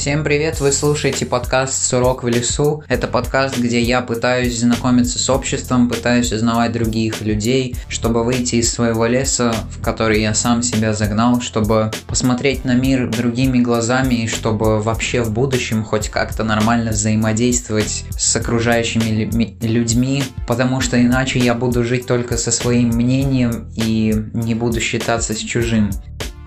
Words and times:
Всем 0.00 0.24
привет, 0.24 0.60
вы 0.60 0.72
слушаете 0.72 1.26
подкаст 1.26 1.74
«Сурок 1.74 2.22
в 2.22 2.28
лесу». 2.28 2.82
Это 2.88 3.06
подкаст, 3.06 3.58
где 3.58 3.82
я 3.82 4.00
пытаюсь 4.00 4.58
знакомиться 4.58 5.18
с 5.18 5.28
обществом, 5.28 5.90
пытаюсь 5.90 6.32
узнавать 6.32 6.72
других 6.72 7.20
людей, 7.20 7.76
чтобы 7.86 8.24
выйти 8.24 8.54
из 8.54 8.72
своего 8.72 9.04
леса, 9.04 9.54
в 9.70 9.82
который 9.82 10.22
я 10.22 10.32
сам 10.32 10.62
себя 10.62 10.94
загнал, 10.94 11.42
чтобы 11.42 11.90
посмотреть 12.06 12.64
на 12.64 12.74
мир 12.74 13.10
другими 13.10 13.58
глазами 13.58 14.14
и 14.14 14.26
чтобы 14.26 14.80
вообще 14.80 15.20
в 15.20 15.32
будущем 15.32 15.84
хоть 15.84 16.08
как-то 16.08 16.44
нормально 16.44 16.92
взаимодействовать 16.92 18.04
с 18.16 18.34
окружающими 18.34 19.28
людьми, 19.60 20.24
потому 20.48 20.80
что 20.80 20.98
иначе 20.98 21.40
я 21.40 21.52
буду 21.52 21.84
жить 21.84 22.06
только 22.06 22.38
со 22.38 22.50
своим 22.52 22.88
мнением 22.88 23.70
и 23.76 24.14
не 24.32 24.54
буду 24.54 24.80
считаться 24.80 25.34
с 25.34 25.38
чужим. 25.38 25.90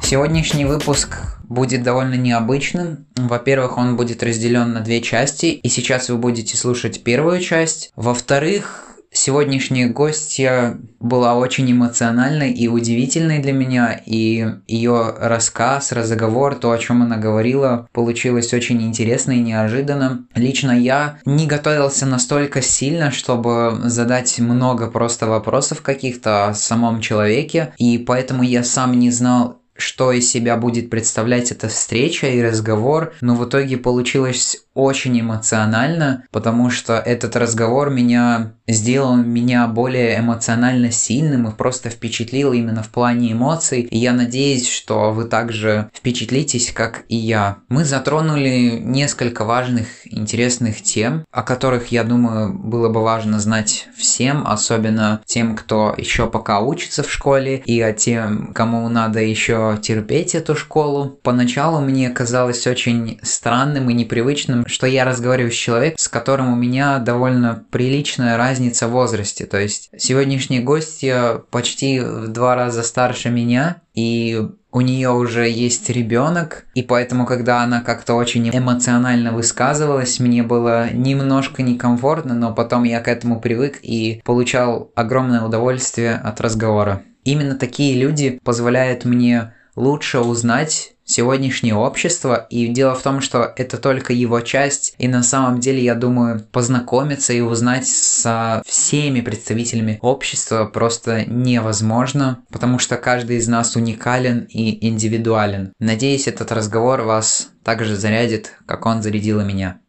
Сегодняшний 0.01 0.65
выпуск 0.65 1.32
будет 1.43 1.83
довольно 1.83 2.15
необычным. 2.15 3.05
Во-первых, 3.15 3.77
он 3.77 3.95
будет 3.95 4.23
разделен 4.23 4.73
на 4.73 4.81
две 4.81 5.01
части, 5.01 5.47
и 5.47 5.69
сейчас 5.69 6.09
вы 6.09 6.17
будете 6.17 6.57
слушать 6.57 7.03
первую 7.03 7.39
часть. 7.39 7.91
Во-вторых, 7.95 8.93
сегодняшняя 9.13 9.87
гостья 9.87 10.77
была 10.99 11.35
очень 11.35 11.71
эмоциональной 11.71 12.51
и 12.51 12.67
удивительной 12.67 13.39
для 13.39 13.53
меня, 13.53 14.01
и 14.05 14.45
ее 14.67 15.15
рассказ, 15.17 15.91
разговор, 15.91 16.55
то, 16.55 16.71
о 16.71 16.77
чем 16.77 17.03
она 17.03 17.17
говорила, 17.17 17.87
получилось 17.93 18.53
очень 18.53 18.81
интересно 18.81 19.33
и 19.33 19.39
неожиданно. 19.39 20.25
Лично 20.35 20.71
я 20.71 21.19
не 21.25 21.45
готовился 21.45 22.05
настолько 22.05 22.61
сильно, 22.61 23.11
чтобы 23.11 23.81
задать 23.83 24.39
много 24.39 24.89
просто 24.89 25.27
вопросов 25.27 25.81
каких-то 25.81 26.47
о 26.47 26.53
самом 26.53 26.99
человеке, 26.99 27.73
и 27.77 27.97
поэтому 27.97 28.43
я 28.43 28.63
сам 28.63 28.99
не 28.99 29.11
знал, 29.11 29.59
что 29.75 30.11
из 30.11 30.29
себя 30.29 30.57
будет 30.57 30.89
представлять 30.89 31.51
эта 31.51 31.67
встреча 31.67 32.27
и 32.27 32.41
разговор, 32.41 33.13
но 33.21 33.35
в 33.35 33.47
итоге 33.47 33.77
получилось 33.77 34.62
очень 34.73 35.19
эмоционально, 35.19 36.23
потому 36.31 36.69
что 36.69 36.97
этот 36.97 37.35
разговор 37.35 37.89
меня 37.89 38.53
сделал 38.67 39.15
меня 39.15 39.67
более 39.67 40.19
эмоционально 40.19 40.91
сильным 40.91 41.47
и 41.47 41.55
просто 41.55 41.89
впечатлил 41.89 42.53
именно 42.53 42.81
в 42.81 42.89
плане 42.89 43.33
эмоций. 43.33 43.81
И 43.81 43.97
я 43.97 44.13
надеюсь, 44.13 44.69
что 44.69 45.11
вы 45.11 45.25
также 45.25 45.89
впечатлитесь, 45.93 46.71
как 46.71 47.03
и 47.09 47.15
я. 47.15 47.57
Мы 47.67 47.85
затронули 47.85 48.79
несколько 48.81 49.45
важных, 49.45 49.87
интересных 50.05 50.81
тем, 50.81 51.25
о 51.31 51.43
которых, 51.43 51.87
я 51.87 52.03
думаю, 52.03 52.53
было 52.53 52.89
бы 52.89 53.03
важно 53.03 53.39
знать 53.39 53.87
всем, 53.97 54.47
особенно 54.47 55.21
тем, 55.25 55.55
кто 55.55 55.93
еще 55.97 56.29
пока 56.29 56.61
учится 56.61 57.03
в 57.03 57.11
школе, 57.11 57.61
и 57.65 57.81
о 57.81 57.93
тем, 57.93 58.53
кому 58.53 58.87
надо 58.89 59.19
еще 59.19 59.77
терпеть 59.81 60.35
эту 60.35 60.55
школу. 60.55 61.19
Поначалу 61.21 61.81
мне 61.81 62.09
казалось 62.09 62.65
очень 62.65 63.19
странным 63.21 63.89
и 63.89 63.93
непривычным 63.93 64.62
что 64.65 64.87
я 64.87 65.05
разговариваю 65.05 65.51
с 65.51 65.55
человеком, 65.55 65.97
с 65.97 66.07
которым 66.07 66.51
у 66.51 66.55
меня 66.55 66.99
довольно 66.99 67.63
приличная 67.71 68.37
разница 68.37 68.87
в 68.87 68.91
возрасте. 68.91 69.45
То 69.45 69.59
есть 69.59 69.89
сегодняшняя 69.97 70.61
гостья 70.61 71.41
почти 71.51 71.99
в 71.99 72.27
два 72.27 72.55
раза 72.55 72.83
старше 72.83 73.29
меня, 73.29 73.81
и 73.93 74.41
у 74.71 74.81
нее 74.81 75.11
уже 75.11 75.47
есть 75.47 75.89
ребенок, 75.89 76.65
и 76.73 76.81
поэтому, 76.81 77.25
когда 77.27 77.61
она 77.61 77.81
как-то 77.81 78.15
очень 78.15 78.49
эмоционально 78.49 79.31
высказывалась, 79.31 80.19
мне 80.19 80.41
было 80.41 80.91
немножко 80.91 81.61
некомфортно, 81.61 82.33
но 82.33 82.53
потом 82.53 82.83
я 82.83 82.99
к 82.99 83.07
этому 83.07 83.39
привык 83.39 83.79
и 83.83 84.21
получал 84.25 84.91
огромное 84.95 85.43
удовольствие 85.43 86.15
от 86.15 86.41
разговора. 86.41 87.03
Именно 87.23 87.55
такие 87.55 87.99
люди 87.99 88.39
позволяют 88.43 89.05
мне 89.05 89.53
лучше 89.75 90.19
узнать 90.19 90.92
сегодняшнее 91.05 91.75
общество. 91.75 92.47
И 92.49 92.67
дело 92.67 92.95
в 92.95 93.01
том, 93.01 93.21
что 93.21 93.53
это 93.55 93.77
только 93.77 94.13
его 94.13 94.39
часть. 94.41 94.95
И 94.97 95.07
на 95.07 95.23
самом 95.23 95.59
деле, 95.59 95.83
я 95.83 95.95
думаю, 95.95 96.45
познакомиться 96.51 97.33
и 97.33 97.41
узнать 97.41 97.87
со 97.87 98.61
всеми 98.65 99.21
представителями 99.21 99.99
общества 100.01 100.65
просто 100.65 101.25
невозможно, 101.25 102.39
потому 102.51 102.79
что 102.79 102.97
каждый 102.97 103.37
из 103.37 103.47
нас 103.47 103.75
уникален 103.75 104.47
и 104.49 104.87
индивидуален. 104.87 105.73
Надеюсь, 105.79 106.27
этот 106.27 106.51
разговор 106.51 107.01
вас 107.01 107.49
также 107.63 107.95
зарядит, 107.95 108.53
как 108.65 108.85
он 108.85 109.01
зарядил 109.01 109.41
меня. 109.41 109.79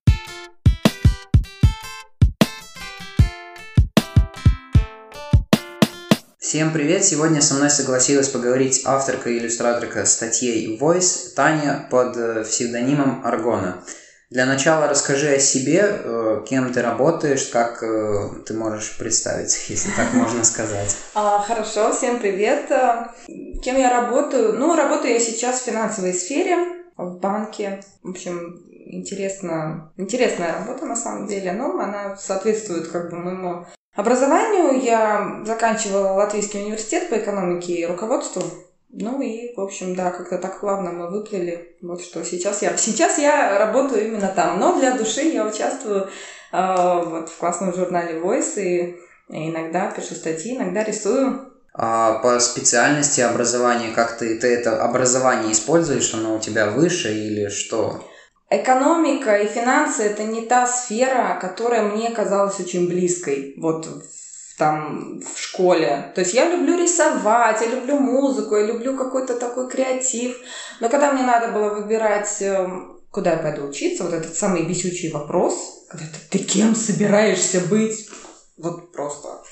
Всем 6.55 6.73
привет! 6.73 7.05
Сегодня 7.05 7.43
со 7.43 7.55
мной 7.55 7.69
согласилась 7.69 8.29
поговорить 8.29 8.83
авторка 8.85 9.29
и 9.29 9.39
иллюстраторка 9.39 10.07
статьей 10.07 10.79
Voice 10.79 11.35
Таня 11.35 11.89
под 11.91 12.17
э, 12.17 12.45
псевдонимом 12.45 13.27
Аргона. 13.27 13.83
Для 14.31 14.47
начала 14.47 14.87
расскажи 14.87 15.35
о 15.35 15.41
себе, 15.41 15.83
э, 15.83 16.45
кем 16.49 16.73
ты 16.73 16.81
работаешь, 16.81 17.47
как 17.47 17.83
э, 17.83 18.45
ты 18.47 18.55
можешь 18.55 18.97
представить, 18.97 19.65
если 19.69 19.91
так 19.97 20.15
можно 20.15 20.45
сказать. 20.45 20.97
А, 21.17 21.41
хорошо, 21.41 21.93
всем 21.93 22.21
привет. 22.21 22.71
Кем 23.65 23.77
я 23.77 23.91
работаю? 23.91 24.53
Ну, 24.53 24.77
работаю 24.77 25.15
я 25.15 25.19
сейчас 25.19 25.61
в 25.61 25.65
финансовой 25.65 26.15
сфере, 26.15 26.85
в 26.97 27.19
банке. 27.19 27.83
В 28.05 28.11
общем, 28.11 28.65
интересно, 28.71 29.93
интересная 29.97 30.53
работа 30.53 30.87
на 30.87 30.95
самом 30.95 31.27
деле, 31.27 31.51
но 31.51 31.77
она 31.81 32.17
соответствует 32.17 32.87
как 32.87 33.11
бы 33.11 33.17
моему 33.17 33.67
Образованию 33.95 34.83
я 34.83 35.41
заканчивала 35.45 36.15
Латвийский 36.15 36.63
университет 36.63 37.09
по 37.09 37.15
экономике 37.15 37.75
и 37.75 37.87
руководству. 37.87 38.43
Ну 38.91 39.21
и, 39.21 39.55
в 39.55 39.61
общем, 39.61 39.95
да, 39.95 40.11
как-то 40.11 40.39
так 40.39 40.61
плавно 40.61 40.91
мы 40.91 41.11
выплыли. 41.11 41.77
Вот 41.81 42.01
что 42.01 42.25
сейчас 42.25 42.63
я... 42.63 42.77
Сейчас 42.77 43.19
я 43.19 43.59
работаю 43.59 44.07
именно 44.07 44.29
там, 44.29 44.59
но 44.59 44.79
для 44.79 44.97
души 44.97 45.23
я 45.23 45.47
участвую 45.47 46.09
э, 46.53 47.03
вот 47.05 47.29
в 47.29 47.39
классном 47.39 47.75
журнале 47.75 48.21
Voice 48.21 48.61
и 48.61 48.97
иногда 49.29 49.91
пишу 49.91 50.15
статьи, 50.15 50.57
иногда 50.57 50.83
рисую. 50.85 51.53
А 51.73 52.21
по 52.21 52.39
специальности 52.39 53.21
образования, 53.21 53.93
как 53.93 54.17
ты, 54.17 54.39
ты 54.39 54.47
это 54.55 54.83
образование 54.83 55.53
используешь, 55.53 56.15
оно 56.15 56.37
у 56.37 56.39
тебя 56.41 56.71
выше 56.71 57.13
или 57.13 57.49
что? 57.49 58.05
Экономика 58.63 59.37
и 59.37 59.49
финансы– 59.49 60.03
это 60.05 60.23
не 60.23 60.43
та 60.43 60.67
сфера, 60.67 61.39
которая 61.41 61.83
мне 61.83 62.11
казалась 62.11 62.61
очень 62.61 62.89
близкой. 62.89 63.55
Вот 63.59 63.89
там 64.59 65.21
в 65.21 65.39
школе. 65.39 66.13
То 66.15 66.21
есть 66.21 66.35
я 66.35 66.49
люблю 66.49 66.81
рисовать, 66.81 67.61
я 67.61 67.67
люблю 67.67 67.99
музыку, 67.99 68.57
я 68.57 68.67
люблю 68.67 68.97
какой-то 68.97 69.35
такой 69.35 69.69
креатив. 69.69 70.39
Но 70.81 70.89
когда 70.89 71.13
мне 71.13 71.25
надо 71.25 71.49
было 71.49 71.71
выбирать, 71.71 72.37
эм, 72.41 73.01
куда 73.11 73.33
я 73.33 73.37
пойду 73.39 73.67
учиться, 73.67 74.05
вот 74.05 74.13
этот 74.13 74.37
самый 74.37 74.63
бесючий 74.63 75.11
вопрос, 75.11 75.87
когда 75.89 76.07
ты, 76.07 76.39
ты 76.39 76.45
кем 76.45 76.77
собираешься 76.77 77.61
быть, 77.69 78.09
вот 78.57 78.93
просто. 78.93 79.43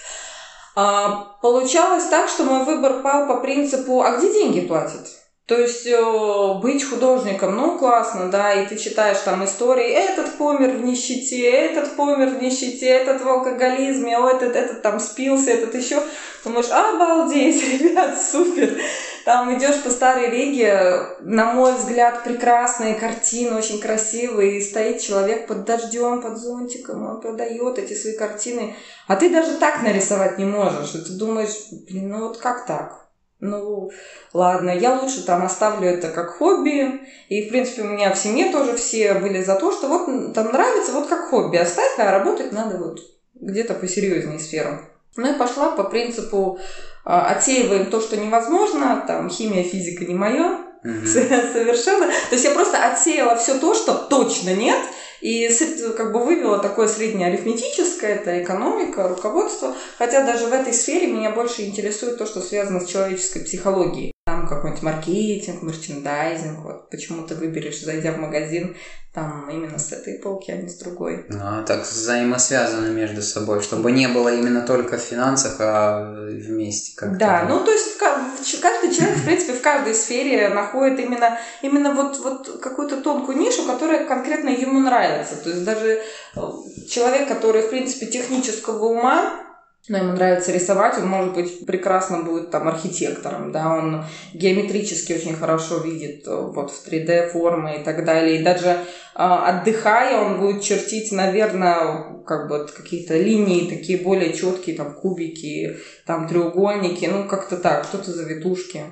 А, 0.76 1.38
получалось 1.42 2.04
так, 2.04 2.28
что 2.28 2.44
мой 2.44 2.64
выбор 2.64 3.02
пал 3.02 3.26
по 3.26 3.40
принципу, 3.40 4.02
а 4.02 4.16
где 4.16 4.32
деньги 4.32 4.60
платят? 4.60 5.08
То 5.46 5.58
есть 5.58 5.86
э, 5.86 6.54
быть 6.62 6.84
художником, 6.84 7.56
ну 7.56 7.76
классно, 7.76 8.30
да, 8.30 8.52
и 8.52 8.68
ты 8.68 8.76
читаешь 8.76 9.18
там 9.18 9.44
истории, 9.44 9.90
этот 9.90 10.38
помер 10.38 10.76
в 10.76 10.84
нищете, 10.84 11.50
этот 11.50 11.96
помер 11.96 12.28
в 12.28 12.40
нищете, 12.40 12.86
этот 12.86 13.22
в 13.22 13.28
алкоголизме, 13.28 14.16
о, 14.18 14.28
этот, 14.28 14.54
этот 14.54 14.82
там 14.82 15.00
спился, 15.00 15.50
этот 15.50 15.74
еще. 15.74 16.00
Думаешь, 16.44 16.70
обалдеть, 16.70 17.60
ребят, 17.80 18.22
супер. 18.22 18.78
Там 19.24 19.56
идешь 19.56 19.82
по 19.82 19.90
Старой 19.90 20.30
Риге, 20.30 21.16
на 21.20 21.52
мой 21.52 21.74
взгляд, 21.74 22.22
прекрасные 22.22 22.94
картины, 22.94 23.56
очень 23.56 23.80
красивые, 23.80 24.58
и 24.58 24.62
стоит 24.62 25.00
человек 25.00 25.48
под 25.48 25.64
дождем, 25.64 26.22
под 26.22 26.38
зонтиком, 26.38 27.04
он 27.04 27.20
продает 27.20 27.78
эти 27.78 27.94
свои 27.94 28.16
картины, 28.16 28.76
а 29.08 29.16
ты 29.16 29.28
даже 29.28 29.58
так 29.58 29.82
нарисовать 29.82 30.38
не 30.38 30.44
можешь, 30.44 30.94
и 30.94 30.98
ты 30.98 31.12
думаешь, 31.14 31.66
блин, 31.88 32.10
ну 32.10 32.28
вот 32.28 32.38
как 32.38 32.64
так? 32.64 33.02
Ну, 33.44 33.90
ладно, 34.32 34.70
я 34.70 34.94
лучше 34.94 35.26
там 35.26 35.44
оставлю 35.44 35.88
это 35.88 36.10
как 36.10 36.36
хобби. 36.36 37.00
И, 37.28 37.42
в 37.42 37.48
принципе, 37.48 37.82
у 37.82 37.86
меня 37.86 38.14
в 38.14 38.18
семье 38.18 38.52
тоже 38.52 38.76
все 38.76 39.14
были 39.14 39.42
за 39.42 39.56
то, 39.56 39.72
что 39.72 39.88
вот 39.88 40.32
там 40.32 40.52
нравится, 40.52 40.92
вот 40.92 41.08
как 41.08 41.28
хобби 41.28 41.56
оставь, 41.56 41.98
а 41.98 42.12
работать 42.12 42.52
надо 42.52 42.78
вот 42.78 43.00
где-то 43.34 43.74
посерьезнее 43.74 44.38
сферу. 44.38 44.78
Ну 45.16 45.34
и 45.34 45.36
пошла 45.36 45.72
по 45.72 45.82
принципу 45.82 46.60
а, 47.04 47.32
отсеиваем 47.32 47.86
то, 47.86 48.00
что 48.00 48.16
невозможно, 48.16 49.02
там 49.08 49.28
химия, 49.28 49.64
физика 49.64 50.04
не 50.04 50.14
мое, 50.14 50.58
mm-hmm. 50.84 51.04
совершенно. 51.52 52.06
То 52.06 52.36
есть 52.36 52.44
я 52.44 52.52
просто 52.52 52.78
отсеяла 52.78 53.34
все 53.34 53.58
то, 53.58 53.74
что 53.74 53.94
точно 53.94 54.54
нет, 54.54 54.78
и 55.22 55.48
как 55.96 56.12
бы 56.12 56.24
вывела 56.24 56.58
такое 56.58 56.88
среднеарифметическое, 56.88 58.16
это 58.16 58.42
экономика, 58.42 59.08
руководство. 59.08 59.74
Хотя 59.96 60.24
даже 60.26 60.46
в 60.46 60.52
этой 60.52 60.74
сфере 60.74 61.06
меня 61.06 61.30
больше 61.30 61.62
интересует 61.62 62.18
то, 62.18 62.26
что 62.26 62.40
связано 62.40 62.80
с 62.80 62.88
человеческой 62.88 63.44
психологией. 63.44 64.11
Там 64.24 64.46
какой-нибудь 64.46 64.84
маркетинг, 64.84 65.62
мерчендайзинг, 65.62 66.60
вот 66.60 66.90
почему 66.90 67.26
ты 67.26 67.34
выберешь, 67.34 67.82
зайдя 67.82 68.12
в 68.12 68.18
магазин, 68.18 68.76
там 69.12 69.50
именно 69.50 69.80
с 69.80 69.90
этой 69.90 70.20
полки, 70.20 70.52
а 70.52 70.56
не 70.58 70.68
с 70.68 70.76
другой. 70.76 71.26
Ну, 71.28 71.40
а 71.40 71.64
так 71.64 71.82
взаимосвязаны 71.82 72.92
между 72.92 73.20
собой, 73.20 73.62
чтобы 73.62 73.90
не 73.90 74.06
было 74.06 74.32
именно 74.32 74.60
только 74.60 74.96
в 74.96 75.00
финансах, 75.00 75.56
а 75.58 76.24
вместе 76.28 76.96
как-то. 76.96 77.18
Да, 77.18 77.46
ну 77.48 77.64
то 77.64 77.72
есть 77.72 77.98
каждый 77.98 78.94
человек, 78.94 79.18
в 79.18 79.24
принципе, 79.24 79.54
в 79.54 79.60
каждой 79.60 79.94
сфере 79.96 80.50
находит 80.50 81.00
именно, 81.00 81.36
именно 81.60 81.92
вот, 81.92 82.20
вот 82.20 82.60
какую-то 82.62 83.00
тонкую 83.00 83.38
нишу, 83.38 83.64
которая 83.64 84.06
конкретно 84.06 84.50
ему 84.50 84.78
нравится. 84.78 85.34
То 85.34 85.50
есть 85.50 85.64
даже 85.64 86.00
э, 86.36 86.40
человек, 86.88 87.26
который, 87.26 87.62
в 87.62 87.70
принципе, 87.70 88.06
технического 88.06 88.84
ума, 88.84 89.51
но 89.88 89.98
ему 89.98 90.12
нравится 90.12 90.52
рисовать, 90.52 90.96
он, 90.98 91.08
может 91.08 91.34
быть, 91.34 91.66
прекрасно 91.66 92.22
будет 92.22 92.50
там 92.50 92.68
архитектором, 92.68 93.50
да, 93.50 93.74
он 93.74 94.04
геометрически 94.32 95.12
очень 95.12 95.34
хорошо 95.34 95.78
видит 95.78 96.22
э, 96.26 96.34
вот 96.36 96.70
в 96.70 96.86
3D 96.86 97.30
формы 97.30 97.80
и 97.80 97.82
так 97.82 98.04
далее. 98.04 98.38
И 98.38 98.44
даже 98.44 98.68
э, 98.68 98.76
отдыхая, 99.16 100.20
он 100.20 100.38
будет 100.38 100.62
чертить, 100.62 101.10
наверное, 101.10 102.22
как 102.24 102.48
бы 102.48 102.68
какие-то 102.68 103.18
линии 103.18 103.68
такие 103.68 103.98
более 103.98 104.32
четкие, 104.32 104.76
там 104.76 104.94
кубики, 104.94 105.78
там 106.06 106.28
треугольники, 106.28 107.06
ну 107.06 107.26
как-то 107.26 107.56
так, 107.56 107.84
кто-то 107.88 108.12
завитушки. 108.12 108.84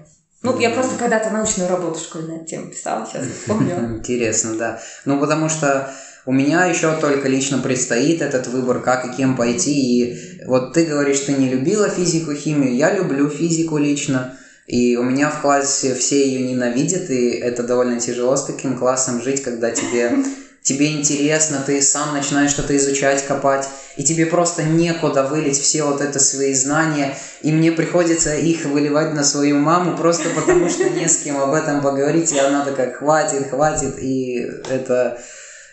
Ну, 0.42 0.58
я 0.58 0.70
просто 0.70 0.96
когда-то 0.98 1.31
научную 1.31 1.69
работу 1.69 2.00
школьную 2.00 2.46
тему 2.46 2.70
писала, 2.70 3.06
сейчас 3.06 3.26
помню. 3.46 3.98
Интересно, 3.98 4.56
да. 4.56 4.81
Ну, 5.04 5.20
потому 5.20 5.50
что 5.50 5.92
у 6.26 6.32
меня 6.32 6.67
еще 6.67 6.94
только 7.00 7.28
лично 7.28 7.58
предстоит 7.58 8.20
этот 8.20 8.46
выбор, 8.49 8.81
как 8.81 9.06
и 9.06 9.17
кем 9.17 9.37
пойти. 9.37 9.72
И 9.72 10.44
вот 10.46 10.75
ты 10.75 10.84
говоришь, 10.84 11.20
ты 11.20 11.32
не 11.32 11.49
любила 11.49 11.88
физику, 11.88 12.34
химию. 12.34 12.76
Я 12.76 12.94
люблю 12.94 13.28
физику 13.28 13.78
лично. 13.78 14.37
И 14.67 14.96
у 14.96 15.02
меня 15.02 15.31
в 15.31 15.40
классе 15.40 15.94
все 15.94 16.25
ее 16.25 16.46
ненавидят, 16.46 17.11
и 17.11 17.31
это 17.31 17.64
довольно 17.64 17.99
тяжело 17.99 18.37
с 18.37 18.44
таким 18.44 18.78
классом 18.78 19.20
жить, 19.20 19.43
когда 19.43 19.72
тебе, 19.72 20.12
тебе 20.62 20.93
интересно, 20.93 21.61
ты 21.67 21.82
сам 21.82 22.14
начинаешь 22.14 22.52
что-то 22.52 22.76
изучать, 22.76 23.26
копать, 23.26 23.69
и 23.96 24.05
тебе 24.05 24.26
просто 24.26 24.62
некуда 24.62 25.25
вылить 25.25 25.58
все 25.58 25.82
вот 25.82 26.00
это 26.00 26.20
свои 26.20 26.55
знания, 26.55 27.16
и 27.43 27.50
мне 27.50 27.73
приходится 27.73 28.37
их 28.37 28.64
выливать 28.66 29.12
на 29.12 29.25
свою 29.25 29.58
маму, 29.58 29.96
просто 29.96 30.28
потому 30.28 30.69
что 30.69 30.88
не 30.88 31.08
с 31.08 31.16
кем 31.16 31.38
об 31.38 31.52
этом 31.52 31.82
поговорить, 31.82 32.31
и 32.31 32.38
она 32.38 32.64
такая, 32.64 32.93
хватит, 32.93 33.50
хватит, 33.50 33.99
и 33.99 34.49
это 34.69 35.20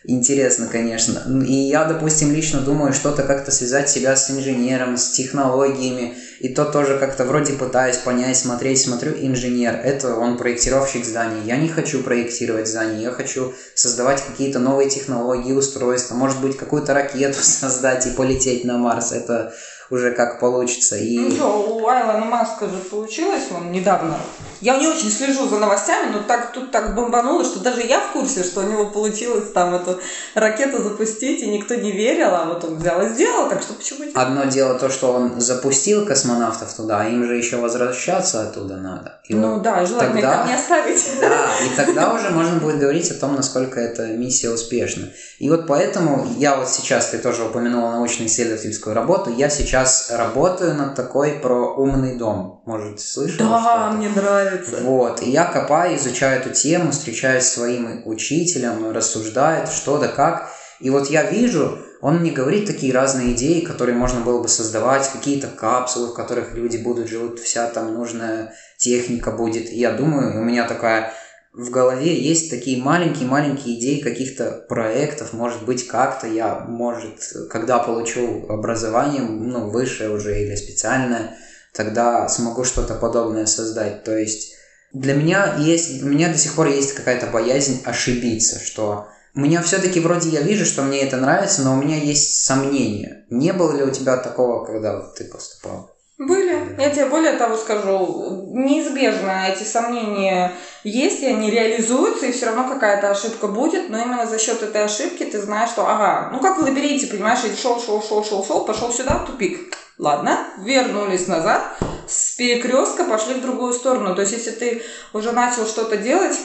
интересно, 0.03 0.67
конечно. 0.67 1.23
И 1.45 1.53
я, 1.53 1.85
допустим, 1.85 2.31
лично 2.31 2.61
думаю, 2.61 2.93
что-то 2.93 3.23
как-то 3.23 3.51
связать 3.51 3.89
себя 3.89 4.15
с 4.15 4.29
инженером, 4.29 4.97
с 4.97 5.09
технологиями. 5.11 6.17
И 6.39 6.49
то 6.49 6.65
тоже 6.65 6.97
как-то 6.97 7.25
вроде 7.25 7.53
пытаюсь 7.53 7.97
понять, 7.97 8.37
смотреть, 8.37 8.81
смотрю, 8.81 9.13
инженер, 9.13 9.73
это 9.83 10.15
он 10.15 10.37
проектировщик 10.37 11.03
зданий. 11.03 11.41
Я 11.45 11.57
не 11.57 11.67
хочу 11.67 12.03
проектировать 12.03 12.67
здания, 12.67 13.01
я 13.01 13.11
хочу 13.11 13.53
создавать 13.73 14.23
какие-то 14.23 14.59
новые 14.59 14.89
технологии, 14.89 15.51
устройства, 15.51 16.15
может 16.15 16.39
быть, 16.41 16.55
какую-то 16.55 16.93
ракету 16.93 17.39
создать 17.41 18.05
и 18.05 18.11
полететь 18.11 18.65
на 18.65 18.77
Марс. 18.77 19.11
Это 19.11 19.53
уже 19.89 20.11
как 20.11 20.39
получится. 20.39 20.97
И... 20.97 21.17
Ну 21.17 21.31
что, 21.31 21.75
у 21.75 21.87
Айлона 21.87 22.25
Маска 22.25 22.65
же 22.65 22.77
получилось, 22.77 23.43
он 23.55 23.71
недавно. 23.71 24.17
Я 24.61 24.77
не 24.77 24.87
очень 24.87 25.11
слежу 25.11 25.47
за 25.47 25.57
новостями, 25.59 26.11
но 26.11 26.23
так 26.23 26.51
тут 26.51 26.71
так 26.71 26.95
бомбануло, 26.95 27.43
что 27.43 27.59
даже 27.59 27.81
я 27.81 27.99
в 27.99 28.13
курсе, 28.13 28.43
что 28.43 28.61
у 28.61 28.63
него 28.63 28.87
получилось 28.87 29.51
там 29.53 29.75
эту 29.75 29.99
ракету 30.33 30.81
запустить, 30.81 31.41
и 31.41 31.47
никто 31.47 31.75
не 31.75 31.91
верил, 31.91 32.29
а 32.31 32.45
вот 32.45 32.63
он 32.63 32.77
взял 32.77 33.01
и 33.01 33.09
сделал, 33.09 33.49
так 33.49 33.61
что 33.61 33.73
почему 33.73 34.03
нет? 34.03 34.15
Одно 34.15 34.45
дело 34.45 34.79
то, 34.79 34.89
что 34.89 35.13
он 35.13 35.39
запустил 35.39 36.05
космонавтов 36.05 36.73
туда, 36.73 37.01
а 37.01 37.07
им 37.07 37.25
же 37.25 37.35
еще 37.35 37.57
возвращаться 37.57 38.41
оттуда 38.41 38.77
надо. 38.77 39.21
И 39.25 39.35
ну 39.35 39.55
вот 39.55 39.61
да, 39.61 39.85
желательно 39.85 40.21
тогда... 40.21 40.31
их 40.31 40.37
там 40.37 40.47
не 40.47 40.55
оставить. 40.55 41.11
Да, 41.21 41.49
и 41.63 41.75
тогда 41.75 42.13
уже 42.15 42.29
можно 42.31 42.59
будет 42.59 42.79
говорить 42.79 43.11
о 43.11 43.15
том, 43.15 43.35
насколько 43.35 43.79
эта 43.79 44.07
миссия 44.07 44.49
успешна. 44.49 45.09
И 45.39 45.49
вот 45.49 45.67
поэтому 45.67 46.27
я 46.37 46.55
вот 46.55 46.69
сейчас, 46.69 47.07
ты 47.07 47.19
тоже 47.19 47.43
упомянула 47.43 47.91
научно-исследовательскую 47.91 48.95
работу, 48.95 49.31
я 49.35 49.49
сейчас 49.49 50.09
работаю 50.11 50.73
над 50.73 50.95
такой 50.95 51.33
про 51.33 51.75
умный 51.75 52.17
дом. 52.17 52.63
Может, 52.65 52.99
слышал? 52.99 53.37
Да, 53.37 53.91
мне 53.95 54.09
нравится. 54.09 54.46
Вот. 54.81 55.21
И 55.21 55.29
я 55.29 55.45
копаю, 55.45 55.97
изучаю 55.97 56.41
эту 56.41 56.53
тему, 56.53 56.91
встречаюсь 56.91 57.43
с 57.43 57.53
своим 57.53 58.01
учителем, 58.05 58.91
рассуждает, 58.91 59.69
что 59.69 59.97
да 59.97 60.07
как. 60.07 60.49
И 60.79 60.89
вот 60.89 61.09
я 61.09 61.23
вижу, 61.23 61.79
он 62.01 62.19
мне 62.19 62.31
говорит 62.31 62.67
такие 62.67 62.93
разные 62.93 63.33
идеи, 63.33 63.61
которые 63.61 63.95
можно 63.95 64.21
было 64.21 64.41
бы 64.41 64.47
создавать, 64.47 65.09
какие-то 65.09 65.47
капсулы, 65.47 66.09
в 66.09 66.13
которых 66.13 66.53
люди 66.53 66.77
будут 66.77 67.07
жить, 67.07 67.39
вся 67.39 67.67
там 67.67 67.93
нужная 67.93 68.53
техника 68.77 69.31
будет. 69.31 69.69
И 69.71 69.79
я 69.79 69.91
думаю, 69.91 70.39
у 70.39 70.43
меня 70.43 70.67
такая 70.67 71.13
в 71.57 71.71
голове 71.71 72.15
есть 72.15 72.51
такие 72.51 72.81
маленькие-маленькие 72.81 73.79
идеи 73.79 73.99
каких-то 73.99 74.63
проектов, 74.69 75.33
может 75.33 75.65
быть, 75.65 75.87
как-то 75.87 76.27
я, 76.27 76.59
может, 76.59 77.19
когда 77.49 77.79
получу 77.79 78.45
образование, 78.47 79.23
ну, 79.23 79.69
высшее 79.71 80.11
уже 80.11 80.39
или 80.39 80.55
специальное, 80.55 81.35
тогда 81.77 82.27
смогу 82.27 82.63
что-то 82.63 82.95
подобное 82.95 83.45
создать. 83.45 84.03
То 84.03 84.17
есть 84.17 84.55
для 84.91 85.13
меня 85.13 85.55
есть, 85.59 86.03
у 86.03 86.07
меня 86.07 86.29
до 86.29 86.37
сих 86.37 86.55
пор 86.55 86.67
есть 86.67 86.93
какая-то 86.93 87.27
боязнь 87.27 87.81
ошибиться, 87.85 88.59
что 88.59 89.07
у 89.35 89.39
меня 89.39 89.61
все-таки 89.61 89.99
вроде 89.99 90.29
я 90.29 90.41
вижу, 90.41 90.65
что 90.65 90.81
мне 90.81 91.01
это 91.01 91.17
нравится, 91.17 91.61
но 91.61 91.73
у 91.73 91.75
меня 91.81 91.97
есть 91.97 92.43
сомнения. 92.43 93.25
Не 93.29 93.53
было 93.53 93.77
ли 93.77 93.83
у 93.83 93.91
тебя 93.91 94.17
такого, 94.17 94.65
когда 94.65 94.95
вот 94.95 95.15
ты 95.15 95.25
поступал? 95.25 95.91
Были. 96.17 96.75
Я 96.79 96.89
тебе 96.89 97.05
более 97.05 97.33
того 97.33 97.55
скажу, 97.55 98.49
неизбежно 98.51 99.49
эти 99.49 99.61
сомнения 99.61 100.53
есть, 100.83 101.21
и 101.21 101.27
они 101.27 101.51
реализуются, 101.51 102.25
и 102.25 102.31
все 102.31 102.47
равно 102.47 102.67
какая-то 102.67 103.11
ошибка 103.11 103.47
будет, 103.47 103.89
но 103.89 104.01
именно 104.01 104.25
за 104.25 104.39
счет 104.39 104.63
этой 104.63 104.83
ошибки 104.83 105.25
ты 105.25 105.39
знаешь, 105.39 105.69
что 105.69 105.87
ага, 105.87 106.31
ну 106.33 106.39
как 106.39 106.57
в 106.57 106.63
лабиринте, 106.63 107.05
понимаешь, 107.05 107.41
шел, 107.61 107.79
шел, 107.79 108.01
шел, 108.01 108.23
шел, 108.23 108.43
шел, 108.43 108.65
пошел 108.65 108.91
сюда, 108.91 109.23
тупик. 109.27 109.77
Ладно, 109.97 110.37
вернулись 110.59 111.27
назад, 111.27 111.63
с 112.07 112.35
перекрестка 112.35 113.03
пошли 113.03 113.35
в 113.35 113.41
другую 113.41 113.73
сторону. 113.73 114.15
То 114.15 114.21
есть, 114.21 114.33
если 114.33 114.51
ты 114.51 114.81
уже 115.13 115.31
начал 115.31 115.65
что-то 115.65 115.97
делать, 115.97 116.37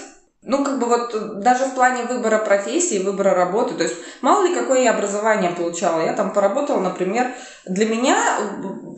ну, 0.45 0.65
как 0.65 0.81
бы 0.81 0.87
вот 0.87 1.41
даже 1.41 1.67
в 1.67 1.75
плане 1.75 2.05
выбора 2.05 2.39
профессии, 2.39 2.99
выбора 2.99 3.33
работы, 3.33 3.75
то 3.75 3.85
есть 3.85 3.95
мало 4.23 4.45
ли 4.45 4.55
какое 4.55 4.81
я 4.81 4.93
образование 4.93 5.51
получала. 5.51 6.01
Я 6.01 6.15
там 6.15 6.33
поработала, 6.33 6.81
например, 6.81 7.33
для 7.65 7.87
меня 7.87 8.17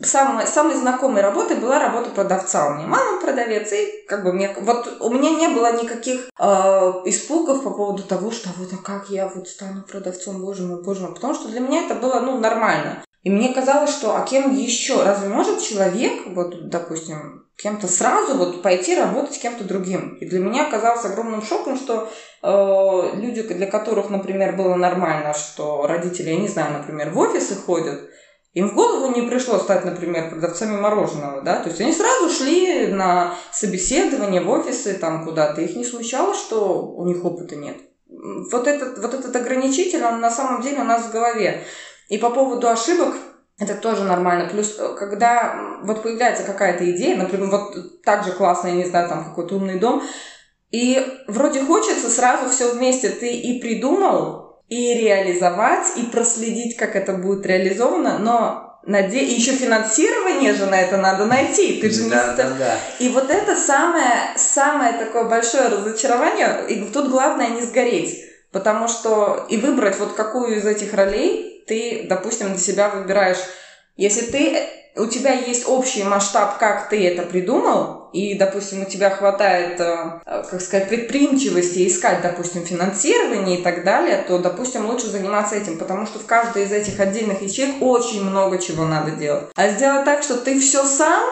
самой, 0.01 0.47
самой 0.47 0.75
знакомой 0.75 1.21
работой 1.21 1.57
была 1.57 1.77
работа 1.77 2.09
продавца. 2.09 2.67
У 2.67 2.73
меня 2.73 2.87
мама 2.87 3.21
продавец, 3.21 3.71
и 3.73 4.05
как 4.07 4.23
бы 4.23 4.33
мне, 4.33 4.55
вот 4.59 4.97
у 5.01 5.11
меня 5.11 5.31
не 5.31 5.49
было 5.49 5.79
никаких 5.79 6.29
э, 6.39 6.45
испугов 7.05 7.63
по 7.63 7.69
поводу 7.69 8.01
того, 8.01 8.31
что 8.31 8.49
вот 8.57 8.69
а 8.73 8.77
как 8.77 9.11
я 9.11 9.27
вот 9.27 9.47
стану 9.47 9.83
продавцом, 9.83 10.41
боже 10.41 10.63
мой, 10.63 10.81
боже 10.81 11.01
мой, 11.01 11.13
потому 11.13 11.35
что 11.35 11.47
для 11.49 11.59
меня 11.59 11.85
это 11.85 11.93
было, 11.93 12.21
ну, 12.21 12.39
нормально. 12.39 13.04
И 13.25 13.29
мне 13.31 13.51
казалось, 13.53 13.89
что 13.89 14.15
а 14.15 14.21
кем 14.21 14.55
еще? 14.55 15.01
Разве 15.03 15.29
может 15.29 15.59
человек, 15.59 16.27
вот, 16.27 16.69
допустим, 16.69 17.47
кем-то 17.57 17.87
сразу 17.87 18.35
вот 18.35 18.61
пойти 18.61 18.95
работать 18.95 19.33
с 19.33 19.39
кем-то 19.39 19.63
другим? 19.63 20.15
И 20.21 20.27
для 20.27 20.39
меня 20.39 20.69
казалось 20.69 21.05
огромным 21.05 21.41
шоком, 21.41 21.75
что 21.75 22.07
э, 22.43 23.15
люди, 23.15 23.41
для 23.41 23.65
которых, 23.65 24.11
например, 24.11 24.55
было 24.55 24.75
нормально, 24.75 25.33
что 25.33 25.87
родители, 25.87 26.29
я 26.29 26.35
не 26.35 26.47
знаю, 26.47 26.73
например, 26.73 27.09
в 27.09 27.17
офисы 27.17 27.55
ходят, 27.55 28.07
им 28.53 28.69
в 28.69 28.75
голову 28.75 29.11
не 29.15 29.27
пришло 29.27 29.57
стать, 29.57 29.85
например, 29.85 30.29
продавцами 30.29 30.79
мороженого, 30.79 31.41
да, 31.41 31.61
то 31.61 31.69
есть 31.69 31.81
они 31.81 31.93
сразу 31.93 32.29
шли 32.29 32.87
на 32.87 33.33
собеседование 33.51 34.41
в 34.41 34.51
офисы 34.51 34.93
там 34.93 35.25
куда-то, 35.25 35.61
их 35.61 35.75
не 35.75 35.83
смущало, 35.83 36.35
что 36.35 36.83
у 36.95 37.03
них 37.07 37.25
опыта 37.25 37.55
нет. 37.55 37.77
Вот 38.51 38.67
этот, 38.67 38.99
вот 38.99 39.15
этот 39.15 39.35
ограничитель, 39.35 40.03
он 40.03 40.21
на 40.21 40.29
самом 40.29 40.61
деле 40.61 40.81
у 40.81 40.83
нас 40.83 41.05
в 41.07 41.11
голове. 41.11 41.63
И 42.09 42.17
по 42.17 42.29
поводу 42.29 42.69
ошибок, 42.69 43.15
это 43.57 43.75
тоже 43.75 44.03
нормально. 44.03 44.49
Плюс, 44.49 44.77
э, 44.77 44.95
когда 44.97 45.79
вот 45.83 46.03
появляется 46.03 46.43
какая-то 46.43 46.89
идея, 46.91 47.15
например, 47.15 47.49
вот 47.49 48.01
так 48.03 48.23
же 48.23 48.31
классно, 48.31 48.67
я 48.67 48.75
не 48.75 48.85
знаю, 48.85 49.09
там 49.09 49.25
какой-то 49.25 49.55
умный 49.55 49.79
дом, 49.79 50.03
и 50.71 51.05
вроде 51.27 51.63
хочется 51.63 52.09
сразу 52.09 52.49
все 52.49 52.73
вместе. 52.73 53.09
Ты 53.09 53.33
и 53.33 53.59
придумал, 53.61 54.61
и 54.67 54.93
реализовать, 54.95 55.95
и 55.95 56.03
проследить, 56.03 56.75
как 56.75 56.95
это 56.95 57.13
будет 57.13 57.45
реализовано, 57.45 58.17
но 58.19 58.65
Наде... 58.85 59.19
И 59.19 59.33
еще 59.33 59.51
финансирование 59.51 60.53
же 60.53 60.67
на 60.67 60.79
это 60.79 60.97
надо 60.97 61.25
найти. 61.25 61.79
Ты 61.81 61.89
же 61.89 62.03
не... 62.03 62.09
Да, 62.09 62.33
да, 62.37 62.49
да. 62.51 62.77
И 62.99 63.09
вот 63.09 63.31
это 63.31 63.55
самое, 63.55 64.33
самое 64.37 64.93
такое 64.93 65.23
большое 65.23 65.69
разочарование. 65.69 66.65
И 66.69 66.83
тут 66.91 67.09
главное 67.09 67.49
не 67.49 67.63
сгореть. 67.63 68.23
Потому 68.51 68.87
что 68.87 69.47
и 69.49 69.57
выбрать 69.57 69.97
вот 69.99 70.13
какую 70.13 70.57
из 70.57 70.65
этих 70.65 70.93
ролей 70.93 71.54
ты, 71.67 72.05
допустим, 72.07 72.49
для 72.49 72.57
себя 72.57 72.89
выбираешь, 72.89 73.39
если 73.97 74.25
ты, 74.25 74.67
у 74.97 75.07
тебя 75.07 75.33
есть 75.33 75.67
общий 75.67 76.03
масштаб, 76.03 76.57
как 76.57 76.89
ты 76.89 77.07
это 77.07 77.23
придумал, 77.23 78.09
и, 78.13 78.35
допустим, 78.35 78.83
у 78.83 78.85
тебя 78.85 79.09
хватает, 79.09 79.79
э, 79.79 80.21
как 80.25 80.61
сказать, 80.61 80.87
предприимчивости 80.87 81.85
искать, 81.87 82.21
допустим, 82.21 82.65
финансирование 82.65 83.59
и 83.59 83.63
так 83.63 83.83
далее, 83.83 84.23
то, 84.27 84.37
допустим, 84.39 84.85
лучше 84.85 85.07
заниматься 85.07 85.55
этим, 85.55 85.77
потому 85.77 86.05
что 86.05 86.19
в 86.19 86.25
каждой 86.25 86.63
из 86.63 86.71
этих 86.71 86.99
отдельных 86.99 87.41
ячеек 87.41 87.81
очень 87.81 88.23
много 88.23 88.57
чего 88.57 88.85
надо 88.85 89.11
делать. 89.11 89.47
А 89.55 89.69
сделать 89.69 90.05
так, 90.05 90.23
что 90.23 90.37
ты 90.37 90.59
все 90.59 90.85
сам, 90.85 91.23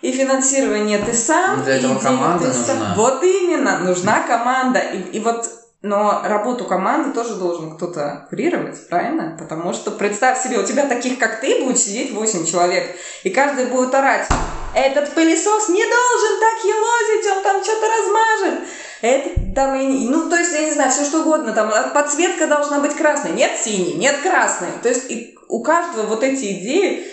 и 0.00 0.10
финансирование 0.10 0.98
ты 0.98 1.14
сам. 1.14 1.58
Ну, 1.58 1.64
для 1.64 1.76
этого 1.76 1.96
и 1.96 2.02
команда 2.02 2.46
ты 2.46 2.52
сам. 2.52 2.78
нужна. 2.78 2.94
Вот 2.96 3.22
именно, 3.22 3.78
нужна 3.78 4.20
команда. 4.22 4.80
И, 4.80 5.16
и 5.16 5.20
вот 5.20 5.48
но 5.82 6.22
работу 6.24 6.64
команды 6.64 7.12
тоже 7.12 7.34
должен 7.34 7.76
кто-то 7.76 8.26
курировать, 8.30 8.88
правильно? 8.88 9.36
Потому 9.38 9.72
что 9.72 9.90
представь 9.90 10.42
себе, 10.42 10.58
у 10.58 10.64
тебя 10.64 10.86
таких, 10.86 11.18
как 11.18 11.40
ты, 11.40 11.64
будет 11.64 11.78
сидеть 11.78 12.12
8 12.12 12.46
человек, 12.46 12.96
и 13.24 13.30
каждый 13.30 13.66
будет 13.66 13.92
орать, 13.92 14.28
этот 14.74 15.12
пылесос 15.12 15.68
не 15.68 15.82
должен 15.82 16.40
так 16.40 16.64
елозить, 16.64 17.36
он 17.36 17.42
там 17.42 17.62
что-то 17.62 17.86
размажет. 17.88 18.68
Это 19.02 19.54
там, 19.54 20.10
ну, 20.10 20.30
то 20.30 20.36
есть, 20.36 20.52
я 20.52 20.64
не 20.64 20.72
знаю, 20.72 20.90
все 20.92 21.04
что 21.04 21.22
угодно, 21.22 21.52
там, 21.52 21.70
а 21.74 21.88
подсветка 21.88 22.46
должна 22.46 22.78
быть 22.78 22.94
красной, 22.94 23.32
нет 23.32 23.50
синей, 23.60 23.94
нет 23.94 24.16
красной. 24.22 24.68
То 24.82 24.88
есть, 24.88 25.10
и 25.10 25.36
у 25.48 25.62
каждого 25.62 26.06
вот 26.06 26.22
эти 26.22 26.60
идеи, 26.60 27.06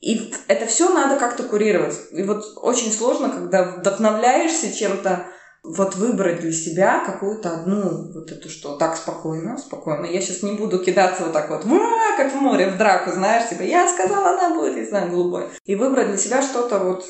и 0.00 0.34
это 0.48 0.66
все 0.66 0.88
надо 0.90 1.16
как-то 1.16 1.44
курировать. 1.44 1.96
И 2.10 2.22
вот 2.24 2.44
очень 2.56 2.92
сложно, 2.92 3.30
когда 3.30 3.62
вдохновляешься 3.62 4.76
чем-то, 4.76 5.26
вот 5.64 5.96
выбрать 5.96 6.40
для 6.40 6.52
себя 6.52 7.02
какую-то 7.04 7.50
одну 7.50 8.12
вот 8.12 8.30
эту 8.30 8.48
что 8.48 8.76
так 8.76 8.96
спокойно, 8.96 9.58
спокойно. 9.58 10.06
Я 10.06 10.20
сейчас 10.20 10.42
не 10.42 10.52
буду 10.52 10.78
кидаться 10.78 11.24
вот 11.24 11.32
так 11.32 11.50
вот, 11.50 11.64
«Уа!» 11.64 12.16
как 12.16 12.32
в 12.32 12.36
море, 12.36 12.70
в 12.70 12.76
драку, 12.76 13.12
знаешь, 13.12 13.48
типа, 13.48 13.62
я 13.62 13.88
сказала, 13.88 14.30
она 14.30 14.54
будет, 14.54 14.76
не 14.76 14.84
знаю, 14.84 15.10
голубой. 15.10 15.48
И 15.64 15.76
выбрать 15.76 16.08
для 16.08 16.16
себя 16.16 16.42
что-то 16.42 16.78
вот 16.80 17.04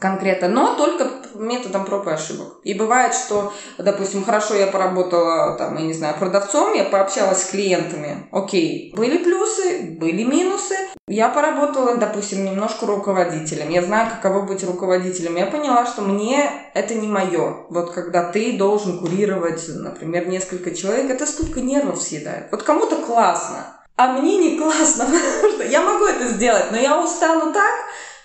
конкретно, 0.00 0.48
но 0.48 0.74
только 0.76 1.10
методом 1.38 1.84
проб 1.84 2.06
и 2.06 2.10
ошибок. 2.10 2.60
И 2.64 2.74
бывает, 2.74 3.14
что, 3.14 3.52
допустим, 3.78 4.24
хорошо 4.24 4.54
я 4.54 4.66
поработала, 4.66 5.56
там, 5.56 5.76
я 5.76 5.84
не 5.84 5.94
знаю, 5.94 6.16
продавцом, 6.18 6.74
я 6.74 6.84
пообщалась 6.84 7.42
с 7.42 7.50
клиентами, 7.50 8.28
окей, 8.32 8.92
были 8.96 9.18
плюсы, 9.18 9.96
были 9.98 10.24
минусы, 10.24 10.76
я 11.08 11.28
поработала, 11.28 11.96
допустим, 11.96 12.44
немножко 12.44 12.84
руководителем. 12.84 13.70
Я 13.70 13.82
знаю, 13.82 14.10
каково 14.10 14.42
быть 14.42 14.64
руководителем. 14.64 15.36
Я 15.36 15.46
поняла, 15.46 15.86
что 15.86 16.02
мне 16.02 16.50
это 16.74 16.94
не 16.94 17.06
мое. 17.06 17.66
Вот 17.70 17.92
когда 17.92 18.24
ты 18.32 18.58
должен 18.58 18.98
курировать, 18.98 19.64
например, 19.68 20.26
несколько 20.26 20.74
человек, 20.74 21.08
это 21.08 21.24
столько 21.26 21.60
нервов 21.60 22.02
съедает. 22.02 22.48
Вот 22.50 22.64
кому-то 22.64 22.96
классно, 22.96 23.76
а 23.96 24.12
мне 24.12 24.36
не 24.36 24.58
классно, 24.58 25.06
я 25.70 25.80
могу 25.80 26.04
это 26.04 26.28
сделать, 26.28 26.66
но 26.70 26.76
я 26.76 27.00
устану 27.00 27.52
так, 27.52 27.72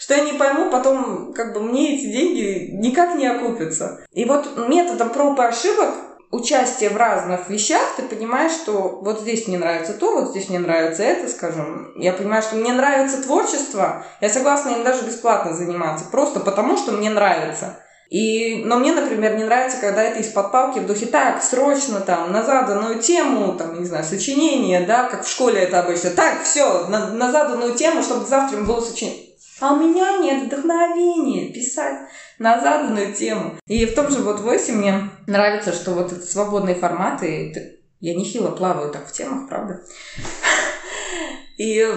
что 0.01 0.15
я 0.15 0.24
не 0.24 0.34
пойму, 0.34 0.72
потом 0.72 1.31
как 1.31 1.53
бы 1.53 1.60
мне 1.62 1.96
эти 1.96 2.08
деньги 2.08 2.72
никак 2.72 3.15
не 3.15 3.27
окупятся. 3.27 4.03
И 4.12 4.25
вот 4.25 4.67
методом 4.67 5.12
проб 5.12 5.39
и 5.39 5.43
ошибок 5.43 5.93
участие 6.31 6.89
в 6.89 6.98
разных 6.98 7.50
вещах, 7.50 7.84
ты 7.98 8.03
понимаешь, 8.03 8.53
что 8.53 9.00
вот 9.03 9.22
здесь 9.22 9.48
мне 9.48 9.60
нравится 9.60 9.93
то, 9.93 10.20
вот 10.20 10.31
здесь 10.31 10.50
мне 10.50 10.58
нравится 10.58 11.03
это, 11.03 11.29
скажем. 11.29 11.91
Я 11.98 12.13
понимаю, 12.13 12.41
что 12.41 12.55
мне 12.55 12.74
нравится 12.74 13.22
творчество, 13.22 14.03
я 14.22 14.29
согласна 14.29 14.70
им 14.70 14.84
даже 14.84 15.05
бесплатно 15.05 15.53
заниматься, 15.53 16.05
просто 16.12 16.39
потому 16.39 16.77
что 16.77 16.93
мне 16.93 17.12
нравится. 17.12 17.77
И, 18.10 18.63
но 18.65 18.77
мне, 18.77 18.93
например, 18.93 19.36
не 19.36 19.43
нравится, 19.43 19.77
когда 19.79 20.01
это 20.01 20.20
из-под 20.20 20.51
палки 20.51 20.79
в 20.79 20.88
духе 20.88 21.05
так, 21.05 21.43
срочно 21.43 22.00
там, 22.00 22.31
на 22.31 22.43
заданную 22.43 23.00
тему, 23.00 23.53
там, 23.53 23.79
не 23.79 23.86
знаю, 23.86 24.03
сочинение, 24.03 24.81
да, 24.81 25.03
как 25.03 25.25
в 25.25 25.29
школе 25.29 25.62
это 25.62 25.79
обычно. 25.79 26.10
Так, 26.10 26.43
все, 26.43 26.88
на, 26.88 27.12
на 27.12 27.31
заданную 27.31 27.74
тему, 27.75 28.01
чтобы 28.01 28.25
завтра 28.25 28.58
было 28.62 28.81
сочинение. 28.81 29.31
А 29.62 29.74
у 29.74 29.77
меня 29.77 30.18
нет 30.18 30.48
вдохновения 30.48 31.53
писать 31.53 32.10
на 32.39 32.60
заданную 32.60 33.13
тему. 33.13 33.58
И 33.68 33.86
в 33.86 33.94
том 33.94 34.10
же 34.10 34.24
вот 34.24 34.39
войсе 34.39 34.72
мне 34.72 35.10
нравится, 35.27 35.72
что 35.72 35.91
вот 35.91 36.12
это 36.12 36.25
свободные 36.25 36.74
форматы, 36.74 37.80
я 38.00 38.15
нехило 38.15 38.50
плаваю 38.50 38.91
так 38.91 39.08
в 39.08 39.12
темах, 39.12 39.48
правда? 39.48 39.84
И, 41.60 41.88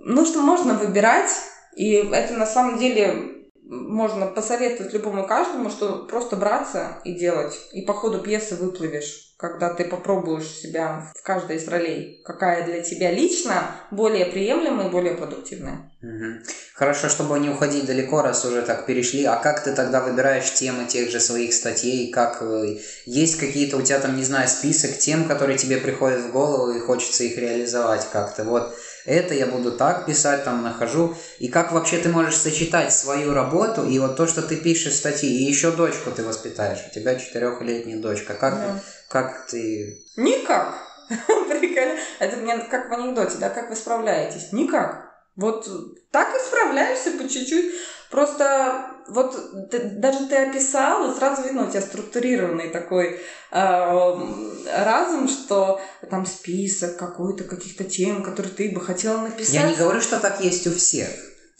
ну, 0.00 0.26
что 0.26 0.40
можно 0.40 0.74
выбирать, 0.74 1.30
и 1.76 1.92
это 1.92 2.34
на 2.34 2.46
самом 2.46 2.78
деле 2.78 3.44
можно 3.62 4.26
посоветовать 4.26 4.92
любому 4.92 5.24
каждому, 5.24 5.70
что 5.70 6.06
просто 6.06 6.34
браться 6.34 7.00
и 7.04 7.12
делать. 7.12 7.56
И 7.72 7.82
по 7.82 7.92
ходу 7.92 8.18
пьесы 8.18 8.56
выплывешь, 8.56 9.23
когда 9.36 9.74
ты 9.74 9.84
попробуешь 9.84 10.46
себя 10.46 11.10
в 11.14 11.22
каждой 11.22 11.56
из 11.56 11.66
ролей, 11.66 12.22
какая 12.24 12.64
для 12.64 12.82
тебя 12.82 13.10
лично 13.10 13.74
более 13.90 14.26
приемлемая 14.26 14.88
и 14.88 14.90
более 14.90 15.14
продуктивная. 15.14 15.90
Мгм. 16.00 16.42
Хорошо, 16.74 17.08
чтобы 17.08 17.38
не 17.38 17.48
уходить 17.48 17.86
далеко, 17.86 18.22
раз 18.22 18.44
уже 18.44 18.62
так 18.62 18.86
перешли. 18.86 19.24
А 19.24 19.36
как 19.36 19.64
ты 19.64 19.72
тогда 19.72 20.00
выбираешь 20.00 20.52
темы 20.52 20.84
тех 20.84 21.10
же 21.10 21.18
своих 21.18 21.52
статей? 21.54 22.10
Как 22.10 22.42
э, 22.42 22.76
есть 23.06 23.36
какие-то 23.38 23.78
у 23.78 23.82
тебя 23.82 23.98
там, 23.98 24.16
не 24.16 24.24
знаю, 24.24 24.48
список 24.48 24.98
тем, 24.98 25.26
которые 25.26 25.56
тебе 25.56 25.78
приходят 25.78 26.20
в 26.20 26.32
голову 26.32 26.72
и 26.72 26.78
хочется 26.78 27.24
их 27.24 27.38
реализовать 27.38 28.06
как-то? 28.12 28.44
Вот 28.44 28.74
это 29.04 29.34
я 29.34 29.46
буду 29.46 29.72
так 29.72 30.06
писать, 30.06 30.44
там 30.44 30.62
нахожу. 30.62 31.16
И 31.38 31.48
как 31.48 31.72
вообще 31.72 31.98
ты 31.98 32.08
можешь 32.08 32.36
сочетать 32.36 32.92
свою 32.92 33.34
работу 33.34 33.84
и 33.84 33.98
вот 33.98 34.16
то, 34.16 34.26
что 34.26 34.42
ты 34.42 34.56
пишешь 34.56 34.94
статьи, 34.94 35.28
и 35.28 35.44
еще 35.44 35.70
дочку 35.70 36.10
ты 36.10 36.22
воспитаешь. 36.22 36.84
У 36.88 36.94
тебя 36.94 37.16
четырехлетняя 37.16 37.98
дочка. 37.98 38.34
Как, 38.34 38.54
Да. 38.54 38.80
как 39.08 39.46
ты 39.46 39.98
Никак. 40.16 40.74
Прикольно. 41.08 41.98
Это 42.18 42.36
мне 42.36 42.58
как 42.70 42.88
в 42.88 42.92
анекдоте, 42.94 43.36
да, 43.38 43.50
как 43.50 43.70
вы 43.70 43.76
справляетесь? 43.76 44.52
Никак. 44.52 45.12
Вот 45.36 45.68
так 46.10 46.34
и 46.34 46.38
справляешься 46.38 47.10
по 47.12 47.28
чуть-чуть. 47.28 47.74
Просто 48.10 48.93
вот 49.08 49.70
ты- 49.70 49.80
даже 49.80 50.26
ты 50.26 50.36
описал, 50.36 51.10
и 51.10 51.14
сразу 51.14 51.42
видно 51.42 51.66
у 51.66 51.70
тебя 51.70 51.80
структурированный 51.80 52.68
такой 52.68 53.20
эм, 53.50 54.52
разум, 54.74 55.28
что 55.28 55.80
там 56.10 56.26
список 56.26 56.96
какой-то, 56.98 57.44
каких-то 57.44 57.84
тем, 57.84 58.22
которые 58.22 58.52
ты 58.52 58.70
бы 58.74 58.80
хотела 58.80 59.18
написать. 59.20 59.54
Я 59.54 59.62
не 59.64 59.74
говорю, 59.74 60.00
что 60.00 60.18
так 60.18 60.40
есть 60.40 60.66
у 60.66 60.72
всех. 60.72 61.10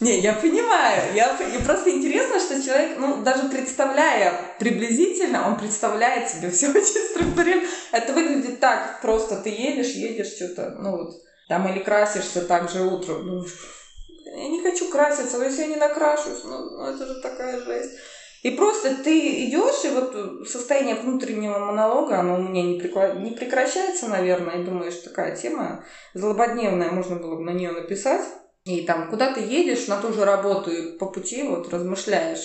Не, 0.01 0.19
я 0.19 0.33
понимаю. 0.33 1.15
Я, 1.15 1.37
и 1.39 1.63
просто 1.63 1.91
интересно, 1.91 2.41
что 2.41 2.61
человек, 2.61 2.99
ну, 2.99 3.23
даже 3.23 3.45
представляя 3.49 4.57
приблизительно, 4.59 5.47
он 5.47 5.57
представляет 5.57 6.29
себе 6.29 6.51
все 6.51 6.69
очень 6.69 7.09
структурировано. 7.11 7.69
Это 7.93 8.13
выглядит 8.13 8.59
так 8.61 9.01
просто. 9.01 9.37
Ты 9.37 9.51
едешь, 9.51 9.93
едешь 9.93 10.35
что-то, 10.35 10.71
ну 10.81 10.91
вот, 10.99 11.11
там 11.49 11.69
или 11.69 11.79
красишься 11.79 12.43
так 12.43 12.69
же 12.71 12.83
утром. 12.83 13.25
Думаешь, 13.25 13.53
«Блин, 13.53 13.84
я 14.25 14.49
не 14.49 14.63
хочу 14.63 14.91
краситься, 14.91 15.39
но 15.39 15.45
если 15.45 15.63
я 15.63 15.69
не 15.69 15.77
накрашусь, 15.77 16.45
ну, 16.45 16.71
ну, 16.71 16.85
это 16.85 17.07
же 17.07 17.21
такая 17.21 17.61
жесть. 17.61 17.99
И 18.43 18.51
просто 18.51 18.95
ты 19.03 19.47
идешь, 19.47 19.85
и 19.85 19.89
вот 19.89 20.47
состояние 20.47 20.97
внутреннего 20.97 21.59
монолога, 21.59 22.19
оно 22.19 22.35
у 22.37 22.43
меня 22.43 22.63
не, 22.63 22.79
прекла- 22.79 23.19
не 23.19 23.31
прекращается, 23.31 24.09
наверное, 24.09 24.61
и 24.61 24.65
думаешь, 24.65 24.97
такая 24.97 25.35
тема 25.35 25.83
злободневная, 26.13 26.91
можно 26.91 27.17
было 27.17 27.37
бы 27.37 27.43
на 27.43 27.51
нее 27.51 27.73
написать. 27.73 28.23
И 28.65 28.83
там, 28.83 29.09
куда 29.09 29.33
ты 29.33 29.41
едешь 29.41 29.89
на 29.89 29.99
ту 30.01 30.13
же 30.13 30.25
работу, 30.25 30.71
и 30.71 30.99
по 30.99 31.07
пути 31.07 31.43
вот 31.43 31.73
размышляешь, 31.73 32.45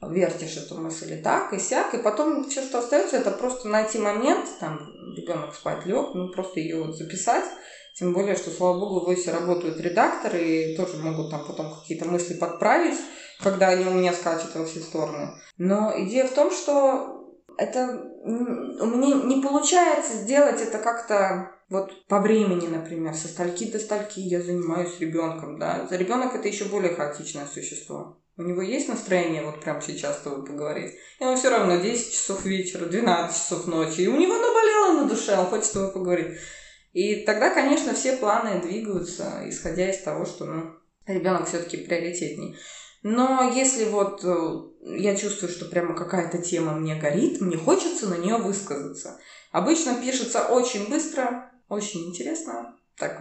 вертишь 0.00 0.56
эту 0.56 0.76
мысль 0.76 1.14
и 1.14 1.22
так, 1.22 1.52
и 1.52 1.58
сяк, 1.58 1.94
и 1.94 1.98
потом 1.98 2.48
все, 2.48 2.62
что 2.62 2.78
остается, 2.78 3.16
это 3.16 3.30
просто 3.30 3.68
найти 3.68 3.98
момент, 3.98 4.48
там, 4.60 4.78
ребенок 5.16 5.54
спать 5.54 5.86
лег, 5.86 6.14
ну, 6.14 6.30
просто 6.32 6.60
ее 6.60 6.82
вот 6.82 6.96
записать, 6.96 7.44
тем 7.94 8.12
более, 8.12 8.36
что, 8.36 8.50
слава 8.50 8.78
богу, 8.78 9.00
в 9.00 9.04
Войсе 9.04 9.32
работают 9.32 9.80
редакторы, 9.80 10.40
и 10.42 10.76
тоже 10.76 10.96
могут 10.96 11.30
там 11.30 11.44
потом 11.46 11.74
какие-то 11.74 12.06
мысли 12.06 12.34
подправить, 12.34 12.98
когда 13.40 13.68
они 13.68 13.84
у 13.84 13.92
меня 13.92 14.12
скачут 14.12 14.54
во 14.54 14.64
все 14.64 14.80
стороны. 14.80 15.32
Но 15.58 15.92
идея 15.96 16.26
в 16.26 16.32
том, 16.32 16.50
что 16.50 17.36
это 17.58 18.02
у 18.24 18.86
меня 18.86 19.22
не 19.24 19.42
получается 19.42 20.14
сделать 20.14 20.60
это 20.60 20.78
как-то 20.78 21.50
вот 21.68 22.06
по 22.06 22.20
времени, 22.20 22.66
например, 22.66 23.14
со 23.14 23.28
стальки 23.28 23.70
до 23.70 23.78
стальки 23.78 24.20
я 24.20 24.42
занимаюсь 24.42 25.00
ребенком, 25.00 25.58
да. 25.58 25.86
За 25.88 25.96
ребенок 25.96 26.34
это 26.34 26.46
еще 26.48 26.66
более 26.66 26.94
хаотичное 26.94 27.46
существо. 27.46 28.18
У 28.36 28.42
него 28.42 28.62
есть 28.62 28.88
настроение 28.88 29.42
вот 29.42 29.60
прямо 29.60 29.80
сейчас 29.80 30.18
с 30.18 30.22
тобой 30.22 30.44
поговорить. 30.44 30.92
И 31.20 31.24
он 31.24 31.36
все 31.36 31.50
равно 31.50 31.76
10 31.76 32.12
часов 32.12 32.44
вечера, 32.44 32.86
12 32.86 33.36
часов 33.36 33.66
ночи. 33.66 34.00
И 34.00 34.08
у 34.08 34.16
него 34.16 34.34
наболело 34.34 35.02
на 35.02 35.08
душе, 35.08 35.36
он 35.36 35.46
хочет 35.46 35.66
с 35.66 35.70
тобой 35.70 35.92
поговорить. 35.92 36.38
И 36.92 37.24
тогда, 37.24 37.50
конечно, 37.50 37.94
все 37.94 38.16
планы 38.16 38.60
двигаются, 38.60 39.42
исходя 39.46 39.90
из 39.90 40.02
того, 40.02 40.26
что 40.26 40.44
ну, 40.44 40.74
ребенок 41.06 41.48
все-таки 41.48 41.78
приоритетней. 41.78 42.56
Но 43.02 43.50
если 43.54 43.86
вот 43.86 44.22
э, 44.24 44.98
я 44.98 45.16
чувствую, 45.16 45.50
что 45.50 45.64
прямо 45.64 45.96
какая-то 45.96 46.38
тема 46.38 46.74
мне 46.74 46.94
горит, 46.94 47.40
мне 47.40 47.56
хочется 47.56 48.08
на 48.08 48.16
нее 48.16 48.36
высказаться. 48.36 49.18
Обычно 49.50 50.00
пишется 50.00 50.46
очень 50.46 50.88
быстро, 50.88 51.50
очень 51.68 52.08
интересно. 52.08 52.76
Так, 53.02 53.20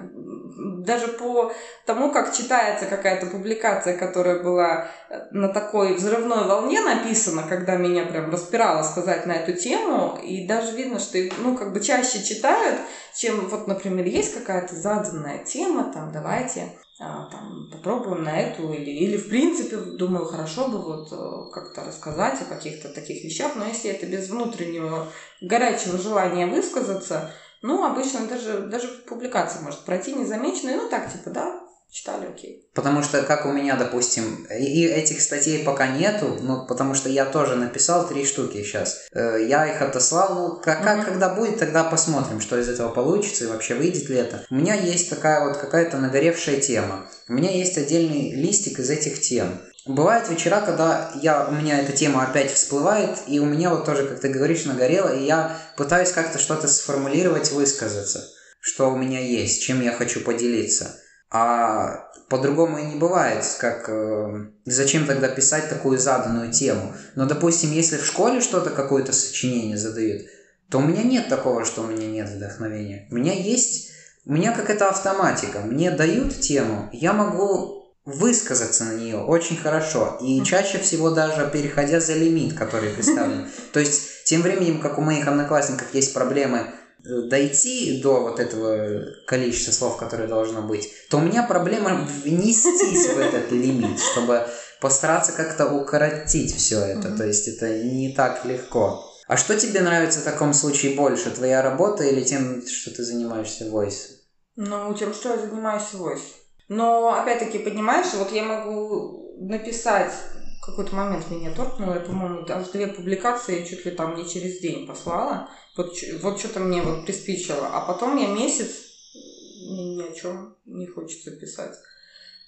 даже 0.86 1.08
по 1.08 1.52
тому, 1.88 2.12
как 2.12 2.36
читается 2.36 2.86
какая-то 2.86 3.26
публикация, 3.26 3.98
которая 3.98 4.44
была 4.44 4.92
э, 5.10 5.20
на 5.32 5.50
такой 5.50 5.96
взрывной 5.96 6.46
волне 6.46 6.82
написана, 6.82 7.42
когда 7.50 7.78
меня 7.78 8.06
прям 8.06 8.30
распирало 8.32 8.84
сказать 8.84 9.26
на 9.26 9.32
эту 9.32 9.54
тему, 9.54 10.20
и 10.24 10.46
даже 10.46 10.76
видно, 10.76 11.00
что 11.00 11.18
ну, 11.40 11.58
как 11.58 11.74
бы 11.74 11.80
чаще 11.80 12.24
читают, 12.24 12.80
чем 13.16 13.48
вот, 13.48 13.66
например, 13.66 14.06
есть 14.06 14.36
какая-то 14.36 14.76
заданная 14.76 15.44
тема, 15.44 15.92
там, 15.92 16.12
давайте 16.12 16.78
а, 17.00 17.28
там, 17.32 17.72
попробуем 17.72 18.24
на 18.24 18.40
эту, 18.40 18.72
или, 18.72 18.92
или 18.92 19.18
в 19.18 19.30
принципе, 19.30 19.78
думаю, 19.78 20.26
хорошо 20.26 20.68
бы 20.68 20.78
вот 20.78 21.12
э, 21.12 21.52
как-то 21.52 21.84
рассказать 21.84 22.40
о 22.44 22.46
каких-то 22.46 22.90
таких 22.90 23.24
вещах, 23.24 23.54
но 23.56 23.66
если 23.66 23.90
это 23.90 24.06
без 24.06 24.30
внутреннего 24.30 25.08
горячего 25.42 25.98
желания 25.98 26.46
высказаться, 26.46 27.32
ну, 27.62 27.84
обычно 27.86 28.26
даже, 28.28 28.62
даже 28.62 28.88
публикация 29.08 29.62
может 29.62 29.86
пройти 29.86 30.14
незамеченной, 30.14 30.76
ну, 30.76 30.90
так, 30.90 31.12
типа, 31.12 31.30
да, 31.30 31.62
читали, 31.92 32.26
окей. 32.26 32.70
Потому 32.74 33.04
что, 33.04 33.22
как 33.22 33.46
у 33.46 33.52
меня, 33.52 33.76
допустим, 33.76 34.46
и 34.46 34.86
этих 34.86 35.22
статей 35.22 35.64
пока 35.64 35.88
нету, 35.88 36.38
ну, 36.42 36.66
потому 36.66 36.94
что 36.94 37.10
я 37.10 37.26
тоже 37.26 37.56
написал 37.56 38.08
три 38.08 38.26
штуки 38.26 38.64
сейчас. 38.64 39.08
Э, 39.14 39.46
я 39.46 39.68
их 39.68 39.82
отослал, 39.82 40.34
ну, 40.34 40.62
как, 40.62 40.84
как 40.84 41.06
когда 41.06 41.36
будет, 41.36 41.60
тогда 41.60 41.84
посмотрим, 41.84 42.40
что 42.40 42.58
из 42.58 42.70
этого 42.70 42.90
получится 42.90 43.44
и 43.44 43.48
вообще 43.48 43.76
выйдет 43.76 44.08
ли 44.10 44.16
это. 44.16 44.46
У 44.50 44.56
меня 44.56 44.74
есть 44.74 45.10
такая 45.10 45.46
вот 45.46 45.58
какая-то 45.58 45.98
нагоревшая 45.98 46.62
тема. 46.62 47.06
У 47.28 47.34
меня 47.34 47.52
есть 47.52 47.78
отдельный 47.78 48.32
листик 48.36 48.80
из 48.80 48.90
этих 48.90 49.20
тем. 49.20 49.62
Бывают 49.86 50.30
вечера, 50.30 50.62
когда 50.62 51.12
я, 51.22 51.48
у 51.48 51.52
меня 51.52 51.80
эта 51.80 51.92
тема 51.92 52.24
опять 52.24 52.52
всплывает, 52.52 53.18
и 53.28 53.40
у 53.40 53.46
меня 53.46 53.72
вот 53.72 53.84
тоже, 53.84 54.08
как 54.08 54.20
ты 54.20 54.30
говоришь, 54.30 54.66
нагорело, 54.66 55.10
и 55.10 55.26
я 55.26 55.58
пытаюсь 55.76 56.12
как-то 56.12 56.38
что-то 56.38 56.68
сформулировать, 56.68 57.52
высказаться, 57.52 58.30
что 58.60 58.92
у 58.92 58.98
меня 58.98 59.20
есть, 59.20 59.64
чем 59.64 59.82
я 59.82 59.92
хочу 59.92 60.22
поделиться. 60.22 60.98
А 61.32 62.12
по-другому 62.30 62.78
и 62.78 62.84
не 62.84 62.96
бывает, 62.96 63.44
как 63.60 63.90
э, 63.90 64.52
зачем 64.66 65.08
тогда 65.08 65.30
писать 65.30 65.68
такую 65.68 65.98
заданную 65.98 66.52
тему. 66.52 66.94
Но, 67.16 67.26
допустим, 67.26 67.72
если 67.72 67.98
в 67.98 68.06
школе 68.06 68.40
что-то, 68.40 68.70
какое-то 68.70 69.14
сочинение 69.14 69.78
задают, 69.78 70.22
то 70.70 70.78
у 70.78 70.82
меня 70.82 71.04
нет 71.04 71.28
такого, 71.28 71.66
что 71.66 71.82
у 71.82 71.88
меня 71.88 72.08
нет 72.08 72.30
вдохновения. 72.30 73.08
У 73.10 73.16
меня 73.16 73.34
есть, 73.34 73.92
у 74.26 74.34
меня 74.34 74.54
как 74.54 74.70
это 74.70 74.90
автоматика. 74.90 75.60
Мне 75.60 75.90
дают 75.90 76.40
тему, 76.40 76.90
я 76.94 77.14
могу 77.14 77.81
высказаться 78.06 78.86
на 78.86 78.94
нее 78.94 79.18
очень 79.18 79.58
хорошо. 79.58 80.18
И 80.22 80.44
чаще 80.44 80.80
всего 80.80 81.12
даже 81.12 81.50
переходя 81.52 82.00
за 82.00 82.14
лимит, 82.14 82.58
который 82.58 82.90
представлен. 82.90 83.50
То 83.74 83.80
есть, 83.80 84.24
тем 84.26 84.42
временем, 84.42 84.82
как 84.82 84.98
у 84.98 85.02
моих 85.02 85.28
одноклассников 85.28 85.94
есть 85.94 86.14
проблемы 86.14 86.74
дойти 87.04 88.00
до 88.02 88.22
вот 88.22 88.40
этого 88.40 89.06
количества 89.26 89.72
слов, 89.72 89.98
которое 89.98 90.28
должно 90.28 90.62
быть, 90.62 90.90
то 91.10 91.18
у 91.18 91.22
меня 91.22 91.44
проблема 91.44 92.08
внестись 92.24 93.08
в 93.08 93.20
этот 93.20 93.52
лимит, 93.52 94.00
чтобы 94.00 94.48
постараться 94.80 95.32
как-то 95.32 95.68
укоротить 95.68 96.56
все 96.56 96.80
это. 96.80 97.08
Mm-hmm. 97.08 97.18
То 97.18 97.26
есть 97.26 97.48
это 97.48 97.84
не 97.84 98.14
так 98.14 98.46
легко. 98.46 99.08
А 99.28 99.38
что 99.38 99.58
тебе 99.58 99.82
нравится 99.82 100.20
в 100.20 100.24
таком 100.24 100.54
случае 100.54 100.96
больше? 100.96 101.32
Твоя 101.32 101.62
работа 101.62 102.04
или 102.04 102.22
тем, 102.24 102.66
что 102.68 102.92
ты 102.92 103.04
занимаешься 103.04 103.66
voice? 103.66 104.18
Ну, 104.56 104.94
тем, 104.94 105.14
что 105.14 105.30
я 105.30 105.38
занимаюсь 105.40 105.94
voice. 105.94 106.41
Но, 106.72 107.14
опять-таки, 107.14 107.60
понимаешь, 107.60 108.14
вот 108.14 108.32
я 108.32 108.44
могу 108.44 109.36
написать 109.42 110.14
какой-то 110.62 110.96
момент 110.96 111.30
меня 111.30 111.52
торкнуло, 111.52 111.96
я, 111.96 112.00
по-моему, 112.00 112.44
даже 112.44 112.72
две 112.72 112.88
публикации 112.88 113.66
чуть 113.66 113.86
ли 113.86 113.92
там 113.92 114.16
не 114.16 114.26
через 114.26 114.62
день 114.62 114.88
послала. 114.88 115.50
Вот, 115.76 115.94
вот 116.22 116.40
что-то 116.40 116.62
мне 116.62 116.82
вот 116.82 117.06
приспичило. 117.06 117.68
А 117.74 117.82
потом 117.82 118.16
я 118.16 118.28
месяц 118.28 118.70
ни, 119.14 119.98
ни 119.98 120.02
о 120.02 120.14
чем 120.14 120.56
не 120.64 120.88
хочется 120.88 121.32
писать. 121.32 121.76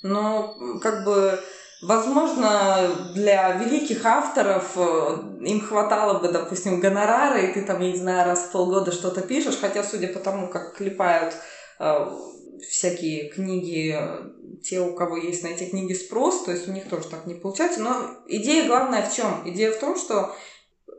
Но 0.03 0.55
как 0.81 1.03
бы 1.03 1.37
Возможно, 1.81 2.95
для 3.13 3.57
великих 3.57 4.05
авторов 4.05 4.71
э, 4.77 5.17
им 5.41 5.59
хватало 5.59 6.19
бы, 6.19 6.29
допустим, 6.29 6.79
гонорара, 6.79 7.41
и 7.41 7.53
ты 7.53 7.65
там, 7.65 7.81
я 7.81 7.91
не 7.91 7.97
знаю, 7.97 8.25
раз 8.25 8.45
в 8.45 8.51
полгода 8.53 8.93
что-то 8.93 9.21
пишешь, 9.21 9.59
хотя, 9.59 9.83
судя 9.83 10.07
по 10.07 10.19
тому, 10.19 10.47
как 10.47 10.77
клепают 10.77 11.35
э, 11.79 12.07
всякие 12.69 13.29
книги, 13.29 13.97
те, 14.63 14.79
у 14.79 14.93
кого 14.95 15.17
есть 15.17 15.43
на 15.43 15.47
эти 15.47 15.65
книги 15.69 15.93
спрос, 15.93 16.43
то 16.43 16.51
есть 16.51 16.67
у 16.67 16.71
них 16.71 16.87
тоже 16.87 17.07
так 17.09 17.25
не 17.25 17.35
получается. 17.35 17.81
Но 17.81 17.95
идея 18.27 18.67
главная 18.67 19.07
в 19.07 19.15
чем? 19.15 19.41
Идея 19.45 19.71
в 19.71 19.79
том, 19.79 19.97
что 19.97 20.35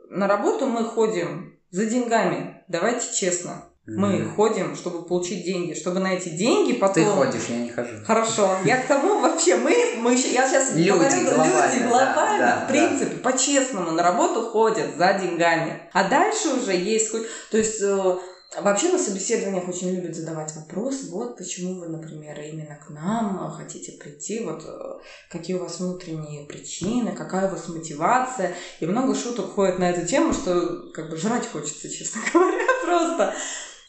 на 0.09 0.27
работу 0.27 0.67
мы 0.67 0.83
ходим 0.83 1.59
за 1.71 1.85
деньгами. 1.85 2.63
Давайте 2.67 3.13
честно. 3.13 3.69
Мы 3.87 4.13
mm. 4.13 4.35
ходим, 4.35 4.75
чтобы 4.75 5.03
получить 5.03 5.45
деньги, 5.45 5.75
чтобы 5.75 5.99
на 5.99 6.13
эти 6.13 6.29
деньги 6.29 6.73
потом... 6.73 7.03
Ты 7.03 7.05
ходишь, 7.05 7.45
я 7.49 7.57
не 7.57 7.69
хожу. 7.69 8.03
Хорошо. 8.03 8.57
Я 8.65 8.81
к 8.81 8.87
тому 8.87 9.19
вообще, 9.19 9.57
мы, 9.57 9.75
мы 9.99 10.13
я 10.13 10.47
сейчас 10.47 10.73
люди 10.73 10.89
говорю, 10.89 11.21
глобально, 11.21 11.71
люди 11.71 11.87
глобально, 11.87 12.39
да, 12.39 12.65
в 12.65 12.67
принципе, 12.67 13.15
да. 13.15 13.29
по-честному 13.29 13.91
на 13.91 14.01
работу 14.01 14.41
ходят 14.41 14.97
за 14.97 15.13
деньгами. 15.13 15.87
А 15.93 16.09
дальше 16.09 16.49
уже 16.59 16.75
есть... 16.75 17.11
То 17.51 17.57
есть 17.57 17.79
э, 17.79 18.17
Вообще 18.61 18.91
на 18.91 18.99
собеседованиях 18.99 19.67
очень 19.67 19.95
любят 19.95 20.15
задавать 20.15 20.55
вопрос, 20.55 21.09
вот 21.09 21.37
почему 21.37 21.79
вы, 21.79 21.87
например, 21.87 22.39
именно 22.39 22.75
к 22.75 22.89
нам 22.89 23.51
хотите 23.51 23.93
прийти, 23.93 24.39
вот 24.39 24.63
э, 24.65 24.99
какие 25.29 25.57
у 25.57 25.63
вас 25.63 25.79
внутренние 25.79 26.45
причины, 26.45 27.11
какая 27.11 27.47
у 27.47 27.51
вас 27.51 27.67
мотивация. 27.67 28.55
И 28.79 28.85
много 28.85 29.13
шуток 29.13 29.53
ходит 29.53 29.79
на 29.79 29.89
эту 29.89 30.07
тему, 30.07 30.31
что 30.31 30.89
как 30.93 31.09
бы 31.09 31.17
жрать 31.17 31.47
хочется, 31.47 31.89
честно 31.91 32.21
говоря, 32.31 32.65
просто. 32.83 33.33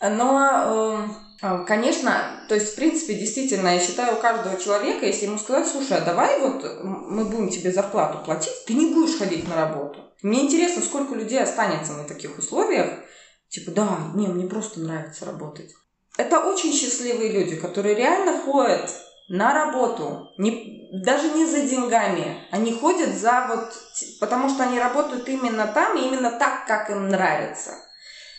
Но 0.00 1.08
э, 1.40 1.66
Конечно, 1.66 2.44
то 2.48 2.54
есть, 2.54 2.72
в 2.72 2.76
принципе, 2.76 3.12
действительно, 3.12 3.68
я 3.68 3.78
считаю, 3.78 4.14
у 4.16 4.20
каждого 4.20 4.58
человека, 4.58 5.04
если 5.04 5.26
ему 5.26 5.38
сказать, 5.38 5.68
слушай, 5.68 5.98
а 5.98 6.00
давай 6.00 6.40
вот 6.40 6.64
мы 6.82 7.26
будем 7.26 7.50
тебе 7.50 7.70
зарплату 7.70 8.24
платить, 8.24 8.64
ты 8.66 8.72
не 8.72 8.94
будешь 8.94 9.18
ходить 9.18 9.46
на 9.46 9.54
работу. 9.54 10.00
Мне 10.22 10.44
интересно, 10.44 10.82
сколько 10.82 11.14
людей 11.14 11.40
останется 11.40 11.92
на 11.92 12.04
таких 12.04 12.38
условиях, 12.38 12.88
Типа, 13.56 13.70
да, 13.70 13.98
не, 14.14 14.26
мне 14.26 14.46
просто 14.46 14.80
нравится 14.80 15.24
работать. 15.24 15.72
Это 16.18 16.40
очень 16.40 16.74
счастливые 16.74 17.32
люди, 17.32 17.56
которые 17.56 17.94
реально 17.94 18.38
ходят 18.38 18.90
на 19.30 19.54
работу, 19.54 20.28
не, 20.36 20.90
даже 21.02 21.30
не 21.30 21.46
за 21.46 21.62
деньгами. 21.62 22.36
Они 22.50 22.74
ходят 22.74 23.14
за 23.14 23.46
вот... 23.48 23.72
Потому 24.20 24.50
что 24.50 24.64
они 24.64 24.78
работают 24.78 25.26
именно 25.26 25.66
там 25.68 25.96
и 25.96 26.06
именно 26.06 26.32
так, 26.32 26.66
как 26.66 26.90
им 26.90 27.08
нравится. 27.08 27.70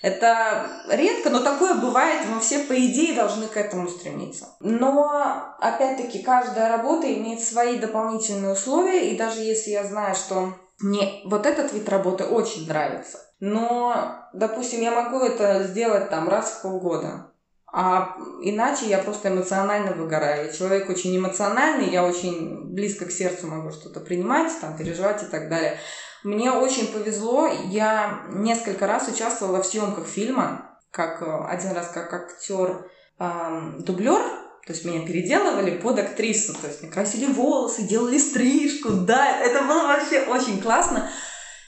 Это 0.03 0.69
редко, 0.91 1.32
но 1.32 1.39
такое 1.39 1.73
бывает, 1.73 2.27
мы 2.32 2.39
все 2.39 2.60
по 2.60 2.73
идее 2.73 3.15
должны 3.15 3.47
к 3.47 3.58
этому 3.58 3.89
стремиться. 3.89 4.56
Но, 4.60 5.56
опять-таки, 5.60 6.19
каждая 6.21 6.69
работа 6.69 7.12
имеет 7.12 7.41
свои 7.41 7.80
дополнительные 7.80 8.53
условия, 8.53 9.10
и 9.10 9.17
даже 9.17 9.39
если 9.39 9.71
я 9.71 9.84
знаю, 9.84 10.13
что 10.13 10.53
мне 10.80 11.22
вот 11.26 11.46
этот 11.46 11.74
вид 11.74 11.90
работы 11.90 12.24
очень 12.24 12.68
нравится, 12.68 13.20
но, 13.40 14.28
допустим, 14.34 14.82
я 14.82 14.92
могу 14.92 15.20
это 15.20 15.63
сделать 15.63 16.10
там 16.10 16.30
раз 16.30 16.52
в 16.52 16.62
полгода. 16.62 17.32
А 17.70 18.16
иначе 18.42 18.88
я 18.88 19.00
просто 19.00 19.28
эмоционально 19.28 19.92
выгораю. 19.92 20.46
Я 20.46 20.54
человек 20.54 20.90
очень 20.90 21.16
эмоциональный, 21.18 21.90
я 21.90 22.06
очень 22.06 22.74
близко 22.74 23.06
к 23.06 23.12
сердцу 23.12 23.48
могу 23.48 23.72
что-то 23.72 24.00
принимать, 24.00 24.52
там, 24.62 24.78
переживать 24.78 25.22
и 25.24 25.26
так 25.26 25.50
далее. 25.50 25.78
Мне 26.24 26.52
очень 26.52 26.92
повезло, 26.92 27.48
я 27.66 28.22
несколько 28.30 28.88
раз 28.88 29.08
участвовала 29.08 29.62
в 29.62 29.66
съемках 29.66 30.06
фильма, 30.08 30.80
как 30.92 31.22
э, 31.22 31.46
один 31.48 31.74
раз 31.74 31.90
как 31.90 32.12
актер 32.13 32.90
эм, 33.20 33.84
дублер, 33.84 34.22
то 34.67 34.73
есть 34.73 34.84
меня 34.84 35.08
переделывали 35.08 35.77
под 35.77 35.97
актрису, 35.97 36.53
то 36.53 36.67
есть 36.67 36.82
мне 36.82 36.91
красили 36.91 37.25
волосы, 37.25 37.84
делали 37.84 38.17
стрижку, 38.17 38.91
да, 38.91 39.39
это 39.39 39.62
было 39.62 39.84
вообще 39.84 40.23
очень 40.23 40.62
классно. 40.62 41.10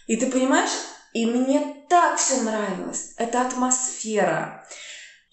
И 0.08 0.18
ты 0.18 0.28
понимаешь, 0.28 0.72
и 1.14 1.26
мне 1.26 1.78
так 1.88 2.18
все 2.18 2.42
нравилось. 2.42 3.14
Это 3.16 3.42
атмосфера. 3.42 4.66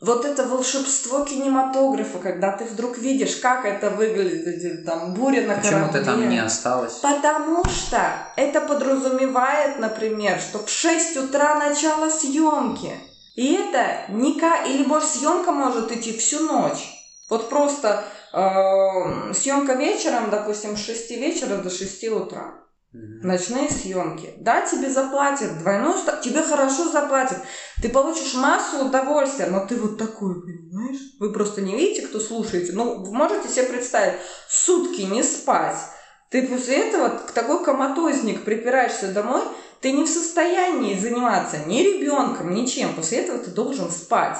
Вот 0.01 0.25
это 0.25 0.47
волшебство 0.47 1.25
кинематографа, 1.25 2.19
когда 2.19 2.57
ты 2.57 2.67
вдруг 2.67 2.99
видишь, 2.99 3.35
как 3.37 3.65
это 3.65 3.91
выглядит, 3.91 4.85
там, 4.85 5.15
буря 5.15 5.43
на 5.43 5.57
Почему 5.57 5.73
корабле. 5.73 6.01
Почему 6.01 6.05
ты 6.05 6.05
там 6.05 6.29
не 6.29 6.39
осталась? 6.39 6.99
Потому 7.03 7.65
что 7.65 8.13
это 8.37 8.61
подразумевает, 8.61 9.81
например, 9.81 10.39
что 10.39 10.65
в 10.65 10.71
6 10.71 11.17
утра 11.17 11.59
начало 11.59 12.11
съемки. 12.11 12.93
И 13.35 13.55
это 13.55 14.05
никак... 14.11 14.69
Или, 14.69 14.85
может, 14.85 15.09
съемка 15.09 15.51
может 15.51 15.91
идти 15.91 16.17
всю 16.17 16.41
ночь. 16.41 16.96
Вот 17.29 17.49
просто 17.49 18.05
э, 18.33 19.33
съемка 19.35 19.75
вечером, 19.75 20.31
допустим, 20.31 20.77
с 20.77 20.85
6 20.85 21.11
вечера 21.13 21.57
до 21.57 21.71
6 21.71 22.09
утра. 22.09 22.67
Ночные 22.93 23.69
съемки. 23.69 24.33
Да, 24.39 24.63
тебе 24.63 24.89
заплатят 24.89 25.59
двойную 25.59 25.99
ставку, 25.99 26.23
тебе 26.23 26.41
хорошо 26.41 26.89
заплатят. 26.89 27.39
Ты 27.83 27.89
получишь 27.91 28.35
массу 28.35 28.87
удовольствия, 28.87 29.47
но 29.47 29.67
ты 29.67 29.77
вот 29.77 29.99
такой, 29.99 30.41
понимаешь? 30.41 31.01
Вы 31.19 31.33
просто 31.33 31.61
не 31.61 31.77
видите, 31.77 32.07
кто 32.07 32.21
слушаете. 32.21 32.73
Ну, 32.73 33.05
вы 33.05 33.13
можете 33.13 33.49
себе 33.49 33.65
представить, 33.65 34.21
сутки 34.49 35.03
не 35.03 35.23
спать. 35.23 35.77
Ты 36.31 36.47
после 36.47 36.89
этого 36.89 37.11
такой 37.35 37.63
коматозник 37.65 38.45
припираешься 38.45 39.13
домой, 39.13 39.43
ты 39.81 39.93
не 39.93 40.05
в 40.05 40.09
состоянии 40.09 40.99
заниматься 40.99 41.59
ни 41.67 41.83
ребенком, 41.83 42.55
ничем. 42.55 42.95
После 42.95 43.19
этого 43.19 43.39
ты 43.39 43.51
должен 43.51 43.91
спать. 43.91 44.39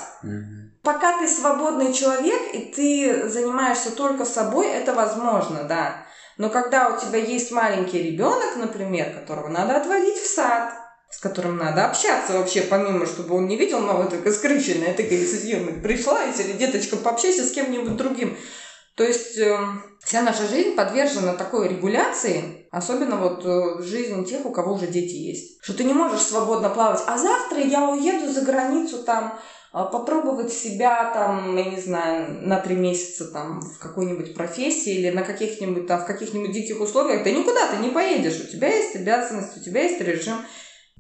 Пока 0.87 1.19
ты 1.19 1.27
свободный 1.27 1.93
человек 1.93 2.41
и 2.53 2.61
ты 2.61 3.29
занимаешься 3.29 3.91
только 3.91 4.25
собой, 4.25 4.69
это 4.69 4.95
возможно, 4.95 5.65
да. 5.65 6.07
Но 6.39 6.49
когда 6.49 6.91
у 6.91 7.01
тебя 7.01 7.19
есть 7.19 7.51
маленький 7.51 8.01
ребенок, 8.01 8.55
например, 8.55 9.13
которого 9.13 9.49
надо 9.49 9.79
отводить 9.79 10.17
в 10.17 10.33
сад, 10.33 10.73
с 11.11 11.19
которым 11.19 11.57
надо 11.57 11.87
общаться 11.87 12.35
вообще, 12.35 12.61
помимо, 12.61 13.05
чтобы 13.05 13.35
он 13.35 13.49
не 13.49 13.57
видел 13.57 13.81
мама 13.81 14.09
только 14.09 14.33
скрюченная, 14.33 14.95
ты, 14.95 15.03
говорит, 15.03 15.29
съемок 15.29 15.83
пришла, 15.83 16.23
если 16.23 16.53
деточка 16.53 16.95
пообщайся 16.95 17.43
с 17.43 17.51
кем-нибудь 17.51 17.97
другим. 17.97 18.39
То 18.95 19.03
есть 19.03 19.37
э, 19.39 19.59
вся 20.05 20.23
наша 20.23 20.47
жизнь 20.47 20.77
подвержена 20.77 21.35
такой 21.35 21.67
регуляции, 21.67 22.69
особенно 22.71 23.17
вот 23.17 23.45
э, 23.45 23.83
жизнь 23.83 24.25
тех, 24.25 24.47
у 24.47 24.53
кого 24.53 24.75
уже 24.75 24.87
дети 24.87 25.15
есть. 25.15 25.59
Что 25.65 25.75
ты 25.75 25.83
не 25.83 25.95
можешь 25.95 26.23
свободно 26.23 26.71
плавать. 26.71 27.03
А 27.09 27.19
завтра 27.19 27.61
я 27.61 27.89
уеду 27.89 28.33
за 28.33 28.43
границу 28.43 29.03
там, 29.03 29.39
попробовать 29.85 30.53
себя 30.53 31.11
там, 31.13 31.55
я 31.57 31.65
не 31.65 31.79
знаю, 31.79 32.41
на 32.41 32.59
три 32.59 32.75
месяца 32.75 33.31
там 33.31 33.61
в 33.61 33.79
какой-нибудь 33.79 34.35
профессии 34.35 34.95
или 34.95 35.11
на 35.11 35.23
каких-нибудь 35.23 35.87
там 35.87 36.01
в 36.01 36.07
каких-нибудь 36.07 36.53
диких 36.53 36.81
условиях, 36.81 37.25
ты 37.25 37.33
никуда 37.33 37.69
ты 37.69 37.77
не 37.77 37.91
поедешь, 37.91 38.41
у 38.41 38.51
тебя 38.51 38.69
есть 38.69 38.97
обязанность, 38.97 39.57
у 39.59 39.61
тебя 39.63 39.83
есть 39.83 40.01
режим. 40.01 40.39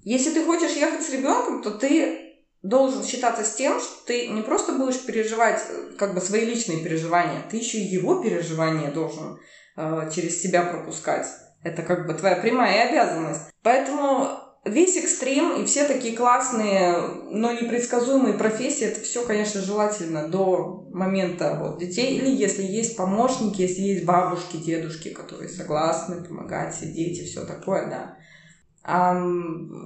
Если 0.02 0.30
ты 0.30 0.44
хочешь 0.44 0.76
ехать 0.76 1.02
с 1.02 1.10
ребенком, 1.10 1.62
то 1.62 1.70
ты 1.70 2.26
должен 2.62 3.04
считаться 3.04 3.44
с 3.44 3.54
тем, 3.54 3.80
что 3.80 4.06
ты 4.06 4.28
не 4.28 4.42
просто 4.42 4.72
будешь 4.72 5.00
переживать 5.00 5.62
как 5.96 6.14
бы 6.14 6.20
свои 6.20 6.44
личные 6.44 6.78
переживания, 6.78 7.42
ты 7.50 7.56
еще 7.56 7.78
и 7.78 7.86
его 7.86 8.22
переживания 8.22 8.90
должен 8.90 9.38
э, 9.76 10.10
через 10.14 10.42
себя 10.42 10.62
пропускать. 10.62 11.26
Это 11.62 11.82
как 11.82 12.06
бы 12.06 12.14
твоя 12.14 12.36
прямая 12.36 12.88
обязанность. 12.88 13.50
Поэтому 13.62 14.45
весь 14.66 14.96
экстрим 14.96 15.62
и 15.62 15.64
все 15.64 15.87
такие 15.87 16.16
классные, 16.16 16.96
но 17.31 17.52
непредсказуемые 17.52 18.35
профессии, 18.35 18.87
это 18.87 19.00
все, 19.00 19.24
конечно, 19.24 19.61
желательно 19.61 20.29
до 20.29 20.88
момента 20.92 21.59
вот, 21.61 21.79
детей. 21.79 22.16
Или 22.16 22.29
если 22.29 22.62
есть 22.62 22.96
помощники, 22.96 23.62
если 23.62 23.83
есть 23.83 24.05
бабушки, 24.05 24.57
дедушки, 24.57 25.11
которые 25.11 25.48
согласны 25.48 26.22
помогать, 26.22 26.79
дети, 26.81 27.24
все 27.24 27.44
такое, 27.44 27.88
да. 27.88 28.16
А, 28.83 29.20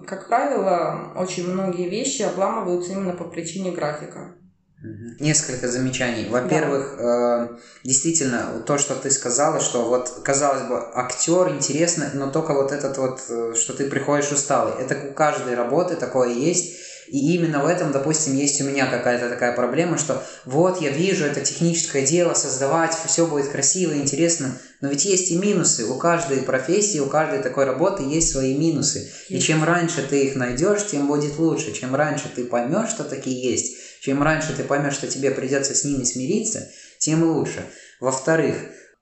как 0.06 0.28
правило, 0.28 1.12
очень 1.16 1.50
многие 1.50 1.88
вещи 1.88 2.22
обламываются 2.22 2.92
именно 2.92 3.12
по 3.12 3.24
причине 3.24 3.72
графика. 3.72 4.36
Несколько 4.82 5.68
замечаний. 5.68 6.26
Во-первых, 6.30 6.96
да. 6.96 7.50
э, 7.52 7.58
действительно, 7.84 8.62
то, 8.64 8.78
что 8.78 8.94
ты 8.94 9.10
сказала, 9.10 9.60
что 9.60 9.84
вот, 9.84 10.22
казалось 10.24 10.62
бы, 10.62 10.82
актер 10.94 11.50
интересно, 11.50 12.10
но 12.14 12.30
только 12.30 12.54
вот 12.54 12.72
этот 12.72 12.96
вот, 12.96 13.20
э, 13.28 13.54
что 13.54 13.74
ты 13.74 13.90
приходишь 13.90 14.32
усталый. 14.32 14.72
Это 14.80 14.96
у 15.10 15.12
каждой 15.12 15.54
работы 15.54 15.96
такое 15.96 16.30
есть. 16.30 16.80
И 17.08 17.34
именно 17.34 17.62
в 17.62 17.66
этом, 17.66 17.92
допустим, 17.92 18.34
есть 18.36 18.60
у 18.62 18.64
меня 18.64 18.86
какая-то 18.86 19.28
такая 19.28 19.54
проблема, 19.54 19.98
что 19.98 20.22
вот 20.44 20.80
я 20.80 20.90
вижу 20.90 21.24
это 21.26 21.40
техническое 21.40 22.06
дело, 22.06 22.34
создавать, 22.34 22.96
все 23.04 23.26
будет 23.26 23.48
красиво, 23.48 23.94
интересно, 23.94 24.56
но 24.80 24.88
ведь 24.88 25.04
есть 25.04 25.30
и 25.32 25.36
минусы. 25.36 25.86
У 25.86 25.98
каждой 25.98 26.38
профессии, 26.38 27.00
у 27.00 27.06
каждой 27.06 27.42
такой 27.42 27.64
работы 27.64 28.04
есть 28.04 28.30
свои 28.30 28.56
минусы. 28.56 29.10
И 29.28 29.40
чем 29.40 29.64
раньше 29.64 30.06
ты 30.08 30.24
их 30.24 30.36
найдешь, 30.36 30.86
тем 30.86 31.08
будет 31.08 31.36
лучше. 31.38 31.72
Чем 31.72 31.96
раньше 31.96 32.30
ты 32.34 32.44
поймешь, 32.44 32.90
что 32.90 33.02
такие 33.02 33.42
есть, 33.42 33.76
чем 34.00 34.22
раньше 34.22 34.54
ты 34.56 34.64
поймешь, 34.64 34.94
что 34.94 35.06
тебе 35.06 35.30
придется 35.30 35.74
с 35.74 35.84
ними 35.84 36.04
смириться, 36.04 36.68
тем 36.98 37.22
лучше. 37.22 37.64
Во-вторых, 38.00 38.56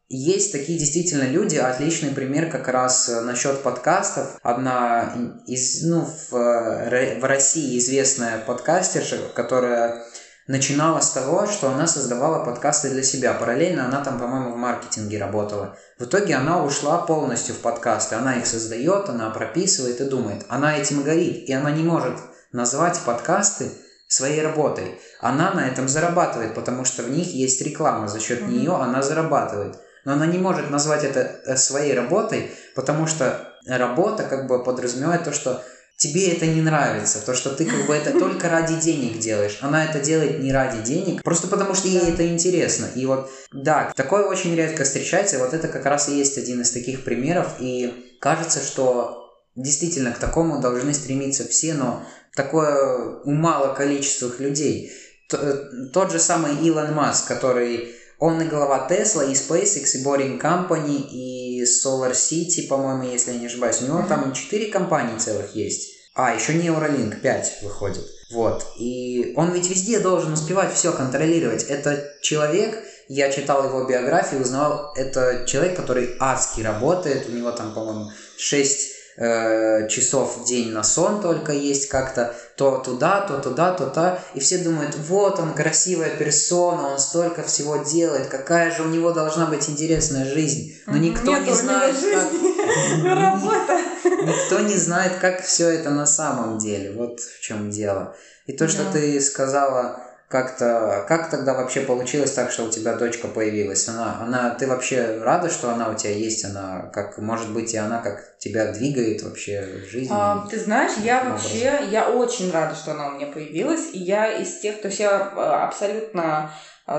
есть 0.08 0.52
такие 0.52 0.78
действительно 0.78 1.24
люди, 1.24 1.56
отличный 1.56 2.10
пример 2.10 2.50
как 2.50 2.68
раз 2.68 3.08
э, 3.08 3.20
насчет 3.20 3.62
подкастов. 3.62 4.38
Одна 4.42 5.14
из, 5.46 5.84
ну, 5.84 6.00
в, 6.00 6.30
в 6.30 7.24
России 7.24 7.78
известная 7.78 8.38
подкастерша, 8.38 9.18
которая 9.34 10.02
начинала 10.46 11.00
с 11.00 11.10
того, 11.10 11.46
что 11.46 11.68
она 11.68 11.86
создавала 11.86 12.42
подкасты 12.42 12.88
для 12.88 13.02
себя. 13.02 13.34
Параллельно 13.34 13.84
она 13.84 14.02
там, 14.02 14.18
по-моему, 14.18 14.54
в 14.54 14.56
маркетинге 14.56 15.18
работала. 15.18 15.76
В 15.98 16.04
итоге 16.04 16.36
она 16.36 16.64
ушла 16.64 16.98
полностью 16.98 17.54
в 17.54 17.58
подкасты. 17.58 18.14
Она 18.14 18.38
их 18.38 18.46
создает, 18.46 19.10
она 19.10 19.28
прописывает 19.28 20.00
и 20.00 20.04
думает. 20.04 20.46
Она 20.48 20.78
этим 20.78 21.02
горит, 21.02 21.46
и 21.46 21.52
она 21.52 21.70
не 21.70 21.82
может 21.82 22.14
назвать 22.50 22.98
подкасты 23.04 23.70
своей 24.08 24.42
работой. 24.42 25.00
Она 25.20 25.52
на 25.52 25.68
этом 25.68 25.88
зарабатывает, 25.88 26.54
потому 26.54 26.84
что 26.84 27.02
в 27.02 27.10
них 27.10 27.28
есть 27.28 27.60
реклама. 27.62 28.08
За 28.08 28.18
счет 28.18 28.40
mm-hmm. 28.40 28.50
нее 28.50 28.74
она 28.74 29.02
зарабатывает 29.02 29.76
но 30.08 30.14
она 30.14 30.24
не 30.24 30.38
может 30.38 30.70
назвать 30.70 31.04
это 31.04 31.40
э, 31.44 31.56
своей 31.56 31.92
работой, 31.92 32.50
потому 32.74 33.06
что 33.06 33.52
работа 33.66 34.22
как 34.22 34.46
бы 34.46 34.64
подразумевает 34.64 35.24
то, 35.24 35.32
что 35.32 35.62
тебе 35.98 36.30
это 36.32 36.46
не 36.46 36.62
нравится, 36.62 37.20
то, 37.20 37.34
что 37.34 37.50
ты 37.50 37.66
как 37.66 37.86
бы 37.86 37.94
это 37.94 38.12
только 38.18 38.48
ради 38.48 38.80
денег 38.80 39.18
делаешь. 39.18 39.58
Она 39.60 39.84
это 39.84 40.00
делает 40.00 40.40
не 40.40 40.50
ради 40.50 40.80
денег, 40.82 41.22
просто 41.22 41.46
потому 41.48 41.74
что 41.74 41.88
ей 41.88 42.10
это 42.10 42.26
интересно. 42.26 42.86
И 42.94 43.04
вот, 43.04 43.30
да, 43.52 43.92
такое 43.94 44.24
очень 44.24 44.56
редко 44.56 44.84
встречается, 44.84 45.36
и 45.36 45.40
вот 45.40 45.52
это 45.52 45.68
как 45.68 45.84
раз 45.84 46.08
и 46.08 46.16
есть 46.16 46.38
один 46.38 46.62
из 46.62 46.70
таких 46.70 47.04
примеров, 47.04 47.56
и 47.58 48.16
кажется, 48.20 48.60
что 48.64 49.28
действительно 49.56 50.12
к 50.12 50.18
такому 50.18 50.60
должны 50.60 50.94
стремиться 50.94 51.46
все, 51.46 51.74
но 51.74 52.02
такое 52.38 53.20
у 53.24 53.30
мало 53.32 53.74
количества 53.74 54.30
людей. 54.38 54.92
Э, 55.32 55.88
тот 55.92 56.12
же 56.12 56.18
самый 56.18 56.56
Илон 56.66 56.94
Маск, 56.94 57.26
который 57.26 57.94
он 58.18 58.40
и 58.40 58.46
глава 58.46 58.88
Tesla, 58.90 59.28
и 59.30 59.34
SpaceX, 59.34 59.96
и 59.96 60.04
Boring 60.04 60.40
Company, 60.40 61.08
и 61.10 61.62
Solar 61.64 62.12
City, 62.12 62.66
по-моему, 62.68 63.02
если 63.02 63.32
я 63.32 63.38
не 63.38 63.46
ошибаюсь. 63.46 63.82
У 63.82 63.86
него 63.86 64.04
там 64.08 64.32
четыре 64.32 64.70
компании 64.70 65.18
целых 65.18 65.54
есть. 65.54 65.90
А, 66.14 66.34
еще 66.34 66.52
Neuralink 66.52 67.20
5 67.20 67.58
выходит. 67.62 68.04
Вот. 68.32 68.66
И 68.78 69.32
он 69.36 69.52
ведь 69.52 69.68
везде 69.70 70.00
должен 70.00 70.32
успевать 70.32 70.74
все 70.74 70.92
контролировать. 70.92 71.64
Это 71.64 72.12
человек, 72.22 72.78
я 73.08 73.30
читал 73.30 73.64
его 73.64 73.84
биографию, 73.84 74.42
узнавал, 74.42 74.92
это 74.96 75.44
человек, 75.46 75.76
который 75.76 76.16
адски 76.20 76.60
работает. 76.60 77.28
У 77.28 77.32
него 77.32 77.52
там, 77.52 77.72
по-моему, 77.72 78.10
6 78.36 78.97
э, 79.18 79.88
часов 79.88 80.38
в 80.38 80.44
день 80.44 80.70
на 80.70 80.82
сон 80.82 81.20
только 81.20 81.52
есть 81.52 81.88
как-то, 81.88 82.34
то 82.56 82.78
туда, 82.78 83.20
то 83.22 83.38
туда, 83.38 83.72
то 83.72 83.86
та. 83.86 84.20
И 84.34 84.40
все 84.40 84.58
думают, 84.58 84.94
вот 84.94 85.40
он 85.40 85.54
красивая 85.54 86.10
персона, 86.16 86.88
он 86.88 86.98
столько 86.98 87.42
всего 87.42 87.78
делает, 87.78 88.28
какая 88.28 88.70
же 88.70 88.82
у 88.82 88.88
него 88.88 89.12
должна 89.12 89.46
быть 89.46 89.68
интересная 89.68 90.24
жизнь. 90.24 90.76
Но 90.86 90.96
никто 90.96 91.36
Нет, 91.36 91.46
не 91.46 91.54
знает, 91.54 91.96
как... 91.96 93.04
Работа. 93.04 93.80
Никто 94.04 94.60
не 94.60 94.76
знает, 94.76 95.12
как 95.20 95.42
все 95.42 95.68
это 95.68 95.90
на 95.90 96.06
самом 96.06 96.58
деле. 96.58 96.92
Вот 96.92 97.20
в 97.20 97.40
чем 97.40 97.70
дело. 97.70 98.14
И 98.46 98.52
то, 98.52 98.68
что 98.68 98.84
ты 98.90 99.20
сказала 99.20 100.07
как-то, 100.28 101.06
как 101.08 101.30
тогда 101.30 101.54
вообще 101.54 101.80
получилось 101.80 102.32
так, 102.32 102.50
что 102.50 102.64
у 102.64 102.70
тебя 102.70 102.94
дочка 102.94 103.28
появилась? 103.28 103.88
Она, 103.88 104.18
она, 104.20 104.50
ты 104.50 104.66
вообще 104.66 105.20
рада, 105.22 105.48
что 105.48 105.70
она 105.70 105.88
у 105.88 105.94
тебя 105.94 106.12
есть? 106.12 106.44
Она, 106.44 106.90
как, 106.92 107.16
может 107.16 107.52
быть, 107.54 107.72
и 107.72 107.78
она 107.78 108.02
как 108.02 108.36
тебя 108.36 108.70
двигает 108.72 109.22
вообще 109.22 109.62
в 109.82 109.90
жизни? 109.90 110.12
А, 110.14 110.46
ты 110.50 110.60
знаешь, 110.60 110.92
я 111.02 111.24
вообще, 111.24 111.80
я 111.90 112.10
очень 112.10 112.50
рада, 112.52 112.74
что 112.74 112.92
она 112.92 113.08
у 113.08 113.10
меня 113.12 113.26
появилась, 113.26 113.88
и 113.94 113.98
я 113.98 114.30
из 114.30 114.60
тех, 114.60 114.82
то 114.82 114.88
есть 114.88 115.00
я 115.00 115.32
а, 115.34 115.66
абсолютно 115.66 116.50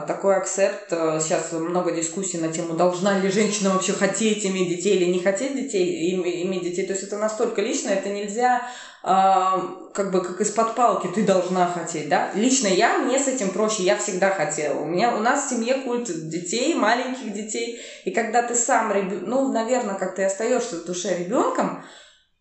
такой 0.08 0.36
акцепт. 0.36 0.90
Сейчас 0.90 1.52
много 1.52 1.92
дискуссий 1.92 2.38
на 2.38 2.52
тему, 2.54 2.76
должна 2.76 3.18
ли 3.18 3.30
женщина 3.32 3.72
вообще 3.72 3.94
хотеть 3.94 4.46
иметь 4.46 4.70
детей 4.70 4.96
или 4.96 5.06
не 5.06 5.20
хотеть 5.20 5.56
детей, 5.56 6.14
иметь 6.14 6.64
детей. 6.64 6.86
То 6.86 6.94
есть 6.94 7.04
это 7.04 7.18
настолько 7.18 7.62
лично, 7.62 7.90
это 7.90 8.10
нельзя 8.10 8.62
как 9.02 10.12
бы 10.12 10.22
как 10.22 10.42
из-под 10.42 10.76
палки 10.76 11.08
ты 11.08 11.24
должна 11.24 11.66
хотеть, 11.68 12.10
да? 12.10 12.32
Лично 12.36 12.68
я, 12.68 12.98
мне 13.00 13.18
с 13.18 13.28
этим 13.28 13.50
проще, 13.50 13.84
я 13.84 13.98
всегда 13.98 14.30
хотела. 14.30 14.80
У 14.80 14.86
меня, 14.86 15.16
у 15.16 15.20
нас 15.20 15.46
в 15.46 15.50
семье 15.50 15.76
культ 15.76 16.30
детей, 16.30 16.76
маленьких 16.76 17.34
детей, 17.34 17.80
и 18.04 18.12
когда 18.12 18.44
ты 18.44 18.56
сам, 18.56 18.94
ну, 19.26 19.52
наверное, 19.54 19.96
как 19.96 20.16
ты 20.16 20.26
остаешься 20.26 20.76
в 20.76 20.86
душе 20.86 21.18
ребенком, 21.18 21.84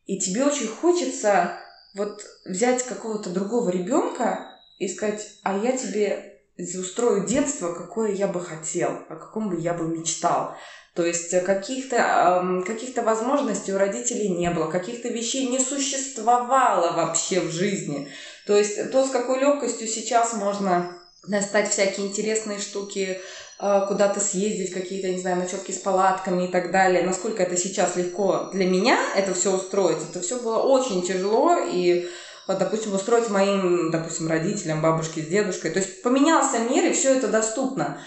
и 0.04 0.18
тебе 0.18 0.44
очень 0.44 0.66
хочется 0.66 1.52
вот 1.94 2.20
взять 2.44 2.82
какого-то 2.82 3.30
другого 3.30 3.70
ребенка 3.70 4.46
и 4.78 4.88
сказать, 4.88 5.26
а 5.44 5.56
я 5.56 5.76
тебе 5.76 6.37
устрою 6.58 7.26
детство, 7.26 7.72
какое 7.72 8.12
я 8.12 8.26
бы 8.26 8.40
хотел, 8.40 8.90
о 9.08 9.16
каком 9.16 9.48
бы 9.48 9.60
я 9.60 9.74
бы 9.74 9.86
мечтал. 9.86 10.56
То 10.94 11.06
есть 11.06 11.32
э, 11.32 11.40
каких-то 11.40 12.62
каких 12.66 12.96
возможностей 12.96 13.72
у 13.72 13.78
родителей 13.78 14.28
не 14.30 14.50
было, 14.50 14.68
каких-то 14.68 15.08
вещей 15.08 15.46
не 15.46 15.60
существовало 15.60 16.96
вообще 16.96 17.40
в 17.40 17.52
жизни. 17.52 18.08
То 18.46 18.56
есть 18.56 18.90
то, 18.90 19.06
с 19.06 19.10
какой 19.10 19.38
легкостью 19.38 19.86
сейчас 19.86 20.32
можно 20.32 20.92
достать 21.26 21.70
всякие 21.70 22.08
интересные 22.08 22.58
штуки, 22.58 23.20
э, 23.60 23.84
куда-то 23.86 24.18
съездить, 24.18 24.72
какие-то, 24.72 25.08
не 25.08 25.20
знаю, 25.20 25.36
ночевки 25.36 25.70
с 25.70 25.78
палатками 25.78 26.48
и 26.48 26.50
так 26.50 26.72
далее. 26.72 27.04
Насколько 27.04 27.44
это 27.44 27.56
сейчас 27.56 27.94
легко 27.94 28.50
для 28.52 28.66
меня 28.66 28.98
это 29.14 29.34
все 29.34 29.54
устроить, 29.54 30.02
это 30.10 30.20
все 30.20 30.40
было 30.40 30.58
очень 30.58 31.06
тяжело 31.06 31.58
и 31.58 32.08
вот, 32.48 32.58
допустим, 32.58 32.94
устроить 32.94 33.28
моим, 33.28 33.90
допустим, 33.90 34.26
родителям, 34.26 34.80
бабушке 34.80 35.20
с 35.20 35.26
дедушкой. 35.26 35.70
То 35.70 35.80
есть 35.80 36.02
поменялся 36.02 36.58
мир, 36.60 36.86
и 36.86 36.94
все 36.94 37.14
это 37.14 37.28
доступно. 37.28 38.00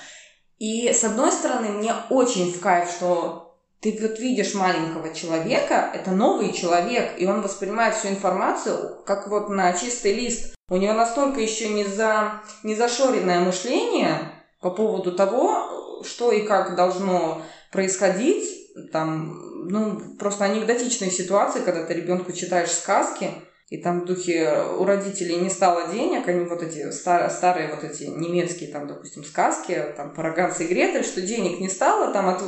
И 0.57 0.91
с 0.91 1.03
одной 1.03 1.31
стороны, 1.31 1.69
мне 1.69 1.93
очень 2.09 2.51
в 2.51 2.59
кайф, 2.59 2.89
что 2.89 3.59
ты 3.81 3.97
вот 4.01 4.19
видишь 4.19 4.55
маленького 4.55 5.13
человека, 5.13 5.91
это 5.93 6.11
новый 6.11 6.53
человек, 6.53 7.13
и 7.17 7.27
он 7.27 7.41
воспринимает 7.41 7.95
всю 7.95 8.09
информацию 8.09 9.03
как 9.05 9.27
вот 9.27 9.49
на 9.49 9.73
чистый 9.73 10.13
лист. 10.13 10.55
У 10.69 10.77
него 10.77 10.93
настолько 10.93 11.39
еще 11.39 11.69
не, 11.69 11.83
за, 11.83 12.41
не 12.63 12.75
зашоренное 12.75 13.41
мышление 13.41 14.33
по 14.59 14.71
поводу 14.71 15.11
того, 15.11 16.01
что 16.03 16.31
и 16.31 16.41
как 16.41 16.75
должно 16.75 17.43
происходить. 17.71 18.57
Там, 18.91 19.67
ну, 19.67 20.15
просто 20.17 20.45
анекдотичные 20.45 21.11
ситуации, 21.11 21.59
когда 21.59 21.85
ты 21.85 21.93
ребенку 21.93 22.31
читаешь 22.31 22.71
сказки, 22.71 23.31
и 23.71 23.77
там 23.77 24.01
в 24.01 24.05
духе 24.05 24.53
у 24.77 24.83
родителей 24.83 25.37
не 25.37 25.49
стало 25.49 25.93
денег, 25.93 26.27
они 26.27 26.43
вот 26.43 26.61
эти 26.61 26.91
старые, 26.91 27.29
старые 27.29 27.69
вот 27.73 27.85
эти 27.85 28.03
немецкие 28.03 28.69
там, 28.69 28.85
допустим, 28.85 29.23
сказки, 29.23 29.81
там, 29.95 30.13
Параганс 30.13 30.59
и 30.59 30.65
Гретель, 30.65 31.05
что 31.05 31.21
денег 31.21 31.61
не 31.61 31.69
стало, 31.69 32.11
там 32.11 32.27
от... 32.27 32.43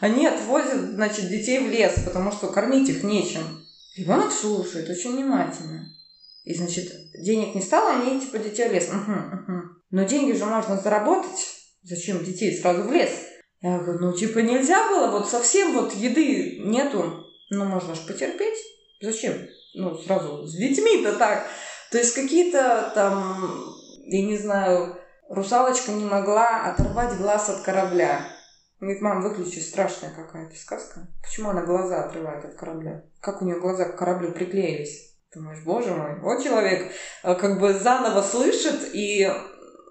они 0.00 0.26
отвозят, 0.26 0.78
значит, 0.78 1.30
детей 1.30 1.60
в 1.60 1.70
лес, 1.70 1.94
потому 2.04 2.30
что 2.30 2.48
кормить 2.48 2.90
их 2.90 3.02
нечем. 3.04 3.40
Ребенок 3.96 4.30
слушает 4.30 4.90
очень 4.90 5.14
внимательно. 5.14 5.86
И, 6.44 6.52
значит, 6.52 6.92
денег 7.14 7.54
не 7.54 7.62
стало, 7.62 7.92
они 7.92 8.20
типа 8.20 8.36
детей 8.36 8.68
в 8.68 8.72
лес. 8.74 8.90
Угу, 8.90 9.12
угу. 9.12 9.62
Но 9.92 10.04
деньги 10.04 10.36
же 10.36 10.44
можно 10.44 10.76
заработать. 10.76 11.56
Зачем 11.84 12.22
детей 12.22 12.54
сразу 12.54 12.82
в 12.82 12.92
лес? 12.92 13.12
Я 13.62 13.78
говорю, 13.78 13.98
ну 13.98 14.12
типа 14.12 14.40
нельзя 14.40 14.86
было, 14.90 15.10
вот 15.10 15.26
совсем 15.26 15.72
вот 15.72 15.94
еды 15.94 16.58
нету. 16.66 17.24
Ну 17.48 17.64
можно 17.64 17.94
же 17.94 18.02
потерпеть. 18.06 18.58
Зачем? 19.00 19.32
Ну 19.76 19.94
сразу 19.98 20.46
с 20.46 20.54
детьми-то 20.54 21.12
так. 21.16 21.46
То 21.90 21.98
есть 21.98 22.14
какие-то 22.14 22.90
там, 22.94 23.74
я 24.06 24.22
не 24.26 24.38
знаю, 24.38 24.96
русалочка 25.28 25.92
не 25.92 26.04
могла 26.04 26.64
оторвать 26.64 27.18
глаз 27.18 27.50
от 27.50 27.60
корабля. 27.60 28.20
Говорит, 28.80 29.02
мам, 29.02 29.22
выключи, 29.22 29.58
страшная 29.58 30.14
какая-то 30.14 30.56
сказка. 30.56 31.06
Почему 31.22 31.50
она 31.50 31.62
глаза 31.62 32.04
отрывает 32.04 32.44
от 32.44 32.54
корабля? 32.54 33.04
Как 33.20 33.42
у 33.42 33.44
нее 33.44 33.60
глаза 33.60 33.84
к 33.84 33.96
кораблю 33.96 34.32
приклеились? 34.32 35.14
Думаешь, 35.34 35.62
боже 35.64 35.94
мой, 35.94 36.18
вот 36.20 36.42
человек 36.42 36.92
э, 37.22 37.34
как 37.34 37.60
бы 37.60 37.74
заново 37.74 38.22
слышит 38.22 38.94
и 38.94 39.30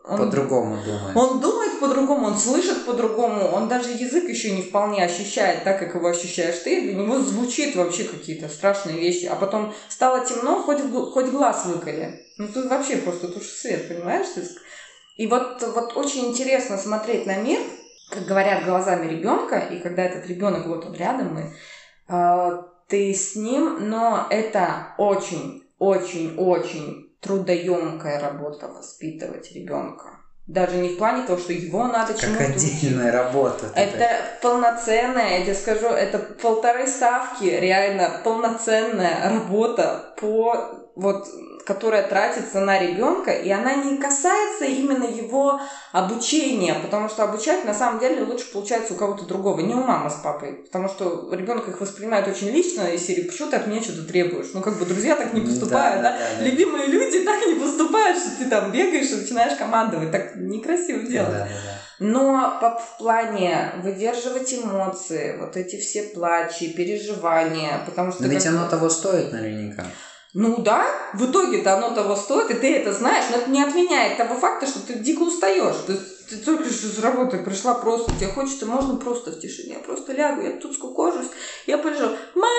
он, 0.08 0.18
по-другому 0.18 0.78
думает. 0.84 1.16
Он 1.16 1.40
думает 1.40 1.80
по-другому, 1.80 2.28
он 2.28 2.38
слышит 2.38 2.86
по-другому, 2.86 3.48
он 3.48 3.68
даже 3.68 3.90
язык 3.90 4.30
еще 4.30 4.52
не 4.52 4.62
вполне 4.62 5.04
ощущает 5.04 5.64
так, 5.64 5.80
как 5.80 5.96
его 5.96 6.08
ощущаешь 6.08 6.60
ты. 6.60 6.82
Для 6.82 6.94
него 6.94 7.20
звучит 7.20 7.76
вообще 7.76 8.04
какие-то 8.04 8.48
страшные 8.50 9.00
вещи. 9.00 9.26
А 9.26 9.36
потом 9.36 9.74
стало 9.90 10.26
темно, 10.26 10.62
хоть, 10.62 10.82
хоть 11.12 11.32
глаз 11.32 11.66
выколи. 11.66 12.26
Ну 12.38 12.48
тут 12.48 12.70
вообще 12.70 12.98
просто 12.98 13.30
туши 13.30 13.50
свет, 13.50 13.88
понимаешь? 13.88 14.28
И 15.18 15.28
вот, 15.28 15.64
вот 15.74 15.96
очень 15.96 16.26
интересно 16.28 16.78
смотреть 16.78 17.26
на 17.26 17.38
мир, 17.38 17.60
как 18.12 18.26
говорят, 18.26 18.66
глазами 18.66 19.10
ребенка, 19.10 19.58
и 19.58 19.80
когда 19.80 20.04
этот 20.04 20.28
ребенок 20.28 20.68
вот 20.68 20.86
он 20.86 20.94
рядом, 20.94 21.34
мы, 21.34 21.54
э, 22.10 22.64
ты 22.88 23.14
с 23.14 23.36
ним, 23.36 23.90
но 23.90 24.28
это 24.30 24.94
очень, 24.98 25.64
очень, 25.80 26.36
очень 26.38 27.05
трудоемкая 27.22 28.20
работа 28.20 28.68
воспитывать 28.68 29.52
ребенка. 29.52 30.20
Даже 30.48 30.78
не 30.78 30.90
в 30.90 30.98
плане 30.98 31.26
того, 31.26 31.40
что 31.40 31.54
его 31.54 31.88
надо 31.88 32.14
как 32.14 32.22
чему-то... 32.22 32.46
Как 32.46 32.56
отдельная 32.56 33.12
работа. 33.12 33.66
Это, 33.76 33.98
это 33.98 34.24
полноценная, 34.44 35.40
я 35.40 35.44
тебе 35.44 35.56
скажу, 35.56 35.88
это 35.88 36.20
полторы 36.20 36.86
ставки, 36.86 37.46
реально 37.46 38.22
полноценная 38.24 39.30
работа 39.30 40.14
по 40.20 40.92
вот 40.96 41.26
которая 41.66 42.08
тратится 42.08 42.60
на 42.60 42.80
ребенка, 42.80 43.32
и 43.32 43.50
она 43.50 43.76
не 43.76 43.98
касается 43.98 44.66
именно 44.66 45.06
его 45.06 45.60
обучения, 45.92 46.76
потому 46.76 47.10
что 47.10 47.24
обучать 47.24 47.66
на 47.66 47.74
самом 47.74 48.00
деле 48.00 48.24
лучше 48.24 48.52
получается 48.52 48.94
у 48.94 48.98
кого-то 48.98 49.26
другого, 49.26 49.60
не 49.62 49.74
у 49.74 49.84
мамы 49.84 50.10
с 50.10 50.16
папой, 50.16 50.54
потому 50.54 50.88
что 50.88 51.30
ребенок 51.34 51.68
их 51.68 51.82
воспринимает 51.82 52.28
очень 52.28 52.50
лично, 52.50 52.84
и 52.84 52.98
серии, 52.98 53.24
почему 53.24 53.50
ты 53.50 53.58
от 53.58 53.68
меня 53.68 53.82
что-то 53.82 54.04
требуешь? 54.04 54.52
Ну, 54.54 54.62
как 54.62 54.78
бы 54.78 54.86
друзья 54.86 55.16
так 55.16 55.34
не 55.34 55.42
поступают, 55.42 56.04
да? 56.04 56.12
да? 56.12 56.18
да, 56.18 56.26
да. 56.40 56.46
Любимые 56.46 56.88
люди 56.88 57.24
так 57.24 57.46
не 57.48 57.56
поступают, 57.56 58.18
что 58.20 58.38
ты 58.38 58.46
там 58.46 58.72
бегаешь 58.72 59.10
и 59.10 59.16
начинаешь 59.16 59.58
командовать, 59.58 60.12
так 60.12 60.36
некрасиво 60.36 61.00
делать. 61.00 61.32
Да, 61.32 61.40
да, 61.40 61.46
да. 61.46 61.76
Но 61.98 62.60
в 62.62 62.98
плане 62.98 63.72
выдерживать 63.82 64.54
эмоции, 64.54 65.38
вот 65.40 65.56
эти 65.56 65.80
все 65.80 66.04
плачи, 66.04 66.74
переживания, 66.74 67.80
потому 67.86 68.12
что... 68.12 68.24
Но 68.24 68.28
ведь 68.28 68.46
оно 68.46 68.68
того 68.68 68.90
стоит 68.90 69.32
наверняка. 69.32 69.86
Ну 70.38 70.58
да, 70.58 70.86
в 71.14 71.32
итоге-то 71.32 71.76
оно 71.76 71.96
того 71.96 72.18
стоит, 72.18 72.52
и 72.52 72.56
ты 72.56 72.76
это 72.76 72.92
знаешь, 72.92 73.24
но 73.32 73.38
это 73.38 73.50
не 73.50 73.64
отменяет 73.64 74.18
того 74.18 74.36
факта, 74.36 74.68
что 74.68 74.86
ты 74.86 74.96
дико 74.96 75.22
устаешь. 75.22 75.78
Есть 75.88 76.28
ты 76.28 76.38
только 76.38 76.66
что 76.66 76.88
с 76.88 77.00
работы 77.00 77.38
пришла 77.38 77.74
просто, 77.76 78.12
тебе 78.20 78.28
хочется, 78.28 78.66
можно 78.66 78.98
просто 78.98 79.32
в 79.32 79.40
тишине, 79.40 79.76
я 79.76 79.80
просто 79.80 80.12
лягу, 80.12 80.42
я 80.42 80.52
тут 80.58 80.74
скукожусь, 80.74 81.28
я 81.68 81.78
полежу. 81.78 82.10
Мам, 82.34 82.50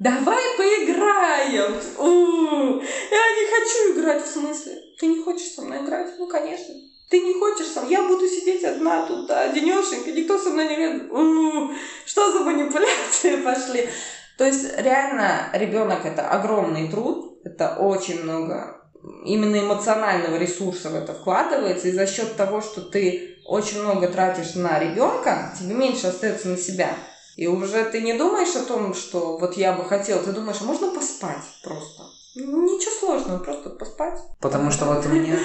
давай 0.00 0.42
поиграем. 0.56 1.76
У-у-у. 1.96 2.80
Я 2.80 3.22
не 3.36 3.46
хочу 3.50 3.92
играть, 3.92 4.26
в 4.26 4.32
смысле? 4.32 4.72
Ты 4.98 5.06
не 5.06 5.22
хочешь 5.22 5.52
со 5.52 5.62
мной 5.62 5.78
играть? 5.78 6.18
Ну, 6.18 6.26
конечно. 6.26 6.74
Ты 7.08 7.20
не 7.20 7.34
хочешь 7.34 7.68
сам? 7.68 7.88
Я 7.88 8.02
буду 8.02 8.26
сидеть 8.26 8.64
одна 8.64 9.06
тут, 9.06 9.28
да, 9.28 9.46
денешенька, 9.46 10.10
никто 10.10 10.38
со 10.38 10.50
мной 10.50 10.68
не 10.70 10.76
рядом. 10.76 11.76
Что 12.04 12.32
за 12.32 12.40
манипуляции 12.40 13.36
пошли? 13.36 13.88
То 14.36 14.44
есть 14.44 14.76
реально 14.78 15.48
ребенок 15.52 16.04
это 16.04 16.28
огромный 16.28 16.88
труд, 16.88 17.38
это 17.44 17.76
очень 17.76 18.22
много 18.22 18.80
именно 19.24 19.60
эмоционального 19.60 20.36
ресурса 20.36 20.90
в 20.90 20.94
это 20.94 21.12
вкладывается, 21.12 21.88
и 21.88 21.92
за 21.92 22.06
счет 22.06 22.36
того, 22.36 22.60
что 22.60 22.80
ты 22.80 23.36
очень 23.46 23.82
много 23.82 24.08
тратишь 24.08 24.54
на 24.54 24.78
ребенка, 24.78 25.54
тебе 25.58 25.74
меньше 25.74 26.06
остается 26.06 26.48
на 26.48 26.56
себя. 26.56 26.90
И 27.36 27.46
уже 27.46 27.84
ты 27.84 28.00
не 28.00 28.14
думаешь 28.14 28.54
о 28.54 28.64
том, 28.64 28.94
что 28.94 29.36
вот 29.36 29.56
я 29.56 29.72
бы 29.72 29.84
хотел, 29.84 30.22
ты 30.22 30.32
думаешь, 30.32 30.58
а 30.60 30.64
можно 30.64 30.88
поспать 30.88 31.44
просто? 31.62 32.04
Ничего 32.36 32.90
сложного, 32.90 33.38
просто 33.38 33.70
поспать. 33.70 34.18
Потому 34.40 34.70
что 34.70 34.86
вот 34.86 35.04
у 35.06 35.08
меня, 35.08 35.38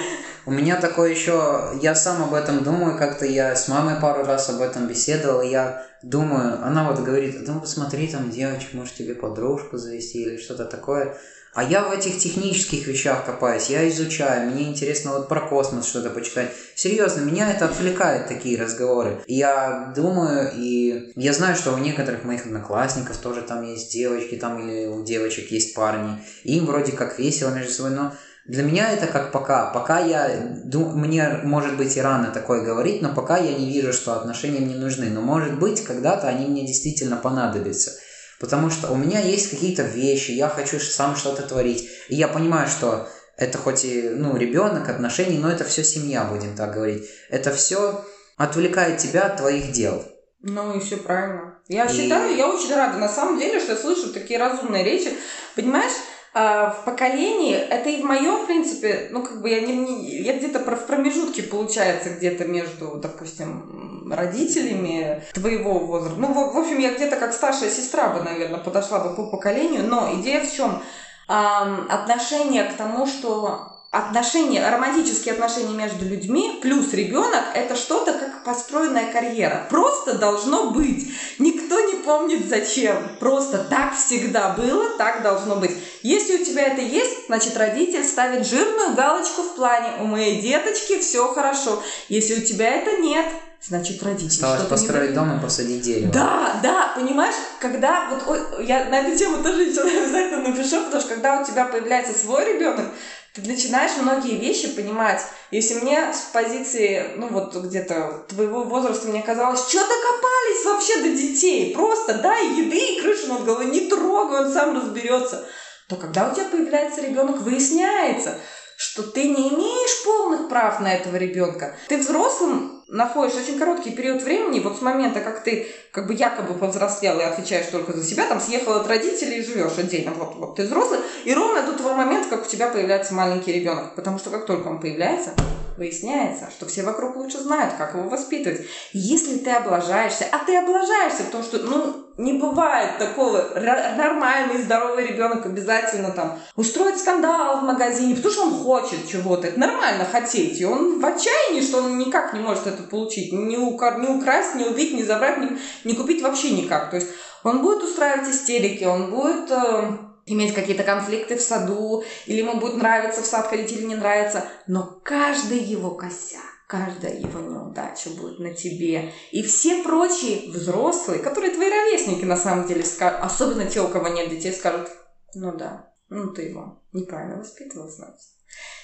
у 0.46 0.50
меня 0.50 0.80
такое 0.80 1.10
еще, 1.10 1.70
я 1.82 1.94
сам 1.94 2.22
об 2.22 2.34
этом 2.34 2.64
думаю, 2.64 2.96
как-то 2.96 3.26
я 3.26 3.54
с 3.54 3.68
мамой 3.68 4.00
пару 4.00 4.24
раз 4.24 4.48
об 4.48 4.60
этом 4.60 4.86
беседовал, 4.86 5.42
и 5.42 5.48
я 5.48 5.86
думаю, 6.02 6.64
она 6.64 6.90
вот 6.90 7.00
говорит, 7.00 7.36
ну 7.46 7.60
посмотри 7.60 8.08
там 8.08 8.30
девочек, 8.30 8.72
может 8.72 8.94
тебе 8.94 9.14
подружку 9.14 9.76
завести 9.76 10.22
или 10.22 10.36
что-то 10.38 10.64
такое. 10.64 11.16
А 11.52 11.64
я 11.64 11.82
в 11.82 11.90
этих 11.90 12.18
технических 12.18 12.86
вещах 12.86 13.24
копаюсь, 13.26 13.70
я 13.70 13.88
изучаю, 13.88 14.50
мне 14.50 14.68
интересно 14.68 15.10
вот 15.10 15.28
про 15.28 15.40
космос 15.40 15.88
что-то 15.88 16.10
почитать. 16.10 16.52
Серьезно, 16.76 17.22
меня 17.22 17.50
это 17.50 17.64
отвлекает, 17.64 18.28
такие 18.28 18.60
разговоры. 18.60 19.20
Я 19.26 19.92
думаю, 19.96 20.52
и 20.54 21.12
я 21.16 21.32
знаю, 21.32 21.56
что 21.56 21.72
у 21.72 21.78
некоторых 21.78 22.22
моих 22.22 22.46
одноклассников 22.46 23.16
тоже 23.16 23.42
там 23.42 23.64
есть 23.64 23.92
девочки, 23.92 24.36
там 24.36 24.60
или 24.60 24.86
у 24.86 25.02
девочек 25.02 25.50
есть 25.50 25.74
парни. 25.74 26.22
И 26.44 26.56
им 26.56 26.66
вроде 26.66 26.92
как 26.92 27.18
весело 27.18 27.50
между 27.50 27.72
собой, 27.72 27.96
но 27.96 28.12
для 28.46 28.62
меня 28.62 28.90
это 28.90 29.06
как 29.06 29.32
пока. 29.32 29.70
Пока 29.70 30.00
я... 30.00 30.28
Мне, 30.64 31.40
может 31.44 31.76
быть, 31.76 31.96
и 31.96 32.00
рано 32.00 32.30
такое 32.32 32.62
говорить, 32.62 33.02
но 33.02 33.14
пока 33.14 33.36
я 33.36 33.56
не 33.56 33.70
вижу, 33.70 33.92
что 33.92 34.14
отношения 34.14 34.60
мне 34.60 34.76
нужны. 34.76 35.10
Но, 35.10 35.20
может 35.20 35.58
быть, 35.58 35.84
когда-то 35.84 36.28
они 36.28 36.46
мне 36.46 36.66
действительно 36.66 37.16
понадобятся. 37.16 37.92
Потому 38.40 38.70
что 38.70 38.90
у 38.90 38.96
меня 38.96 39.20
есть 39.20 39.50
какие-то 39.50 39.82
вещи, 39.82 40.30
я 40.30 40.48
хочу 40.48 40.80
сам 40.80 41.14
что-то 41.14 41.42
творить. 41.42 41.88
И 42.08 42.16
я 42.16 42.26
понимаю, 42.26 42.68
что 42.68 43.06
это 43.36 43.58
хоть 43.58 43.84
и 43.84 44.08
ну, 44.08 44.36
ребенок, 44.36 44.88
отношения, 44.88 45.38
но 45.38 45.50
это 45.50 45.64
все 45.64 45.84
семья, 45.84 46.24
будем 46.24 46.56
так 46.56 46.72
говорить. 46.72 47.08
Это 47.28 47.52
все 47.52 48.04
отвлекает 48.38 48.98
тебя 48.98 49.26
от 49.26 49.36
твоих 49.36 49.72
дел. 49.72 50.02
Ну 50.42 50.74
и 50.74 50.80
все 50.80 50.96
правильно. 50.96 51.58
Я 51.68 51.84
и... 51.84 51.92
считаю, 51.92 52.34
я 52.34 52.48
очень 52.48 52.74
рада 52.74 52.98
на 52.98 53.08
самом 53.08 53.38
деле, 53.38 53.60
что 53.60 53.72
я 53.72 53.78
слышу 53.78 54.12
такие 54.12 54.38
разумные 54.38 54.82
речи. 54.82 55.12
Понимаешь, 55.54 55.92
а, 56.32 56.70
в 56.70 56.84
поколении, 56.84 57.56
это 57.56 57.88
и 57.88 58.00
в 58.00 58.04
моем, 58.04 58.44
в 58.44 58.46
принципе, 58.46 59.08
ну, 59.10 59.22
как 59.22 59.42
бы 59.42 59.48
я 59.50 59.60
не, 59.60 59.76
не 59.76 60.22
я 60.22 60.36
где-то 60.36 60.60
в 60.60 60.86
промежутке, 60.86 61.42
получается, 61.42 62.10
где-то 62.10 62.44
между, 62.44 62.96
допустим, 62.96 64.12
родителями 64.12 65.24
твоего 65.34 65.80
возраста. 65.80 66.20
Ну, 66.20 66.28
в, 66.28 66.54
в 66.54 66.58
общем, 66.58 66.78
я 66.78 66.94
где-то 66.94 67.16
как 67.16 67.32
старшая 67.32 67.70
сестра 67.70 68.10
бы, 68.10 68.22
наверное, 68.22 68.60
подошла 68.60 69.00
бы 69.00 69.16
по 69.16 69.26
поколению, 69.26 69.84
но 69.88 70.20
идея 70.20 70.44
в 70.44 70.52
чем? 70.52 70.80
А, 71.26 71.86
отношение 71.88 72.64
к 72.64 72.74
тому, 72.74 73.06
что 73.06 73.69
отношения, 73.90 74.68
романтические 74.70 75.34
отношения 75.34 75.74
между 75.74 76.04
людьми 76.04 76.60
плюс 76.62 76.92
ребенок 76.92 77.42
это 77.54 77.74
что-то 77.74 78.12
как 78.12 78.44
построенная 78.44 79.12
карьера. 79.12 79.66
Просто 79.68 80.16
должно 80.16 80.70
быть. 80.70 81.12
Никто 81.40 81.80
не 81.80 81.96
помнит 81.96 82.48
зачем. 82.48 82.96
Просто 83.18 83.58
так 83.58 83.96
всегда 83.96 84.50
было, 84.50 84.96
так 84.96 85.22
должно 85.22 85.56
быть. 85.56 85.72
Если 86.02 86.40
у 86.40 86.44
тебя 86.44 86.68
это 86.68 86.80
есть, 86.80 87.26
значит 87.26 87.56
родитель 87.56 88.04
ставит 88.04 88.46
жирную 88.46 88.94
галочку 88.94 89.42
в 89.42 89.56
плане 89.56 90.00
у 90.00 90.04
моей 90.04 90.40
деточки 90.40 91.00
все 91.00 91.32
хорошо. 91.34 91.82
Если 92.08 92.40
у 92.40 92.46
тебя 92.46 92.70
это 92.70 93.02
нет, 93.02 93.26
значит 93.60 94.02
родитель 94.02 94.28
Осталось 94.28 94.68
построить 94.68 95.14
дом 95.14 95.36
и 95.36 95.42
посадить 95.42 95.82
дерево. 95.82 96.12
Да, 96.12 96.60
да, 96.62 96.92
понимаешь, 96.94 97.34
когда 97.58 98.08
вот 98.08 98.22
ой, 98.28 98.66
я 98.66 98.84
на 98.86 99.00
эту 99.00 99.18
тему 99.18 99.42
тоже 99.42 99.62
еще 99.70 99.82
обязательно 99.82 100.48
напишу, 100.48 100.84
потому 100.84 101.00
что 101.00 101.14
когда 101.14 101.40
у 101.40 101.44
тебя 101.44 101.66
появляется 101.66 102.18
свой 102.18 102.54
ребенок, 102.54 102.86
ты 103.34 103.42
начинаешь 103.42 103.96
многие 103.96 104.36
вещи 104.36 104.74
понимать. 104.74 105.20
Если 105.50 105.74
мне 105.74 106.12
с 106.12 106.32
позиции, 106.32 107.12
ну 107.16 107.28
вот 107.28 107.54
где-то 107.54 108.24
твоего 108.28 108.64
возраста 108.64 109.08
мне 109.08 109.22
казалось, 109.22 109.68
что 109.68 109.78
докопались 109.78 110.64
вообще 110.64 110.96
до 111.02 111.10
детей, 111.10 111.72
просто 111.72 112.14
дай 112.14 112.44
еды 112.46 112.76
и 112.76 113.00
крышу 113.00 113.28
над 113.28 113.44
головой, 113.44 113.66
не 113.66 113.88
трогай, 113.88 114.46
он 114.46 114.52
сам 114.52 114.76
разберется. 114.76 115.46
То 115.88 115.96
когда 115.96 116.28
у 116.28 116.34
тебя 116.34 116.46
появляется 116.46 117.02
ребенок, 117.02 117.40
выясняется, 117.40 118.38
что 118.76 119.02
ты 119.02 119.28
не 119.28 119.48
имеешь 119.48 120.04
полных 120.04 120.48
прав 120.48 120.80
на 120.80 120.92
этого 120.92 121.16
ребенка. 121.16 121.76
Ты 121.88 121.98
взрослым 121.98 122.79
находишь 122.90 123.36
очень 123.36 123.58
короткий 123.58 123.90
период 123.90 124.22
времени, 124.22 124.60
вот 124.60 124.78
с 124.78 124.82
момента, 124.82 125.20
как 125.20 125.42
ты 125.42 125.66
как 125.92 126.06
бы 126.06 126.14
якобы 126.14 126.54
повзрослел 126.54 127.18
и 127.20 127.22
отвечаешь 127.22 127.66
только 127.66 127.92
за 127.92 128.04
себя, 128.04 128.26
там 128.26 128.40
съехал 128.40 128.74
от 128.74 128.86
родителей 128.86 129.38
и 129.38 129.44
живешь 129.44 129.78
отдельно, 129.78 130.12
вот, 130.12 130.34
вот 130.36 130.56
ты 130.56 130.64
взрослый, 130.64 131.00
и 131.24 131.34
ровно 131.34 131.62
до 131.62 131.72
того 131.72 131.94
момента, 131.94 132.28
как 132.28 132.46
у 132.46 132.48
тебя 132.48 132.68
появляется 132.68 133.14
маленький 133.14 133.52
ребенок. 133.52 133.94
Потому 133.94 134.18
что 134.18 134.30
как 134.30 134.46
только 134.46 134.68
он 134.68 134.80
появляется, 134.80 135.34
выясняется, 135.80 136.50
что 136.50 136.66
все 136.66 136.82
вокруг 136.82 137.16
лучше 137.16 137.38
знают, 137.38 137.74
как 137.78 137.94
его 137.94 138.06
воспитывать. 138.08 138.60
Если 138.92 139.38
ты 139.38 139.50
облажаешься, 139.50 140.26
а 140.30 140.44
ты 140.44 140.54
облажаешься, 140.54 141.24
потому 141.24 141.42
что, 141.42 141.58
ну, 141.58 142.04
не 142.18 142.34
бывает 142.34 142.98
такого. 142.98 143.48
Нормальный, 143.56 144.62
здоровый 144.62 145.06
ребенок 145.06 145.46
обязательно 145.46 146.10
там 146.10 146.38
устроит 146.54 146.98
скандал 146.98 147.60
в 147.60 147.62
магазине, 147.62 148.14
потому 148.14 148.34
что 148.34 148.42
он 148.42 148.54
хочет 148.62 149.08
чего-то. 149.08 149.46
Это 149.46 149.58
нормально 149.58 150.04
хотеть. 150.04 150.60
И 150.60 150.66
он 150.66 151.00
в 151.00 151.04
отчаянии, 151.06 151.62
что 151.62 151.78
он 151.78 151.96
никак 151.96 152.34
не 152.34 152.40
может 152.40 152.66
это 152.66 152.82
получить. 152.82 153.32
Не, 153.32 153.56
укра... 153.56 153.96
не 153.98 154.08
украсть, 154.08 154.54
не 154.56 154.66
убить, 154.66 154.92
не 154.92 155.02
забрать, 155.02 155.38
не... 155.38 155.58
не 155.84 155.94
купить 155.94 156.20
вообще 156.20 156.50
никак. 156.50 156.90
То 156.90 156.96
есть 156.96 157.08
он 157.42 157.62
будет 157.62 157.82
устраивать 157.82 158.28
истерики, 158.28 158.84
он 158.84 159.10
будет 159.10 159.50
э, 159.50 159.92
иметь 160.26 160.54
какие-то 160.54 160.84
конфликты 160.84 161.36
в 161.36 161.42
саду, 161.42 162.04
или 162.26 162.38
ему 162.38 162.58
будет 162.60 162.76
нравиться 162.76 163.22
в 163.22 163.26
сад 163.26 163.46
ходить 163.46 163.72
или 163.72 163.84
не 163.84 163.94
нравится. 163.94 164.44
Но 164.66 165.00
каждый 165.04 165.58
его 165.58 165.90
косяк 165.92 166.50
каждая 166.70 167.18
его 167.18 167.40
неудача 167.40 168.10
будет 168.10 168.38
на 168.38 168.54
тебе. 168.54 169.12
И 169.32 169.42
все 169.42 169.82
прочие 169.82 170.50
взрослые, 170.52 171.18
которые 171.18 171.52
твои 171.52 171.68
ровесники 171.68 172.24
на 172.24 172.36
самом 172.36 172.68
деле 172.68 172.84
особенно 173.00 173.66
те, 173.66 173.80
у 173.80 173.88
кого 173.88 174.06
нет 174.06 174.30
детей, 174.30 174.52
скажут, 174.52 174.88
ну 175.34 175.52
да, 175.56 175.92
ну 176.08 176.32
ты 176.32 176.42
его 176.42 176.80
неправильно 176.92 177.38
воспитывал, 177.38 177.88
значит. 177.88 178.20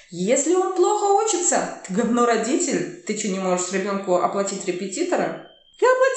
Если 0.09 0.53
он 0.53 0.75
плохо 0.75 1.23
учится, 1.23 1.81
ты 1.87 1.93
говно 1.93 2.25
родитель, 2.25 3.03
ты 3.05 3.17
что, 3.17 3.29
не 3.29 3.39
можешь 3.39 3.71
ребенку 3.71 4.15
оплатить 4.15 4.65
репетитора? 4.65 5.47
Я 5.79 5.91
оплатил 5.91 6.16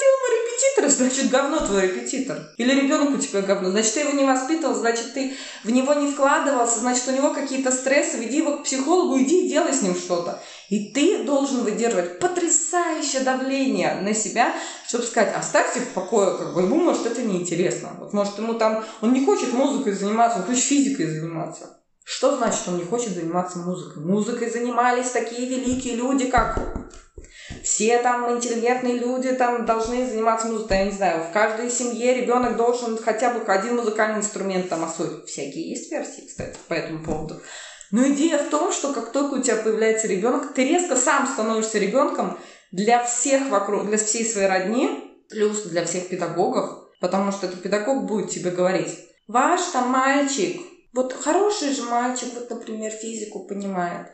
репетитора, 0.61 0.89
значит, 0.89 1.29
говно 1.29 1.59
твой 1.59 1.83
репетитор. 1.83 2.39
Или 2.57 2.81
ребенок 2.81 3.11
у 3.11 3.17
тебя 3.17 3.41
говно, 3.41 3.71
значит, 3.71 3.93
ты 3.93 4.01
его 4.01 4.11
не 4.11 4.25
воспитывал, 4.25 4.75
значит, 4.75 5.13
ты 5.13 5.33
в 5.63 5.69
него 5.69 5.93
не 5.93 6.11
вкладывался, 6.11 6.79
значит, 6.79 7.07
у 7.07 7.11
него 7.11 7.33
какие-то 7.33 7.71
стрессы, 7.71 8.17
веди 8.17 8.37
его 8.37 8.57
к 8.57 8.63
психологу, 8.63 9.19
иди 9.19 9.45
и 9.45 9.49
делай 9.49 9.73
с 9.73 9.81
ним 9.81 9.95
что-то. 9.95 10.41
И 10.69 10.91
ты 10.93 11.23
должен 11.23 11.63
выдерживать 11.63 12.19
потрясающее 12.19 13.21
давление 13.21 13.95
на 14.01 14.13
себя, 14.13 14.53
чтобы 14.87 15.03
сказать, 15.03 15.35
оставьте 15.35 15.79
в 15.79 15.89
покое, 15.89 16.37
как 16.37 16.53
бы 16.53 16.61
ему, 16.61 16.77
может, 16.77 17.05
это 17.05 17.21
неинтересно. 17.21 17.89
Вот, 17.99 18.13
может, 18.13 18.37
ему 18.37 18.53
там, 18.53 18.83
он 19.01 19.13
не 19.13 19.25
хочет 19.25 19.53
музыкой 19.53 19.93
заниматься, 19.93 20.39
он 20.39 20.45
хочет 20.45 20.63
физикой 20.63 21.07
заниматься. 21.07 21.77
Что 22.03 22.35
значит, 22.35 22.67
он 22.67 22.77
не 22.77 22.83
хочет 22.83 23.13
заниматься 23.13 23.59
музыкой? 23.59 24.03
Музыкой 24.03 24.49
занимались 24.49 25.11
такие 25.11 25.47
великие 25.47 25.95
люди, 25.95 26.25
как 26.25 26.59
все 27.63 27.99
там 27.99 28.35
интеллигентные 28.35 28.97
люди 28.97 29.31
там 29.33 29.65
должны 29.65 30.07
заниматься 30.07 30.47
музыкой, 30.47 30.77
я 30.77 30.85
не 30.85 30.91
знаю, 30.91 31.23
в 31.23 31.33
каждой 31.33 31.69
семье 31.69 32.13
ребенок 32.13 32.55
должен 32.55 32.97
хотя 32.97 33.33
бы 33.33 33.41
один 33.51 33.75
музыкальный 33.75 34.19
инструмент 34.19 34.69
там 34.69 34.83
освоить. 34.83 35.25
Всякие 35.25 35.69
есть 35.69 35.91
версии, 35.91 36.27
кстати, 36.27 36.57
по 36.67 36.73
этому 36.73 37.03
поводу. 37.03 37.41
Но 37.91 38.07
идея 38.07 38.37
в 38.37 38.49
том, 38.49 38.71
что 38.71 38.93
как 38.93 39.11
только 39.11 39.35
у 39.35 39.41
тебя 39.41 39.57
появляется 39.57 40.07
ребенок, 40.07 40.53
ты 40.53 40.63
резко 40.63 40.95
сам 40.95 41.27
становишься 41.27 41.77
ребенком 41.77 42.39
для 42.71 43.03
всех 43.03 43.49
вокруг, 43.49 43.87
для 43.87 43.97
всей 43.97 44.25
своей 44.25 44.47
родни, 44.47 45.11
плюс 45.29 45.63
для 45.63 45.85
всех 45.85 46.07
педагогов, 46.07 46.89
потому 47.01 47.31
что 47.33 47.47
этот 47.47 47.61
педагог 47.61 48.05
будет 48.05 48.29
тебе 48.29 48.51
говорить, 48.51 48.97
ваш 49.27 49.61
там 49.73 49.89
мальчик, 49.89 50.61
вот 50.93 51.13
хороший 51.13 51.73
же 51.73 51.83
мальчик, 51.83 52.29
вот, 52.33 52.49
например, 52.49 52.91
физику 52.91 53.45
понимает, 53.45 54.07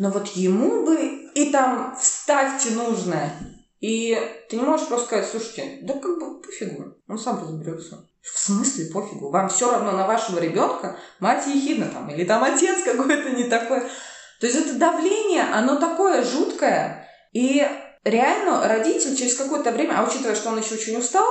но 0.00 0.08
вот 0.10 0.28
ему 0.28 0.86
бы 0.86 1.28
и 1.34 1.52
там 1.52 1.94
вставьте 2.00 2.70
нужное. 2.70 3.32
И 3.80 4.18
ты 4.48 4.56
не 4.56 4.62
можешь 4.62 4.88
просто 4.88 5.06
сказать, 5.06 5.28
слушайте, 5.30 5.78
да 5.82 5.92
как 5.94 6.18
бы 6.18 6.40
пофигу, 6.40 6.94
он 7.06 7.18
сам 7.18 7.40
разберется. 7.40 8.08
В 8.22 8.38
смысле 8.38 8.86
пофигу? 8.92 9.30
Вам 9.30 9.50
все 9.50 9.70
равно 9.70 9.92
на 9.92 10.06
вашего 10.06 10.38
ребенка 10.38 10.96
мать 11.18 11.46
ехидна 11.46 11.86
там, 11.86 12.10
или 12.10 12.24
там 12.24 12.42
отец 12.42 12.82
какой-то 12.82 13.30
не 13.30 13.44
такой. 13.44 13.80
То 14.40 14.46
есть 14.46 14.56
это 14.56 14.74
давление, 14.74 15.44
оно 15.44 15.76
такое 15.76 16.24
жуткое. 16.24 17.06
И 17.32 17.66
реально 18.02 18.66
родитель 18.68 19.14
через 19.14 19.34
какое-то 19.36 19.70
время, 19.70 19.98
а 19.98 20.08
учитывая, 20.08 20.34
что 20.34 20.48
он 20.48 20.58
еще 20.60 20.76
очень 20.76 20.96
устал, 20.96 21.28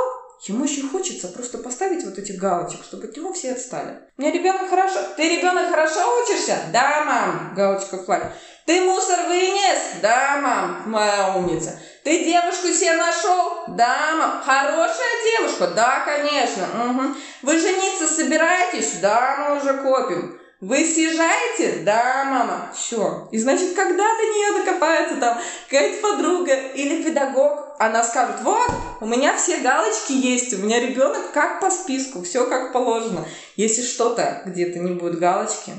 ему 0.47 0.63
очень 0.63 0.87
хочется 0.87 1.27
просто 1.27 1.57
поставить 1.57 2.05
вот 2.05 2.17
этих 2.17 2.37
галочек, 2.37 2.83
чтобы 2.83 3.05
от 3.05 3.17
него 3.17 3.33
все 3.33 3.53
отстали. 3.53 3.99
У 4.17 4.21
меня 4.21 4.31
ребенок 4.31 4.69
хорошо. 4.69 4.99
Ты 5.17 5.37
ребенок 5.37 5.69
хорошо 5.69 5.99
учишься? 6.23 6.57
Да, 6.71 7.03
мам. 7.05 7.53
Галочка 7.55 7.97
в 7.97 8.05
флаг. 8.05 8.33
Ты 8.69 8.81
мусор 8.81 9.25
вынес? 9.27 9.79
Да, 9.99 10.39
мам. 10.43 10.83
Моя 10.91 11.33
умница. 11.35 11.79
Ты 12.03 12.23
девушку 12.23 12.67
себе 12.67 12.93
нашел? 12.97 13.63
Да, 13.69 14.15
мам. 14.15 14.43
Хорошая 14.45 15.39
девушка? 15.39 15.69
Да, 15.69 16.01
конечно. 16.05 16.67
Угу. 16.85 17.15
Вы 17.41 17.57
жениться 17.57 18.07
собираетесь? 18.07 18.99
Да, 19.01 19.37
мы 19.39 19.57
уже 19.57 19.73
копим. 19.81 20.39
Вы 20.61 20.85
съезжаете? 20.85 21.81
Да, 21.83 22.25
мама. 22.25 22.71
Все. 22.75 23.27
И 23.31 23.39
значит, 23.39 23.73
когда 23.73 24.03
до 24.03 24.23
нее 24.23 24.63
докопается 24.63 25.15
там 25.15 25.39
какая-то 25.67 26.07
подруга 26.07 26.53
или 26.53 27.01
педагог, 27.01 27.75
она 27.79 28.03
скажет, 28.03 28.35
вот, 28.43 28.69
у 29.01 29.07
меня 29.07 29.35
все 29.35 29.61
галочки 29.61 30.11
есть, 30.11 30.53
у 30.53 30.57
меня 30.57 30.79
ребенок 30.79 31.31
как 31.33 31.59
по 31.59 31.71
списку, 31.71 32.21
все 32.21 32.45
как 32.47 32.71
положено. 32.71 33.25
Если 33.55 33.81
что-то 33.81 34.43
где-то 34.45 34.77
не 34.77 34.93
будет 34.93 35.17
галочки, 35.17 35.71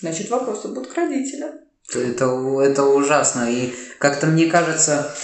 значит, 0.00 0.30
вопросы 0.30 0.68
будут 0.68 0.90
к 0.90 0.94
родителям. 0.94 1.50
Это, 1.94 2.26
это 2.62 2.84
ужасно. 2.84 3.50
И 3.50 3.74
как-то 3.98 4.26
мне 4.26 4.46
кажется, 4.46 5.14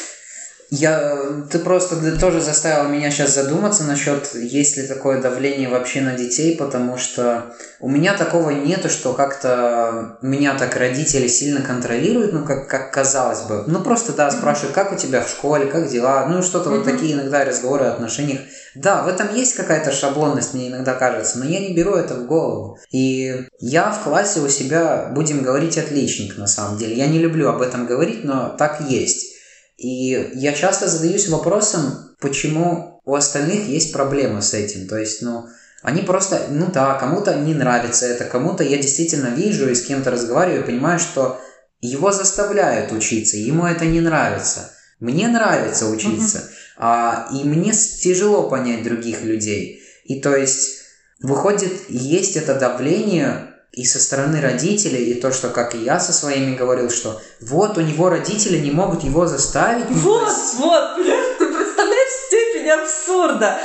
я, 0.70 1.18
ты 1.50 1.59
просто 1.59 2.18
тоже 2.18 2.42
заставил 2.42 2.90
меня 2.90 3.11
сейчас 3.11 3.35
задуматься 3.35 3.85
насчет, 3.85 4.35
есть 4.35 4.76
ли 4.76 4.87
такое 4.87 5.20
давление 5.22 5.68
вообще 5.68 6.02
на 6.02 6.12
детей, 6.12 6.57
потому 6.57 6.98
что 6.98 7.54
у 7.81 7.88
меня 7.88 8.14
такого 8.14 8.50
нету, 8.50 8.90
что 8.90 9.14
как-то 9.14 10.18
меня 10.20 10.54
так 10.59 10.76
родители 10.76 11.26
сильно 11.26 11.62
контролируют, 11.62 12.35
ну, 12.35 12.44
как, 12.44 12.68
как 12.68 12.92
казалось 12.92 13.42
бы. 13.42 13.64
Ну, 13.66 13.81
просто, 13.81 14.12
да, 14.12 14.31
спрашивают, 14.31 14.74
как 14.74 14.92
у 14.92 14.96
тебя 14.96 15.22
в 15.22 15.31
школе, 15.31 15.66
как 15.66 15.88
дела, 15.88 16.26
ну, 16.26 16.42
что-то 16.42 16.68
вот 16.68 16.85
такие 16.85 17.14
иногда 17.14 17.44
разговоры 17.44 17.87
о 17.87 17.92
отношениях. 17.92 18.40
Да, 18.74 19.02
в 19.02 19.09
этом 19.09 19.35
есть 19.35 19.54
какая-то 19.54 19.90
шаблонность, 19.90 20.52
мне 20.52 20.68
иногда 20.68 20.92
кажется, 20.92 21.38
но 21.38 21.46
я 21.46 21.61
не 21.61 21.74
беру 21.74 21.94
это 21.94 22.14
в 22.14 22.26
голову. 22.26 22.78
И 22.92 23.46
я 23.59 23.90
в 23.90 24.04
классе 24.04 24.40
у 24.40 24.48
себя, 24.48 25.11
будем 25.14 25.42
говорить, 25.42 25.78
отличник, 25.78 26.37
на 26.37 26.46
самом 26.46 26.76
деле. 26.76 26.94
Я 26.94 27.07
не 27.07 27.18
люблю 27.18 27.48
об 27.48 27.62
этом 27.62 27.87
говорить, 27.87 28.22
но 28.24 28.50
так 28.50 28.83
есть. 28.83 29.38
И 29.79 30.33
я 30.35 30.53
часто 30.53 30.88
задаюсь 30.88 31.29
вопросом, 31.29 32.14
почему 32.21 33.01
у 33.05 33.14
остальных 33.14 33.69
есть 33.69 33.93
проблемы 33.93 34.43
с 34.43 34.53
этим. 34.53 34.88
То 34.88 34.99
есть, 34.99 35.23
ну, 35.23 35.47
они 35.83 36.03
просто, 36.03 36.47
ну 36.51 36.67
да, 36.73 36.95
кому-то 36.95 37.35
не 37.37 37.55
нравится 37.55 38.07
это, 38.07 38.25
кому-то 38.25 38.64
я 38.64 38.77
действительно 38.77 39.29
вижу 39.29 39.71
и 39.71 39.75
с 39.75 39.83
кем-то 39.83 40.11
разговариваю, 40.11 40.67
понимаю, 40.67 40.99
что 40.99 41.41
его 41.81 42.11
заставляют 42.11 42.93
учиться, 42.93 43.37
ему 43.37 43.64
это 43.64 43.87
не 43.87 44.01
нравится. 44.01 44.73
Мне 44.99 45.29
нравится 45.29 45.87
учиться, 45.87 46.38
uh-huh. 46.38 46.53
а, 46.79 47.29
и 47.33 47.45
мне 47.45 47.73
тяжело 47.73 48.51
понять 48.51 48.83
других 48.83 49.23
людей. 49.23 49.81
И 50.05 50.21
то 50.21 50.35
есть, 50.35 50.81
выходит, 51.23 51.73
есть 51.88 52.37
это 52.37 52.57
давление 52.57 53.47
и 53.72 53.85
со 53.85 54.00
стороны 54.00 54.40
родителей, 54.40 55.12
и 55.12 55.20
то, 55.20 55.31
что, 55.33 55.50
как 55.50 55.74
и 55.74 55.78
я 55.78 56.00
со 56.00 56.12
своими 56.12 56.57
говорил, 56.57 56.90
что 56.90 57.20
вот 57.40 57.78
у 57.78 57.81
него 57.81 58.09
родители 58.09 58.59
не 58.59 58.70
могут 58.70 59.04
его 59.04 59.26
заставить. 59.26 59.88
Ну, 59.90 59.96
вот, 59.96 60.35
вот, 60.59 60.96
ты 61.38 61.46
представляешь 61.46 62.26
степень 62.26 62.70
абсурда. 62.70 63.59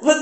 Вот 0.00 0.16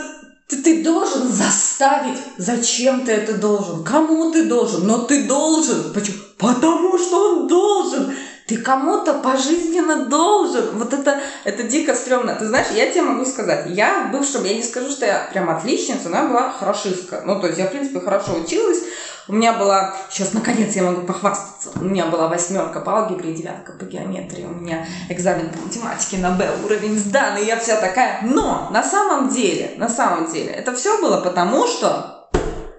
ты, 0.48 0.62
ты 0.62 0.84
должен 0.84 1.30
заставить. 1.30 2.18
Зачем 2.38 3.04
ты 3.04 3.12
это 3.12 3.34
должен? 3.34 3.82
Кому 3.84 4.30
ты 4.32 4.44
должен? 4.44 4.86
Но 4.86 4.98
ты 4.98 5.24
должен. 5.24 5.92
Почему? 5.92 6.18
Потому 6.38 6.96
что 6.98 7.16
он 7.16 7.48
должен. 7.48 8.14
Ты 8.46 8.58
кому-то 8.58 9.14
пожизненно 9.14 10.06
должен. 10.06 10.78
Вот 10.78 10.92
это, 10.92 11.20
это 11.44 11.64
дико 11.64 11.94
стрёмно. 11.94 12.36
Ты 12.36 12.46
знаешь, 12.46 12.68
я 12.74 12.90
тебе 12.90 13.02
могу 13.02 13.24
сказать, 13.24 13.66
я 13.70 14.04
в 14.04 14.12
бывшем, 14.12 14.44
я 14.44 14.54
не 14.54 14.62
скажу, 14.62 14.90
что 14.90 15.04
я 15.04 15.28
прям 15.32 15.50
отличница, 15.50 16.08
но 16.08 16.16
я 16.18 16.24
была 16.28 16.50
хорошистка. 16.50 17.22
Ну, 17.24 17.40
то 17.40 17.48
есть 17.48 17.58
я, 17.58 17.66
в 17.66 17.70
принципе, 17.70 18.00
хорошо 18.00 18.34
училась, 18.34 18.82
у 19.28 19.32
меня 19.32 19.54
была, 19.54 19.96
сейчас 20.08 20.32
наконец 20.34 20.76
я 20.76 20.84
могу 20.84 21.04
похвастаться, 21.04 21.70
у 21.80 21.84
меня 21.84 22.06
была 22.06 22.28
восьмерка 22.28 22.78
по 22.78 22.98
алгебре 22.98 23.34
девятка 23.34 23.72
по 23.72 23.84
геометрии, 23.84 24.44
у 24.44 24.54
меня 24.54 24.86
экзамен 25.08 25.50
по 25.50 25.58
математике 25.58 26.18
на 26.18 26.30
Б 26.30 26.48
уровень 26.64 26.96
сдан, 26.96 27.36
и 27.38 27.44
я 27.44 27.58
вся 27.58 27.80
такая. 27.80 28.20
Но 28.22 28.68
на 28.70 28.84
самом 28.84 29.28
деле, 29.28 29.72
на 29.78 29.88
самом 29.88 30.30
деле, 30.30 30.52
это 30.52 30.72
все 30.72 31.00
было 31.00 31.20
потому, 31.20 31.66
что 31.66 32.28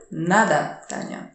надо, 0.10 0.82
Таня. 0.88 1.27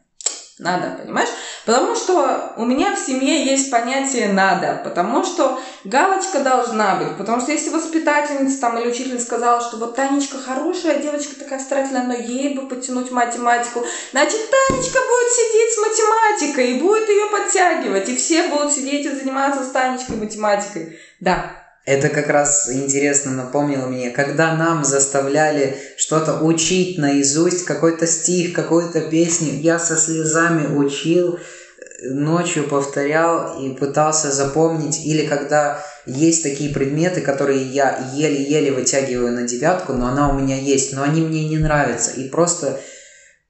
Надо, 0.62 0.96
понимаешь? 1.02 1.28
Потому 1.66 1.96
что 1.96 2.52
у 2.56 2.64
меня 2.64 2.94
в 2.94 2.98
семье 2.98 3.44
есть 3.44 3.68
понятие 3.68 4.28
«надо», 4.28 4.80
потому 4.84 5.24
что 5.24 5.60
галочка 5.82 6.38
должна 6.38 6.94
быть, 6.94 7.16
потому 7.18 7.40
что 7.40 7.50
если 7.50 7.70
воспитательница 7.70 8.60
там 8.60 8.78
или 8.78 8.88
учительница 8.88 9.24
сказала, 9.24 9.60
что 9.60 9.78
вот 9.78 9.96
Танечка 9.96 10.38
хорошая 10.38 11.02
девочка 11.02 11.34
такая 11.36 11.58
старательная, 11.58 12.04
но 12.04 12.14
ей 12.14 12.54
бы 12.54 12.68
подтянуть 12.68 13.10
математику, 13.10 13.84
значит, 14.12 14.40
Танечка 14.50 14.98
будет 15.00 15.32
сидеть 15.32 15.74
с 15.74 15.78
математикой 15.78 16.70
и 16.70 16.80
будет 16.80 17.08
ее 17.08 17.26
подтягивать, 17.26 18.08
и 18.08 18.16
все 18.16 18.46
будут 18.46 18.72
сидеть 18.72 19.04
и 19.04 19.10
заниматься 19.10 19.64
с 19.64 19.70
Танечкой 19.72 20.16
математикой. 20.16 20.96
Да, 21.18 21.61
это 21.84 22.08
как 22.08 22.28
раз 22.28 22.70
интересно 22.70 23.32
напомнило 23.32 23.86
мне, 23.86 24.10
когда 24.10 24.54
нам 24.54 24.84
заставляли 24.84 25.76
что-то 25.96 26.38
учить 26.38 26.98
наизусть, 26.98 27.64
какой-то 27.64 28.06
стих, 28.06 28.52
какую-то 28.52 29.00
песню, 29.00 29.52
я 29.54 29.78
со 29.80 29.96
слезами 29.96 30.76
учил, 30.76 31.40
ночью 32.04 32.68
повторял 32.68 33.60
и 33.60 33.74
пытался 33.74 34.30
запомнить, 34.30 35.04
или 35.04 35.26
когда 35.26 35.84
есть 36.06 36.42
такие 36.42 36.72
предметы, 36.72 37.20
которые 37.20 37.62
я 37.62 38.10
еле-еле 38.14 38.72
вытягиваю 38.72 39.32
на 39.32 39.42
девятку, 39.42 39.92
но 39.92 40.06
она 40.06 40.28
у 40.28 40.38
меня 40.38 40.56
есть, 40.56 40.92
но 40.92 41.02
они 41.02 41.20
мне 41.20 41.48
не 41.48 41.58
нравятся. 41.58 42.12
И 42.12 42.28
просто 42.28 42.80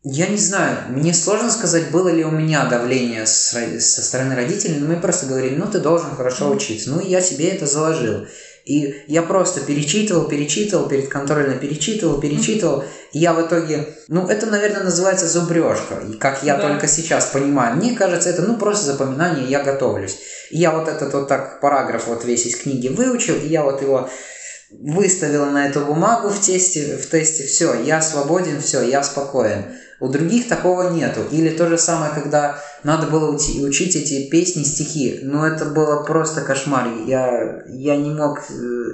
я 0.05 0.27
не 0.27 0.37
знаю, 0.37 0.77
мне 0.89 1.15
сложно 1.15 1.51
сказать, 1.51 1.93
было 1.93 2.09
ли 2.09 2.25
у 2.25 2.31
меня 2.31 2.65
давление 2.65 3.25
с, 3.25 3.53
со 3.79 4.03
стороны 4.03 4.35
родителей, 4.35 4.81
но 4.81 4.89
мы 4.89 5.01
просто 5.01 5.27
говорили, 5.27 5.55
ну 5.55 5.67
ты 5.67 5.79
должен 5.79 6.17
хорошо 6.17 6.51
учиться. 6.51 6.91
Ну 6.91 6.99
и 6.99 7.09
я 7.09 7.21
себе 7.21 7.51
это 7.51 7.67
заложил. 7.67 8.27
И 8.65 9.05
я 9.07 9.23
просто 9.23 9.61
перечитывал, 9.61 10.29
перечитывал, 10.29 10.89
перед 10.89 11.09
контрольно 11.09 11.55
перечитывал, 11.55 12.21
перечитывал. 12.21 12.85
И 13.13 13.19
я 13.21 13.33
в 13.33 13.47
итоге, 13.47 13.97
ну 14.09 14.27
это, 14.27 14.47
наверное, 14.47 14.85
называется 14.85 15.29
зубрежка. 15.29 16.03
И 16.09 16.15
как 16.15 16.43
я 16.43 16.57
да. 16.57 16.69
только 16.69 16.89
сейчас 16.89 17.27
понимаю, 17.27 17.77
мне 17.77 17.95
кажется, 17.95 18.29
это 18.29 18.43
ну 18.43 18.57
просто 18.57 18.87
запоминание, 18.87 19.49
я 19.49 19.63
готовлюсь. 19.63 20.19
И 20.51 20.59
я 20.59 20.73
вот 20.73 20.89
этот 20.89 21.13
вот 21.15 21.29
так 21.29 21.61
параграф 21.61 22.09
вот 22.09 22.25
весь 22.25 22.47
из 22.47 22.57
книги 22.57 22.89
выучил, 22.89 23.37
и 23.37 23.47
я 23.47 23.63
вот 23.63 23.83
его 23.83 24.09
выставила 24.71 25.47
на 25.47 25.69
эту 25.69 25.81
бумагу 25.81 26.29
в 26.29 26.41
тесте, 26.41 26.97
в 26.97 27.09
тесте, 27.09 27.45
все, 27.45 27.75
я 27.83 28.01
свободен, 28.01 28.61
все, 28.61 28.83
я 28.83 29.03
спокоен. 29.03 29.65
У 30.03 30.09
других 30.09 30.49
такого 30.49 30.91
нету. 30.91 31.21
Или 31.31 31.51
то 31.51 31.69
же 31.69 31.79
самое, 31.79 32.11
когда 32.13 32.59
надо 32.83 33.07
было 33.07 33.31
учить, 33.31 33.63
учить 33.63 33.95
эти 33.95 34.29
песни, 34.29 34.65
стихи. 34.65 35.21
Но 35.23 35.47
это 35.47 35.65
было 35.67 36.03
просто 36.03 36.41
кошмар. 36.41 36.89
Я, 37.07 37.63
я 37.69 37.97
не 37.97 38.11
мог... 38.11 38.41
Э, 38.51 38.85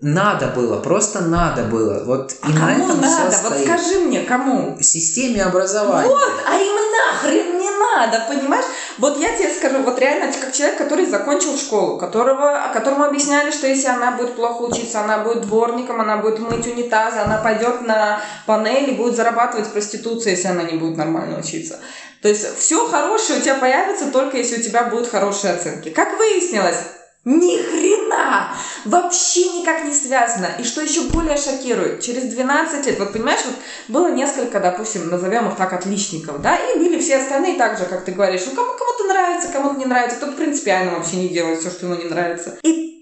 надо 0.00 0.48
было, 0.48 0.80
просто 0.80 1.20
надо 1.20 1.64
было. 1.64 2.04
Вот 2.04 2.34
а 2.42 2.50
и 2.50 2.52
кому 2.52 2.66
на 2.66 2.72
этом 2.72 3.00
надо? 3.00 3.30
Все 3.30 3.48
вот 3.48 3.58
скажи 3.58 3.98
мне, 4.00 4.20
кому? 4.22 4.76
Системе 4.80 5.42
образования. 5.42 6.08
Вот, 6.08 6.32
а 6.46 6.56
им 6.58 6.76
нахрен 6.92 7.58
не 7.58 7.70
надо, 7.70 8.24
понимаешь? 8.28 8.64
Вот 8.98 9.18
я 9.18 9.36
тебе 9.36 9.50
скажу, 9.50 9.82
вот 9.82 9.98
реально, 9.98 10.32
как 10.32 10.52
человек, 10.52 10.78
который 10.78 11.06
закончил 11.06 11.56
школу, 11.56 11.98
которого, 11.98 12.70
которому 12.72 13.04
объясняли, 13.04 13.50
что 13.50 13.66
если 13.66 13.88
она 13.88 14.12
будет 14.12 14.36
плохо 14.36 14.62
учиться, 14.62 15.00
она 15.00 15.18
будет 15.18 15.42
дворником, 15.42 16.00
она 16.00 16.16
будет 16.16 16.38
мыть 16.38 16.66
унитазы, 16.66 17.18
она 17.18 17.38
пойдет 17.38 17.82
на 17.82 18.20
панели, 18.46 18.94
будет 18.94 19.16
зарабатывать 19.16 19.70
проституцией, 19.70 20.36
если 20.36 20.48
она 20.48 20.62
не 20.62 20.78
будет 20.78 20.96
нормально 20.96 21.38
учиться. 21.38 21.78
То 22.22 22.28
есть 22.28 22.58
все 22.58 22.86
хорошее 22.88 23.38
у 23.38 23.42
тебя 23.42 23.56
появится 23.56 24.10
только 24.10 24.38
если 24.38 24.60
у 24.60 24.62
тебя 24.62 24.84
будут 24.84 25.08
хорошие 25.08 25.54
оценки. 25.54 25.90
Как 25.90 26.16
выяснилось, 26.18 26.78
ни 27.26 27.60
хрена! 27.60 28.54
Вообще 28.84 29.58
никак 29.58 29.84
не 29.84 29.92
связано. 29.92 30.48
И 30.58 30.64
что 30.64 30.80
еще 30.80 31.02
более 31.02 31.36
шокирует, 31.36 32.00
через 32.00 32.32
12 32.32 32.86
лет, 32.86 32.98
вот 32.98 33.12
понимаешь, 33.12 33.40
вот 33.44 33.56
было 33.88 34.10
несколько, 34.10 34.60
допустим, 34.60 35.10
назовем 35.10 35.48
их 35.48 35.56
так, 35.56 35.72
отличников, 35.72 36.40
да, 36.40 36.56
и 36.56 36.78
были 36.78 36.98
все 37.00 37.16
остальные 37.16 37.56
так 37.56 37.78
же, 37.78 37.84
как 37.84 38.04
ты 38.04 38.12
говоришь, 38.12 38.42
ну 38.46 38.52
кому 38.52 38.78
кому-то 38.78 39.04
нравится, 39.08 39.48
кому-то 39.52 39.78
не 39.78 39.86
нравится, 39.86 40.16
кто-то 40.16 40.32
принципиально 40.32 40.92
вообще 40.92 41.16
не 41.16 41.28
делает 41.28 41.58
все, 41.58 41.70
что 41.70 41.86
ему 41.86 41.96
не 41.96 42.08
нравится. 42.08 42.58
И 42.62 42.95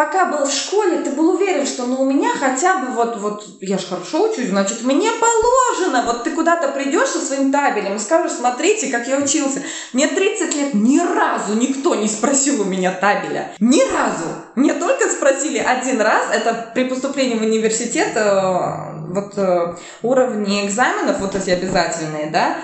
пока 0.00 0.24
был 0.24 0.46
в 0.46 0.50
школе, 0.50 1.00
ты 1.00 1.10
был 1.10 1.34
уверен, 1.34 1.66
что 1.66 1.84
ну 1.84 2.00
у 2.00 2.10
меня 2.10 2.30
хотя 2.30 2.78
бы 2.78 2.86
вот, 2.92 3.18
вот 3.18 3.44
я 3.60 3.76
же 3.76 3.86
хорошо 3.86 4.30
учусь, 4.30 4.48
значит, 4.48 4.82
мне 4.82 5.10
положено. 5.12 6.04
Вот 6.06 6.24
ты 6.24 6.30
куда-то 6.30 6.68
придешь 6.68 7.08
со 7.08 7.20
своим 7.20 7.52
табелем 7.52 7.96
и 7.96 7.98
скажешь, 7.98 8.32
смотрите, 8.32 8.86
как 8.88 9.06
я 9.06 9.18
учился. 9.18 9.62
Мне 9.92 10.08
30 10.08 10.54
лет, 10.54 10.72
ни 10.72 10.98
разу 11.00 11.52
никто 11.54 11.94
не 11.94 12.08
спросил 12.08 12.62
у 12.62 12.64
меня 12.64 12.92
табеля. 12.92 13.52
Ни 13.60 13.82
разу. 13.92 14.24
Мне 14.54 14.72
только 14.72 15.06
спросили 15.10 15.58
один 15.58 16.00
раз, 16.00 16.22
это 16.32 16.70
при 16.74 16.84
поступлении 16.84 17.36
в 17.36 17.42
университет, 17.42 18.12
э, 18.14 19.10
вот 19.10 19.36
э, 19.36 19.74
уровни 20.02 20.64
экзаменов, 20.66 21.18
вот 21.18 21.34
эти 21.34 21.50
обязательные, 21.50 22.30
да, 22.30 22.56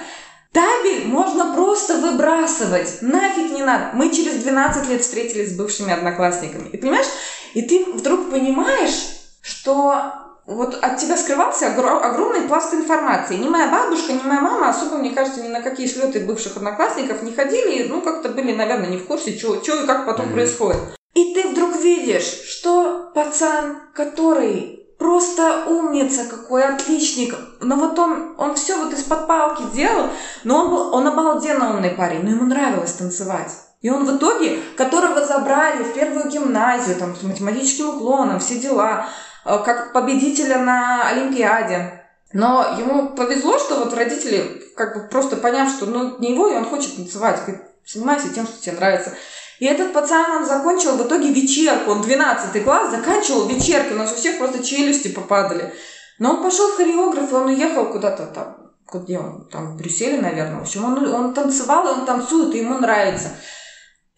Табель 0.57 1.07
можно 1.07 1.53
просто 1.53 1.99
выбрасывать. 1.99 3.03
Нафиг 3.03 3.53
не 3.53 3.63
надо. 3.63 3.91
Мы 3.93 4.09
через 4.09 4.43
12 4.43 4.89
лет 4.89 5.03
встретились 5.03 5.51
с 5.51 5.55
бывшими 5.55 5.93
одноклассниками. 5.93 6.71
И 6.71 6.79
понимаешь, 6.79 7.09
и 7.53 7.61
ты 7.61 7.85
вдруг 7.93 8.31
понимаешь, 8.31 9.07
что 9.43 10.15
вот 10.47 10.79
от 10.81 10.97
тебя 10.97 11.19
скрывался 11.19 11.75
огромный 11.75 12.49
пласт 12.49 12.73
информации. 12.73 13.37
Ни 13.37 13.51
моя 13.51 13.67
бабушка, 13.67 14.15
ни 14.15 14.23
моя 14.23 14.41
мама 14.41 14.71
особо, 14.71 14.97
мне 14.97 15.11
кажется, 15.11 15.43
ни 15.43 15.49
на 15.49 15.61
какие 15.61 15.87
слеты 15.87 16.21
бывших 16.21 16.57
одноклассников 16.57 17.23
не 17.23 17.35
ходили, 17.35 17.87
ну, 17.89 18.01
как-то 18.01 18.31
были, 18.31 18.55
наверное, 18.55 18.89
не 18.89 18.97
в 18.97 19.05
курсе, 19.05 19.37
что 19.37 19.57
и 19.57 19.87
как 19.87 20.07
потом 20.07 20.29
mm-hmm. 20.29 20.33
происходит. 20.33 20.81
И 21.13 21.35
ты 21.35 21.49
вдруг 21.49 21.77
видишь, 21.77 22.25
что 22.25 23.11
пацан, 23.15 23.77
который 23.93 24.76
просто 24.99 25.65
умница 25.67 26.25
какой, 26.25 26.65
отличник. 26.65 27.35
Но 27.61 27.77
вот 27.77 27.99
он, 27.99 28.35
он 28.39 28.55
все 28.55 28.77
вот 28.77 28.93
из-под 28.93 29.27
палки 29.27 29.63
делал, 29.75 30.09
но 30.45 30.65
он 30.65 30.71
был, 30.71 30.95
он 30.95 31.07
обалденно 31.07 31.71
умный 31.71 31.91
парень, 31.91 32.23
но 32.23 32.31
ему 32.31 32.45
нравилось 32.45 32.93
танцевать. 32.93 33.53
И 33.83 33.91
он 33.91 34.05
в 34.05 34.17
итоге, 34.17 34.61
которого 34.77 35.25
забрали 35.25 35.85
в 35.85 35.93
первую 35.93 36.29
гимназию, 36.29 36.97
там, 36.97 37.15
с 37.15 37.23
математическим 37.23 37.91
уклоном, 37.91 38.41
все 38.41 38.59
дела, 38.59 39.07
э, 39.45 39.59
как 39.65 39.93
победителя 39.93 40.59
на 40.59 41.09
Олимпиаде. 41.09 42.03
Но 42.33 42.77
ему 42.79 43.11
повезло, 43.11 43.59
что 43.59 43.77
вот 43.77 43.95
родители, 43.95 44.63
как 44.77 44.95
бы 44.95 45.09
просто 45.09 45.37
поняв, 45.37 45.71
что 45.71 45.87
ну 45.87 46.19
не 46.19 46.33
его, 46.33 46.49
и 46.49 46.55
он 46.55 46.65
хочет 46.65 46.97
танцевать, 46.97 47.41
говорит, 47.47 47.63
занимайся 47.87 48.33
тем, 48.33 48.47
что 48.47 48.61
тебе 48.61 48.77
нравится. 48.77 49.15
И 49.59 49.65
этот 49.65 49.93
пацан, 49.93 50.43
он 50.43 50.47
закончил 50.47 50.97
в 50.97 51.07
итоге 51.07 51.33
вечерку, 51.33 51.93
он 51.93 52.03
12 52.03 52.65
класс, 52.65 52.91
заканчивал 52.91 53.49
вечерку, 53.49 53.95
у 53.95 53.99
нас 53.99 54.13
у 54.13 54.17
всех 54.17 54.39
просто 54.39 54.63
челюсти 54.63 55.09
попадали. 55.09 55.73
Но 56.19 56.35
он 56.35 56.43
пошел 56.43 56.69
в 56.69 56.77
хореограф, 56.77 57.33
он 57.33 57.47
уехал 57.47 57.87
куда-то 57.87 58.27
там, 58.27 58.57
где 58.93 59.19
он, 59.19 59.49
там, 59.51 59.73
в 59.73 59.77
Брюсселе, 59.77 60.21
наверное. 60.21 60.59
В 60.59 60.63
общем, 60.63 60.85
он, 60.85 61.15
он 61.15 61.35
танцевал, 61.35 61.87
и 61.87 62.01
он 62.01 62.07
танцует, 62.07 62.55
и 62.55 62.59
ему 62.59 62.79
нравится 62.79 63.31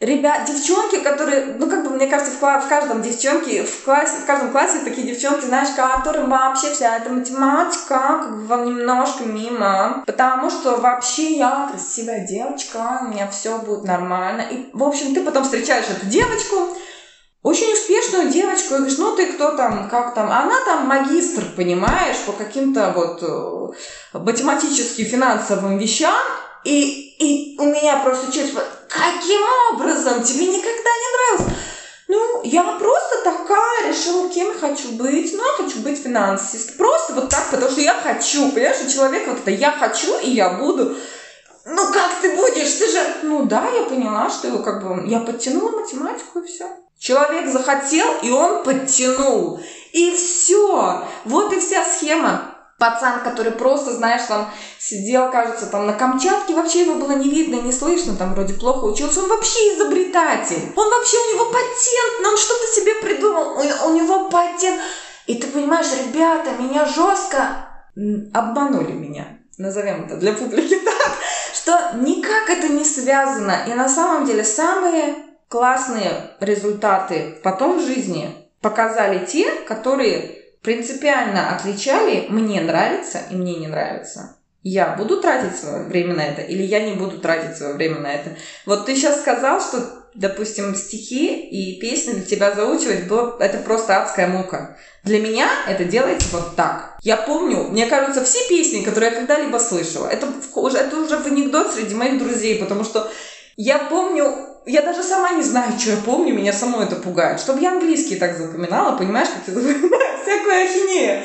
ребят, 0.01 0.45
девчонки, 0.47 1.01
которые, 1.01 1.57
ну, 1.59 1.69
как 1.69 1.85
бы, 1.85 1.91
мне 1.91 2.07
кажется, 2.07 2.33
в, 2.33 2.41
в 2.41 2.69
каждом 2.69 3.03
девчонке, 3.03 3.65
в, 3.65 3.85
классе, 3.85 4.19
в 4.23 4.27
каждом 4.27 4.53
классе 4.53 4.81
такие 4.85 5.07
девчонки, 5.07 5.45
знаешь, 5.45 5.75
которым 5.75 6.31
вообще 6.31 6.73
вся 6.73 6.97
эта 6.97 7.11
математика 7.11 8.21
как 8.21 8.31
бы 8.31 8.47
вам 8.47 8.67
немножко 8.67 9.25
мимо, 9.25 10.05
потому 10.07 10.51
что 10.51 10.77
вообще 10.77 11.37
я 11.37 11.69
красивая 11.71 12.27
девочка, 12.27 13.01
у 13.03 13.09
меня 13.09 13.29
все 13.29 13.59
будет 13.59 13.85
нормально. 13.85 14.43
И, 14.43 14.71
в 14.73 14.85
общем, 14.85 15.15
ты 15.15 15.23
потом 15.23 15.43
встречаешь 15.43 15.87
эту 15.89 16.07
девочку, 16.07 16.77
очень 17.43 17.73
успешную 17.73 18.31
девочку, 18.31 18.75
и 18.75 18.79
говоришь, 18.79 18.99
ну 18.99 19.17
ты 19.17 19.33
кто 19.33 19.57
там, 19.57 19.89
как 19.89 20.15
там, 20.15 20.31
она 20.31 20.65
там 20.65 20.87
магистр, 20.87 21.45
понимаешь, 21.57 22.19
по 22.27 22.33
каким-то 22.33 22.93
вот 22.95 23.23
э, 23.23 24.19
математическим 24.19 25.07
финансовым 25.07 25.79
вещам, 25.79 26.15
и, 26.65 27.15
и 27.19 27.59
у 27.59 27.65
меня 27.65 27.99
просто 27.99 28.33
чуть 28.33 28.53
каким 28.89 29.41
образом? 29.71 30.23
Тебе 30.23 30.47
никогда 30.47 30.91
не 30.91 31.39
нравилось? 31.39 31.59
Ну, 32.09 32.43
я 32.43 32.63
просто 32.63 33.23
такая, 33.23 33.89
решила, 33.89 34.29
кем 34.31 34.49
я 34.49 34.59
хочу 34.59 34.93
быть. 34.93 35.33
Ну, 35.35 35.45
я 35.45 35.63
хочу 35.63 35.81
быть 35.81 36.03
финансист. 36.03 36.77
Просто 36.79 37.13
вот 37.13 37.29
так, 37.29 37.51
потому 37.51 37.71
что 37.71 37.81
я 37.81 37.95
хочу. 37.95 38.51
Понимаешь, 38.51 38.83
у 38.87 38.91
человека 38.91 39.31
вот 39.31 39.41
это 39.41 39.51
«я 39.51 39.73
хочу» 39.73 40.19
и 40.19 40.31
«я 40.31 40.51
буду». 40.51 40.97
Ну, 41.67 41.93
как 41.93 42.13
ты 42.23 42.35
будешь? 42.35 42.73
Ты 42.75 42.91
же... 42.91 42.99
Ну, 43.25 43.45
да, 43.45 43.69
я 43.69 43.83
поняла, 43.83 44.31
что 44.31 44.59
как 44.61 44.83
бы... 44.83 45.07
Я 45.07 45.21
подтянула 45.21 45.81
математику 45.81 46.39
и 46.39 46.47
все. 46.47 46.65
Человек 46.99 47.47
захотел, 47.47 48.07
и 48.23 48.31
он 48.31 48.65
подтянул. 48.65 49.61
И 49.93 50.11
все. 50.13 51.05
Вот 51.27 51.53
и 51.53 51.61
вся 51.61 51.85
схема 51.85 52.58
пацан, 52.79 53.21
который 53.25 53.53
просто, 53.53 53.93
знаешь, 53.93 54.23
там 54.29 54.51
сидел, 54.79 55.31
кажется, 55.31 55.67
там 55.67 55.87
на 55.87 55.93
Камчатке, 55.93 56.55
вообще 56.55 56.83
его 56.83 56.95
было 56.95 57.13
не 57.13 57.29
видно, 57.29 57.57
не 57.57 57.73
слышно, 57.73 58.17
там 58.17 58.35
вроде 58.35 58.55
плохо 58.55 58.85
учился, 58.85 59.21
он 59.21 59.29
вообще 59.29 59.59
изобретатель. 59.75 60.73
Он 60.77 60.89
вообще, 60.89 61.17
у 61.17 61.35
него 61.35 61.47
патент, 61.47 62.23
но 62.23 62.31
он 62.31 62.37
что-то 62.39 62.67
себе 62.73 62.95
придумал, 63.03 63.59
у, 63.59 63.89
у 63.89 63.95
него 63.95 64.31
патент. 64.31 64.81
И 65.27 65.35
ты 65.35 65.49
понимаешь, 65.49 65.89
ребята, 66.07 66.51
меня 66.59 66.85
жестко 66.85 67.69
обманули 68.33 68.93
меня, 68.93 69.39
назовем 69.59 70.05
это 70.05 70.17
для 70.17 70.33
публики 70.33 70.79
так, 70.85 71.13
что 71.53 71.97
никак 71.97 72.49
это 72.49 72.69
не 72.69 72.85
связано. 72.85 73.65
И 73.67 73.75
на 73.75 73.89
самом 73.89 74.25
деле 74.25 74.45
самые 74.45 75.17
классные 75.49 76.31
результаты 76.39 77.41
потом 77.43 77.79
в 77.79 77.83
жизни 77.85 78.49
показали 78.61 79.27
те, 79.27 79.51
которые 79.67 80.38
принципиально 80.63 81.55
отличали 81.55 82.27
«мне 82.29 82.61
нравится» 82.61 83.21
и 83.31 83.35
«мне 83.35 83.57
не 83.57 83.67
нравится». 83.67 84.37
Я 84.65 84.97
буду 84.99 85.21
тратить 85.21 85.57
свое 85.57 85.85
время 85.85 86.15
на 86.15 86.27
это 86.27 86.43
или 86.43 86.63
я 86.63 86.85
не 86.85 86.95
буду 86.95 87.21
тратить 87.21 87.57
свое 87.57 87.75
время 87.75 88.01
на 88.01 88.13
это. 88.13 88.31
Вот 88.67 88.87
ты 88.87 88.97
сейчас 88.97 89.21
сказал, 89.21 89.61
что, 89.61 90.09
допустим, 90.15 90.75
стихи 90.75 91.49
и 91.49 91.81
песни 91.81 92.15
для 92.15 92.25
тебя 92.25 92.53
заучивать 92.53 93.07
было, 93.07 93.37
это 93.39 93.59
просто 93.59 94.03
адская 94.03 94.27
мука. 94.27 94.77
Для 95.05 95.21
меня 95.21 95.49
это 95.69 95.85
делается 95.85 96.29
вот 96.33 96.57
так. 96.57 96.99
Я 97.03 97.17
помню, 97.17 97.69
мне 97.69 97.87
кажется, 97.87 98.25
все 98.25 98.47
песни, 98.49 98.83
которые 98.83 99.13
я 99.13 99.17
когда-либо 99.17 99.59
слышала, 99.59 100.09
это, 100.09 100.27
это 100.27 100.97
уже 100.97 101.17
в 101.19 101.27
анекдот 101.27 101.73
среди 101.73 101.95
моих 101.95 102.19
друзей, 102.19 102.59
потому 102.59 102.83
что 102.85 103.11
я 103.57 103.79
помню 103.79 104.49
я 104.67 104.83
даже 104.83 105.03
сама 105.03 105.31
не 105.31 105.43
знаю, 105.43 105.79
что 105.79 105.93
я 105.93 105.97
помню, 105.97 106.35
меня 106.35 106.53
само 106.53 106.83
это 106.83 106.97
пугает. 106.97 107.41
Чтобы 107.41 107.63
я 107.63 107.73
английский 107.73 108.17
так 108.17 108.37
запоминала, 108.37 108.99
понимаешь, 108.99 109.29
как 109.29 109.45
ты 109.45 109.53
запоминаешь 109.53 110.08
всякую 110.29 110.63
ахинею. 110.63 111.23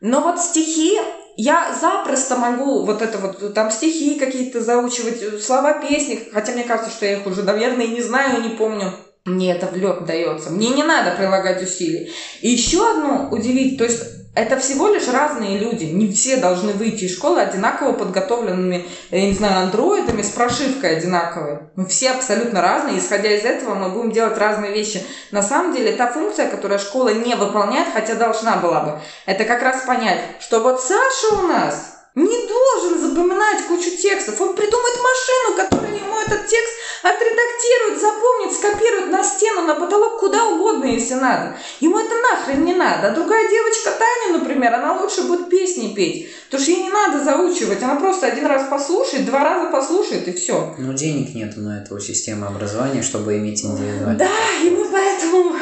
Но 0.00 0.20
вот 0.20 0.40
стихи, 0.40 0.98
я 1.36 1.74
запросто 1.78 2.36
могу 2.36 2.84
вот 2.84 3.02
это 3.02 3.18
вот, 3.18 3.54
там 3.54 3.70
стихи 3.70 4.18
какие-то 4.18 4.60
заучивать, 4.60 5.42
слова 5.42 5.74
песни, 5.80 6.28
хотя 6.32 6.52
мне 6.52 6.64
кажется, 6.64 6.90
что 6.90 7.06
я 7.06 7.18
их 7.18 7.26
уже, 7.26 7.42
наверное, 7.42 7.86
не 7.86 8.00
знаю 8.00 8.42
не 8.42 8.50
помню. 8.50 8.92
Мне 9.24 9.52
это 9.52 9.66
в 9.66 9.76
лед 9.76 10.06
дается. 10.06 10.50
Мне 10.50 10.70
не 10.70 10.82
надо 10.82 11.14
прилагать 11.16 11.62
усилий. 11.62 12.10
И 12.40 12.48
еще 12.48 12.88
одно 12.90 13.28
удивить, 13.30 13.76
то 13.76 13.84
есть 13.84 14.02
это 14.34 14.58
всего 14.58 14.88
лишь 14.88 15.08
разные 15.08 15.58
люди. 15.58 15.84
Не 15.84 16.12
все 16.12 16.36
должны 16.36 16.72
выйти 16.72 17.04
из 17.04 17.16
школы 17.16 17.40
одинаково 17.40 17.92
подготовленными, 17.92 18.86
я 19.10 19.22
не 19.22 19.34
знаю, 19.34 19.64
андроидами 19.64 20.22
с 20.22 20.30
прошивкой 20.30 20.96
одинаковой. 20.96 21.58
Мы 21.74 21.86
все 21.86 22.12
абсолютно 22.12 22.62
разные. 22.62 22.98
Исходя 22.98 23.30
из 23.30 23.44
этого, 23.44 23.74
мы 23.74 23.88
будем 23.88 24.12
делать 24.12 24.38
разные 24.38 24.72
вещи. 24.72 25.02
На 25.32 25.42
самом 25.42 25.74
деле, 25.74 25.92
та 25.92 26.06
функция, 26.06 26.48
которую 26.48 26.78
школа 26.78 27.08
не 27.08 27.34
выполняет, 27.34 27.88
хотя 27.92 28.14
должна 28.14 28.56
была 28.56 28.80
бы, 28.80 29.00
это 29.26 29.44
как 29.44 29.62
раз 29.62 29.82
понять, 29.82 30.20
что 30.40 30.60
вот 30.60 30.80
Саша 30.80 31.34
у 31.34 31.46
нас 31.48 31.97
не 32.24 32.48
должен 32.48 33.00
запоминать 33.00 33.66
кучу 33.66 33.90
текстов. 33.96 34.40
Он 34.40 34.54
придумает 34.54 34.96
машину, 34.96 35.56
которая 35.56 35.96
ему 35.96 36.18
этот 36.18 36.46
текст 36.46 36.74
отредактирует, 37.02 38.00
запомнит, 38.00 38.52
скопирует 38.52 39.10
на 39.10 39.22
стену, 39.22 39.62
на 39.62 39.74
потолок, 39.74 40.18
куда 40.18 40.44
угодно, 40.46 40.84
если 40.84 41.14
надо. 41.14 41.56
Ему 41.80 41.98
это 41.98 42.14
нахрен 42.16 42.64
не 42.64 42.74
надо. 42.74 43.08
А 43.08 43.14
другая 43.14 43.48
девочка 43.48 43.90
Таня, 43.90 44.38
например, 44.38 44.74
она 44.74 45.00
лучше 45.00 45.22
будет 45.22 45.48
песни 45.48 45.94
петь. 45.94 46.28
Потому 46.46 46.62
что 46.62 46.72
ей 46.72 46.82
не 46.82 46.90
надо 46.90 47.22
заучивать. 47.22 47.82
Она 47.82 47.96
просто 47.96 48.26
один 48.26 48.46
раз 48.46 48.68
послушает, 48.68 49.26
два 49.26 49.44
раза 49.44 49.70
послушает 49.70 50.26
и 50.26 50.32
все. 50.32 50.74
Ну, 50.78 50.92
денег 50.94 51.34
нету 51.34 51.60
на 51.60 51.82
эту 51.82 51.98
систему 52.00 52.46
образования, 52.46 53.02
чтобы 53.02 53.36
иметь 53.36 53.64
индивидуальность. 53.64 54.18
Да, 54.18 54.30
и 54.62 54.70
мы 54.70 54.88
поэтому 54.90 55.54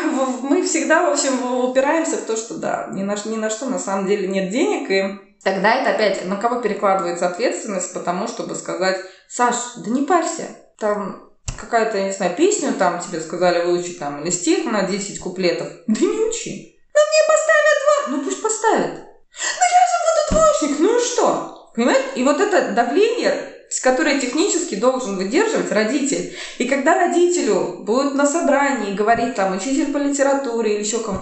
мы 0.42 0.62
всегда, 0.62 1.08
в 1.08 1.12
общем, 1.12 1.64
упираемся 1.64 2.16
в 2.16 2.22
то, 2.22 2.36
что 2.36 2.54
да, 2.54 2.88
ни 2.92 3.02
на, 3.02 3.16
ни 3.26 3.36
на 3.36 3.50
что 3.50 3.66
на 3.66 3.78
самом 3.78 4.06
деле 4.06 4.28
нет 4.28 4.50
денег, 4.50 4.90
и 4.90 5.25
тогда 5.42 5.74
это 5.74 5.90
опять 5.90 6.24
на 6.24 6.36
кого 6.36 6.60
перекладывается 6.60 7.26
ответственность, 7.26 7.92
потому 7.92 8.28
чтобы 8.28 8.54
сказать, 8.54 8.98
Саш, 9.28 9.56
да 9.76 9.90
не 9.90 10.02
парься, 10.02 10.44
там 10.78 11.30
какая-то, 11.56 11.98
я 11.98 12.04
не 12.04 12.12
знаю, 12.12 12.36
песню 12.36 12.74
там 12.74 13.00
тебе 13.00 13.20
сказали 13.20 13.64
выучить, 13.64 13.98
там, 13.98 14.22
или 14.22 14.30
стих 14.30 14.64
на 14.64 14.82
10 14.82 15.18
куплетов. 15.20 15.68
Да 15.86 16.00
не 16.00 16.18
учи. 16.28 16.78
Ну 16.94 17.00
мне 17.00 17.22
поставят 17.28 17.78
два. 17.84 18.16
Ну 18.16 18.24
пусть 18.24 18.42
поставят. 18.42 18.92
Ну 18.92 19.64
я 19.72 19.82
же 19.86 19.96
буду 20.06 20.30
двоечник, 20.30 20.80
ну 20.80 20.98
и 20.98 21.02
что? 21.02 21.72
Понимаете? 21.74 22.08
И 22.16 22.24
вот 22.24 22.40
это 22.40 22.72
давление, 22.72 23.66
с 23.68 23.80
которое 23.80 24.20
технически 24.20 24.76
должен 24.76 25.16
выдерживать 25.16 25.70
родитель. 25.72 26.36
И 26.58 26.68
когда 26.68 26.94
родителю 26.94 27.78
будет 27.80 28.14
на 28.14 28.26
собрании 28.26 28.94
говорить 28.94 29.34
там 29.34 29.56
учитель 29.56 29.92
по 29.92 29.98
литературе 29.98 30.74
или 30.74 30.84
еще 30.84 31.00
кому 31.00 31.20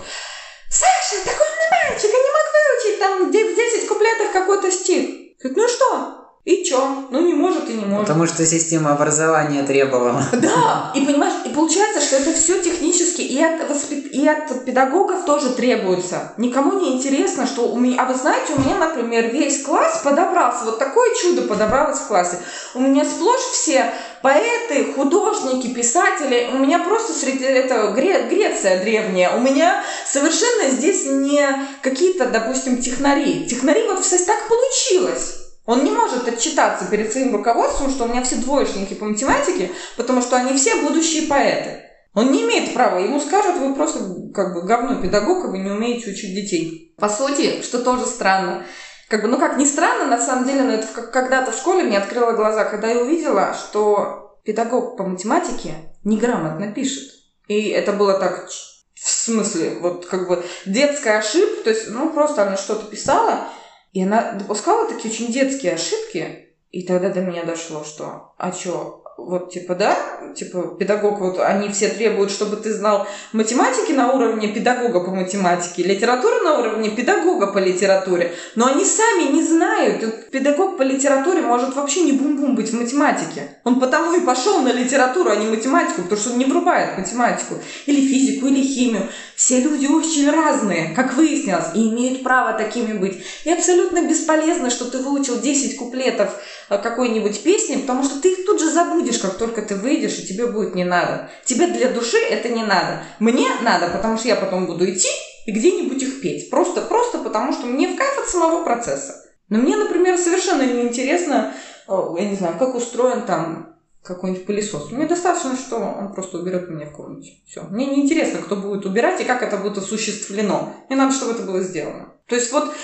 Саша, 0.71 1.25
такой 1.25 1.47
умный 1.47 1.91
мальчик, 1.91 2.11
я 2.11 2.19
не 2.19 2.34
выучить 2.55 2.99
там 2.99 3.31
в 3.31 3.31
10 3.31 3.89
куплетов 3.89 4.33
какой-то 4.33 4.71
стих. 4.71 5.37
Говорит, 5.41 5.57
ну 5.57 5.69
что? 5.69 6.24
И 6.45 6.63
чё? 6.63 7.07
Ну, 7.11 7.27
не 7.27 7.33
может 7.33 7.71
и 7.71 7.73
не 7.73 7.87
может. 7.87 8.07
Потому 8.07 8.27
что 8.27 8.45
система 8.45 8.93
образования 8.93 9.63
требовала. 9.63 10.23
Да, 10.33 10.93
и 10.95 11.01
понимаешь, 11.01 11.33
и 11.47 11.49
получается, 11.49 12.03
что 12.03 12.17
это 12.17 12.35
все 12.35 12.61
технически 12.61 13.23
и 13.23 13.43
от, 13.43 13.67
воспит... 13.67 14.13
и 14.13 14.29
от 14.29 14.65
педагогов 14.67 15.25
тоже 15.25 15.55
требуется. 15.55 16.35
Никому 16.37 16.79
не 16.79 16.97
интересно, 16.97 17.47
что 17.47 17.63
у 17.63 17.79
меня... 17.79 18.03
А 18.03 18.05
вы 18.05 18.15
знаете, 18.15 18.53
у 18.53 18.61
меня, 18.61 18.77
например, 18.77 19.31
весь 19.31 19.63
класс 19.63 20.03
подобрался, 20.05 20.67
вот 20.67 20.79
такое 20.79 21.15
чудо 21.15 21.43
подобралось 21.43 22.01
в 22.01 22.09
классе. 22.09 22.39
У 22.75 22.81
меня 22.81 23.07
сплошь 23.07 23.41
все 23.53 23.91
поэты, 24.21 24.93
художники, 24.93 25.73
писатели. 25.73 26.51
У 26.53 26.59
меня 26.59 26.79
просто 26.81 27.15
среди... 27.15 27.45
Это 27.45 27.89
Гре... 27.93 28.29
Греция 28.29 28.85
древняя. 28.85 29.35
У 29.35 29.41
меня 29.41 29.83
совершенно 30.07 30.69
здесь 30.71 31.07
не 31.07 31.49
какие-то, 31.81 32.27
допустим, 32.27 32.83
технари. 32.83 33.47
Технари 33.47 33.85
вот 33.89 34.05
все 34.05 34.19
так 34.19 34.47
получилось. 34.47 35.44
Он 35.67 35.83
не 35.83 35.91
может 35.91 36.29
отчитаться 36.29 36.87
перед 36.91 37.11
своим 37.11 37.35
руководством, 37.35 37.91
что 37.91 38.05
у 38.05 38.09
меня 38.09 38.23
все 38.23 38.37
двоечники 38.37 38.95
по 38.95 39.07
математике, 39.07 39.71
потому 39.97 40.21
что 40.21 40.37
они 40.37 40.57
все 40.57 40.83
будущие 40.83 41.27
поэты. 41.27 41.83
Он 42.15 42.31
не 42.31 42.43
имеет 42.43 42.75
права. 42.75 42.99
Ему 42.99 43.19
скажут, 43.19 43.57
вы 43.57 43.75
просто 43.75 44.01
как 44.33 44.55
бы 44.55 44.63
говно 44.63 45.01
педагог, 45.01 45.45
и 45.45 45.49
вы 45.49 45.59
не 45.59 45.71
умеете 45.71 46.11
учить 46.11 46.35
детей. 46.35 46.95
По 46.99 47.09
сути, 47.09 47.63
что 47.63 47.83
тоже 47.83 48.07
странно. 48.07 48.65
Как 49.09 49.23
бы, 49.23 49.29
ну 49.29 49.39
как 49.39 49.57
не 49.57 49.67
странно, 49.67 50.07
на 50.07 50.25
самом 50.25 50.45
деле, 50.47 50.63
но 50.63 50.73
это 50.75 50.87
когда-то 50.87 51.53
в 51.53 51.57
школе 51.57 51.83
мне 51.83 51.99
открыло 51.99 52.33
глаза, 52.33 52.65
когда 52.65 52.89
я 52.89 53.01
увидела, 53.01 53.55
что 53.55 54.39
педагог 54.45 54.97
по 54.97 55.05
математике 55.05 55.75
неграмотно 56.05 56.73
пишет. 56.73 57.11
И 57.49 57.69
это 57.69 57.93
было 57.93 58.19
так 58.19 58.49
в 58.95 59.11
смысле, 59.11 59.77
вот 59.81 60.07
как 60.07 60.29
бы 60.29 60.43
детская 60.65 61.19
ошибка, 61.19 61.65
то 61.65 61.71
есть, 61.71 61.91
ну, 61.91 62.11
просто 62.11 62.43
она 62.43 62.57
что-то 62.57 62.87
писала, 62.87 63.49
и 63.95 64.03
она 64.03 64.33
допускала 64.33 64.89
такие 64.89 65.15
очень 65.15 65.33
детские 65.33 65.75
ошибки, 65.75 66.49
и 66.73 66.83
тогда 66.83 67.11
до 67.11 67.21
меня 67.21 67.45
дошло, 67.45 67.85
что, 67.85 68.35
а 68.37 68.51
чё, 68.51 69.04
вот 69.17 69.53
типа, 69.53 69.75
да, 69.75 69.97
типа 70.35 70.77
педагог, 70.79 71.21
вот 71.21 71.39
они 71.39 71.69
все 71.69 71.89
требуют, 71.89 72.31
чтобы 72.31 72.57
ты 72.57 72.73
знал 72.73 73.07
математики 73.33 73.93
на 73.93 74.13
уровне 74.13 74.49
педагога 74.49 75.01
по 75.01 75.11
математике, 75.11 75.83
литературу 75.85 76.43
на 76.43 76.59
уровне 76.59 76.91
педагога 76.91 77.47
по 77.47 77.59
литературе, 77.59 78.35
но 78.57 78.67
они 78.67 78.85
сами 78.85 79.33
не 79.33 79.43
знают. 79.43 80.31
Педагог 80.31 80.77
по 80.77 80.83
литературе 80.83 81.43
может 81.43 81.75
вообще 81.75 82.03
не 82.03 82.13
бум-бум 82.13 82.57
быть 82.57 82.71
в 82.71 82.79
математике. 82.79 83.57
Он 83.63 83.79
потому 83.81 84.15
и 84.15 84.21
пошел 84.21 84.61
на 84.61 84.73
литературу, 84.73 85.31
а 85.31 85.37
не 85.37 85.47
математику, 85.47 86.03
потому 86.03 86.21
что 86.21 86.31
он 86.31 86.39
не 86.39 86.45
врубает 86.45 86.99
математику, 86.99 87.55
или 87.87 88.07
физику, 88.07 88.49
или 88.49 88.63
химию. 88.63 89.09
Все 89.37 89.61
люди 89.61 89.87
очень 89.87 90.31
разные, 90.31 90.95
как 90.95 91.15
выяснилось, 91.15 91.67
и 91.75 91.89
имеют 91.89 92.23
право 92.23 92.53
такими 92.53 92.97
быть. 92.97 93.25
И 93.45 93.51
абсолютно 93.51 94.07
бесполезно, 94.09 94.71
что 94.71 94.85
ты 94.91 94.99
выучил 94.99 95.41
10 95.41 95.77
куплетов 95.77 96.31
э, 96.69 96.79
какой-нибудь 96.79 97.43
песни, 97.43 97.77
потому 97.77 98.05
что 98.05 98.21
ты 98.21 98.33
их 98.33 98.47
тут 98.47 98.61
же 98.61 98.71
забудешь, 98.71 99.04
как 99.13 99.39
только 99.39 99.63
ты 99.63 99.77
выйдешь, 99.77 100.19
и 100.19 100.27
тебе 100.27 100.47
будет 100.47 100.75
не 100.75 100.85
надо. 100.85 101.31
Тебе 101.45 101.67
для 101.69 101.91
души 101.91 102.19
это 102.19 102.49
не 102.49 102.63
надо. 102.63 103.03
Мне 103.19 103.49
надо, 103.63 103.89
потому 103.89 104.17
что 104.19 104.29
я 104.29 104.37
потом 104.37 104.67
буду 104.67 104.89
идти 104.91 105.09
и 105.47 105.53
где-нибудь 105.53 106.03
их 106.03 106.21
петь. 106.21 106.51
Просто, 106.51 106.81
просто 106.83 107.19
потому 107.19 107.53
что 107.53 107.67
мне 107.67 107.89
в 107.89 107.97
кайф 107.97 108.19
от 108.19 108.29
самого 108.29 108.65
процесса. 108.65 109.25
Но 109.49 109.59
мне, 109.59 109.77
например, 109.77 110.19
совершенно 110.19 110.63
неинтересно, 110.63 111.53
э, 111.87 111.93
я 112.19 112.29
не 112.29 112.37
знаю, 112.37 112.57
как 112.59 112.75
устроен 112.75 113.23
там 113.23 113.75
какой-нибудь 114.03 114.47
пылесос. 114.47 114.91
Мне 114.91 115.07
достаточно, 115.07 115.57
что 115.57 115.77
он 115.77 116.13
просто 116.13 116.39
уберет 116.39 116.69
меня 116.69 116.87
в 116.87 116.93
комнате. 116.93 117.39
Все. 117.47 117.63
Мне 117.71 117.87
не 117.87 118.03
интересно, 118.03 118.41
кто 118.41 118.57
будет 118.57 118.85
убирать 118.85 119.21
и 119.21 119.25
как 119.25 119.43
это 119.43 119.57
будет 119.57 119.79
осуществлено. 119.79 120.75
Мне 120.89 120.99
надо, 120.99 121.15
чтобы 121.15 121.33
это 121.33 121.43
было 121.43 121.61
сделано. 121.61 122.13
То 122.27 122.35
есть 122.35 122.53
вот 122.53 122.75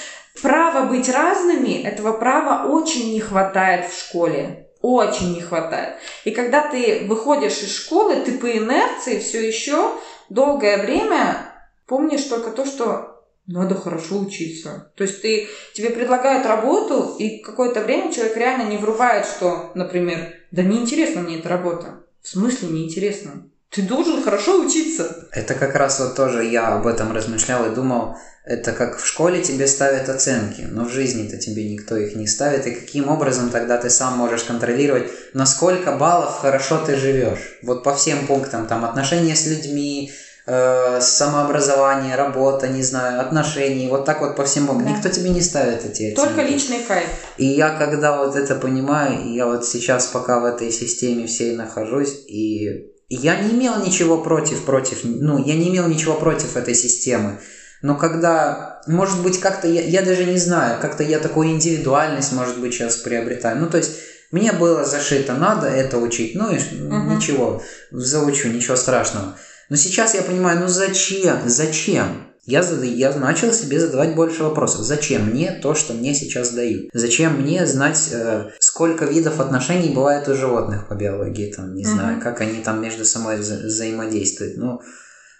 право 0.42 0.86
быть 0.86 1.08
разными, 1.08 1.82
этого 1.82 2.12
права 2.12 2.66
очень 2.70 3.12
не 3.12 3.20
хватает 3.20 3.90
в 3.90 3.98
школе. 3.98 4.69
Очень 4.80 5.34
не 5.34 5.42
хватает. 5.42 5.96
И 6.24 6.30
когда 6.30 6.66
ты 6.70 7.06
выходишь 7.06 7.62
из 7.62 7.74
школы, 7.74 8.16
ты 8.24 8.38
по 8.38 8.50
инерции 8.50 9.18
все 9.18 9.46
еще 9.46 9.94
долгое 10.30 10.78
время 10.78 11.52
помнишь 11.86 12.24
только 12.24 12.50
то, 12.50 12.64
что 12.64 13.10
надо 13.46 13.74
хорошо 13.74 14.20
учиться. 14.20 14.90
То 14.96 15.02
есть 15.02 15.20
ты, 15.22 15.48
тебе 15.74 15.90
предлагают 15.90 16.46
работу, 16.46 17.16
и 17.18 17.38
какое-то 17.38 17.82
время 17.82 18.12
человек 18.12 18.36
реально 18.36 18.70
не 18.70 18.76
врубает, 18.76 19.26
что, 19.26 19.72
например, 19.74 20.34
да 20.50 20.62
неинтересна 20.62 21.22
мне 21.22 21.38
эта 21.38 21.48
работа. 21.48 22.04
В 22.22 22.28
смысле 22.28 22.68
неинтересно? 22.68 23.50
Ты 23.70 23.82
должен 23.82 24.20
хорошо 24.22 24.60
учиться. 24.60 25.28
Это 25.30 25.54
как 25.54 25.76
раз 25.76 26.00
вот 26.00 26.16
тоже 26.16 26.44
я 26.44 26.74
об 26.74 26.88
этом 26.88 27.12
размышлял 27.12 27.70
и 27.70 27.74
думал, 27.74 28.16
это 28.44 28.72
как 28.72 28.98
в 28.98 29.06
школе 29.06 29.42
тебе 29.42 29.68
ставят 29.68 30.08
оценки, 30.08 30.62
но 30.62 30.84
в 30.84 30.90
жизни-то 30.90 31.36
тебе 31.36 31.70
никто 31.70 31.96
их 31.96 32.16
не 32.16 32.26
ставит. 32.26 32.66
И 32.66 32.72
каким 32.72 33.08
образом 33.08 33.48
тогда 33.50 33.78
ты 33.78 33.88
сам 33.88 34.18
можешь 34.18 34.42
контролировать, 34.42 35.08
на 35.34 35.46
сколько 35.46 35.92
баллов 35.92 36.40
хорошо 36.40 36.78
ты 36.84 36.96
живешь? 36.96 37.60
Вот 37.62 37.84
по 37.84 37.94
всем 37.94 38.26
пунктам, 38.26 38.66
там 38.66 38.84
отношения 38.84 39.36
с 39.36 39.46
людьми, 39.46 40.10
э, 40.46 40.98
самообразование, 41.00 42.16
работа, 42.16 42.66
не 42.66 42.82
знаю, 42.82 43.20
отношения, 43.20 43.88
вот 43.88 44.04
так 44.04 44.20
вот 44.20 44.34
по 44.34 44.44
всем 44.44 44.66
пунктам. 44.66 44.88
Да. 44.88 44.96
Никто 44.96 45.10
тебе 45.10 45.30
не 45.30 45.42
ставит 45.42 45.84
эти 45.84 46.10
оценки. 46.10 46.16
Только 46.16 46.42
личный 46.42 46.80
кайф. 46.82 47.08
И 47.36 47.46
я 47.46 47.70
когда 47.70 48.18
вот 48.18 48.34
это 48.34 48.56
понимаю, 48.56 49.32
я 49.32 49.46
вот 49.46 49.64
сейчас 49.64 50.06
пока 50.06 50.40
в 50.40 50.44
этой 50.44 50.72
системе 50.72 51.28
всей 51.28 51.54
нахожусь, 51.54 52.24
и 52.26 52.90
я 53.16 53.40
не 53.40 53.50
имел 53.52 53.84
ничего 53.84 54.22
против, 54.22 54.64
против, 54.64 55.00
ну, 55.02 55.44
я 55.44 55.54
не 55.54 55.68
имел 55.68 55.88
ничего 55.88 56.14
против 56.14 56.56
этой 56.56 56.74
системы. 56.74 57.40
Но 57.82 57.96
когда, 57.96 58.82
может 58.86 59.22
быть, 59.22 59.40
как-то, 59.40 59.66
я, 59.66 59.82
я 59.82 60.02
даже 60.02 60.24
не 60.24 60.38
знаю, 60.38 60.80
как-то 60.80 61.02
я 61.02 61.18
такую 61.18 61.48
индивидуальность, 61.48 62.32
может 62.32 62.58
быть, 62.58 62.74
сейчас 62.74 62.96
приобретаю. 62.96 63.58
Ну, 63.58 63.68
то 63.68 63.78
есть, 63.78 63.92
мне 64.30 64.52
было 64.52 64.84
зашито, 64.84 65.34
надо 65.34 65.66
это 65.66 65.98
учить, 65.98 66.34
ну, 66.36 66.50
и 66.50 66.58
угу. 66.58 67.14
ничего, 67.14 67.62
заучу, 67.90 68.48
ничего 68.48 68.76
страшного. 68.76 69.36
Но 69.70 69.76
сейчас 69.76 70.14
я 70.14 70.22
понимаю, 70.22 70.60
ну 70.60 70.68
зачем? 70.68 71.48
Зачем? 71.48 72.29
Я, 72.50 72.62
я 72.82 73.12
начал 73.16 73.52
себе 73.52 73.78
задавать 73.78 74.16
больше 74.16 74.42
вопросов. 74.42 74.80
Зачем 74.80 75.26
мне 75.26 75.52
то, 75.52 75.74
что 75.74 75.92
мне 75.92 76.14
сейчас 76.14 76.50
дают? 76.50 76.90
Зачем 76.92 77.40
мне 77.40 77.64
знать, 77.64 78.08
э, 78.12 78.50
сколько 78.58 79.04
видов 79.04 79.38
отношений 79.38 79.94
бывает 79.94 80.26
у 80.28 80.34
животных 80.34 80.88
по 80.88 80.94
биологии? 80.94 81.52
Там, 81.52 81.74
не 81.74 81.84
угу. 81.84 81.92
знаю, 81.92 82.20
как 82.20 82.40
они 82.40 82.60
там 82.60 82.82
между 82.82 83.04
собой 83.04 83.36
вза- 83.36 83.64
взаимодействуют. 83.64 84.56
Ну, 84.56 84.80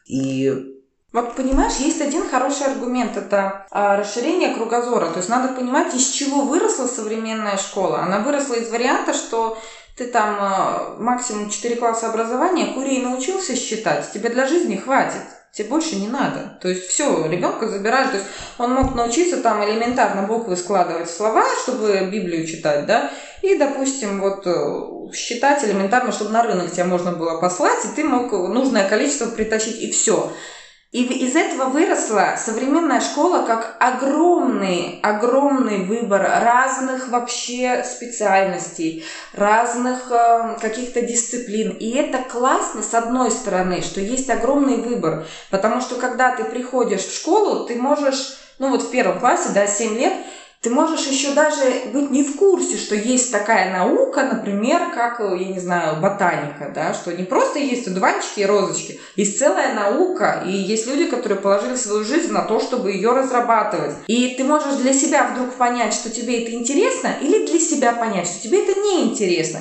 и 0.07 0.77
вот 1.13 1.35
понимаешь, 1.35 1.79
есть 1.81 2.01
один 2.01 2.29
хороший 2.29 2.67
аргумент, 2.67 3.17
это 3.17 3.67
а, 3.73 3.97
расширение 3.97 4.55
кругозора. 4.55 5.11
То 5.11 5.17
есть 5.17 5.29
надо 5.29 5.53
понимать, 5.53 5.93
из 5.93 6.07
чего 6.11 6.43
выросла 6.43 6.87
современная 6.87 7.57
школа. 7.57 8.03
Она 8.03 8.21
выросла 8.21 8.55
из 8.55 8.71
варианта, 8.71 9.13
что 9.13 9.59
ты 9.97 10.07
там 10.07 10.37
э, 10.41 11.03
максимум 11.03 11.51
4 11.51 11.75
класса 11.75 12.09
образования, 12.09 12.73
курей 12.73 13.03
научился 13.03 13.57
считать, 13.57 14.13
тебе 14.13 14.29
для 14.31 14.47
жизни 14.47 14.77
хватит 14.77 15.23
тебе 15.53 15.69
больше 15.69 15.97
не 15.97 16.09
надо. 16.09 16.59
То 16.61 16.69
есть 16.69 16.89
все, 16.89 17.27
ребенка 17.29 17.69
забирают. 17.69 18.11
То 18.13 18.17
есть 18.19 18.29
он 18.59 18.73
мог 18.73 18.95
научиться 18.95 19.39
там 19.39 19.65
элементарно 19.65 20.23
буквы 20.23 20.57
складывать 20.57 21.11
слова, 21.11 21.45
чтобы 21.63 22.09
Библию 22.11 22.47
читать, 22.47 22.87
да, 22.87 23.11
и, 23.43 23.57
допустим, 23.57 24.21
вот 24.21 24.47
э, 24.47 25.13
считать 25.15 25.65
элементарно, 25.65 26.13
чтобы 26.13 26.31
на 26.31 26.43
рынок 26.43 26.71
тебя 26.71 26.85
можно 26.85 27.13
было 27.13 27.41
послать, 27.41 27.85
и 27.85 27.97
ты 27.97 28.05
мог 28.05 28.31
нужное 28.33 28.89
количество 28.89 29.27
притащить, 29.27 29.81
и 29.81 29.91
все. 29.91 30.33
И 30.93 31.05
из 31.05 31.37
этого 31.37 31.67
выросла 31.69 32.35
современная 32.37 33.01
школа 33.01 33.47
как 33.47 33.77
огромный, 33.79 34.99
огромный 35.05 35.85
выбор 35.85 36.21
разных 36.21 37.11
вообще 37.11 37.85
специальностей, 37.85 39.05
разных 39.33 40.11
э, 40.11 40.57
каких-то 40.61 41.03
дисциплин. 41.03 41.77
И 41.79 41.91
это 41.91 42.19
классно 42.25 42.83
с 42.83 42.93
одной 42.93 43.31
стороны, 43.31 43.83
что 43.83 44.01
есть 44.01 44.29
огромный 44.31 44.79
выбор, 44.79 45.27
потому 45.51 45.81
что 45.81 45.95
когда 45.95 46.35
ты 46.35 46.43
приходишь 46.43 47.07
в 47.07 47.15
школу, 47.15 47.67
ты 47.67 47.77
можешь, 47.77 48.37
ну 48.59 48.71
вот 48.71 48.83
в 48.83 48.91
первом 48.91 49.21
классе, 49.21 49.51
да, 49.55 49.69
7 49.69 49.97
лет, 49.97 50.13
ты 50.63 50.69
можешь 50.69 51.07
еще 51.07 51.33
даже 51.33 51.63
быть 51.91 52.11
не 52.11 52.23
в 52.23 52.37
курсе, 52.37 52.77
что 52.77 52.95
есть 52.95 53.33
такая 53.33 53.73
наука, 53.73 54.25
например, 54.25 54.91
как, 54.95 55.19
я 55.21 55.47
не 55.47 55.59
знаю, 55.59 56.03
ботаника, 56.03 56.71
да, 56.75 56.93
что 56.93 57.15
не 57.15 57.25
просто 57.25 57.59
есть 57.59 57.87
одуванчики 57.87 58.41
и 58.41 58.47
розочки, 58.47 59.01
есть 59.17 59.39
целая 59.39 59.73
наука, 59.73 60.45
и 60.47 60.51
есть 60.51 60.87
люди, 60.87 61.07
которые 61.07 61.41
положили 61.41 61.77
свою 61.77 62.05
жизнь 62.05 62.31
на 62.31 62.43
то, 62.43 62.61
чтобы 62.61 62.93
ее 62.93 63.13
разрабатывать. 63.13 63.95
И 64.07 64.35
ты 64.37 64.45
можешь 64.45 64.75
для 64.75 64.93
себя 64.93 65.29
вдруг 65.29 65.55
понять, 65.55 65.95
что 65.95 66.11
тебе 66.11 66.43
это 66.43 66.53
интересно, 66.53 67.09
или 67.23 67.47
для 67.47 67.59
себя 67.59 67.95
понять, 67.95 68.29
что 68.29 68.43
тебе 68.43 68.63
это 68.63 68.79
не 68.79 69.05
интересно. 69.05 69.61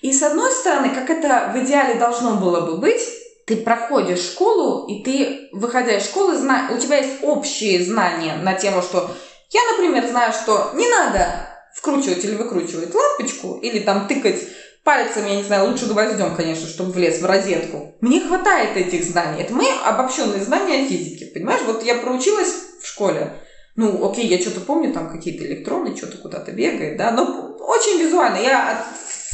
И 0.00 0.12
с 0.12 0.20
одной 0.20 0.50
стороны, 0.50 0.90
как 0.90 1.10
это 1.10 1.52
в 1.54 1.64
идеале 1.64 1.94
должно 1.94 2.34
было 2.34 2.62
бы 2.62 2.78
быть, 2.78 3.02
ты 3.46 3.56
проходишь 3.56 4.20
школу, 4.20 4.88
и 4.88 5.02
ты, 5.04 5.48
выходя 5.52 5.96
из 5.96 6.04
школы, 6.04 6.36
зна... 6.36 6.70
у 6.74 6.78
тебя 6.78 6.98
есть 6.98 7.22
общие 7.22 7.84
знания 7.84 8.36
на 8.36 8.54
тему, 8.54 8.80
что 8.82 9.10
я, 9.50 9.60
например, 9.72 10.06
знаю, 10.08 10.32
что 10.32 10.72
не 10.74 10.88
надо 10.88 11.48
вкручивать 11.74 12.24
или 12.24 12.36
выкручивать 12.36 12.94
лампочку, 12.94 13.58
или 13.62 13.80
там 13.80 14.06
тыкать 14.06 14.40
пальцем, 14.84 15.26
я 15.26 15.36
не 15.36 15.44
знаю, 15.44 15.68
лучше 15.68 15.86
гвоздем, 15.86 16.34
конечно, 16.34 16.68
чтобы 16.68 16.92
влез 16.92 17.20
в 17.20 17.26
розетку. 17.26 17.94
Мне 18.00 18.20
хватает 18.20 18.76
этих 18.76 19.04
знаний. 19.04 19.42
Это 19.42 19.52
мои 19.52 19.68
обобщенные 19.84 20.42
знания 20.42 20.86
физики, 20.86 21.30
понимаешь? 21.32 21.62
Вот 21.66 21.84
я 21.84 21.96
проучилась 21.96 22.54
в 22.80 22.86
школе. 22.86 23.34
Ну, 23.76 24.08
окей, 24.08 24.26
я 24.26 24.40
что-то 24.40 24.60
помню, 24.60 24.92
там 24.92 25.10
какие-то 25.10 25.44
электроны, 25.44 25.96
что-то 25.96 26.18
куда-то 26.18 26.52
бегает, 26.52 26.96
да, 26.96 27.10
но 27.12 27.56
очень 27.60 28.00
визуально. 28.00 28.38
Я 28.38 28.84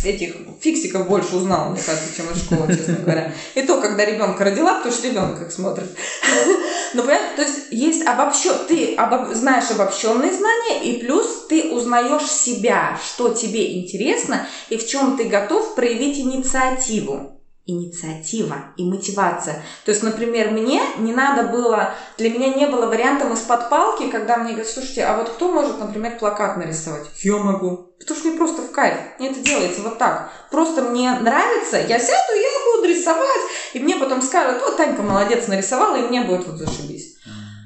этих 0.04 0.36
фиксиков 0.60 1.08
больше 1.08 1.36
узнала, 1.36 1.70
мне 1.70 1.80
кажется, 1.84 2.14
чем 2.14 2.30
из 2.30 2.42
школы, 2.42 2.74
честно 2.74 2.94
говоря. 2.94 3.32
И 3.54 3.62
то, 3.62 3.80
когда 3.80 4.04
ребенка 4.04 4.44
родила, 4.44 4.76
потому 4.76 4.94
что 4.94 5.08
ребенок 5.08 5.42
их 5.42 5.52
смотрит. 5.52 5.88
Но 6.94 7.02
понятно, 7.02 7.36
то 7.36 7.42
есть 7.42 7.68
есть 7.70 8.06
обобщен, 8.06 8.54
ты 8.66 8.94
обоб, 8.94 9.34
знаешь 9.34 9.70
обобщенные 9.70 10.32
знания, 10.32 10.82
и 10.84 11.00
плюс 11.00 11.46
ты 11.48 11.70
узнаешь 11.70 12.26
себя, 12.26 12.98
что 13.04 13.30
тебе 13.30 13.80
интересно 13.80 14.46
и 14.68 14.76
в 14.76 14.86
чем 14.86 15.16
ты 15.16 15.24
готов 15.24 15.74
проявить 15.74 16.18
инициативу 16.18 17.35
инициатива 17.66 18.72
и 18.76 18.84
мотивация. 18.84 19.62
То 19.84 19.90
есть, 19.90 20.02
например, 20.02 20.50
мне 20.50 20.80
не 20.98 21.12
надо 21.12 21.48
было, 21.48 21.94
для 22.16 22.30
меня 22.30 22.54
не 22.54 22.66
было 22.66 22.86
вариантом 22.86 23.32
из-под 23.34 23.68
палки, 23.68 24.08
когда 24.08 24.36
мне 24.36 24.52
говорят, 24.52 24.68
слушайте, 24.68 25.04
а 25.04 25.16
вот 25.16 25.30
кто 25.30 25.50
может, 25.50 25.78
например, 25.78 26.16
плакат 26.18 26.56
нарисовать? 26.56 27.06
Я 27.22 27.36
могу. 27.38 27.92
Потому 27.98 28.18
что 28.18 28.28
мне 28.28 28.38
просто 28.38 28.62
в 28.62 28.70
кайф. 28.70 28.96
Мне 29.18 29.30
это 29.30 29.40
делается 29.40 29.82
вот 29.82 29.98
так. 29.98 30.30
Просто 30.50 30.82
мне 30.82 31.10
нравится, 31.12 31.78
я 31.78 31.98
сяду, 31.98 32.34
я 32.34 32.76
буду 32.76 32.88
рисовать, 32.88 33.42
и 33.74 33.80
мне 33.80 33.96
потом 33.96 34.22
скажут, 34.22 34.62
вот 34.62 34.76
Танька 34.76 35.02
молодец, 35.02 35.48
нарисовала, 35.48 35.96
и 35.96 36.08
мне 36.08 36.22
будет 36.22 36.46
вот 36.46 36.58
зашибись. 36.58 37.16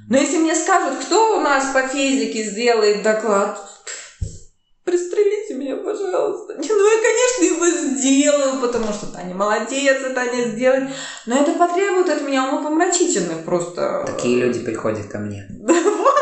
Но 0.08 0.16
если 0.16 0.38
мне 0.38 0.54
скажут, 0.54 0.98
кто 1.04 1.38
у 1.38 1.40
нас 1.40 1.72
по 1.72 1.82
физике 1.86 2.42
сделает 2.42 3.02
доклад, 3.02 3.60
пристрелите 4.90 5.54
меня, 5.54 5.76
пожалуйста. 5.76 6.54
Не, 6.58 6.68
ну 6.68 6.84
я, 6.84 6.98
конечно, 7.00 7.54
его 7.54 7.66
сделаю, 7.66 8.60
потому 8.60 8.92
что 8.92 9.06
Таня 9.06 9.34
молодец, 9.34 10.02
и 10.04 10.12
Таня 10.12 10.48
сделает. 10.48 10.90
Но 11.26 11.36
это 11.36 11.52
потребует 11.52 12.08
от 12.08 12.22
меня 12.22 12.48
умопомрачительных 12.48 13.44
просто... 13.44 14.04
Такие 14.06 14.38
люди 14.38 14.60
приходят 14.60 15.06
ко 15.06 15.18
мне. 15.18 15.46
Да 15.60 15.74
вот, 15.74 16.14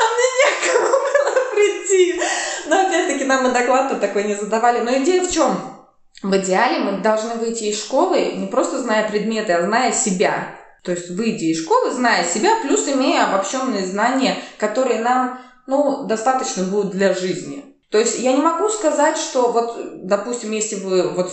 а 0.00 0.06
мне 0.14 0.28
некому 0.40 0.88
было 0.88 1.54
прийти. 1.54 2.20
Но 2.68 2.86
опять-таки 2.86 3.24
нам 3.24 3.46
и 3.48 3.52
доклад-то 3.52 3.96
такой 3.96 4.24
не 4.24 4.34
задавали. 4.34 4.80
Но 4.80 4.96
идея 5.02 5.24
в 5.24 5.30
чем? 5.30 5.56
В 6.22 6.36
идеале 6.36 6.78
мы 6.78 7.00
должны 7.00 7.34
выйти 7.34 7.64
из 7.64 7.78
школы 7.78 8.32
не 8.36 8.46
просто 8.46 8.80
зная 8.80 9.08
предметы, 9.08 9.52
а 9.52 9.62
зная 9.62 9.92
себя. 9.92 10.56
То 10.82 10.92
есть 10.92 11.10
выйти 11.10 11.44
из 11.44 11.62
школы, 11.62 11.90
зная 11.90 12.24
себя, 12.24 12.60
плюс 12.62 12.86
имея 12.88 13.24
обобщенные 13.24 13.84
знания, 13.84 14.36
которые 14.58 15.00
нам 15.00 15.40
ну, 15.66 16.04
достаточно 16.06 16.64
будут 16.64 16.92
для 16.92 17.14
жизни. 17.14 17.73
То 17.94 18.00
есть 18.00 18.18
я 18.18 18.32
не 18.32 18.42
могу 18.42 18.68
сказать, 18.70 19.16
что 19.16 19.52
вот, 19.52 20.04
допустим, 20.04 20.50
если 20.50 20.74
вы 20.74 21.10
вот 21.10 21.30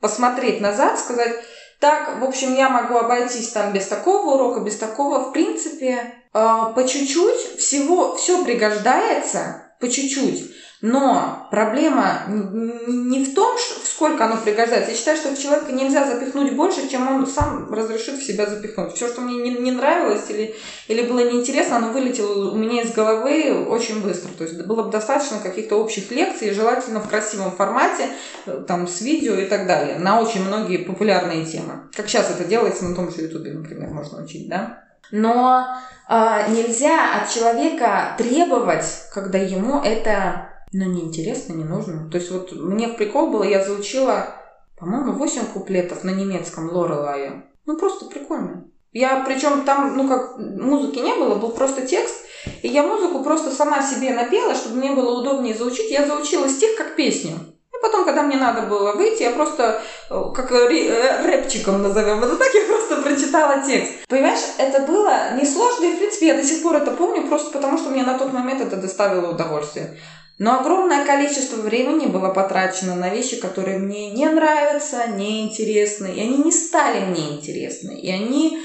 посмотреть 0.00 0.58
назад, 0.58 0.98
сказать, 0.98 1.44
так, 1.80 2.18
в 2.18 2.24
общем, 2.24 2.54
я 2.54 2.70
могу 2.70 2.96
обойтись 2.96 3.50
там 3.50 3.74
без 3.74 3.88
такого 3.88 4.36
урока, 4.36 4.60
без 4.60 4.78
такого, 4.78 5.18
в 5.18 5.32
принципе, 5.34 6.14
э, 6.32 6.72
по 6.74 6.88
чуть-чуть 6.88 7.58
всего, 7.58 8.16
все 8.16 8.42
пригождается, 8.42 9.74
по 9.80 9.90
чуть-чуть. 9.90 10.54
Но 10.82 11.46
проблема 11.52 12.22
не 12.28 13.24
в 13.24 13.34
том, 13.34 13.56
сколько 13.84 14.24
оно 14.24 14.36
пригождается. 14.36 14.90
Я 14.90 14.96
считаю, 14.96 15.16
что 15.16 15.28
в 15.30 15.38
человека 15.38 15.70
нельзя 15.70 16.04
запихнуть 16.04 16.56
больше, 16.56 16.88
чем 16.88 17.06
он 17.06 17.24
сам 17.28 17.72
разрешит 17.72 18.16
в 18.16 18.26
себя 18.26 18.46
запихнуть. 18.46 18.92
Все, 18.92 19.06
что 19.06 19.20
мне 19.20 19.36
не, 19.36 19.60
не 19.60 19.70
нравилось 19.70 20.28
или, 20.28 20.56
или 20.88 21.02
было 21.02 21.20
неинтересно, 21.30 21.76
оно 21.76 21.92
вылетело 21.92 22.50
у 22.50 22.56
меня 22.56 22.82
из 22.82 22.90
головы 22.90 23.64
очень 23.64 24.02
быстро. 24.02 24.30
То 24.36 24.42
есть 24.42 24.60
было 24.66 24.82
бы 24.82 24.90
достаточно 24.90 25.38
каких-то 25.38 25.76
общих 25.76 26.10
лекций, 26.10 26.52
желательно 26.52 26.98
в 26.98 27.08
красивом 27.08 27.52
формате, 27.52 28.08
э, 28.46 28.64
там, 28.66 28.88
с 28.88 29.00
видео 29.02 29.34
и 29.34 29.44
так 29.44 29.68
далее, 29.68 30.00
на 30.00 30.20
очень 30.20 30.44
многие 30.44 30.78
популярные 30.78 31.46
темы. 31.46 31.82
Как 31.94 32.08
сейчас 32.08 32.28
это 32.28 32.44
делается 32.44 32.86
на 32.86 32.96
том 32.96 33.12
же 33.12 33.22
Ютубе, 33.22 33.52
например, 33.52 33.90
можно 33.90 34.24
учить, 34.24 34.48
да? 34.48 34.82
Но 35.12 35.64
э, 36.08 36.14
нельзя 36.48 37.20
от 37.20 37.30
человека 37.30 38.16
требовать, 38.18 39.04
когда 39.12 39.38
ему 39.38 39.80
это 39.80 40.48
но 40.72 40.84
неинтересно, 40.86 41.52
не 41.52 41.64
нужно. 41.64 42.08
То 42.10 42.18
есть 42.18 42.30
вот 42.30 42.52
мне 42.52 42.88
в 42.88 42.96
прикол 42.96 43.30
было, 43.30 43.42
я 43.42 43.64
заучила, 43.64 44.34
по-моему, 44.78 45.12
8 45.12 45.46
куплетов 45.52 46.02
на 46.04 46.10
немецком 46.10 46.70
Лорелая. 46.70 47.44
Ну, 47.66 47.76
просто 47.76 48.06
прикольно. 48.06 48.64
Я, 48.92 49.24
причем 49.26 49.64
там, 49.64 49.96
ну 49.96 50.08
как, 50.08 50.36
музыки 50.38 50.98
не 50.98 51.14
было, 51.14 51.36
был 51.36 51.50
просто 51.50 51.86
текст, 51.86 52.14
и 52.62 52.68
я 52.68 52.82
музыку 52.82 53.22
просто 53.22 53.50
сама 53.50 53.82
себе 53.82 54.12
напела, 54.12 54.54
чтобы 54.54 54.76
мне 54.76 54.92
было 54.92 55.20
удобнее 55.20 55.54
заучить. 55.54 55.90
Я 55.90 56.06
заучила 56.06 56.48
стих 56.48 56.76
как 56.76 56.96
песню. 56.96 57.32
И 57.72 57.82
потом, 57.82 58.04
когда 58.04 58.22
мне 58.22 58.36
надо 58.36 58.62
было 58.62 58.92
выйти, 58.92 59.22
я 59.22 59.30
просто, 59.30 59.80
э, 60.10 60.22
как 60.34 60.52
э, 60.52 61.22
рэпчиком 61.24 61.82
назовем, 61.82 62.22
это 62.22 62.36
так 62.36 62.48
я 62.54 62.64
просто 62.66 63.00
прочитала 63.02 63.62
текст. 63.64 64.06
Понимаешь, 64.08 64.40
это 64.58 64.80
было 64.80 65.36
несложно, 65.40 65.84
и 65.84 65.94
в 65.94 65.98
принципе 65.98 66.26
я 66.26 66.34
до 66.34 66.42
сих 66.42 66.62
пор 66.62 66.76
это 66.76 66.90
помню, 66.90 67.28
просто 67.28 67.50
потому 67.50 67.78
что 67.78 67.88
мне 67.88 68.02
на 68.02 68.18
тот 68.18 68.32
момент 68.32 68.60
это 68.60 68.76
доставило 68.76 69.30
удовольствие. 69.30 69.98
Но 70.42 70.58
огромное 70.58 71.04
количество 71.04 71.54
времени 71.54 72.06
было 72.06 72.30
потрачено 72.30 72.96
на 72.96 73.10
вещи, 73.10 73.36
которые 73.36 73.78
мне 73.78 74.10
не 74.10 74.28
нравятся, 74.28 75.06
не 75.06 75.44
интересны, 75.44 76.08
и 76.16 76.20
они 76.20 76.38
не 76.38 76.50
стали 76.50 77.04
мне 77.04 77.36
интересны. 77.36 77.96
И 77.96 78.10
они, 78.10 78.58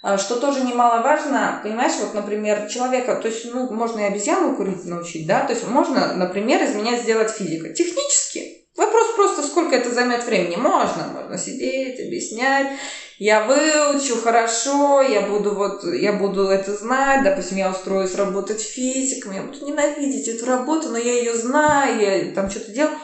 а, 0.00 0.16
что 0.16 0.36
тоже 0.36 0.60
немаловажно, 0.60 1.58
понимаешь, 1.64 1.94
вот, 2.00 2.14
например, 2.14 2.68
человека, 2.68 3.16
то 3.16 3.26
есть, 3.26 3.52
ну, 3.52 3.68
можно 3.72 3.98
и 3.98 4.04
обезьяну 4.04 4.54
курить 4.54 4.84
научить, 4.84 5.26
да, 5.26 5.40
то 5.40 5.54
есть 5.54 5.66
можно, 5.66 6.14
например, 6.14 6.62
из 6.62 6.76
меня 6.76 6.96
сделать 6.96 7.32
физика. 7.32 7.70
Технически. 7.70 8.68
Вопрос 8.76 9.14
просто, 9.16 9.42
сколько 9.42 9.74
это 9.74 9.92
займет 9.92 10.22
времени. 10.24 10.54
Можно, 10.54 11.08
можно 11.12 11.36
сидеть, 11.36 11.98
объяснять, 11.98 12.68
я 13.18 13.44
выучу 13.44 14.16
хорошо, 14.16 15.02
я 15.02 15.22
буду 15.22 15.54
вот, 15.54 15.84
я 15.84 16.12
буду 16.12 16.48
это 16.48 16.74
знать, 16.74 17.22
допустим, 17.22 17.58
я 17.58 17.70
устроюсь 17.70 18.14
работать 18.14 18.60
физиком, 18.60 19.32
я 19.32 19.42
буду 19.42 19.64
ненавидеть 19.64 20.28
эту 20.28 20.46
работу, 20.46 20.88
но 20.88 20.98
я 20.98 21.12
ее 21.12 21.34
знаю, 21.34 22.00
я 22.00 22.34
там 22.34 22.50
что-то 22.50 22.72
делаю. 22.72 22.98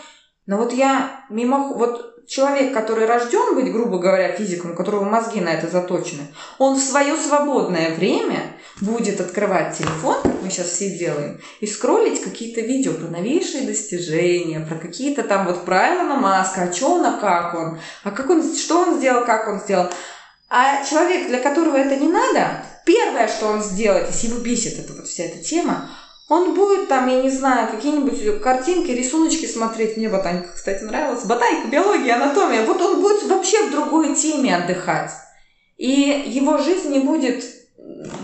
Но 0.47 0.57
вот 0.57 0.73
я 0.73 1.25
мимо, 1.31 1.75
вот 1.75 2.10
человек, 2.31 2.73
который 2.73 3.07
рожден 3.07 3.57
быть, 3.57 3.73
грубо 3.73 3.99
говоря, 3.99 4.31
физиком, 4.33 4.71
у 4.71 4.75
которого 4.75 5.05
мозги 5.05 5.41
на 5.41 5.49
это 5.49 5.67
заточены, 5.67 6.29
он 6.59 6.77
в 6.77 6.81
свое 6.81 7.17
свободное 7.17 7.93
время 7.97 8.57
будет 8.81 9.21
открывать 9.21 9.77
телефон, 9.77 10.23
как 10.23 10.41
мы 10.41 10.49
сейчас 10.49 10.69
все 10.69 10.97
делаем, 10.97 11.41
и 11.59 11.67
скроллить 11.67 12.23
какие-то 12.23 12.61
видео 12.61 12.93
про 12.93 13.09
новейшие 13.09 13.67
достижения, 13.67 14.61
про 14.61 14.77
какие-то 14.77 15.25
там 15.25 15.45
вот 15.47 15.65
про 15.65 15.93
Илона 15.93 16.15
Маска, 16.15 16.63
а 16.63 16.73
что 16.73 16.95
он, 16.95 17.05
а 17.05 17.19
как 17.21 17.55
он, 17.55 17.81
а 18.05 18.11
как 18.13 18.31
он, 18.31 18.57
что 18.57 18.79
он 18.79 18.99
сделал, 18.99 19.25
как 19.25 19.49
он 19.49 19.59
сделал. 19.59 19.89
А 20.49 20.85
человек, 20.85 21.27
для 21.27 21.41
которого 21.41 21.77
это 21.77 21.97
не 21.97 22.09
надо, 22.09 22.65
первое, 22.87 23.27
что 23.27 23.49
он 23.49 23.61
сделает, 23.61 24.09
если 24.09 24.29
его 24.29 24.39
бесит 24.39 24.79
эта 24.79 24.93
вот 24.93 25.09
вся 25.09 25.25
эта 25.25 25.43
тема, 25.43 25.91
Он 26.31 26.55
будет 26.55 26.87
там, 26.87 27.09
я 27.09 27.21
не 27.21 27.29
знаю, 27.29 27.69
какие-нибудь 27.69 28.41
картинки, 28.41 28.93
рисуночки 28.93 29.47
смотреть. 29.47 29.97
Мне 29.97 30.09
ботаника, 30.09 30.51
кстати, 30.55 30.85
нравилась. 30.85 31.25
Ботаника, 31.25 31.67
биология, 31.67 32.15
анатомия. 32.15 32.65
Вот 32.65 32.81
он 32.81 33.03
будет 33.03 33.25
вообще 33.25 33.67
в 33.67 33.73
другой 33.73 34.15
теме 34.15 34.55
отдыхать. 34.55 35.11
И 35.77 36.23
его 36.27 36.59
жизнь 36.59 36.93
не 36.93 37.01
будет 37.01 37.45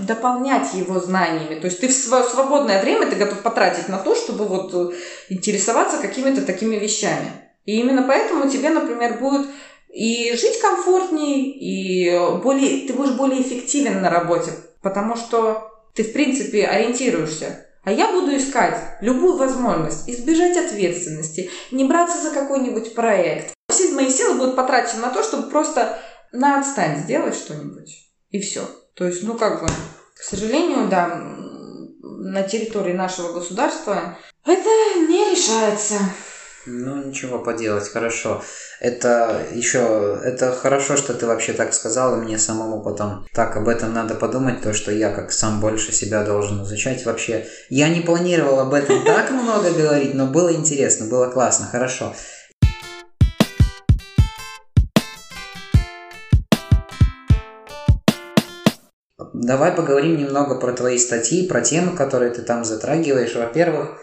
дополнять 0.06 0.72
его 0.74 1.00
знаниями. 1.00 1.58
То 1.58 1.66
есть 1.66 1.80
ты 1.80 1.88
в 1.88 1.92
свое 1.92 2.22
свободное 2.22 2.80
время 2.80 3.10
ты 3.10 3.16
готов 3.16 3.40
потратить 3.40 3.88
на 3.88 3.98
то, 3.98 4.14
чтобы 4.14 4.44
вот 4.44 4.72
э, 4.72 4.94
интересоваться 5.28 5.98
какими-то 5.98 6.42
такими 6.42 6.76
вещами. 6.76 7.32
И 7.64 7.80
именно 7.80 8.04
поэтому 8.04 8.48
тебе, 8.48 8.70
например, 8.70 9.18
будет 9.18 9.48
и 9.92 10.32
жить 10.36 10.60
комфортнее, 10.60 11.40
и 11.40 12.40
более, 12.40 12.86
ты 12.86 12.92
будешь 12.92 13.16
более 13.16 13.42
эффективен 13.42 14.00
на 14.00 14.10
работе, 14.10 14.52
потому 14.80 15.16
что 15.16 15.72
ты, 15.92 16.04
в 16.04 16.12
принципе, 16.12 16.66
ориентируешься. 16.66 17.65
А 17.86 17.92
я 17.92 18.10
буду 18.10 18.36
искать 18.36 18.76
любую 19.00 19.36
возможность 19.36 20.08
избежать 20.08 20.56
ответственности, 20.56 21.50
не 21.70 21.84
браться 21.84 22.20
за 22.20 22.32
какой-нибудь 22.32 22.96
проект. 22.96 23.54
Все 23.70 23.92
мои 23.92 24.10
силы 24.10 24.38
будут 24.38 24.56
потрачены 24.56 25.02
на 25.02 25.10
то, 25.10 25.22
чтобы 25.22 25.48
просто 25.48 25.96
на 26.32 26.58
отстань 26.58 26.98
сделать 26.98 27.36
что-нибудь. 27.36 28.10
И 28.30 28.40
все. 28.40 28.62
То 28.94 29.06
есть, 29.06 29.22
ну 29.22 29.38
как 29.38 29.62
бы, 29.62 29.68
к 30.16 30.20
сожалению, 30.20 30.88
да, 30.88 31.14
на 32.02 32.42
территории 32.42 32.92
нашего 32.92 33.32
государства 33.32 34.18
это 34.44 34.68
не 35.08 35.30
решается. 35.30 36.00
Ну, 36.68 36.96
ничего 36.96 37.38
поделать, 37.38 37.88
хорошо. 37.88 38.42
Это 38.80 39.46
еще, 39.52 40.20
это 40.24 40.50
хорошо, 40.50 40.96
что 40.96 41.14
ты 41.14 41.24
вообще 41.24 41.52
так 41.52 41.72
сказала, 41.72 42.16
мне 42.16 42.38
самому 42.38 42.82
потом 42.82 43.24
так 43.32 43.56
об 43.56 43.68
этом 43.68 43.94
надо 43.94 44.16
подумать, 44.16 44.62
то, 44.62 44.72
что 44.72 44.90
я 44.90 45.12
как 45.12 45.30
сам 45.30 45.60
больше 45.60 45.92
себя 45.92 46.24
должен 46.24 46.64
изучать 46.64 47.06
вообще. 47.06 47.46
Я 47.70 47.88
не 47.88 48.00
планировал 48.00 48.58
об 48.58 48.74
этом 48.74 49.04
так 49.04 49.30
много 49.30 49.70
говорить, 49.70 50.14
но 50.14 50.26
было 50.26 50.52
интересно, 50.52 51.06
было 51.06 51.30
классно, 51.30 51.66
хорошо. 51.66 52.12
Давай 59.32 59.70
поговорим 59.70 60.16
немного 60.18 60.58
про 60.58 60.72
твои 60.72 60.98
статьи, 60.98 61.46
про 61.46 61.60
темы, 61.60 61.96
которые 61.96 62.32
ты 62.32 62.42
там 62.42 62.64
затрагиваешь. 62.64 63.36
Во-первых, 63.36 64.00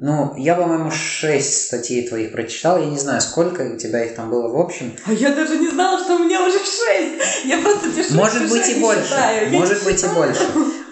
ну, 0.00 0.34
я, 0.36 0.54
по-моему, 0.54 0.90
шесть 0.90 1.66
статей 1.66 2.06
твоих 2.06 2.32
прочитал. 2.32 2.78
Я 2.78 2.86
не 2.86 2.98
знаю, 2.98 3.20
сколько 3.20 3.62
у 3.62 3.76
тебя 3.76 4.04
их 4.04 4.14
там 4.14 4.30
было 4.30 4.48
в 4.48 4.56
общем. 4.56 4.96
А 5.06 5.12
я 5.12 5.34
даже 5.34 5.58
не 5.58 5.68
знала, 5.68 5.98
что 6.02 6.16
у 6.16 6.18
меня 6.20 6.46
уже 6.46 6.58
шесть. 6.58 7.44
Я 7.44 7.58
просто 7.58 7.90
пишу. 7.90 8.14
Может 8.14 8.48
быть 8.48 8.68
и 8.68 8.80
больше. 8.80 9.04
Считаю. 9.04 9.50
Может 9.50 9.84
быть 9.84 10.02
и 10.02 10.06
больше. 10.08 10.42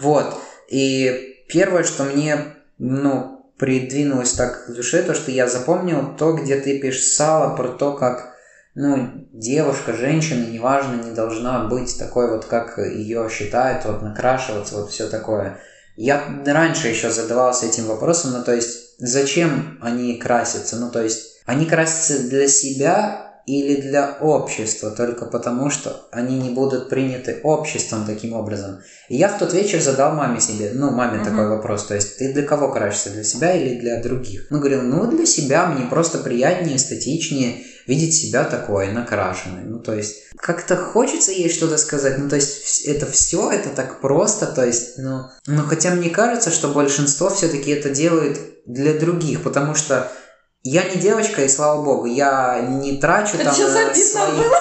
Вот. 0.00 0.34
И 0.68 1.36
первое, 1.48 1.84
что 1.84 2.04
мне, 2.04 2.54
ну, 2.78 3.50
придвинулось 3.58 4.32
так 4.32 4.66
к 4.66 4.70
душе, 4.70 5.02
то, 5.02 5.14
что 5.14 5.30
я 5.30 5.46
запомнил 5.46 6.14
то, 6.18 6.32
где 6.32 6.60
ты 6.60 6.78
писала 6.78 7.56
про 7.56 7.68
то, 7.68 7.92
как 7.92 8.36
ну, 8.74 9.26
девушка, 9.32 9.94
женщина, 9.94 10.46
неважно, 10.46 11.02
не 11.02 11.12
должна 11.12 11.64
быть 11.64 11.98
такой 11.98 12.30
вот, 12.30 12.44
как 12.44 12.76
ее 12.76 13.26
считают, 13.30 13.86
вот 13.86 14.02
накрашиваться, 14.02 14.76
вот 14.76 14.90
все 14.90 15.08
такое. 15.08 15.58
Я 15.96 16.22
раньше 16.44 16.88
еще 16.88 17.10
задавался 17.10 17.64
этим 17.64 17.86
вопросом, 17.86 18.32
ну, 18.32 18.44
то 18.44 18.54
есть, 18.54 18.85
зачем 18.98 19.78
они 19.80 20.16
красятся? 20.18 20.76
Ну, 20.76 20.90
то 20.90 21.02
есть, 21.02 21.40
они 21.44 21.66
красятся 21.66 22.28
для 22.28 22.48
себя 22.48 23.25
или 23.46 23.80
для 23.80 24.18
общества, 24.20 24.90
только 24.90 25.24
потому 25.24 25.70
что 25.70 26.08
они 26.10 26.36
не 26.36 26.50
будут 26.50 26.88
приняты 26.88 27.40
обществом 27.44 28.04
таким 28.04 28.32
образом. 28.32 28.80
И 29.08 29.16
я 29.16 29.28
в 29.28 29.38
тот 29.38 29.54
вечер 29.54 29.80
задал 29.80 30.14
маме 30.14 30.40
себе, 30.40 30.72
ну, 30.74 30.90
маме 30.90 31.20
uh-huh. 31.20 31.24
такой 31.24 31.48
вопрос, 31.48 31.86
то 31.86 31.94
есть, 31.94 32.18
ты 32.18 32.32
для 32.32 32.42
кого 32.42 32.72
красишься, 32.72 33.10
для 33.10 33.22
себя 33.22 33.54
или 33.54 33.78
для 33.78 34.02
других? 34.02 34.48
Ну, 34.50 34.58
говорил, 34.58 34.82
ну, 34.82 35.06
для 35.06 35.26
себя, 35.26 35.66
мне 35.68 35.86
просто 35.88 36.18
приятнее, 36.18 36.76
эстетичнее, 36.76 37.62
видеть 37.86 38.14
себя 38.14 38.42
такой, 38.42 38.90
накрашенной. 38.90 39.62
Ну, 39.62 39.78
то 39.78 39.94
есть, 39.94 40.24
как-то 40.36 40.76
хочется 40.76 41.30
ей 41.30 41.48
что-то 41.48 41.78
сказать, 41.78 42.18
ну, 42.18 42.28
то 42.28 42.34
есть, 42.34 42.84
это 42.84 43.06
все, 43.06 43.52
это 43.52 43.68
так 43.68 44.00
просто, 44.00 44.46
то 44.46 44.66
есть, 44.66 44.98
ну, 44.98 45.26
ну 45.46 45.62
хотя 45.62 45.92
мне 45.92 46.10
кажется, 46.10 46.50
что 46.50 46.68
большинство 46.68 47.30
все-таки 47.30 47.70
это 47.70 47.90
делают 47.90 48.40
для 48.66 48.94
других, 48.94 49.44
потому 49.44 49.76
что 49.76 50.10
я 50.68 50.84
не 50.84 50.96
девочка, 50.96 51.42
и 51.42 51.48
слава 51.48 51.82
богу, 51.82 52.06
я 52.06 52.60
не 52.60 52.98
трачу 52.98 53.38
там 53.38 53.54
Сейчас 53.54 53.74
обидно 53.76 53.94
свои... 53.94 54.32
было, 54.32 54.44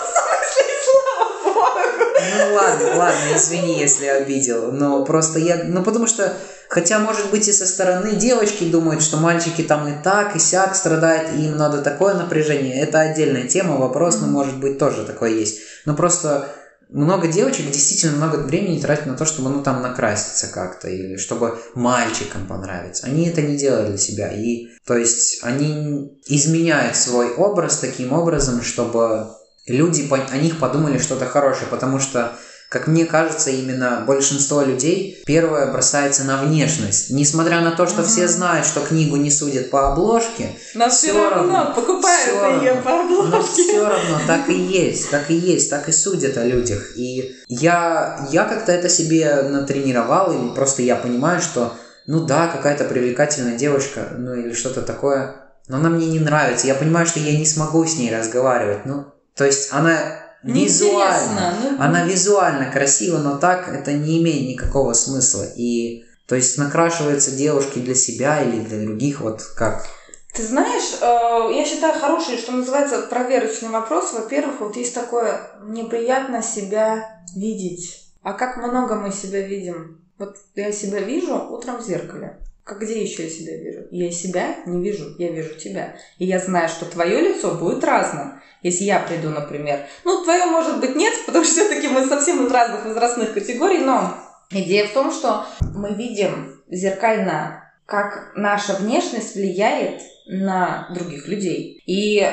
Ну 2.38 2.54
ладно, 2.56 2.96
ладно, 2.96 3.36
извини, 3.36 3.80
если 3.80 4.06
обидел. 4.08 4.72
Но 4.72 5.06
просто 5.06 5.40
я... 5.40 5.62
Ну 5.64 5.84
потому 5.84 6.08
что 6.08 6.34
Хотя, 6.68 7.00
может 7.00 7.30
быть, 7.30 7.48
и 7.48 7.54
со 7.54 7.66
стороны 7.66 8.16
девочки 8.16 8.66
думают, 8.66 9.02
что 9.02 9.18
мальчики 9.18 9.62
там 9.62 9.88
и 9.88 10.04
так, 10.04 10.36
и 10.36 10.40
сяк 10.40 10.76
страдают, 10.76 11.30
и 11.34 11.46
им 11.46 11.58
надо 11.58 11.82
такое 11.82 12.16
напряжение. 12.16 12.82
Это 12.82 13.00
отдельная 13.00 13.48
тема, 13.48 13.78
вопрос, 13.78 14.20
но, 14.20 14.28
может 14.28 14.60
быть, 14.60 14.80
тоже 14.80 15.06
такое 15.06 15.30
есть. 15.30 15.60
Но 15.86 15.96
просто 15.96 16.50
много 16.90 17.28
девочек 17.28 17.72
действительно 17.72 18.18
много 18.18 18.38
времени 18.38 18.80
тратят 18.80 19.08
на 19.08 19.18
то, 19.18 19.26
чтобы 19.26 19.50
ну 19.50 19.64
там 19.64 19.82
накраситься 19.82 20.48
как-то 20.48 20.90
или 20.90 21.18
чтобы 21.18 21.60
мальчикам 21.74 22.48
понравиться. 22.48 23.08
Они 23.08 23.28
это 23.28 23.42
не 23.42 23.58
делают 23.58 23.90
для 23.90 23.98
себя. 23.98 24.32
И 24.32 24.68
то 24.86 24.96
есть 24.98 25.40
они 25.44 26.20
изменяют 26.28 26.96
свой 26.96 27.34
образ 27.34 27.80
таким 27.80 28.14
образом, 28.14 28.62
чтобы 28.62 29.30
люди 29.68 30.08
о 30.10 30.38
них 30.38 30.60
подумали 30.60 30.98
что-то 30.98 31.26
хорошее, 31.26 31.68
потому 31.70 32.00
что 32.00 32.38
как 32.76 32.88
мне 32.88 33.06
кажется, 33.06 33.52
именно 33.52 34.04
большинство 34.06 34.62
людей 34.62 35.24
первое 35.26 35.72
бросается 35.72 36.26
на 36.26 36.44
внешность. 36.44 37.10
Несмотря 37.10 37.62
на 37.62 37.72
то, 37.72 37.88
что 37.88 38.02
угу. 38.02 38.08
все 38.10 38.28
знают, 38.28 38.66
что 38.66 38.82
книгу 38.82 39.16
не 39.16 39.32
судят 39.32 39.70
по 39.70 39.94
обложке, 39.94 40.50
но 40.74 40.90
все, 40.90 41.12
все 41.12 41.30
равно, 41.30 41.54
равно 41.54 41.74
покупают 41.74 42.62
ее 42.62 42.74
по 42.84 43.00
обложке. 43.00 43.32
Но 43.32 43.44
все 43.44 43.80
равно 43.82 44.20
так 44.28 44.50
и 44.50 44.54
есть, 44.54 45.10
так 45.10 45.32
и 45.32 45.36
есть, 45.36 45.70
так 45.70 45.88
и 45.88 45.94
судят 45.94 46.36
о 46.36 46.44
людях. 46.44 46.98
И 46.98 47.38
я, 47.48 48.28
я 48.30 48.44
как-то 48.44 48.74
это 48.74 48.90
себе 48.90 49.44
натренировал, 49.44 50.34
и 50.34 50.54
просто 50.54 50.82
я 50.82 50.98
понимаю, 50.98 51.40
что 51.40 51.72
ну 52.08 52.26
да, 52.26 52.48
какая-то 52.48 52.84
привлекательная 52.84 53.58
девушка, 53.58 54.10
ну 54.18 54.34
или 54.34 54.52
что-то 54.52 54.82
такое, 54.82 55.38
но 55.70 55.78
она 55.78 55.88
мне 55.88 56.08
не 56.08 56.20
нравится. 56.20 56.68
Я 56.68 56.76
понимаю, 56.76 57.08
что 57.08 57.22
я 57.22 57.40
не 57.40 57.46
смогу 57.46 57.86
с 57.86 57.96
ней 57.96 58.14
разговаривать. 58.14 58.86
Ну, 58.86 59.06
то 59.34 59.46
есть 59.46 59.70
она 59.72 60.25
визуально. 60.54 61.56
Ну, 61.64 61.82
она 61.82 62.04
визуально 62.04 62.72
красива, 62.72 63.18
но 63.18 63.38
так 63.38 63.68
это 63.68 63.94
не 63.94 64.22
имеет 64.22 64.50
никакого 64.50 64.94
смысла. 64.94 65.46
И 65.56 66.06
то 66.28 66.36
есть 66.36 66.58
накрашиваются 66.58 67.32
девушки 67.32 67.80
для 67.80 67.96
себя 67.96 68.44
или 68.44 68.62
для 68.62 68.84
других, 68.84 69.22
вот 69.22 69.42
как? 69.56 69.88
Ты 70.34 70.46
знаешь, 70.46 70.98
э, 71.02 71.58
я 71.58 71.66
считаю 71.66 71.98
хороший, 72.00 72.38
что 72.38 72.52
называется, 72.52 73.04
проверочный 73.04 73.70
вопрос. 73.70 74.14
Во-первых, 74.14 74.60
вот 74.60 74.76
есть 74.76 74.94
такое 74.94 75.40
неприятно 75.64 76.44
себя 76.44 77.22
видеть. 77.36 78.04
А 78.22 78.34
как 78.34 78.58
много 78.58 78.96
мы 78.96 79.12
себя 79.12 79.42
видим? 79.42 80.02
Вот 80.18 80.38
я 80.56 80.72
себя 80.72 81.00
вижу 81.00 81.36
утром 81.36 81.78
в 81.78 81.86
зеркале. 81.86 82.40
Как 82.66 82.82
где 82.82 83.00
еще 83.00 83.26
я 83.26 83.30
себя 83.30 83.58
вижу? 83.58 83.82
Я 83.92 84.12
себя 84.12 84.56
не 84.66 84.84
вижу, 84.84 85.16
я 85.20 85.30
вижу 85.30 85.54
тебя. 85.54 85.98
И 86.18 86.26
я 86.26 86.40
знаю, 86.40 86.68
что 86.68 86.86
твое 86.86 87.22
лицо 87.22 87.54
будет 87.54 87.84
разным. 87.84 88.42
Если 88.64 88.86
я 88.86 89.00
приду, 89.00 89.30
например. 89.30 89.86
Ну, 90.04 90.24
твое, 90.24 90.46
может 90.46 90.80
быть, 90.80 90.96
нет, 90.96 91.14
потому 91.28 91.46
что 91.46 91.54
все-таки 91.54 91.88
мы 91.88 92.08
совсем 92.08 92.44
из 92.44 92.52
разных 92.52 92.86
возрастных 92.86 93.36
категорий, 93.36 93.78
но 93.78 94.18
идея 94.50 94.88
в 94.88 94.94
том, 94.94 95.12
что 95.12 95.46
мы 95.76 95.94
видим 95.94 96.60
зеркально, 96.68 97.72
как 97.86 98.32
наша 98.36 98.74
внешность 98.74 99.36
влияет 99.36 100.02
на 100.26 100.90
других 100.90 101.28
людей. 101.28 101.84
И 101.86 102.28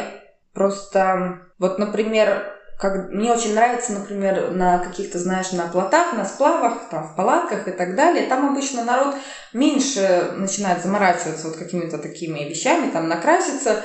просто, 0.54 1.42
вот, 1.58 1.78
например, 1.78 2.56
как, 2.82 3.12
мне 3.12 3.30
очень 3.30 3.54
нравится, 3.54 3.92
например, 3.92 4.50
на 4.50 4.80
каких-то, 4.80 5.20
знаешь, 5.20 5.52
на 5.52 5.68
плотах, 5.68 6.14
на 6.14 6.24
сплавах, 6.24 6.88
там, 6.90 7.06
в 7.06 7.14
палатках 7.14 7.68
и 7.68 7.70
так 7.70 7.94
далее. 7.94 8.26
Там 8.26 8.50
обычно 8.50 8.84
народ 8.84 9.14
меньше 9.52 10.32
начинает 10.36 10.82
заморачиваться 10.82 11.46
вот 11.46 11.56
какими-то 11.56 11.98
такими 11.98 12.40
вещами, 12.40 12.90
там, 12.90 13.08
накраситься. 13.08 13.84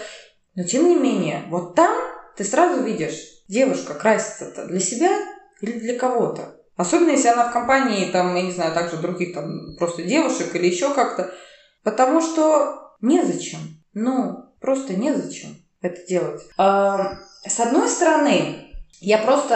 Но, 0.56 0.64
тем 0.64 0.89
не 0.89 0.95
менее, 0.95 1.43
вот 1.50 1.76
там 1.76 1.95
ты 2.36 2.43
сразу 2.43 2.82
видишь, 2.82 3.43
девушка 3.48 3.93
красится-то 3.93 4.66
для 4.66 4.80
себя 4.80 5.12
или 5.62 5.78
для 5.78 6.00
кого-то. 6.00 6.56
Особенно, 6.76 7.12
если 7.12 7.28
она 7.28 7.50
в 7.50 7.54
компании, 7.54 8.12
там, 8.12 8.36
я 8.36 8.41
не 8.41 8.52
знаю, 8.52 8.74
также 8.74 8.98
других 8.98 9.36
там 9.36 9.76
просто 9.78 10.02
девушек 10.02 10.56
или 10.56 10.66
еще 10.66 10.91
как-то. 10.95 11.32
Потому 11.84 12.20
что 12.20 12.95
незачем. 13.02 13.60
Ну, 13.93 14.54
просто 14.60 14.95
незачем 14.95 15.50
это 15.82 16.04
делать. 16.08 16.41
С 16.58 17.60
одной 17.60 17.88
стороны, 17.88 18.66
я 19.00 19.20
просто 19.20 19.56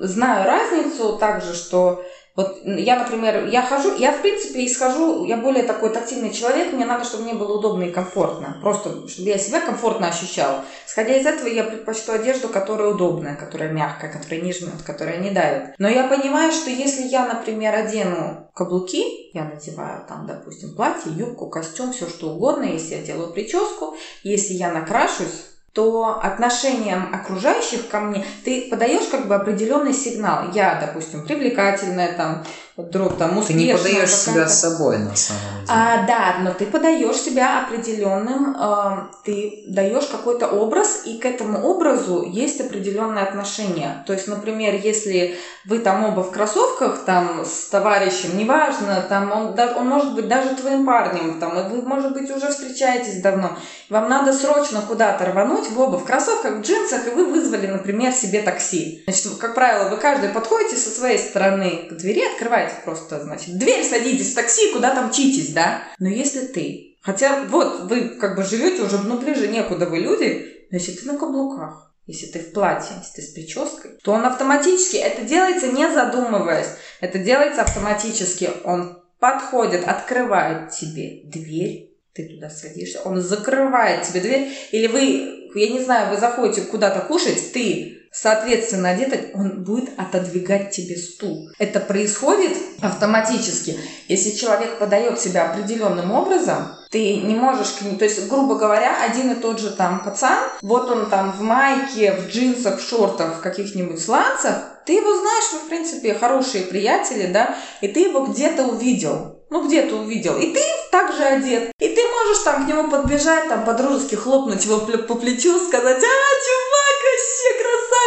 э, 0.00 0.06
знаю 0.06 0.44
разницу 0.44 1.16
также, 1.18 1.54
что 1.54 2.04
Вот 2.36 2.60
я, 2.64 2.98
например, 2.98 3.46
я 3.46 3.62
хожу, 3.62 3.96
я 3.96 4.12
в 4.12 4.20
принципе 4.20 4.66
исхожу, 4.66 5.24
я 5.24 5.38
более 5.38 5.62
такой 5.62 5.88
тактильный 5.88 6.34
человек, 6.34 6.74
мне 6.74 6.84
надо, 6.84 7.02
чтобы 7.02 7.24
мне 7.24 7.32
было 7.32 7.56
удобно 7.56 7.84
и 7.84 7.90
комфортно. 7.90 8.58
Просто, 8.60 9.08
чтобы 9.08 9.28
я 9.30 9.38
себя 9.38 9.60
комфортно 9.60 10.08
ощущала. 10.08 10.62
Исходя 10.86 11.16
из 11.16 11.24
этого, 11.24 11.48
я 11.48 11.64
предпочту 11.64 12.12
одежду, 12.12 12.50
которая 12.50 12.88
удобная, 12.88 13.36
которая 13.36 13.70
мягкая, 13.70 14.12
которая 14.12 14.42
не 14.42 14.52
жмет, 14.52 14.82
которая 14.84 15.16
не 15.16 15.30
давит. 15.30 15.74
Но 15.78 15.88
я 15.88 16.08
понимаю, 16.08 16.52
что 16.52 16.68
если 16.68 17.04
я, 17.08 17.26
например, 17.26 17.74
одену 17.74 18.50
каблуки, 18.52 19.30
я 19.32 19.44
надеваю 19.44 20.04
там, 20.06 20.26
допустим, 20.26 20.74
платье, 20.74 21.12
юбку, 21.12 21.48
костюм, 21.48 21.92
все 21.92 22.06
что 22.06 22.32
угодно, 22.34 22.64
если 22.64 22.96
я 22.96 23.02
делаю 23.02 23.32
прическу, 23.32 23.96
если 24.24 24.52
я 24.52 24.70
накрашусь, 24.72 25.55
то 25.76 26.18
отношением 26.22 27.14
окружающих 27.14 27.88
ко 27.88 28.00
мне 28.00 28.24
ты 28.46 28.70
подаешь 28.70 29.08
как 29.10 29.28
бы 29.28 29.34
определенный 29.34 29.92
сигнал. 29.92 30.50
Я, 30.54 30.80
допустим, 30.80 31.26
привлекательная, 31.26 32.16
там, 32.16 32.44
там 32.76 33.38
успешная. 33.38 33.46
Ты 33.46 33.54
не 33.54 33.72
подаешь 33.72 34.10
себя 34.10 34.46
с 34.46 34.60
собой 34.60 34.98
на 34.98 35.16
самом 35.16 35.40
деле. 35.40 35.66
А, 35.68 36.06
да, 36.06 36.36
но 36.40 36.52
ты 36.52 36.66
подаешь 36.66 37.16
себя 37.16 37.64
определенным, 37.64 38.54
э, 38.54 38.98
ты 39.24 39.64
даешь 39.66 40.04
какой-то 40.04 40.48
образ, 40.48 41.02
и 41.06 41.18
к 41.18 41.24
этому 41.24 41.66
образу 41.66 42.22
есть 42.22 42.60
определенное 42.60 43.22
отношение. 43.22 44.04
То 44.06 44.12
есть, 44.12 44.28
например, 44.28 44.74
если 44.74 45.38
вы 45.64 45.78
там 45.78 46.04
оба 46.04 46.20
в 46.20 46.30
кроссовках, 46.30 47.04
там, 47.06 47.46
с 47.46 47.68
товарищем, 47.70 48.36
неважно, 48.36 49.02
там, 49.08 49.32
он, 49.32 49.58
он 49.58 49.88
может 49.88 50.14
быть 50.14 50.28
даже 50.28 50.54
твоим 50.54 50.84
парнем, 50.84 51.40
там, 51.40 51.58
и 51.58 51.68
вы, 51.70 51.80
может 51.80 52.12
быть, 52.12 52.30
уже 52.30 52.50
встречаетесь 52.50 53.22
давно, 53.22 53.56
вам 53.88 54.10
надо 54.10 54.34
срочно 54.34 54.82
куда-то 54.86 55.24
рвануть, 55.24 55.70
вы 55.70 55.84
оба 55.84 55.96
в 55.96 56.04
кроссовках, 56.04 56.56
в 56.56 56.60
джинсах, 56.60 57.06
и 57.06 57.10
вы 57.10 57.24
вызвали, 57.24 57.68
например, 57.68 58.12
себе 58.12 58.42
такси. 58.42 59.02
Значит, 59.06 59.38
как 59.40 59.54
правило, 59.54 59.88
вы 59.88 59.96
каждый 59.96 60.28
подходите 60.28 60.76
со 60.76 60.90
своей 60.90 61.18
стороны 61.18 61.88
к 61.88 61.94
двери, 61.94 62.20
открываете 62.30 62.65
просто, 62.84 63.22
значит, 63.22 63.58
дверь, 63.58 63.84
садитесь 63.84 64.32
в 64.32 64.34
такси, 64.34 64.72
куда 64.72 64.94
там 64.94 65.08
мчитесь, 65.08 65.52
да? 65.52 65.82
Но 65.98 66.08
если 66.08 66.46
ты, 66.46 66.96
хотя 67.00 67.44
вот 67.44 67.90
вы 67.90 68.10
как 68.20 68.36
бы 68.36 68.44
живете 68.44 68.82
уже, 68.82 68.98
ну, 68.98 69.18
ближе 69.18 69.48
некуда 69.48 69.86
вы 69.86 69.98
люди, 69.98 70.66
но 70.70 70.78
если 70.78 70.92
ты 70.92 71.06
на 71.06 71.18
каблуках, 71.18 71.94
если 72.06 72.26
ты 72.26 72.38
в 72.38 72.52
платье, 72.52 72.96
если 73.00 73.20
ты 73.20 73.22
с 73.22 73.32
прической, 73.32 73.92
то 74.02 74.12
он 74.12 74.24
автоматически, 74.24 74.96
это 74.96 75.22
делается 75.22 75.68
не 75.68 75.90
задумываясь, 75.90 76.68
это 77.00 77.18
делается 77.18 77.62
автоматически, 77.62 78.50
он 78.64 79.02
подходит, 79.18 79.86
открывает 79.86 80.70
тебе 80.70 81.22
дверь, 81.24 81.92
ты 82.12 82.28
туда 82.28 82.48
садишься, 82.48 83.02
он 83.04 83.20
закрывает 83.20 84.02
тебе 84.02 84.20
дверь, 84.20 84.52
или 84.70 84.86
вы, 84.86 85.50
я 85.54 85.68
не 85.68 85.80
знаю, 85.82 86.10
вы 86.14 86.20
заходите 86.20 86.62
куда-то 86.62 87.00
кушать, 87.00 87.52
ты 87.52 87.95
соответственно 88.12 88.90
одета, 88.90 89.18
он 89.34 89.64
будет 89.64 89.90
отодвигать 89.98 90.70
тебе 90.70 90.96
стул. 90.96 91.50
Это 91.58 91.80
происходит 91.80 92.56
автоматически. 92.80 93.76
Если 94.08 94.30
человек 94.30 94.78
подает 94.78 95.20
себя 95.20 95.50
определенным 95.50 96.12
образом, 96.12 96.68
ты 96.90 97.16
не 97.16 97.34
можешь 97.34 97.72
к 97.72 97.82
нему, 97.82 97.96
то 97.96 98.04
есть, 98.04 98.28
грубо 98.28 98.54
говоря, 98.54 99.04
один 99.04 99.32
и 99.32 99.34
тот 99.34 99.60
же 99.60 99.70
там 99.70 100.02
пацан, 100.04 100.38
вот 100.62 100.90
он 100.90 101.10
там 101.10 101.32
в 101.32 101.42
майке, 101.42 102.12
в 102.12 102.28
джинсах, 102.28 102.80
в 102.80 102.88
шортах, 102.88 103.38
в 103.38 103.40
каких-нибудь 103.40 104.00
сланцах, 104.00 104.76
ты 104.86 104.94
его 104.94 105.14
знаешь, 105.20 105.52
вы, 105.52 105.58
в 105.58 105.68
принципе, 105.68 106.14
хорошие 106.14 106.64
приятели, 106.64 107.32
да, 107.32 107.56
и 107.80 107.88
ты 107.88 108.00
его 108.00 108.26
где-то 108.26 108.64
увидел 108.64 109.36
ну 109.48 109.66
где-то 109.66 109.96
увидел, 109.96 110.38
и 110.38 110.52
ты 110.52 110.60
также 110.90 111.22
одет. 111.22 111.70
И 111.78 111.88
ты 111.88 112.00
можешь 112.02 112.42
там 112.42 112.64
к 112.64 112.68
нему 112.68 112.90
подбежать, 112.90 113.48
там 113.48 113.64
по-дружески 113.64 114.14
хлопнуть 114.14 114.64
его 114.64 114.78
по 114.78 115.14
плечу, 115.14 115.58
сказать, 115.66 115.98
а, 115.98 116.00
чувак, 116.02 116.65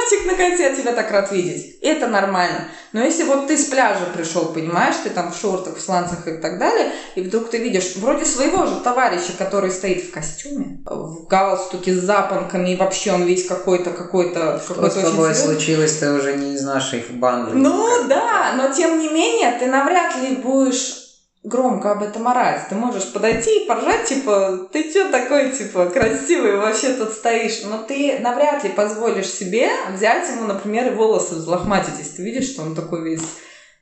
красавчик, 0.09 0.25
наконец 0.25 0.59
я 0.59 0.75
тебя 0.75 0.93
так 0.93 1.11
рад 1.11 1.31
видеть. 1.31 1.77
Это 1.81 2.07
нормально. 2.07 2.65
Но 2.91 3.03
если 3.03 3.23
вот 3.23 3.47
ты 3.47 3.57
с 3.57 3.65
пляжа 3.65 4.05
пришел, 4.15 4.45
понимаешь, 4.45 4.95
ты 5.03 5.09
там 5.09 5.31
в 5.31 5.37
шортах, 5.37 5.77
в 5.77 5.81
сланцах 5.81 6.27
и 6.27 6.37
так 6.37 6.57
далее, 6.57 6.91
и 7.15 7.21
вдруг 7.21 7.49
ты 7.49 7.57
видишь 7.57 7.95
вроде 7.97 8.25
своего 8.25 8.65
же 8.65 8.77
товарища, 8.77 9.33
который 9.37 9.71
стоит 9.71 10.03
в 10.03 10.11
костюме, 10.11 10.81
в 10.85 11.27
галстуке 11.27 11.93
с 11.93 12.03
запонками, 12.03 12.71
и 12.71 12.75
вообще 12.75 13.13
он 13.13 13.23
весь 13.23 13.47
какой-то, 13.47 13.91
какой-то... 13.91 14.61
Что 14.63 14.73
какой 14.75 14.91
с 14.91 14.93
тобой 14.95 15.35
случилось, 15.35 15.97
ты 15.97 16.11
уже 16.11 16.35
не 16.35 16.55
из 16.55 16.63
нашей 16.63 17.03
банды. 17.09 17.51
Ну 17.53 18.07
да, 18.07 18.53
но 18.57 18.73
тем 18.73 18.99
не 18.99 19.09
менее, 19.09 19.57
ты 19.59 19.67
навряд 19.67 20.15
ли 20.17 20.35
будешь 20.37 21.08
громко 21.43 21.91
об 21.91 22.03
этом 22.03 22.27
орать. 22.27 22.67
Ты 22.69 22.75
можешь 22.75 23.13
подойти 23.13 23.63
и 23.63 23.67
поржать, 23.67 24.05
типа, 24.05 24.69
ты 24.71 24.89
что 24.89 25.09
такой, 25.09 25.51
типа, 25.51 25.87
красивый 25.87 26.57
вообще 26.57 26.93
тут 26.93 27.11
стоишь? 27.11 27.63
Но 27.63 27.83
ты 27.83 28.19
навряд 28.19 28.63
ли 28.63 28.69
позволишь 28.69 29.31
себе 29.31 29.69
взять 29.93 30.29
ему, 30.29 30.45
например, 30.45 30.93
волосы 30.93 31.35
взлохматить, 31.35 31.97
если 31.97 32.17
ты 32.17 32.23
видишь, 32.23 32.49
что 32.49 32.63
он 32.63 32.75
такой 32.75 33.03
весь 33.03 33.23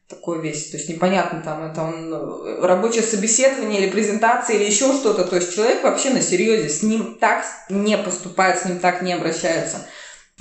такой 0.07 0.41
весь, 0.41 0.69
то 0.69 0.77
есть 0.77 0.87
непонятно 0.87 1.41
там, 1.41 1.69
это 1.69 1.81
он 1.81 2.13
э, 2.13 2.65
рабочее 2.65 3.03
собеседование 3.03 3.81
или 3.81 3.91
презентация 3.91 4.55
или 4.55 4.63
еще 4.63 4.93
что-то, 4.93 5.25
то 5.25 5.35
есть 5.35 5.53
человек 5.53 5.83
вообще 5.83 6.11
на 6.11 6.21
серьезе, 6.21 6.69
с 6.69 6.81
ним 6.81 7.17
так 7.19 7.43
не 7.69 7.97
поступает, 7.97 8.57
с 8.57 8.63
ним 8.63 8.79
так 8.79 9.01
не 9.01 9.11
обращаются. 9.11 9.85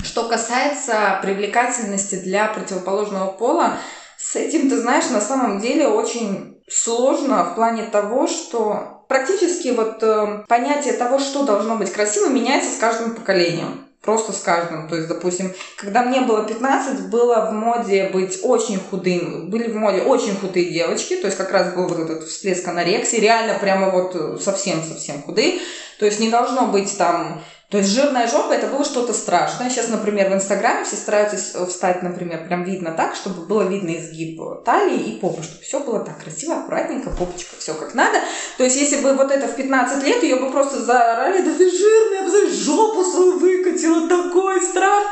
Что 0.05 0.29
касается 0.29 1.19
привлекательности 1.21 2.17
для 2.17 2.47
противоположного 2.47 3.33
пола, 3.33 3.79
с 4.17 4.37
этим, 4.37 4.71
ты 4.71 4.79
знаешь, 4.79 5.11
на 5.11 5.21
самом 5.21 5.59
деле 5.59 5.89
очень 5.89 6.56
сложно 6.69 7.45
в 7.45 7.55
плане 7.55 7.85
того, 7.85 8.27
что 8.27 9.05
практически 9.09 9.69
вот 9.69 10.03
э, 10.03 10.45
понятие 10.49 10.95
того, 10.95 11.19
что 11.19 11.45
должно 11.45 11.77
быть 11.77 11.93
красиво, 11.93 12.29
меняется 12.29 12.75
с 12.75 12.79
каждым 12.79 13.15
поколением. 13.15 13.85
Просто 14.03 14.33
с 14.33 14.41
каждым. 14.41 14.89
То 14.89 14.95
есть, 14.95 15.09
допустим, 15.09 15.53
когда 15.77 16.05
мне 16.05 16.21
было 16.21 16.47
15, 16.47 17.09
было 17.09 17.51
в 17.51 17.53
моде 17.53 18.09
быть 18.13 18.39
очень 18.45 18.79
худым. 18.79 19.51
Были 19.51 19.69
в 19.69 19.75
моде 19.75 20.03
очень 20.03 20.37
худые 20.37 20.71
девочки. 20.73 21.17
То 21.17 21.27
есть, 21.27 21.37
как 21.37 21.51
раз 21.51 21.75
был 21.75 21.89
вот 21.89 21.99
этот 21.99 22.23
всплеск 22.23 22.69
анорексии. 22.69 23.17
Реально 23.17 23.59
прямо 23.59 23.91
вот 23.91 24.41
совсем-совсем 24.41 25.23
худые. 25.23 25.59
То 25.99 26.07
есть, 26.07 26.21
не 26.21 26.31
должно 26.31 26.69
быть 26.69 26.97
там 26.97 27.43
то 27.69 27.79
есть 27.79 27.91
жирная 27.91 28.29
жопа 28.29 28.53
это 28.53 28.69
было 28.69 28.85
что-то 28.85 29.13
страшное. 29.13 29.71
Сейчас, 29.71 29.89
например, 29.89 30.31
в 30.31 30.35
Инстаграме 30.35 30.85
все 30.85 30.97
стараются 30.97 31.67
встать, 31.67 32.03
например, 32.03 32.47
прям 32.47 32.63
видно 32.63 32.93
так, 32.93 33.17
чтобы 33.17 33.45
было 33.45 33.63
видно 33.63 33.97
изгиб 33.97 34.41
талии 34.65 35.01
и 35.01 35.21
попы, 35.21 35.43
чтобы 35.43 35.63
все 35.63 35.81
было 35.81 36.01
так 36.01 36.23
красиво, 36.23 36.61
аккуратненько, 36.61 37.11
попочка, 37.11 37.57
все 37.59 37.75
как 37.75 37.95
надо. 37.95 38.19
То 38.57 38.65
есть, 38.65 38.77
если 38.77 39.03
бы 39.03 39.15
вот 39.15 39.33
это 39.33 39.49
в 39.49 39.57
15 39.57 40.05
лет, 40.05 40.23
ее 40.23 40.37
бы 40.37 40.51
просто 40.51 40.81
заорали, 40.81 41.43
да 41.43 41.53
ты 41.55 41.71
жирная, 41.71 42.07
жопу 42.67 43.05
свою 43.05 43.39
выкатила, 43.39 44.09
такой 44.09 44.61
страх. 44.63 45.05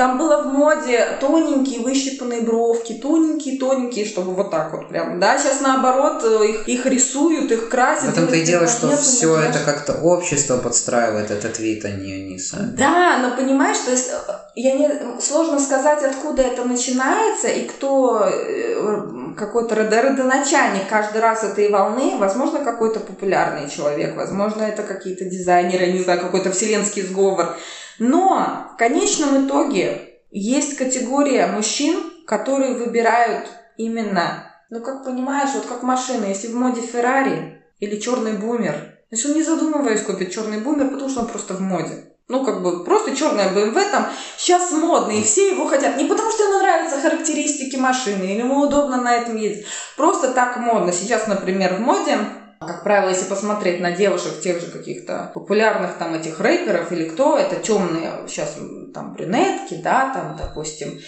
Там 0.00 0.16
было 0.16 0.44
в 0.44 0.46
моде 0.46 1.18
тоненькие 1.20 1.80
выщипанные 1.80 2.40
бровки, 2.40 2.94
тоненькие-тоненькие, 2.94 4.06
чтобы 4.06 4.32
вот 4.32 4.50
так 4.50 4.72
вот 4.72 4.88
прям. 4.88 5.20
Да, 5.20 5.36
сейчас 5.36 5.60
наоборот 5.60 6.24
э, 6.24 6.46
их, 6.46 6.68
их 6.68 6.86
рисуют, 6.86 7.52
их 7.52 7.68
красят. 7.68 8.06
В 8.06 8.12
этом-то 8.12 8.36
и 8.36 8.42
дело, 8.42 8.66
что 8.66 8.96
все 8.96 9.36
это 9.36 9.58
как-то 9.58 9.92
общество 9.92 10.56
подстраивает 10.56 11.30
этот 11.30 11.58
вид, 11.58 11.84
а 11.84 11.90
не 11.90 12.14
они 12.14 12.38
сами. 12.38 12.74
Да, 12.78 13.18
но 13.18 13.36
понимаешь, 13.36 13.76
то 13.76 13.90
есть 13.90 14.08
э, 14.08 14.32
я 14.54 14.74
не, 14.74 15.20
сложно 15.20 15.60
сказать, 15.60 16.02
откуда 16.02 16.44
это 16.44 16.64
начинается 16.64 17.48
и 17.48 17.66
кто 17.66 18.24
э, 18.24 19.34
какой-то 19.36 19.74
родоначальник 19.74 20.88
каждый 20.88 21.20
раз 21.20 21.44
этой 21.44 21.68
волны. 21.68 22.16
Возможно, 22.16 22.60
какой-то 22.60 23.00
популярный 23.00 23.68
человек, 23.68 24.16
возможно, 24.16 24.62
это 24.62 24.82
какие-то 24.82 25.26
дизайнеры, 25.26 25.92
не 25.92 26.02
знаю, 26.02 26.20
какой-то 26.20 26.52
вселенский 26.52 27.02
сговор. 27.02 27.58
Но 28.00 28.70
в 28.72 28.78
конечном 28.78 29.46
итоге 29.46 30.20
есть 30.30 30.76
категория 30.78 31.46
мужчин, 31.46 32.02
которые 32.26 32.74
выбирают 32.74 33.46
именно, 33.76 34.50
ну 34.70 34.80
как 34.80 35.04
понимаешь, 35.04 35.50
вот 35.54 35.66
как 35.66 35.82
машина, 35.82 36.24
если 36.24 36.48
в 36.48 36.56
моде 36.56 36.80
Феррари 36.80 37.62
или 37.78 38.00
черный 38.00 38.32
бумер, 38.32 38.96
значит 39.10 39.26
он 39.26 39.36
не 39.36 39.42
задумываясь 39.42 40.00
купит 40.00 40.32
черный 40.32 40.60
бумер, 40.60 40.88
потому 40.88 41.10
что 41.10 41.20
он 41.20 41.26
просто 41.26 41.52
в 41.52 41.60
моде. 41.60 42.06
Ну, 42.28 42.44
как 42.44 42.62
бы, 42.62 42.84
просто 42.84 43.16
черная 43.16 43.52
BMW 43.52 43.90
там 43.90 44.06
сейчас 44.38 44.70
модный, 44.70 45.18
и 45.18 45.24
все 45.24 45.50
его 45.50 45.66
хотят. 45.66 45.96
Не 45.96 46.04
потому, 46.04 46.30
что 46.30 46.44
ему 46.44 46.60
нравятся 46.60 47.00
характеристики 47.00 47.74
машины, 47.74 48.22
или 48.22 48.38
ему 48.38 48.60
удобно 48.60 49.02
на 49.02 49.16
этом 49.16 49.34
ездить. 49.34 49.66
Просто 49.96 50.28
так 50.28 50.56
модно. 50.58 50.92
Сейчас, 50.92 51.26
например, 51.26 51.74
в 51.74 51.80
моде 51.80 52.18
как 52.66 52.84
правило, 52.84 53.08
если 53.08 53.24
посмотреть 53.24 53.80
на 53.80 53.92
девушек 53.92 54.40
тех 54.40 54.60
же 54.60 54.66
каких-то 54.66 55.30
популярных 55.32 55.96
там 55.96 56.14
этих 56.14 56.40
рэперов 56.40 56.92
или 56.92 57.08
кто, 57.08 57.38
это 57.38 57.56
темные 57.56 58.28
сейчас 58.28 58.58
там 58.92 59.14
брюнетки, 59.14 59.80
да, 59.82 60.12
там, 60.12 60.36
допустим, 60.36 61.00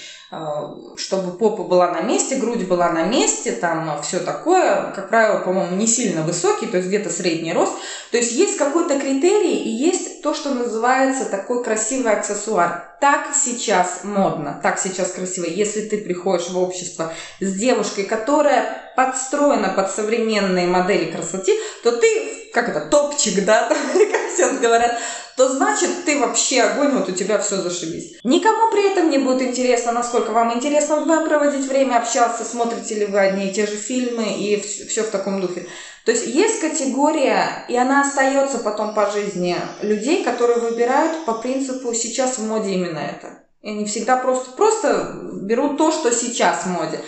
чтобы 0.97 1.37
попа 1.37 1.63
была 1.65 1.91
на 1.91 2.01
месте, 2.01 2.37
грудь 2.37 2.67
была 2.67 2.89
на 2.91 3.05
месте, 3.05 3.53
там 3.53 4.01
все 4.03 4.19
такое, 4.19 4.91
как 4.95 5.11
правило, 5.11 5.41
по-моему, 5.41 5.77
не 5.77 5.87
сильно 5.87 6.23
высокий, 6.23 6.67
то 6.67 6.79
есть 6.79 6.89
где-то 6.89 7.11
средний 7.11 7.53
рост. 7.53 7.75
То 8.11 8.17
есть 8.17 8.33
есть 8.33 8.57
какой-то 8.57 8.99
критерий 8.99 9.57
и 9.57 9.69
есть 9.69 10.23
то, 10.23 10.33
что 10.33 10.55
называется 10.55 11.27
такой 11.27 11.63
красивый 11.63 12.13
аксессуар. 12.13 12.97
Так 12.99 13.35
сейчас 13.35 14.05
модно, 14.05 14.59
так 14.63 14.79
сейчас 14.79 15.11
красиво. 15.11 15.45
Если 15.45 15.83
ты 15.83 15.99
приходишь 15.99 16.49
в 16.49 16.59
общество 16.59 17.13
с 17.41 17.53
девушкой, 17.53 18.05
которая 18.05 18.93
подстроена 18.97 19.69
под 19.69 19.91
современные 19.91 20.67
модели 20.67 21.11
красоты, 21.11 21.53
то 21.83 21.93
ты 21.93 22.42
как 22.53 22.69
это, 22.69 22.81
топчик, 22.83 23.45
да, 23.45 23.69
как 24.13 24.31
все 24.33 24.51
говорят, 24.59 24.99
то 25.37 25.49
значит 25.49 26.05
ты 26.05 26.21
вообще 26.21 26.63
огонь, 26.63 26.93
вот 26.93 27.09
у 27.09 27.13
тебя 27.13 27.39
все 27.39 27.57
зашибись. 27.57 28.19
Никому 28.23 28.71
при 28.71 28.91
этом 28.91 29.11
не 29.11 29.19
будет 29.19 29.43
интересно, 29.43 29.93
насколько 29.93 30.31
вам 30.31 30.55
интересно 30.55 30.97
вдвоем 30.97 31.27
проводить 31.27 31.67
время, 31.67 31.97
общаться, 31.97 32.45
смотрите 32.45 32.97
ли 32.97 33.07
вы 33.07 33.19
одни 33.21 33.49
и 33.49 33.53
те 33.53 33.67
же 33.67 33.77
фильмы 33.77 34.35
и 34.35 34.61
все 34.61 35.03
в 35.03 35.11
таком 35.11 35.41
духе. 35.41 35.67
То 36.05 36.11
есть 36.11 36.27
есть 36.27 36.61
категория, 36.61 37.65
и 37.69 37.77
она 37.77 38.03
остается 38.03 38.59
потом 38.59 38.95
по 38.95 39.11
жизни, 39.11 39.57
людей, 39.81 40.25
которые 40.25 40.59
выбирают 40.59 41.25
по 41.25 41.35
принципу 41.35 41.95
сейчас 41.95 42.39
в 42.39 42.47
моде 42.47 42.71
именно 42.71 42.99
это. 42.99 43.45
И 43.63 43.71
они 43.71 43.85
всегда 43.87 44.17
просто, 44.17 44.51
просто 44.53 45.21
берут 45.43 45.79
то, 45.79 45.93
что 45.93 46.13
сейчас 46.13 46.65
в 46.65 46.67
моде 46.67 47.01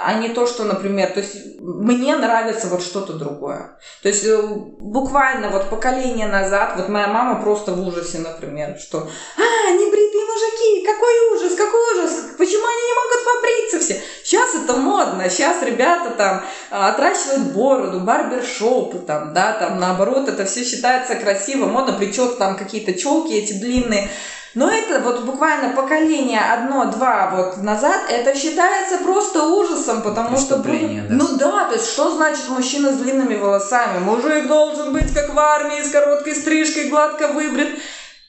а 0.00 0.14
не 0.14 0.28
то, 0.28 0.46
что, 0.46 0.64
например, 0.64 1.10
то 1.10 1.20
есть 1.20 1.60
мне 1.60 2.16
нравится 2.16 2.68
вот 2.68 2.82
что-то 2.82 3.14
другое. 3.14 3.78
То 4.02 4.08
есть 4.08 4.24
э, 4.24 4.40
буквально 4.40 5.50
вот 5.50 5.68
поколение 5.70 6.26
назад, 6.28 6.74
вот 6.76 6.88
моя 6.88 7.08
мама 7.08 7.42
просто 7.42 7.72
в 7.72 7.86
ужасе, 7.86 8.18
например, 8.18 8.78
что 8.78 8.98
«А, 9.36 9.70
небритые 9.72 10.24
мужики, 10.24 10.86
какой 10.86 11.36
ужас, 11.36 11.54
какой 11.56 11.94
ужас, 11.94 12.12
почему 12.38 12.64
они 12.64 12.82
не 12.86 12.94
могут 12.94 13.24
побриться 13.24 13.80
все?» 13.80 14.02
Сейчас 14.24 14.54
это 14.54 14.76
модно, 14.76 15.28
сейчас 15.28 15.62
ребята 15.62 16.10
там 16.10 16.44
а, 16.70 16.90
отращивают 16.90 17.52
бороду, 17.52 18.00
барбершопы 18.00 18.98
там, 18.98 19.34
да, 19.34 19.52
там 19.52 19.80
наоборот, 19.80 20.28
это 20.28 20.44
все 20.44 20.64
считается 20.64 21.16
красиво, 21.16 21.66
модно, 21.66 21.96
причем 21.98 22.36
там 22.36 22.56
какие-то 22.56 22.94
челки 22.94 23.32
эти 23.32 23.54
длинные. 23.54 24.08
Но 24.54 24.70
это 24.70 25.00
вот 25.00 25.24
буквально 25.24 25.74
поколение 25.74 26.40
одно-два 26.40 27.30
вот 27.34 27.58
назад, 27.58 28.02
это 28.08 28.34
считается 28.34 28.98
просто 28.98 29.44
ужасом, 29.44 30.02
потому 30.02 30.36
что... 30.36 30.56
Да. 30.56 31.14
Ну 31.14 31.36
да, 31.36 31.66
то 31.66 31.74
есть 31.74 31.88
что 31.88 32.10
значит 32.10 32.48
мужчина 32.48 32.92
с 32.92 32.96
длинными 32.96 33.36
волосами? 33.36 33.98
Мужик 33.98 34.46
должен 34.46 34.92
быть 34.92 35.12
как 35.12 35.32
в 35.32 35.38
армии, 35.38 35.82
с 35.82 35.90
короткой 35.90 36.34
стрижкой, 36.34 36.88
гладко 36.88 37.28
выбрит. 37.28 37.78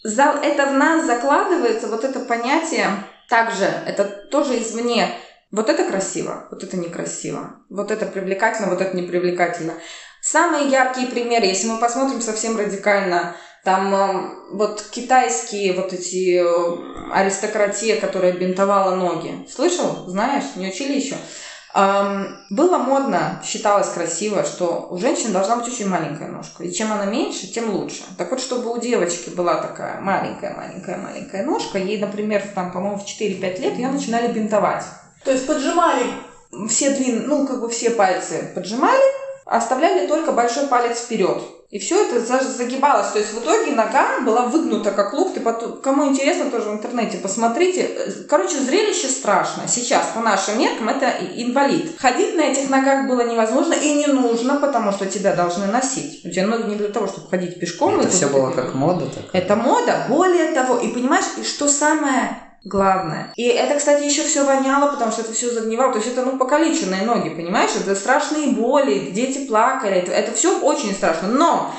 Это 0.03 0.65
в 0.67 0.73
нас 0.73 1.05
закладывается, 1.05 1.87
вот 1.87 2.03
это 2.03 2.19
понятие, 2.19 2.87
также, 3.29 3.65
это 3.85 4.03
тоже 4.03 4.59
извне. 4.59 5.09
Вот 5.51 5.67
это 5.67 5.83
красиво, 5.83 6.47
вот 6.51 6.63
это 6.63 6.77
некрасиво, 6.77 7.55
вот 7.69 7.89
это 7.89 8.05
привлекательно, 8.05 8.69
вот 8.69 8.81
это 8.81 8.95
непривлекательно. 8.95 9.73
Самые 10.21 10.67
яркие 10.67 11.07
примеры, 11.07 11.47
если 11.47 11.67
мы 11.69 11.79
посмотрим 11.79 12.21
совсем 12.21 12.55
радикально, 12.55 13.35
там 13.63 13.93
э, 13.93 14.29
вот 14.51 14.83
китайские 14.91 15.73
вот 15.73 15.93
эти 15.93 16.41
э, 16.41 17.11
аристократия, 17.11 17.95
которая 17.97 18.33
бинтовала 18.33 18.95
ноги. 18.95 19.47
Слышал? 19.49 20.05
Знаешь? 20.07 20.55
Не 20.55 20.69
учили 20.69 20.97
еще? 20.97 21.15
Было 21.71 22.77
модно, 22.79 23.39
считалось 23.45 23.89
красиво, 23.89 24.43
что 24.43 24.87
у 24.89 24.97
женщин 24.97 25.31
должна 25.31 25.57
быть 25.57 25.67
очень 25.67 25.87
маленькая 25.87 26.27
ножка. 26.27 26.63
И 26.63 26.73
чем 26.73 26.91
она 26.91 27.05
меньше, 27.05 27.45
тем 27.45 27.69
лучше. 27.69 28.01
Так 28.17 28.31
вот, 28.31 28.41
чтобы 28.41 28.73
у 28.73 28.79
девочки 28.79 29.29
была 29.29 29.61
такая 29.61 30.01
маленькая-маленькая-маленькая 30.01 31.45
ножка, 31.45 31.77
ей, 31.77 31.99
например, 31.99 32.43
там, 32.55 32.71
по-моему, 32.71 32.97
в 32.97 33.05
4-5 33.05 33.59
лет 33.59 33.77
ее 33.77 33.89
начинали 33.89 34.31
бинтовать. 34.31 34.83
То 35.23 35.31
есть 35.31 35.45
поджимали 35.45 36.05
все 36.67 36.89
длинные, 36.91 37.27
ну, 37.27 37.47
как 37.47 37.61
бы 37.61 37.69
все 37.69 37.91
пальцы 37.91 38.51
поджимали, 38.55 39.03
оставляли 39.45 40.07
только 40.07 40.31
большой 40.31 40.67
палец 40.67 40.97
вперед. 40.99 41.43
И 41.69 41.77
все 41.77 42.03
это 42.03 42.19
загибалось. 42.41 43.11
То 43.11 43.19
есть 43.19 43.31
в 43.31 43.43
итоге 43.43 43.73
нога 43.73 44.21
была 44.21 44.47
выгнута 44.47 44.89
как 44.89 45.13
лук. 45.13 45.35
Ты 45.35 45.39
потом, 45.39 45.79
кому 45.81 46.07
интересно, 46.07 46.49
тоже 46.49 46.69
в 46.69 46.73
интернете 46.73 47.19
посмотрите. 47.19 47.87
Короче, 48.27 48.57
зрелище 48.57 49.07
страшное. 49.07 49.67
Сейчас 49.67 50.07
по 50.15 50.21
нашим 50.21 50.57
меркам 50.57 50.89
это 50.89 51.13
инвалид. 51.35 51.91
Ходить 51.99 52.35
на 52.35 52.41
этих 52.41 52.71
ногах 52.71 53.07
было 53.07 53.21
невозможно 53.21 53.73
и 53.73 53.93
не 53.93 54.07
нужно, 54.07 54.55
потому 54.55 54.91
что 54.91 55.05
тебя 55.05 55.35
должны 55.35 55.67
носить. 55.67 56.25
У 56.25 56.29
тебя 56.31 56.47
ноги 56.47 56.69
не 56.69 56.75
для 56.75 56.89
того, 56.89 57.05
чтобы 57.05 57.29
ходить 57.29 57.59
пешком. 57.59 57.99
Это 57.99 58.09
все 58.09 58.29
было 58.29 58.49
как 58.49 58.73
мода 58.73 59.05
такая. 59.05 59.43
Это 59.43 59.55
мода. 59.55 60.05
Более 60.09 60.51
того, 60.53 60.79
и 60.79 60.87
понимаешь, 60.87 61.25
и 61.37 61.43
что 61.43 61.67
самое 61.67 62.48
главное. 62.63 63.33
И 63.35 63.43
это, 63.43 63.75
кстати, 63.75 64.03
еще 64.03 64.23
все 64.23 64.43
воняло, 64.43 64.91
потому 64.91 65.11
что 65.11 65.21
это 65.21 65.33
все 65.33 65.49
загнивало. 65.51 65.91
То 65.93 65.99
есть 65.99 66.11
это, 66.11 66.23
ну, 66.23 66.37
покалеченные 66.37 67.03
ноги, 67.03 67.29
понимаешь? 67.29 67.71
Это 67.79 67.95
страшные 67.95 68.51
боли, 68.51 69.11
дети 69.11 69.47
плакали. 69.47 69.95
Это, 69.97 70.11
это 70.11 70.33
все 70.33 70.59
очень 70.59 70.93
страшно. 70.93 71.27
Но 71.29 71.73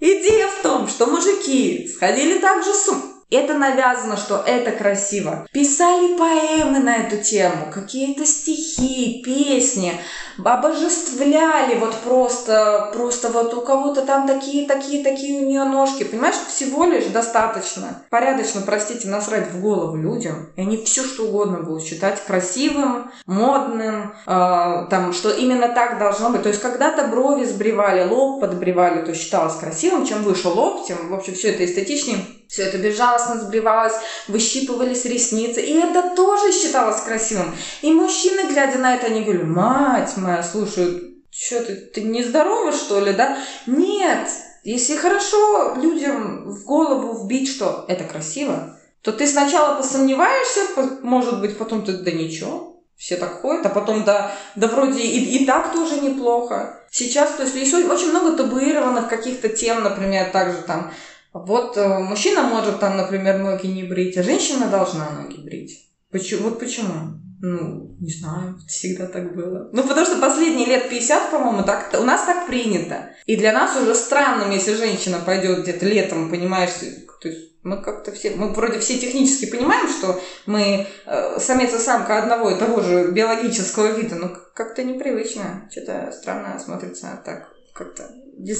идея 0.00 0.48
в 0.48 0.62
том, 0.62 0.88
что 0.88 1.06
мужики 1.06 1.88
сходили 1.88 2.38
также 2.38 2.72
с 2.72 2.88
ума 2.88 3.11
это 3.34 3.54
навязано, 3.54 4.16
что 4.16 4.42
это 4.46 4.72
красиво. 4.72 5.46
Писали 5.52 6.16
поэмы 6.16 6.78
на 6.78 6.96
эту 6.96 7.18
тему, 7.18 7.70
какие-то 7.72 8.26
стихи, 8.26 9.22
песни, 9.24 9.92
обожествляли 10.38 11.78
вот 11.78 11.94
просто, 11.96 12.90
просто 12.92 13.28
вот 13.28 13.54
у 13.54 13.60
кого-то 13.60 14.02
там 14.02 14.26
такие, 14.26 14.66
такие, 14.66 15.02
такие 15.02 15.40
у 15.40 15.46
нее 15.46 15.64
ножки. 15.64 16.04
Понимаешь, 16.04 16.36
всего 16.48 16.84
лишь 16.84 17.06
достаточно, 17.06 18.02
порядочно, 18.10 18.62
простите, 18.64 19.08
насрать 19.08 19.50
в 19.50 19.60
голову 19.60 19.96
людям, 19.96 20.50
и 20.56 20.62
они 20.62 20.82
все 20.84 21.02
что 21.04 21.24
угодно 21.24 21.58
будут 21.58 21.84
считать 21.84 22.22
красивым, 22.24 23.10
модным, 23.26 24.14
э, 24.26 24.86
там, 24.90 25.12
что 25.12 25.30
именно 25.30 25.68
так 25.68 25.98
должно 25.98 26.30
быть. 26.30 26.42
То 26.42 26.48
есть 26.48 26.60
когда-то 26.60 27.08
брови 27.08 27.44
сбривали, 27.44 28.08
лоб 28.08 28.40
подбривали, 28.40 29.04
то 29.04 29.14
считалось 29.14 29.56
красивым. 29.56 30.06
Чем 30.06 30.22
выше 30.22 30.48
лоб, 30.48 30.86
тем, 30.86 31.08
в 31.08 31.14
общем, 31.14 31.34
все 31.34 31.50
это 31.50 31.64
эстетичнее 31.64 32.18
все 32.52 32.64
это 32.64 32.76
безжалостно 32.76 33.40
сбривалось, 33.40 33.94
выщипывались 34.28 35.06
ресницы. 35.06 35.62
И 35.62 35.72
это 35.72 36.14
тоже 36.14 36.52
считалось 36.52 37.00
красивым. 37.00 37.54
И 37.80 37.90
мужчины, 37.90 38.46
глядя 38.46 38.76
на 38.76 38.94
это, 38.94 39.06
они 39.06 39.22
говорили, 39.22 39.44
мать 39.44 40.12
моя, 40.18 40.42
слушай, 40.42 41.14
что 41.30 41.64
ты, 41.64 41.76
ты 41.76 42.02
нездорова, 42.02 42.70
что 42.72 43.00
ли, 43.00 43.14
да? 43.14 43.38
Нет, 43.66 44.28
если 44.64 44.96
хорошо 44.96 45.76
людям 45.76 46.50
в 46.50 46.64
голову 46.64 47.24
вбить, 47.24 47.48
что 47.48 47.86
это 47.88 48.04
красиво, 48.04 48.78
то 49.00 49.12
ты 49.12 49.26
сначала 49.26 49.76
посомневаешься, 49.76 50.60
может 51.00 51.40
быть, 51.40 51.56
потом 51.56 51.86
ты, 51.86 51.94
да 51.94 52.10
ничего, 52.10 52.82
все 52.98 53.16
так 53.16 53.40
ходят, 53.40 53.64
а 53.64 53.70
потом, 53.70 54.04
да, 54.04 54.30
да 54.56 54.68
вроде 54.68 55.00
и, 55.00 55.38
и 55.38 55.46
так 55.46 55.72
тоже 55.72 56.02
неплохо. 56.02 56.80
Сейчас, 56.90 57.30
то 57.30 57.44
есть, 57.44 57.54
есть 57.54 57.72
очень 57.72 58.10
много 58.10 58.36
табуированных 58.36 59.08
каких-то 59.08 59.48
тем, 59.48 59.82
например, 59.82 60.30
также 60.30 60.58
там 60.58 60.92
вот 61.32 61.76
э, 61.76 61.98
мужчина 61.98 62.42
может 62.42 62.78
там, 62.80 62.96
например, 62.96 63.38
ноги 63.38 63.66
не 63.66 63.84
брить, 63.84 64.16
а 64.18 64.22
женщина 64.22 64.68
должна 64.68 65.10
ноги 65.10 65.40
брить. 65.40 65.88
Почему? 66.10 66.50
Вот 66.50 66.58
почему? 66.58 67.18
Ну, 67.40 67.96
не 68.00 68.12
знаю, 68.12 68.58
всегда 68.68 69.06
так 69.06 69.34
было. 69.34 69.70
Ну, 69.72 69.82
потому 69.82 70.06
что 70.06 70.20
последние 70.20 70.66
лет 70.66 70.88
50, 70.90 71.30
по-моему, 71.30 71.64
так, 71.64 71.90
у 71.98 72.04
нас 72.04 72.24
так 72.24 72.46
принято. 72.46 73.10
И 73.26 73.36
для 73.36 73.52
нас 73.52 73.76
уже 73.76 73.94
странным, 73.94 74.50
если 74.50 74.74
женщина 74.74 75.20
пойдет 75.24 75.62
где-то 75.62 75.86
летом, 75.86 76.30
понимаешь, 76.30 76.70
то 77.20 77.28
есть 77.28 77.52
мы 77.62 77.80
как-то 77.80 78.10
все, 78.12 78.32
мы 78.32 78.52
вроде 78.52 78.80
все 78.80 78.98
технически 78.98 79.46
понимаем, 79.46 79.88
что 79.88 80.20
мы 80.46 80.86
э, 81.06 81.38
самец 81.38 81.72
и 81.72 81.78
самка 81.78 82.18
одного 82.18 82.50
и 82.50 82.58
того 82.58 82.80
же 82.80 83.12
биологического 83.12 83.92
вида, 83.92 84.16
но 84.16 84.30
как-то 84.54 84.82
непривычно, 84.82 85.68
что-то 85.70 86.12
странно 86.12 86.58
смотрится 86.58 87.22
так 87.24 87.48
как-то 87.72 88.10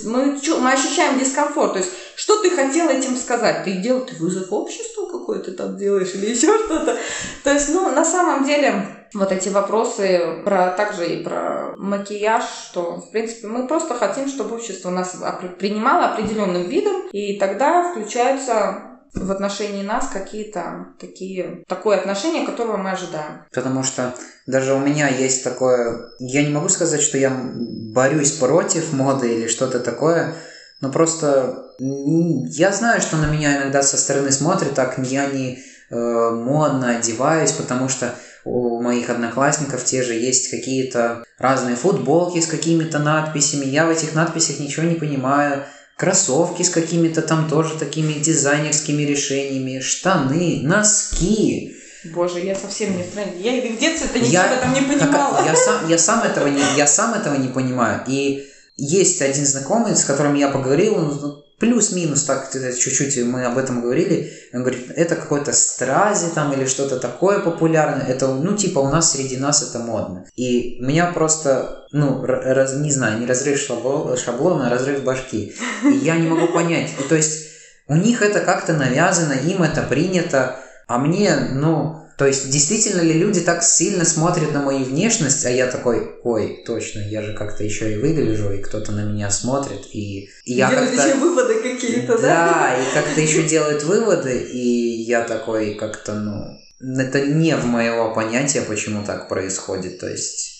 мы, 0.04 0.38
мы 0.60 0.72
ощущаем 0.72 1.18
дискомфорт. 1.18 1.72
То 1.72 1.78
есть, 1.78 1.92
что 2.16 2.40
ты 2.42 2.50
хотел 2.50 2.88
этим 2.88 3.16
сказать? 3.16 3.64
Ты 3.64 3.72
делал, 3.74 4.04
ты 4.04 4.14
вызов 4.16 4.52
обществу 4.52 5.06
какой-то 5.06 5.52
там 5.52 5.76
делаешь 5.76 6.14
или 6.14 6.30
еще 6.30 6.58
что-то. 6.58 6.98
То 7.44 7.52
есть, 7.52 7.68
ну, 7.70 7.90
на 7.90 8.04
самом 8.04 8.44
деле, 8.44 8.86
вот 9.14 9.32
эти 9.32 9.48
вопросы 9.48 10.42
про 10.44 10.70
также 10.70 11.06
и 11.06 11.22
про 11.22 11.74
макияж, 11.76 12.44
что, 12.70 12.96
в 12.96 13.10
принципе, 13.10 13.46
мы 13.46 13.66
просто 13.66 13.94
хотим, 13.94 14.28
чтобы 14.28 14.56
общество 14.56 14.90
нас 14.90 15.16
принимало 15.58 16.06
определенным 16.06 16.62
видом, 16.68 17.08
и 17.12 17.38
тогда 17.38 17.90
включаются 17.90 18.91
в 19.14 19.30
отношении 19.30 19.82
нас 19.82 20.08
какие-то 20.08 20.86
такие, 20.98 21.64
такое 21.68 21.98
отношение, 21.98 22.46
которого 22.46 22.76
мы 22.78 22.92
ожидаем. 22.92 23.44
Потому 23.52 23.82
что 23.82 24.14
даже 24.46 24.74
у 24.74 24.78
меня 24.78 25.08
есть 25.08 25.44
такое... 25.44 26.10
Я 26.18 26.42
не 26.42 26.50
могу 26.50 26.68
сказать, 26.68 27.02
что 27.02 27.18
я 27.18 27.30
борюсь 27.30 28.32
против 28.32 28.92
моды 28.92 29.34
или 29.34 29.48
что-то 29.48 29.80
такое, 29.80 30.34
но 30.80 30.90
просто 30.90 31.74
я 31.78 32.72
знаю, 32.72 33.00
что 33.00 33.16
на 33.16 33.26
меня 33.26 33.58
иногда 33.58 33.82
со 33.82 33.96
стороны 33.96 34.32
смотрят, 34.32 34.74
так 34.74 34.98
я 34.98 35.26
не 35.26 35.58
э, 35.90 36.30
модно 36.30 36.96
одеваюсь, 36.96 37.52
потому 37.52 37.88
что 37.88 38.14
у 38.44 38.80
моих 38.82 39.08
одноклассников 39.10 39.84
те 39.84 40.02
же 40.02 40.14
есть 40.14 40.50
какие-то 40.50 41.24
разные 41.38 41.76
футболки 41.76 42.40
с 42.40 42.46
какими-то 42.46 42.98
надписями. 42.98 43.66
Я 43.66 43.86
в 43.86 43.90
этих 43.90 44.14
надписях 44.14 44.58
ничего 44.58 44.86
не 44.86 44.96
понимаю 44.96 45.64
кроссовки 45.96 46.62
с 46.62 46.70
какими-то 46.70 47.22
там 47.22 47.48
тоже 47.48 47.78
такими 47.78 48.14
дизайнерскими 48.14 49.02
решениями, 49.02 49.80
штаны, 49.80 50.60
носки. 50.62 51.76
Боже, 52.12 52.40
я 52.40 52.54
совсем 52.54 52.96
не 52.96 53.04
в 53.04 53.10
тренде. 53.10 53.38
Я 53.38 53.60
в 53.72 53.78
детстве-то 53.78 54.18
ничего 54.18 54.32
я, 54.32 54.54
этом 54.54 54.74
не 54.74 54.80
понимала. 54.80 55.36
Как, 55.36 55.46
я, 55.46 55.56
сам, 55.56 55.88
я, 55.88 55.98
сам 55.98 56.22
этого 56.24 56.48
не, 56.48 56.62
я 56.76 56.86
сам 56.86 57.14
этого 57.14 57.36
не 57.36 57.48
понимаю. 57.48 58.02
И 58.08 58.48
есть 58.76 59.22
один 59.22 59.46
знакомый, 59.46 59.94
с 59.94 60.04
которым 60.04 60.34
я 60.34 60.48
поговорил, 60.48 60.96
он 60.96 61.44
плюс-минус, 61.62 62.24
так 62.24 62.50
чуть-чуть 62.50 63.24
мы 63.24 63.44
об 63.44 63.56
этом 63.56 63.82
говорили, 63.82 64.32
он 64.52 64.62
говорит, 64.62 64.90
это 64.96 65.14
какой-то 65.14 65.52
стрази 65.52 66.26
там 66.34 66.52
или 66.52 66.66
что-то 66.66 66.98
такое 66.98 67.38
популярное, 67.38 68.04
это, 68.04 68.26
ну, 68.26 68.56
типа 68.56 68.80
у 68.80 68.88
нас 68.88 69.12
среди 69.12 69.36
нас 69.36 69.62
это 69.62 69.78
модно. 69.78 70.26
И 70.34 70.78
меня 70.80 71.12
просто, 71.12 71.86
ну, 71.92 72.20
раз, 72.26 72.74
не 72.74 72.90
знаю, 72.90 73.20
не 73.20 73.26
разрыв 73.26 73.60
шаблона, 73.60 74.66
а 74.66 74.70
разрыв 74.70 75.04
башки. 75.04 75.54
И 75.84 75.94
я 75.98 76.16
не 76.16 76.26
могу 76.26 76.52
понять, 76.52 76.90
то 77.08 77.14
есть 77.14 77.46
у 77.86 77.94
них 77.94 78.22
это 78.22 78.40
как-то 78.40 78.72
навязано, 78.72 79.34
им 79.34 79.62
это 79.62 79.82
принято, 79.82 80.56
а 80.88 80.98
мне, 80.98 81.32
ну, 81.52 82.01
то 82.16 82.26
есть, 82.26 82.50
действительно 82.50 83.00
ли 83.00 83.14
люди 83.14 83.40
так 83.40 83.62
сильно 83.62 84.04
смотрят 84.04 84.52
на 84.52 84.62
мою 84.62 84.84
внешность, 84.84 85.44
а 85.46 85.50
я 85.50 85.66
такой, 85.66 86.16
ой, 86.22 86.62
точно, 86.66 87.00
я 87.00 87.22
же 87.22 87.34
как-то 87.34 87.64
еще 87.64 87.92
и 87.92 87.96
выгляжу, 87.96 88.52
и 88.52 88.62
кто-то 88.62 88.92
на 88.92 89.04
меня 89.04 89.30
смотрит, 89.30 89.86
и, 89.92 90.28
и 90.44 90.52
я 90.54 90.70
Делают 90.70 90.90
как-то... 90.90 91.08
еще 91.08 91.18
выводы 91.18 91.54
какие-то, 91.60 92.18
да? 92.18 92.22
Да, 92.22 92.76
и 92.76 92.94
как-то 92.94 93.20
еще 93.20 93.42
делают 93.44 93.82
выводы, 93.84 94.38
и 94.38 95.02
я 95.02 95.22
такой 95.22 95.74
как-то, 95.74 96.14
ну, 96.14 96.58
это 97.00 97.26
не 97.26 97.56
в 97.56 97.64
моего 97.64 98.14
понятия, 98.14 98.62
почему 98.62 99.04
так 99.04 99.28
происходит, 99.28 99.98
то 99.98 100.08
есть... 100.08 100.50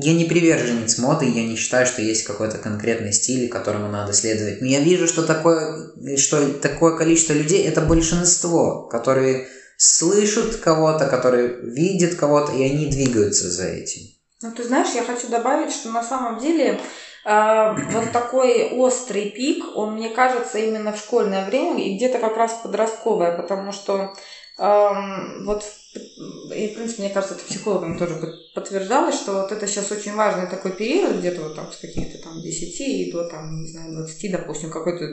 Я 0.00 0.14
не 0.14 0.26
приверженец 0.26 0.96
моды, 0.98 1.24
я 1.24 1.44
не 1.44 1.56
считаю, 1.56 1.84
что 1.84 2.02
есть 2.02 2.22
какой-то 2.22 2.58
конкретный 2.58 3.12
стиль, 3.12 3.48
которому 3.48 3.88
надо 3.88 4.12
следовать. 4.12 4.60
Но 4.60 4.68
я 4.68 4.78
вижу, 4.78 5.08
что 5.08 5.24
такое, 5.24 5.90
что 6.16 6.52
такое 6.52 6.96
количество 6.96 7.32
людей– 7.32 7.64
это 7.66 7.80
большинство, 7.80 8.82
которые 8.82 9.48
слышат 9.78 10.56
кого-то, 10.56 11.06
которые 11.06 11.60
видят 11.62 12.16
кого-то, 12.16 12.52
и 12.52 12.62
они 12.62 12.86
двигаются 12.86 13.48
за 13.48 13.68
этим. 13.68 14.02
Ну, 14.42 14.52
ты 14.52 14.64
знаешь, 14.64 14.94
я 14.94 15.02
хочу 15.02 15.28
добавить, 15.28 15.72
что 15.72 15.90
на 15.90 16.02
самом 16.02 16.38
деле 16.38 16.78
э, 17.24 17.74
вот 17.92 18.12
такой 18.12 18.70
острый 18.72 19.30
пик, 19.30 19.64
он, 19.74 19.94
мне 19.94 20.10
кажется, 20.10 20.58
именно 20.58 20.92
в 20.92 20.98
школьное 20.98 21.46
время 21.46 21.82
и 21.82 21.96
где-то 21.96 22.18
как 22.18 22.36
раз 22.36 22.60
подростковое, 22.62 23.36
потому 23.36 23.72
что 23.72 24.14
вот 24.58 25.62
и, 26.54 26.68
в 26.68 26.74
принципе, 26.74 27.02
мне 27.02 27.10
кажется, 27.12 27.34
это 27.34 27.44
психологами 27.44 27.96
тоже 27.96 28.20
подтверждалось, 28.54 29.14
что 29.14 29.32
вот 29.34 29.52
это 29.52 29.66
сейчас 29.66 29.90
очень 29.90 30.14
важный 30.14 30.48
такой 30.48 30.72
период, 30.72 31.18
где-то 31.18 31.42
вот 31.42 31.54
там 31.56 31.72
с 31.72 31.76
каких-то 31.76 32.22
там 32.22 32.40
10 32.40 32.80
и 32.80 33.12
до 33.12 33.28
там, 33.28 33.62
не 33.62 33.68
знаю, 33.70 33.92
20, 33.92 34.32
допустим, 34.32 34.70
какой-то 34.70 35.06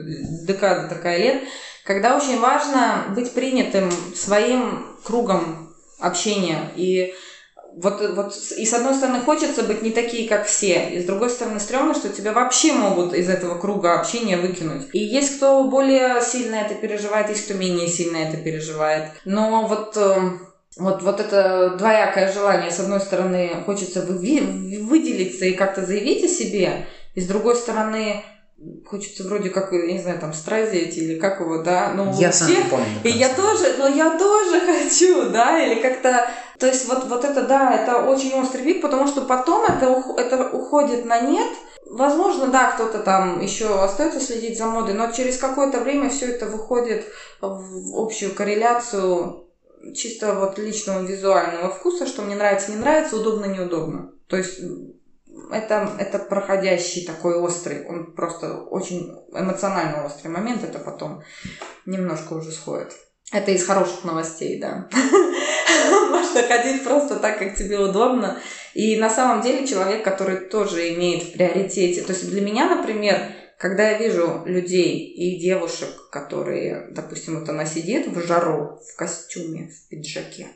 декада 0.46 0.90
такая 0.90 1.18
лет, 1.20 1.44
когда 1.86 2.18
очень 2.18 2.40
важно 2.40 3.06
быть 3.16 3.32
принятым 3.34 3.92
своим 4.16 4.88
кругом 5.04 5.76
общения. 6.00 6.72
И 6.76 7.14
вот, 7.76 8.02
вот 8.16 8.36
и 8.58 8.66
с 8.66 8.74
одной 8.74 8.96
стороны 8.96 9.20
хочется 9.20 9.64
быть 9.64 9.82
не 9.82 9.92
такие, 9.92 10.28
как 10.28 10.46
все, 10.46 10.90
и 10.90 11.02
с 11.02 11.06
другой 11.06 11.30
стороны 11.30 11.60
стрёмно, 11.60 11.94
что 11.94 12.10
тебя 12.10 12.32
вообще 12.32 12.74
могут 12.74 13.14
из 13.14 13.30
этого 13.30 13.60
круга 13.60 14.00
общения 14.00 14.38
выкинуть. 14.38 14.88
И 14.94 15.00
есть 15.00 15.38
кто 15.38 15.66
более 15.66 16.22
сильно 16.22 16.56
это 16.56 16.74
переживает, 16.74 17.30
есть 17.30 17.46
кто 17.46 17.54
менее 17.54 17.88
сильно 17.88 18.18
это 18.18 18.38
переживает. 18.38 19.12
Но 19.26 19.68
вот 19.68 19.96
э, 19.98 20.16
вот, 20.78 21.04
вот 21.04 21.20
это 21.20 21.76
двоякое 21.78 22.32
желание. 22.32 22.72
С 22.72 22.80
одной 22.80 23.00
стороны, 23.00 23.64
хочется 23.66 24.02
выделиться 24.02 25.46
и 25.46 25.54
как-то 25.54 25.86
заявить 25.86 26.24
о 26.24 26.28
себе, 26.28 26.88
и 27.14 27.22
с 27.22 27.28
другой 27.28 27.56
стороны, 27.56 28.24
хочется 28.86 29.24
вроде 29.24 29.50
как, 29.50 29.72
я 29.74 29.92
не 29.92 30.00
знаю, 30.00 30.20
там, 30.20 30.34
стразить 30.34 30.98
или 30.98 31.20
как 31.20 31.42
его, 31.42 31.62
да, 31.62 31.94
ну, 31.96 32.14
я 32.18 32.32
сам 32.32 32.50
помню. 32.70 32.86
И 33.04 33.10
я 33.10 33.34
тоже, 33.34 33.76
но 33.78 33.88
я 33.88 34.18
тоже 34.18 34.60
хочу, 34.66 35.30
да, 35.30 35.62
или 35.62 35.82
как-то, 35.82 36.30
то 36.58 36.68
есть 36.68 36.88
вот, 36.88 37.06
вот 37.10 37.26
это, 37.26 37.44
да, 37.44 37.74
это 37.74 38.04
очень 38.06 38.34
острый 38.34 38.62
вид, 38.62 38.82
потому 38.82 39.08
что 39.08 39.22
потом 39.22 39.66
это, 39.66 40.04
это 40.18 40.50
уходит 40.50 41.06
на 41.06 41.20
нет, 41.22 41.48
Возможно, 41.88 42.48
да, 42.48 42.72
кто-то 42.72 43.00
там 43.00 43.42
еще 43.42 43.84
остается 43.84 44.20
следить 44.20 44.58
за 44.58 44.66
модой, 44.66 44.96
но 44.96 45.12
через 45.12 45.38
какое-то 45.38 45.82
время 45.82 46.10
все 46.10 46.32
это 46.32 46.48
выходит 46.48 47.06
в 47.42 48.00
общую 48.02 48.34
корреляцию 48.34 49.46
чисто 49.94 50.34
вот 50.34 50.58
личного 50.58 51.04
визуального 51.04 51.70
вкуса, 51.70 52.08
что 52.08 52.24
мне 52.24 52.36
нравится, 52.36 52.72
не 52.72 52.78
нравится, 52.78 53.18
удобно, 53.18 53.46
неудобно. 53.46 54.12
То 54.28 54.38
есть 54.38 54.60
это, 55.52 55.92
это 56.00 56.20
проходящий 56.20 57.06
такой 57.06 57.36
острый, 57.36 57.86
он 57.88 58.14
просто 58.14 58.54
очень 58.54 59.12
эмоционально 59.34 60.06
острый 60.06 60.30
момент, 60.30 60.64
это 60.64 60.80
потом 60.80 61.24
немножко 61.86 62.34
уже 62.34 62.52
сходит. 62.52 62.94
Это 63.32 63.52
из 63.52 63.66
хороших 63.66 64.04
новостей, 64.04 64.60
да. 64.60 64.88
Можно 66.10 66.44
ходить 66.44 66.84
просто 66.84 67.18
так, 67.18 67.40
как 67.40 67.56
тебе 67.56 67.80
удобно. 67.80 68.40
И 68.74 68.98
на 68.98 69.10
самом 69.10 69.42
деле 69.42 69.68
человек, 69.68 70.04
который 70.04 70.48
тоже 70.48 70.94
имеет 70.94 71.24
в 71.24 71.34
приоритете. 71.34 72.04
То 72.04 72.14
есть 72.14 72.30
для 72.30 72.42
меня, 72.42 72.70
например, 72.74 73.18
когда 73.58 73.90
я 73.90 73.98
вижу 73.98 74.44
людей 74.46 75.00
и 75.00 75.40
девушек, 75.40 75.90
которые, 76.12 76.90
допустим, 76.92 77.40
вот 77.40 77.50
она 77.50 77.66
сидит 77.66 78.08
в 78.08 78.22
жару, 78.22 78.80
в 78.80 78.96
костюме, 78.96 79.70
в 79.70 79.90
пиджаке, 79.90 80.50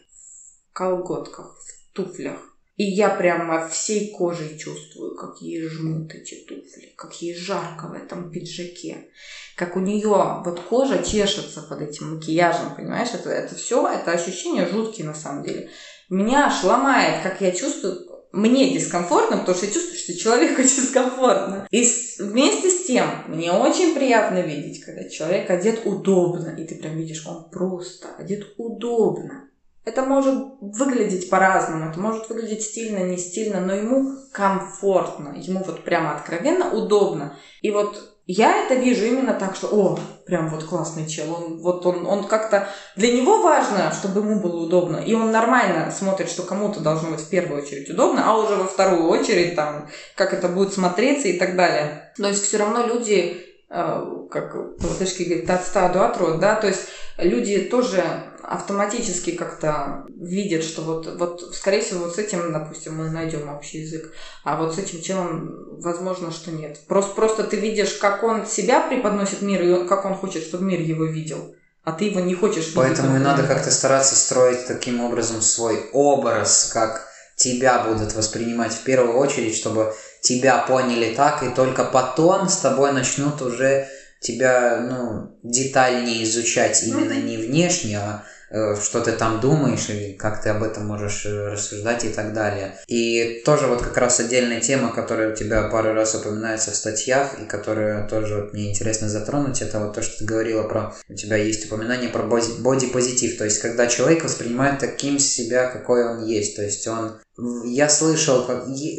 в 0.70 0.74
колготках, 0.74 1.58
в 1.58 1.94
туфлях, 1.96 2.56
и 2.80 2.86
я 2.86 3.10
прямо 3.10 3.68
всей 3.68 4.10
кожей 4.10 4.58
чувствую, 4.58 5.14
как 5.18 5.42
ей 5.42 5.68
жмут 5.68 6.16
эти 6.16 6.36
туфли, 6.46 6.94
как 6.96 7.14
ей 7.22 7.36
жарко 7.36 7.88
в 7.88 7.94
этом 7.94 8.32
пиджаке, 8.32 9.10
как 9.58 9.76
у 9.76 9.82
нее 9.82 10.42
вот 10.46 10.62
кожа 10.62 11.04
чешется 11.04 11.62
под 11.62 11.82
этим 11.82 12.16
макияжем, 12.16 12.74
понимаешь? 12.78 13.10
Это, 13.14 13.32
это 13.32 13.54
все, 13.54 13.86
это 13.86 14.12
ощущение 14.12 14.66
жуткие 14.66 15.08
на 15.08 15.14
самом 15.14 15.44
деле. 15.44 15.70
Меня 16.10 16.46
аж 16.46 16.64
ломает, 16.64 17.22
как 17.22 17.42
я 17.42 17.52
чувствую, 17.52 18.08
мне 18.32 18.74
дискомфортно, 18.74 19.40
потому 19.40 19.58
что 19.58 19.66
я 19.66 19.74
чувствую, 19.74 19.98
что 19.98 20.18
человеку 20.18 20.62
дискомфортно. 20.62 21.68
И 21.72 21.86
вместе 22.20 22.70
с 22.70 22.86
тем, 22.86 23.10
мне 23.28 23.52
очень 23.52 23.94
приятно 23.94 24.40
видеть, 24.40 24.86
когда 24.86 25.10
человек 25.10 25.50
одет 25.50 25.86
удобно, 25.86 26.56
и 26.58 26.66
ты 26.66 26.76
прям 26.76 26.96
видишь, 26.96 27.28
он 27.28 27.50
просто 27.50 28.08
одет 28.18 28.54
удобно. 28.56 29.49
Это 29.90 30.04
может 30.04 30.36
выглядеть 30.62 31.32
по-разному, 31.32 31.90
это 31.90 32.00
может 32.00 32.30
выглядеть 32.30 32.62
стильно, 32.62 33.00
не 33.00 33.18
стильно, 33.18 33.60
но 33.60 33.74
ему 33.74 34.14
комфортно, 34.32 35.34
ему 35.36 35.64
вот 35.66 35.84
прямо 35.84 36.16
откровенно 36.16 36.72
удобно. 36.74 37.36
И 37.64 37.72
вот 37.72 38.20
я 38.28 38.56
это 38.64 38.76
вижу 38.76 39.06
именно 39.06 39.34
так, 39.34 39.56
что, 39.56 39.68
о, 39.70 40.00
прям 40.28 40.50
вот 40.50 40.64
классный 40.66 41.08
чел, 41.08 41.34
он 41.34 41.58
вот 41.58 41.88
он, 41.88 42.06
он 42.06 42.28
как-то, 42.28 42.68
для 42.96 43.12
него 43.12 43.42
важно, 43.42 43.92
чтобы 43.92 44.20
ему 44.20 44.40
было 44.40 44.64
удобно, 44.64 44.98
и 44.98 45.16
он 45.16 45.32
нормально 45.32 45.90
смотрит, 45.90 46.30
что 46.30 46.44
кому-то 46.44 46.82
должно 46.82 47.10
быть 47.10 47.22
в 47.22 47.30
первую 47.30 47.64
очередь 47.64 47.90
удобно, 47.90 48.22
а 48.28 48.38
уже 48.38 48.56
во 48.58 48.66
вторую 48.66 49.10
очередь 49.10 49.56
там, 49.56 49.90
как 50.16 50.36
это 50.36 50.50
будет 50.50 50.72
смотреться 50.72 51.30
и 51.30 51.40
так 51.40 51.56
далее. 51.56 52.14
То 52.16 52.28
есть 52.28 52.44
все 52.44 52.58
равно 52.58 52.86
люди 52.86 53.50
Э, 53.72 54.04
как 54.32 54.78
по-латышски 54.78 55.24
говорит, 55.24 55.50
от 55.50 55.64
ста 55.64 55.90
до 55.90 56.08
отрод, 56.08 56.40
да, 56.40 56.56
то 56.56 56.66
есть 56.66 56.88
люди 57.20 57.62
тоже 57.62 58.04
автоматически 58.50 59.32
как-то 59.32 60.06
видят, 60.10 60.64
что 60.64 60.82
вот, 60.82 61.08
вот, 61.18 61.56
скорее 61.56 61.82
всего, 61.82 62.06
вот 62.06 62.16
с 62.16 62.18
этим, 62.18 62.52
допустим, 62.52 62.97
мы 62.97 63.12
найдем 63.12 63.47
общий 63.47 63.82
язык, 63.82 64.12
а 64.43 64.58
вот 64.58 64.74
с 64.74 64.80
этим 64.80 65.02
челом, 65.02 65.80
возможно, 65.80 66.32
что 66.32 66.52
нет. 66.52 66.80
Просто, 66.88 67.14
просто 67.14 67.43
ты 67.43 67.58
видишь, 67.58 67.93
как 67.93 68.24
он 68.24 68.47
себя 68.47 68.82
преподносит 68.82 69.43
мир, 69.43 69.62
и 69.62 69.88
как 69.88 70.06
он 70.06 70.16
хочет, 70.16 70.43
чтобы 70.43 70.66
мир 70.66 70.82
его 70.82 71.06
видел 71.06 71.56
а 71.86 71.91
ты 71.93 72.06
его 72.06 72.20
не 72.20 72.36
хочешь 72.36 72.66
видеть. 72.68 72.76
Поэтому 72.76 73.16
и 73.16 73.20
надо 73.20 73.43
как-то 73.43 73.72
стараться 73.72 74.16
строить 74.16 74.68
таким 74.68 75.02
образом 75.02 75.41
свой 75.41 75.89
образ, 75.91 76.70
как 76.72 77.08
тебя 77.36 77.80
будут 77.80 78.14
воспринимать 78.14 78.74
в 78.74 78.84
первую 78.84 79.18
очередь, 79.18 79.56
чтобы 79.56 79.93
тебя 80.22 80.60
поняли 80.60 81.16
так, 81.16 81.41
и 81.41 81.50
только 81.50 81.86
потом 81.86 82.47
с 82.47 82.58
тобой 82.58 82.91
начнут 82.91 83.41
уже 83.41 83.88
тебя, 84.20 84.82
ну, 84.82 85.39
детальнее 85.41 86.24
изучать 86.26 86.84
именно 86.84 87.14
не 87.14 87.38
внешне, 87.38 87.97
а 87.97 88.24
что 88.52 89.02
ты 89.02 89.12
там 89.12 89.39
думаешь 89.39 89.89
и 89.89 90.14
как 90.14 90.41
ты 90.41 90.50
об 90.50 90.64
этом 90.64 90.88
можешь 90.88 91.26
э, 91.26 91.50
рассуждать 91.50 92.06
и 92.06 92.10
так 92.10 92.34
далее. 92.34 92.76
И 92.88 93.41
тоже 93.45 93.68
вот 93.68 93.82
как 93.82 93.97
раз 93.97 94.20
отдельная 94.20 94.60
тема, 94.62 94.91
которая 94.91 95.34
у 95.34 95.36
тебя 95.36 95.64
пару 95.70 95.93
раз 95.93 96.16
упоминается 96.16 96.72
в 96.72 96.76
статьях 96.76 97.39
и 97.39 97.45
которая 97.45 98.08
тоже 98.08 98.41
вот 98.41 98.54
мне 98.54 98.70
интересно 98.70 99.10
затронуть, 99.10 99.62
это 99.62 99.80
вот 99.80 99.93
то, 99.93 100.02
что 100.02 100.20
ты 100.20 100.26
говорила 100.26 100.64
про... 100.64 100.93
У 101.08 101.14
тебя 101.14 101.38
есть 101.38 101.66
упоминание 101.66 102.10
про 102.10 102.24
боди-позитив, 102.24 103.38
то 103.38 103.45
есть 103.45 103.60
когда 103.60 103.88
человек 103.88 104.24
воспринимает 104.24 104.80
таким 104.80 105.20
себя, 105.20 105.68
какой 105.70 106.06
он 106.06 106.26
есть, 106.26 106.56
то 106.56 106.64
есть 106.64 106.88
он 106.88 107.20
я 107.66 107.90
слышал, 107.90 108.46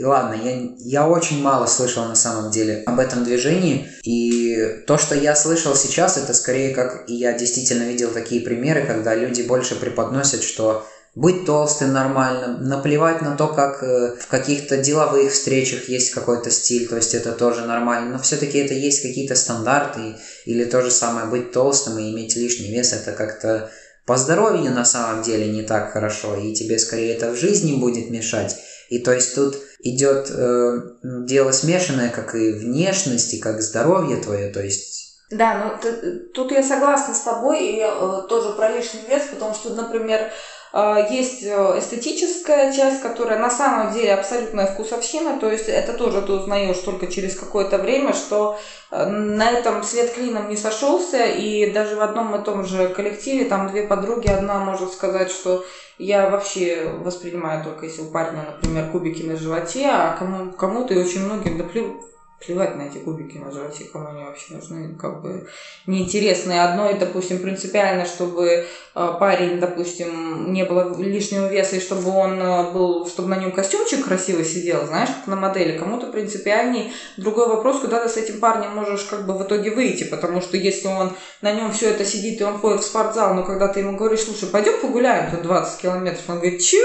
ладно, 0.03 0.37
я, 0.43 0.71
я 0.79 1.09
очень 1.09 1.43
мало 1.43 1.67
слышал 1.67 2.05
на 2.05 2.15
самом 2.15 2.51
деле 2.51 2.83
об 2.87 2.99
этом 2.99 3.25
движении, 3.25 3.89
и 4.03 4.83
то, 4.87 4.99
что 4.99 5.15
я 5.15 5.35
слышал 5.37 5.75
сейчас, 5.75 6.17
это 6.17 6.33
скорее 6.35 6.75
как, 6.75 7.05
я 7.09 7.33
действительно 7.33 7.85
видел 7.85 8.11
такие 8.11 8.41
примеры, 8.41 8.87
когда 8.87 9.15
люди 9.15 9.43
больше 9.43 9.75
преподносят, 9.75 10.43
что 10.43 10.87
быть 11.15 11.45
толстым 11.45 11.93
нормально, 11.93 12.59
наплевать 12.59 13.21
на 13.21 13.37
то, 13.37 13.49
как 13.49 13.83
э, 13.83 14.15
в 14.19 14.29
каких-то 14.29 14.77
деловых 14.77 15.33
встречах 15.33 15.89
есть 15.89 16.13
какой-то 16.13 16.51
стиль, 16.51 16.89
то 16.89 16.97
есть 16.97 17.15
это 17.15 17.33
тоже 17.33 17.63
нормально, 17.67 18.13
но 18.13 18.19
все-таки 18.23 18.59
это 18.59 18.75
есть 18.75 19.03
какие-то 19.03 19.35
стандарты, 19.35 20.17
или 20.47 20.65
то 20.65 20.83
же 20.83 20.91
самое 20.91 21.27
быть 21.27 21.51
толстым 21.51 21.99
и 21.99 22.13
иметь 22.13 22.37
лишний 22.37 22.71
вес, 22.71 22.93
это 22.93 23.11
как-то 23.13 23.71
по 24.11 24.17
здоровью 24.17 24.73
на 24.73 24.85
самом 24.85 25.23
деле 25.23 25.47
не 25.53 25.63
так 25.63 25.93
хорошо, 25.93 26.35
и 26.35 26.53
тебе 26.53 26.81
скорее 26.81 27.15
это 27.15 27.31
в 27.31 27.37
жизни 27.37 27.79
будет 27.79 28.11
мешать. 28.11 28.57
И 28.89 28.99
то 28.99 29.13
есть 29.13 29.37
тут 29.37 29.55
идет 29.79 30.33
э, 30.33 30.81
дело 31.29 31.53
смешанное, 31.53 32.09
как 32.11 32.35
и 32.35 32.51
внешность, 32.51 33.33
и 33.35 33.39
как 33.39 33.63
здоровье 33.63 34.17
твое, 34.17 34.51
то 34.51 34.61
есть 34.61 35.17
Да, 35.31 35.63
ну 35.63 35.81
ты, 35.81 36.19
тут 36.35 36.51
я 36.51 36.61
согласна 36.65 37.15
с 37.15 37.21
тобой 37.21 37.65
и 37.65 37.81
э, 37.81 38.23
тоже 38.29 38.51
про 38.55 38.73
лишний 38.73 39.03
вес, 39.09 39.23
потому 39.33 39.55
что, 39.55 39.75
например, 39.75 40.23
э, 40.23 40.31
есть 40.73 41.43
э, 41.43 41.79
эстетическая 41.79 42.73
часть, 42.73 43.03
которая 43.03 43.39
на 43.39 43.51
самом 43.51 43.93
деле 43.93 44.15
абсолютная 44.15 44.67
вкусовщина, 44.67 45.39
то 45.39 45.51
есть 45.51 45.69
это 45.69 45.95
тоже 45.95 46.23
ты 46.23 46.33
узнаешь 46.33 46.79
только 46.79 47.09
через 47.09 47.35
какое-то 47.35 47.79
время, 47.79 48.13
что 48.13 48.57
э, 48.91 49.07
на 49.07 49.51
этом 49.51 49.83
свет 49.83 50.13
клином 50.13 50.49
не 50.49 50.57
сошелся, 50.57 51.27
и 51.27 51.71
даже 51.73 51.97
в 51.97 52.01
одном 52.01 52.41
и 52.41 52.45
том 52.45 52.65
же 52.65 52.89
коллективе 52.89 53.47
там 53.47 53.69
две 53.69 53.87
подруги, 53.87 54.29
одна 54.29 54.61
может 54.61 54.93
сказать, 54.93 55.31
что 55.31 55.65
я 55.99 56.31
вообще 56.31 56.89
воспринимаю 56.99 57.65
только 57.65 57.87
если 57.87 58.03
у 58.03 58.11
парня, 58.13 58.47
например, 58.47 58.91
кубики 58.91 59.23
на 59.23 59.37
животе, 59.37 59.89
а 59.89 60.17
кому, 60.17 60.53
кому-то 60.53 60.95
и 60.95 60.99
очень 60.99 61.25
многим, 61.25 61.59
да 61.59 61.65
плю, 61.65 62.01
плевать 62.41 62.77
на 62.77 62.83
эти 62.83 62.99
кубики 62.99 63.37
на 63.37 63.51
животе, 63.51 63.85
кому 63.85 64.09
они 64.09 64.25
вообще 64.25 64.55
нужны, 64.55 64.95
как 64.95 65.21
бы 65.23 65.47
неинтересные. 65.87 66.63
Одно, 66.63 66.91
и, 66.91 66.99
допустим, 66.99 67.39
принципиально, 67.39 68.07
чтобы 68.07 68.47
э, 68.49 68.65
парень, 68.95 69.61
допустим, 69.61 70.53
не 70.53 70.65
было 70.65 70.97
лишнего 70.99 71.49
веса, 71.49 71.77
и 71.77 71.81
чтобы 71.81 72.11
он 72.11 72.41
э, 72.41 72.73
был, 72.73 73.07
чтобы 73.07 73.29
на 73.29 73.37
нем 73.37 73.53
костюмчик 73.53 74.05
красиво 74.05 74.43
сидел, 74.43 74.87
знаешь, 74.87 75.11
как 75.11 75.27
на 75.27 75.37
модели. 75.37 75.77
Кому-то 75.77 76.07
принципиальней. 76.07 76.93
Другой 77.19 77.49
вопрос, 77.49 77.81
куда 77.81 78.03
ты 78.03 78.09
с 78.09 78.17
этим 78.17 78.41
парнем 78.41 78.75
можешь 78.75 79.05
как 79.05 79.27
бы 79.27 79.37
в 79.37 79.43
итоге 79.43 79.71
выйти, 79.71 80.05
потому 80.05 80.41
что 80.41 80.57
если 80.57 80.89
он 80.89 81.13
на 81.43 81.53
нем 81.53 81.73
все 81.73 81.91
это 81.91 82.07
сидит, 82.07 82.41
и 82.41 82.45
он 82.45 82.59
ходит 82.59 82.81
в 82.81 82.87
спортзал, 82.87 83.35
но 83.35 83.45
когда 83.45 83.69
ты 83.69 83.81
ему 83.81 83.97
говоришь, 83.97 84.21
слушай, 84.21 84.49
пойдем 84.49 84.81
погуляем 84.81 85.31
тут 85.31 85.43
20 85.43 85.81
километров, 85.81 86.25
он 86.29 86.37
говорит, 86.37 86.63
чё? 86.63 86.79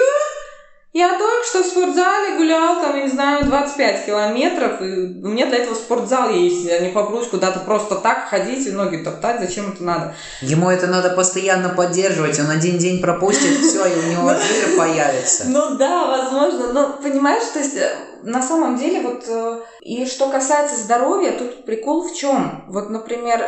Я 0.96 1.10
только 1.10 1.46
что 1.46 1.62
в 1.62 1.68
спортзале 1.68 2.38
гулял, 2.38 2.80
там, 2.80 2.96
я 2.96 3.04
не 3.04 3.10
знаю, 3.10 3.44
25 3.44 4.06
километров, 4.06 4.80
и 4.80 4.86
у 4.86 5.28
меня 5.28 5.48
для 5.48 5.58
этого 5.58 5.76
спортзал 5.76 6.30
есть. 6.30 6.64
Я 6.64 6.80
не 6.80 6.88
побрусь 6.88 7.28
куда-то 7.28 7.60
просто 7.60 7.96
так 7.96 8.30
ходить 8.30 8.66
и 8.66 8.72
ноги 8.72 9.04
топтать, 9.04 9.42
зачем 9.42 9.74
это 9.74 9.84
надо? 9.84 10.16
Ему 10.40 10.70
это 10.70 10.88
надо 10.88 11.10
постоянно 11.10 11.68
поддерживать, 11.68 12.40
он 12.40 12.50
один 12.50 12.78
день 12.78 13.02
пропустит, 13.02 13.58
все, 13.58 13.86
и 13.88 14.00
у 14.00 14.04
него 14.04 14.30
жир 14.30 14.78
появится. 14.78 15.50
Ну 15.50 15.76
да, 15.76 16.08
возможно, 16.08 16.72
но 16.72 16.98
понимаешь, 17.04 17.44
то 17.52 17.60
есть 17.60 17.76
э, 17.76 17.94
на 18.24 18.42
самом 18.42 18.78
деле 18.78 19.02
вот, 19.02 19.26
э, 19.28 19.60
и 19.82 20.06
что 20.06 20.30
касается 20.30 20.78
здоровья, 20.78 21.34
тут 21.34 21.66
прикол 21.66 22.08
в 22.08 22.16
чем? 22.16 22.64
Вот, 22.70 22.90
например, 22.90 23.42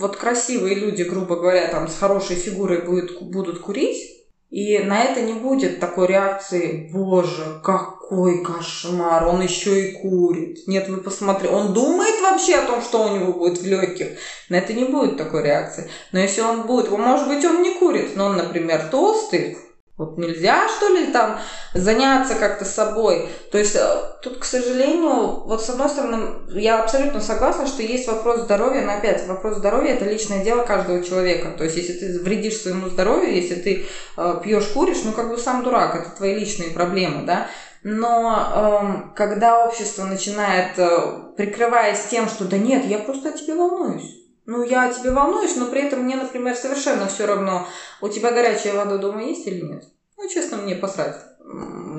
вот 0.00 0.16
красивые 0.16 0.74
люди, 0.74 1.04
грубо 1.04 1.36
говоря, 1.36 1.68
там 1.68 1.86
с 1.86 1.96
хорошей 1.96 2.34
фигурой 2.34 2.80
будут, 2.80 3.22
будут 3.22 3.60
курить, 3.60 4.23
и 4.54 4.78
на 4.78 5.02
это 5.02 5.20
не 5.20 5.32
будет 5.32 5.80
такой 5.80 6.06
реакции, 6.06 6.88
боже, 6.92 7.60
какой 7.64 8.44
кошмар, 8.44 9.26
он 9.26 9.42
еще 9.42 9.88
и 9.88 9.92
курит. 10.00 10.68
Нет, 10.68 10.88
вы 10.88 10.98
посмотрите, 10.98 11.52
он 11.52 11.72
думает 11.72 12.22
вообще 12.22 12.54
о 12.54 12.66
том, 12.66 12.80
что 12.80 13.02
у 13.02 13.16
него 13.16 13.32
будет 13.32 13.58
в 13.58 13.66
легких. 13.66 14.16
На 14.48 14.58
это 14.58 14.72
не 14.72 14.84
будет 14.84 15.16
такой 15.16 15.42
реакции. 15.42 15.90
Но 16.12 16.20
если 16.20 16.40
он 16.40 16.68
будет, 16.68 16.88
может 16.88 17.26
быть, 17.26 17.44
он 17.44 17.62
не 17.62 17.74
курит, 17.80 18.14
но 18.14 18.26
он, 18.26 18.36
например, 18.36 18.90
толстый, 18.92 19.58
вот 19.96 20.18
нельзя, 20.18 20.68
что 20.68 20.88
ли, 20.88 21.12
там 21.12 21.38
заняться 21.72 22.34
как-то 22.34 22.64
собой. 22.64 23.28
То 23.52 23.58
есть 23.58 23.76
э, 23.76 24.02
тут, 24.22 24.38
к 24.38 24.44
сожалению, 24.44 25.44
вот 25.44 25.62
с 25.62 25.70
одной 25.70 25.88
стороны, 25.88 26.18
я 26.48 26.82
абсолютно 26.82 27.20
согласна, 27.20 27.68
что 27.68 27.82
есть 27.82 28.08
вопрос 28.08 28.40
здоровья, 28.40 28.82
но 28.82 28.94
опять 28.94 29.24
вопрос 29.28 29.58
здоровья 29.58 29.92
это 29.92 30.04
личное 30.04 30.42
дело 30.42 30.64
каждого 30.64 31.04
человека. 31.04 31.52
То 31.56 31.62
есть 31.62 31.76
если 31.76 31.92
ты 31.92 32.18
вредишь 32.18 32.60
своему 32.60 32.88
здоровью, 32.88 33.34
если 33.34 33.54
ты 33.54 33.86
э, 34.16 34.40
пьешь, 34.42 34.66
куришь, 34.66 35.04
ну 35.04 35.12
как 35.12 35.28
бы 35.28 35.38
сам 35.38 35.62
дурак, 35.62 35.94
это 35.94 36.16
твои 36.16 36.34
личные 36.34 36.70
проблемы, 36.70 37.24
да. 37.24 37.46
Но 37.84 39.12
э, 39.12 39.14
когда 39.14 39.64
общество 39.64 40.04
начинает, 40.06 40.76
э, 40.76 41.34
прикрываясь 41.36 42.06
тем, 42.10 42.28
что 42.28 42.46
да 42.46 42.58
нет, 42.58 42.84
я 42.86 42.98
просто 42.98 43.28
о 43.28 43.32
тебе 43.32 43.54
волнуюсь 43.54 44.23
ну, 44.46 44.62
я 44.62 44.92
тебе 44.92 45.10
волнуюсь, 45.10 45.56
но 45.56 45.66
при 45.66 45.82
этом 45.82 46.00
мне, 46.00 46.16
например, 46.16 46.54
совершенно 46.54 47.06
все 47.06 47.26
равно, 47.26 47.66
у 48.00 48.08
тебя 48.08 48.30
горячая 48.30 48.74
вода 48.74 48.98
дома 48.98 49.22
есть 49.22 49.46
или 49.46 49.62
нет. 49.62 49.84
Ну, 50.16 50.28
честно, 50.28 50.58
мне 50.58 50.74
посрать. 50.74 51.16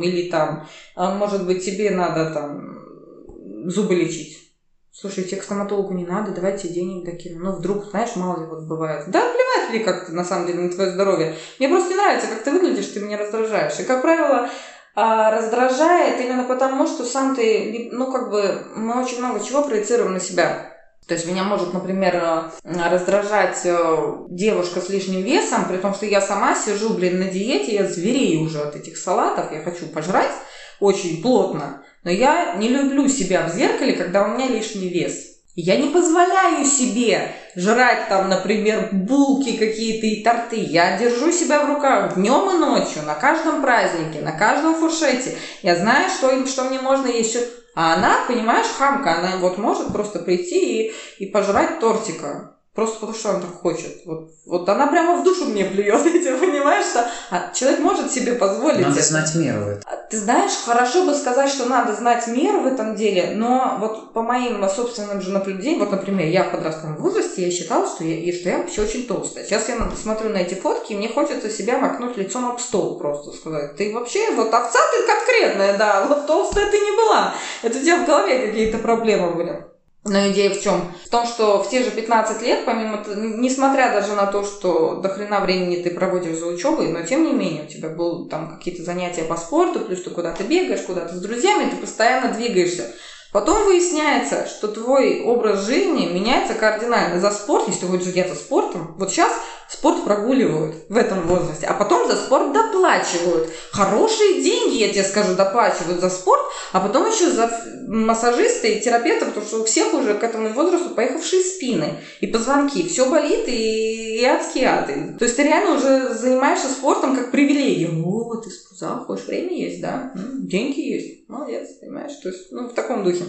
Или 0.01 0.29
там, 0.29 0.65
а, 0.95 1.15
может 1.15 1.45
быть, 1.45 1.65
тебе 1.65 1.91
надо 1.91 2.31
там 2.31 3.69
зубы 3.69 3.95
лечить. 3.95 4.45
Слушай, 4.91 5.25
тебе 5.25 5.41
к 5.41 5.43
стоматологу 5.43 5.93
не 5.93 6.05
надо, 6.05 6.31
давайте 6.31 6.69
денег 6.69 7.03
докину. 7.03 7.43
Ну, 7.43 7.51
вдруг, 7.51 7.85
знаешь, 7.85 8.15
мало 8.15 8.39
ли 8.39 8.45
вот 8.45 8.63
бывает. 8.63 9.03
Да, 9.07 9.21
плевать 9.21 9.71
ли 9.71 9.79
как-то, 9.79 10.13
на 10.13 10.23
самом 10.23 10.47
деле, 10.47 10.59
на 10.59 10.69
твое 10.69 10.91
здоровье. 10.91 11.35
Мне 11.59 11.67
просто 11.67 11.89
не 11.89 11.95
нравится, 11.95 12.27
как 12.27 12.43
ты 12.43 12.51
выглядишь, 12.51 12.87
ты 12.87 13.01
меня 13.01 13.17
раздражаешь. 13.17 13.77
И, 13.79 13.83
как 13.83 14.01
правило, 14.01 14.49
а, 14.95 15.31
раздражает 15.31 16.21
именно 16.21 16.45
потому, 16.45 16.87
что 16.87 17.03
сам 17.03 17.35
ты, 17.35 17.89
ну, 17.91 18.09
как 18.09 18.29
бы, 18.29 18.67
мы 18.75 19.01
очень 19.01 19.19
много 19.19 19.41
чего 19.41 19.63
проецируем 19.63 20.13
на 20.13 20.19
себя. 20.21 20.74
То 21.07 21.13
есть 21.13 21.27
меня 21.27 21.43
может, 21.43 21.73
например, 21.73 22.15
э, 22.15 22.89
раздражать 22.89 23.61
э, 23.63 24.15
девушка 24.29 24.81
с 24.81 24.89
лишним 24.89 25.21
весом, 25.21 25.65
при 25.67 25.77
том, 25.77 25.93
что 25.93 26.07
я 26.07 26.19
сама 26.19 26.55
сижу, 26.55 26.93
блин, 26.95 27.19
на 27.19 27.25
диете, 27.25 27.75
я 27.75 27.87
зверею 27.87 28.41
уже 28.41 28.59
от 28.61 28.75
этих 28.75 28.97
салатов, 28.97 29.51
я 29.51 29.61
хочу 29.61 29.85
пожрать 29.85 30.31
очень 30.79 31.21
плотно, 31.21 31.83
но 32.03 32.09
я 32.09 32.55
не 32.55 32.69
люблю 32.69 33.07
себя 33.07 33.47
в 33.47 33.53
зеркале, 33.53 33.93
когда 33.93 34.25
у 34.25 34.29
меня 34.29 34.47
лишний 34.47 34.89
вес. 34.89 35.34
Я 35.55 35.77
не 35.77 35.87
позволяю 35.87 36.65
себе 36.65 37.33
жрать 37.55 38.09
там, 38.09 38.29
например, 38.29 38.89
булки 38.91 39.57
какие-то 39.57 40.05
и 40.05 40.21
торты. 40.21 40.57
Я 40.57 40.97
держу 40.97 41.31
себя 41.31 41.63
в 41.63 41.73
руках 41.73 42.15
днем 42.15 42.49
и 42.55 42.57
ночью, 42.57 43.03
на 43.03 43.15
каждом 43.15 43.61
празднике, 43.61 44.19
на 44.21 44.33
каждом 44.33 44.75
фуршете. 44.75 45.37
Я 45.61 45.77
знаю, 45.77 46.09
что, 46.09 46.45
что 46.45 46.65
мне 46.65 46.79
можно 46.81 47.07
еще 47.07 47.39
а 47.75 47.95
она, 47.95 48.19
понимаешь, 48.25 48.67
хамка, 48.67 49.17
она 49.17 49.35
вот 49.37 49.57
может 49.57 49.91
просто 49.91 50.19
прийти 50.19 50.87
и, 50.87 50.93
и 51.19 51.25
пожрать 51.25 51.81
тортика. 51.81 52.54
Просто 52.75 52.99
потому 52.99 53.17
что 53.17 53.29
она 53.29 53.39
так 53.39 53.53
хочет. 53.61 54.01
Вот, 54.05 54.31
вот 54.45 54.67
она 54.67 54.87
прямо 54.87 55.15
в 55.15 55.23
душу 55.23 55.45
мне 55.45 55.63
плюет, 55.63 56.03
ты 56.03 56.37
понимаешь, 56.37 56.85
что 56.85 57.09
а 57.31 57.53
человек 57.53 57.79
может 57.79 58.11
себе 58.11 58.33
позволить. 58.33 58.81
Надо 58.81 58.99
это. 58.99 59.07
знать 59.07 59.33
меру. 59.35 59.79
А 59.85 59.95
ты 59.95 60.17
знаешь, 60.17 60.51
хорошо 60.65 61.05
бы 61.05 61.15
сказать, 61.15 61.49
что 61.49 61.69
надо 61.69 61.95
знать 61.95 62.27
меру 62.27 62.59
в 62.59 62.67
этом 62.67 62.95
деле, 62.95 63.31
но 63.33 63.77
вот 63.79 64.11
по 64.11 64.21
моим 64.21 64.67
собственным 64.67 65.21
же 65.21 65.31
наблюдениям, 65.31 65.79
вот, 65.79 65.91
например, 65.91 66.27
я 66.27 66.43
в 66.43 66.51
подростковом 66.51 66.97
возрасте, 66.97 67.45
я 67.45 67.51
считала, 67.51 67.87
что 67.87 68.03
я, 68.03 68.19
и 68.19 68.37
что 68.37 68.49
я 68.49 68.57
вообще 68.57 68.81
очень 68.81 69.07
толстая. 69.07 69.45
Сейчас 69.45 69.69
я 69.69 69.77
смотрю 69.95 70.31
на 70.31 70.37
эти 70.37 70.55
фотки, 70.55 70.91
и 70.91 70.97
мне 70.97 71.07
хочется 71.07 71.49
себя 71.49 71.77
макнуть 71.77 72.17
лицом 72.17 72.45
об 72.45 72.59
стол 72.59 72.99
просто 72.99 73.31
сказать. 73.31 73.77
Ты 73.77 73.93
вообще, 73.93 74.31
вот 74.31 74.53
овца 74.53 74.79
ты 74.91 75.07
конкретная, 75.07 75.77
да, 75.77 76.05
вот 76.07 76.27
толстая 76.27 76.69
ты 76.69 76.77
не 76.77 76.91
была. 76.91 77.33
Это 77.63 77.77
у 77.77 77.81
тебя 77.81 78.03
в 78.03 78.05
голове 78.05 78.47
какие-то 78.47 78.79
проблемы 78.79 79.33
были. 79.33 79.74
Но 80.07 80.29
идея 80.29 80.51
в 80.51 80.61
чем? 80.61 80.93
В 81.03 81.09
том, 81.09 81.25
что 81.25 81.63
в 81.63 81.69
те 81.71 81.83
же 81.83 81.89
15 81.89 82.39
лет, 82.43 82.63
помимо, 82.63 83.03
несмотря 83.15 83.91
даже 83.91 84.13
на 84.13 84.27
то, 84.27 84.43
что 84.43 84.97
до 84.97 85.09
хрена 85.09 85.39
времени 85.39 85.81
ты 85.81 85.89
проводишь 85.89 86.37
за 86.37 86.45
учебой, 86.45 86.89
но 86.89 87.01
тем 87.01 87.23
не 87.23 87.33
менее 87.33 87.63
у 87.63 87.67
тебя 87.67 87.89
был 87.89 88.29
там 88.29 88.55
какие-то 88.55 88.83
занятия 88.83 89.23
по 89.23 89.35
спорту, 89.35 89.79
плюс 89.79 90.03
ты 90.03 90.11
куда-то 90.11 90.43
бегаешь, 90.43 90.83
куда-то 90.83 91.15
с 91.15 91.19
друзьями, 91.19 91.71
ты 91.71 91.77
постоянно 91.77 92.31
двигаешься. 92.31 92.93
Потом 93.31 93.65
выясняется, 93.65 94.45
что 94.45 94.67
твой 94.67 95.23
образ 95.23 95.65
жизни 95.65 96.05
меняется 96.05 96.53
кардинально. 96.53 97.19
За 97.19 97.31
спорт, 97.31 97.67
если 97.67 97.81
ты 97.81 97.87
хочешь 97.87 98.05
заняться 98.05 98.35
спортом, 98.35 98.95
вот 98.99 99.09
сейчас 99.09 99.33
спорт 99.69 100.03
прогуливают 100.03 100.75
в 100.89 100.95
этом 100.95 101.27
возрасте, 101.27 101.65
а 101.65 101.73
потом 101.73 102.07
за 102.07 102.15
спорт 102.15 102.53
доплачивают. 102.53 103.49
Хорошие 103.71 104.41
деньги, 104.41 104.75
я 104.75 104.89
тебе 104.89 105.03
скажу, 105.03 105.35
доплачивают 105.35 105.99
за 105.99 106.09
спорт, 106.09 106.41
а 106.71 106.79
потом 106.79 107.09
еще 107.09 107.31
за 107.31 107.51
массажиста 107.87 108.67
и 108.67 108.81
терапевта, 108.81 109.25
потому 109.25 109.45
что 109.45 109.61
у 109.61 109.65
всех 109.65 109.93
уже 109.93 110.13
к 110.13 110.23
этому 110.23 110.49
возрасту 110.49 110.89
поехавшие 110.89 111.43
спины 111.43 111.99
и 112.21 112.27
позвонки. 112.27 112.87
Все 112.87 113.09
болит 113.09 113.47
и, 113.47 114.19
и 114.19 114.23
адские 114.25 114.67
ады. 114.67 115.15
То 115.17 115.25
есть 115.25 115.35
ты 115.35 115.43
реально 115.43 115.75
уже 115.75 116.13
занимаешься 116.13 116.67
спортом 116.67 117.15
как 117.15 117.31
привилегией. 117.31 118.03
О, 118.03 118.35
ты 118.35 118.49
в 118.49 118.53
спортзал 118.53 119.05
ходишь, 119.05 119.25
время 119.25 119.55
есть, 119.55 119.81
да? 119.81 120.11
Деньги 120.15 120.79
есть. 120.79 121.29
Молодец, 121.29 121.69
понимаешь? 121.79 122.15
То 122.21 122.29
есть, 122.29 122.51
ну, 122.51 122.67
в 122.67 122.73
таком 122.73 123.03
духе. 123.03 123.23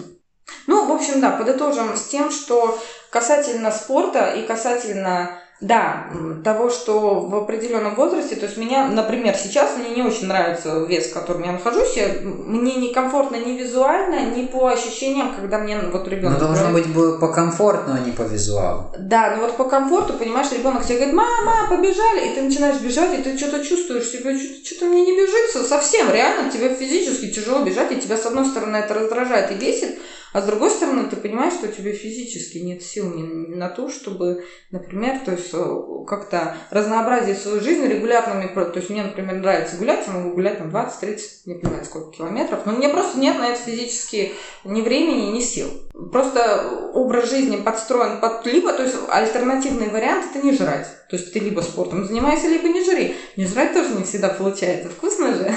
Ну, 0.67 0.87
в 0.87 0.93
общем, 0.93 1.21
да, 1.21 1.31
подытожим 1.31 1.97
с 1.97 2.05
тем, 2.09 2.31
что 2.31 2.79
касательно 3.11 3.71
спорта 3.71 4.33
и 4.33 4.47
касательно 4.47 5.41
да, 5.61 6.09
того, 6.45 6.69
что 6.69 7.21
в 7.21 7.35
определенном 7.35 7.95
возрасте, 7.95 8.37
то 8.37 8.45
есть 8.45 8.59
меня, 8.59 8.89
например, 8.89 9.35
сейчас 9.35 9.77
мне 9.79 9.97
не 9.97 10.03
очень 10.03 10.27
нравится 10.27 10.85
вес, 10.85 11.07
в 11.07 11.15
котором 11.15 11.45
я 11.45 11.53
нахожусь, 11.53 11.97
я, 11.97 12.09
мне 12.23 12.75
некомфортно 12.75 13.37
ни 13.37 13.53
визуально, 13.53 14.37
ни 14.37 14.45
по 14.45 14.67
ощущениям, 14.67 15.35
когда 15.35 15.59
мне 15.59 15.79
вот 15.81 16.07
ребенок. 16.09 16.41
Ну 16.41 16.47
должно 16.47 16.73
быть 16.73 16.93
по 16.93 17.29
комфортно, 17.29 17.95
а 17.95 18.05
не 18.05 18.13
по 18.13 18.23
визуалу. 18.23 18.93
Да, 18.99 19.35
ну 19.35 19.43
вот 19.43 19.57
по 19.57 19.65
комфорту, 19.65 20.13
понимаешь, 20.13 20.53
ребенок 20.53 20.85
тебе 20.85 20.97
говорит, 20.97 21.15
мама, 21.15 21.69
побежали, 21.71 22.29
и 22.29 22.35
ты 22.35 22.43
начинаешь 22.43 22.81
бежать, 22.83 23.19
и 23.19 23.23
ты 23.23 23.39
что-то 23.39 23.65
чувствуешь 23.65 24.09
себе, 24.09 24.39
что-то 24.39 24.85
мне 24.85 25.07
не 25.07 25.17
бежится, 25.17 25.65
совсем 25.65 26.13
реально, 26.13 26.51
тебе 26.51 26.75
физически 26.75 27.31
тяжело 27.31 27.61
бежать, 27.61 27.93
и 27.93 28.01
тебя 28.01 28.19
с 28.19 28.27
одной 28.27 28.45
стороны 28.45 28.77
это 28.77 28.93
раздражает 28.93 29.51
и 29.53 29.55
бесит, 29.55 29.99
А 30.37 30.43
с 30.43 30.45
другой 30.45 30.69
стороны, 30.69 31.09
ты 31.09 31.17
понимаешь, 31.17 31.55
что 31.55 31.67
у 31.67 31.73
тебя 31.73 31.95
физически 31.95 32.59
нет 32.59 32.83
сил 32.83 33.09
ни 33.09 33.23
на 33.55 33.71
то, 33.71 33.89
чтобы, 33.89 34.45
например, 34.71 35.19
то 35.25 35.33
есть 35.33 35.49
э, 35.55 35.77
как-то 36.07 36.59
разнообразить 36.71 37.39
свою 37.39 37.63
жизнь 37.63 37.87
регулярными. 37.87 38.47
То 38.55 38.71
есть 38.75 38.91
мне, 38.91 39.03
например, 39.03 39.37
нравится 39.37 39.79
гулять, 39.79 40.07
я 40.07 40.13
могу 40.13 40.35
гулять 40.35 40.59
там 40.59 40.69
20-30, 40.69 41.21
не 41.47 41.55
понимаю, 41.55 41.87
сколько 41.87 42.19
километров, 42.19 42.67
но 42.67 42.73
мне 42.73 42.91
просто 42.91 43.19
нет 43.19 43.39
на 43.39 43.49
это 43.49 43.63
физически 43.63 44.35
ни 44.65 44.83
времени, 44.83 45.33
ни 45.33 45.41
сил. 45.41 45.69
Просто 46.13 46.91
образ 46.93 47.31
жизни 47.31 47.57
подстроен 47.57 48.21
под 48.21 48.45
либо, 48.45 48.75
то 48.75 48.83
есть 48.83 48.97
альтернативный 49.09 49.89
вариант 49.89 50.27
это 50.35 50.45
не 50.45 50.53
жрать. 50.53 50.87
То 51.09 51.17
есть 51.17 51.33
ты 51.33 51.39
либо 51.39 51.63
спортом 51.63 52.05
занимаешься, 52.05 52.49
либо 52.49 52.69
не 52.69 52.85
жри. 52.85 53.17
Не 53.37 53.47
жрать 53.47 53.73
тоже 53.73 53.95
не 53.95 54.05
всегда 54.05 54.29
получается. 54.29 54.91
Вкусно 54.91 55.33
же. 55.33 55.51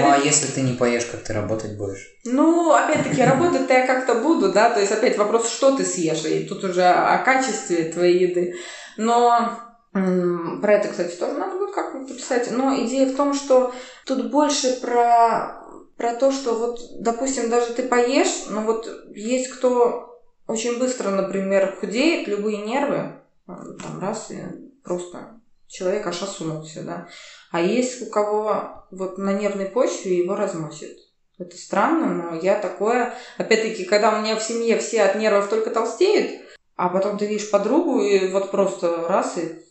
Ну, 0.00 0.10
а 0.10 0.18
если 0.18 0.46
ты 0.46 0.62
не 0.62 0.74
поешь, 0.74 1.06
как 1.06 1.22
ты 1.22 1.32
работать 1.32 1.76
будешь? 1.76 2.10
Ну, 2.24 2.72
опять-таки, 2.72 3.22
работать-то 3.24 3.72
я 3.72 3.86
как-то 3.86 4.16
буду, 4.16 4.52
да, 4.52 4.70
то 4.70 4.80
есть 4.80 4.92
опять 4.92 5.18
вопрос, 5.18 5.48
что 5.48 5.76
ты 5.76 5.84
съешь, 5.84 6.24
и 6.24 6.46
тут 6.46 6.64
уже 6.64 6.84
о 6.84 7.18
качестве 7.18 7.84
твоей 7.84 8.28
еды. 8.28 8.54
Но 8.96 9.58
про 9.92 10.72
это, 10.72 10.88
кстати, 10.88 11.14
тоже 11.16 11.34
надо 11.34 11.58
будет 11.58 11.74
как-нибудь 11.74 12.16
писать. 12.16 12.50
Но 12.50 12.74
идея 12.84 13.06
в 13.06 13.16
том, 13.16 13.34
что 13.34 13.72
тут 14.06 14.30
больше 14.30 14.80
про 14.80 15.60
про 15.96 16.14
то, 16.14 16.32
что 16.32 16.54
вот, 16.54 16.80
допустим, 16.98 17.50
даже 17.50 17.74
ты 17.74 17.84
поешь, 17.84 18.46
но 18.48 18.62
вот 18.62 18.88
есть 19.14 19.50
кто 19.50 20.20
очень 20.48 20.78
быстро, 20.78 21.10
например, 21.10 21.76
худеет, 21.78 22.26
любые 22.26 22.58
нервы, 22.58 23.20
там 23.46 24.00
раз 24.00 24.30
и 24.30 24.42
просто 24.82 25.40
человек 25.68 26.06
аж 26.06 26.22
осунулся, 26.22 26.82
да. 26.82 27.08
А 27.52 27.60
есть 27.60 28.02
у 28.02 28.06
кого 28.06 28.86
вот 28.90 29.18
на 29.18 29.32
нервной 29.32 29.66
почве 29.66 30.18
его 30.18 30.34
разносит. 30.34 30.98
Это 31.38 31.56
странно, 31.56 32.06
но 32.06 32.40
я 32.40 32.58
такое... 32.58 33.14
Опять-таки, 33.36 33.84
когда 33.84 34.16
у 34.16 34.22
меня 34.22 34.36
в 34.36 34.42
семье 34.42 34.78
все 34.78 35.02
от 35.02 35.16
нервов 35.16 35.48
только 35.48 35.70
толстеют, 35.70 36.40
а 36.76 36.88
потом 36.88 37.18
ты 37.18 37.26
видишь 37.26 37.50
подругу, 37.50 38.00
и 38.00 38.32
вот 38.32 38.50
просто 38.50 39.06
раз, 39.06 39.36
и 39.36 39.62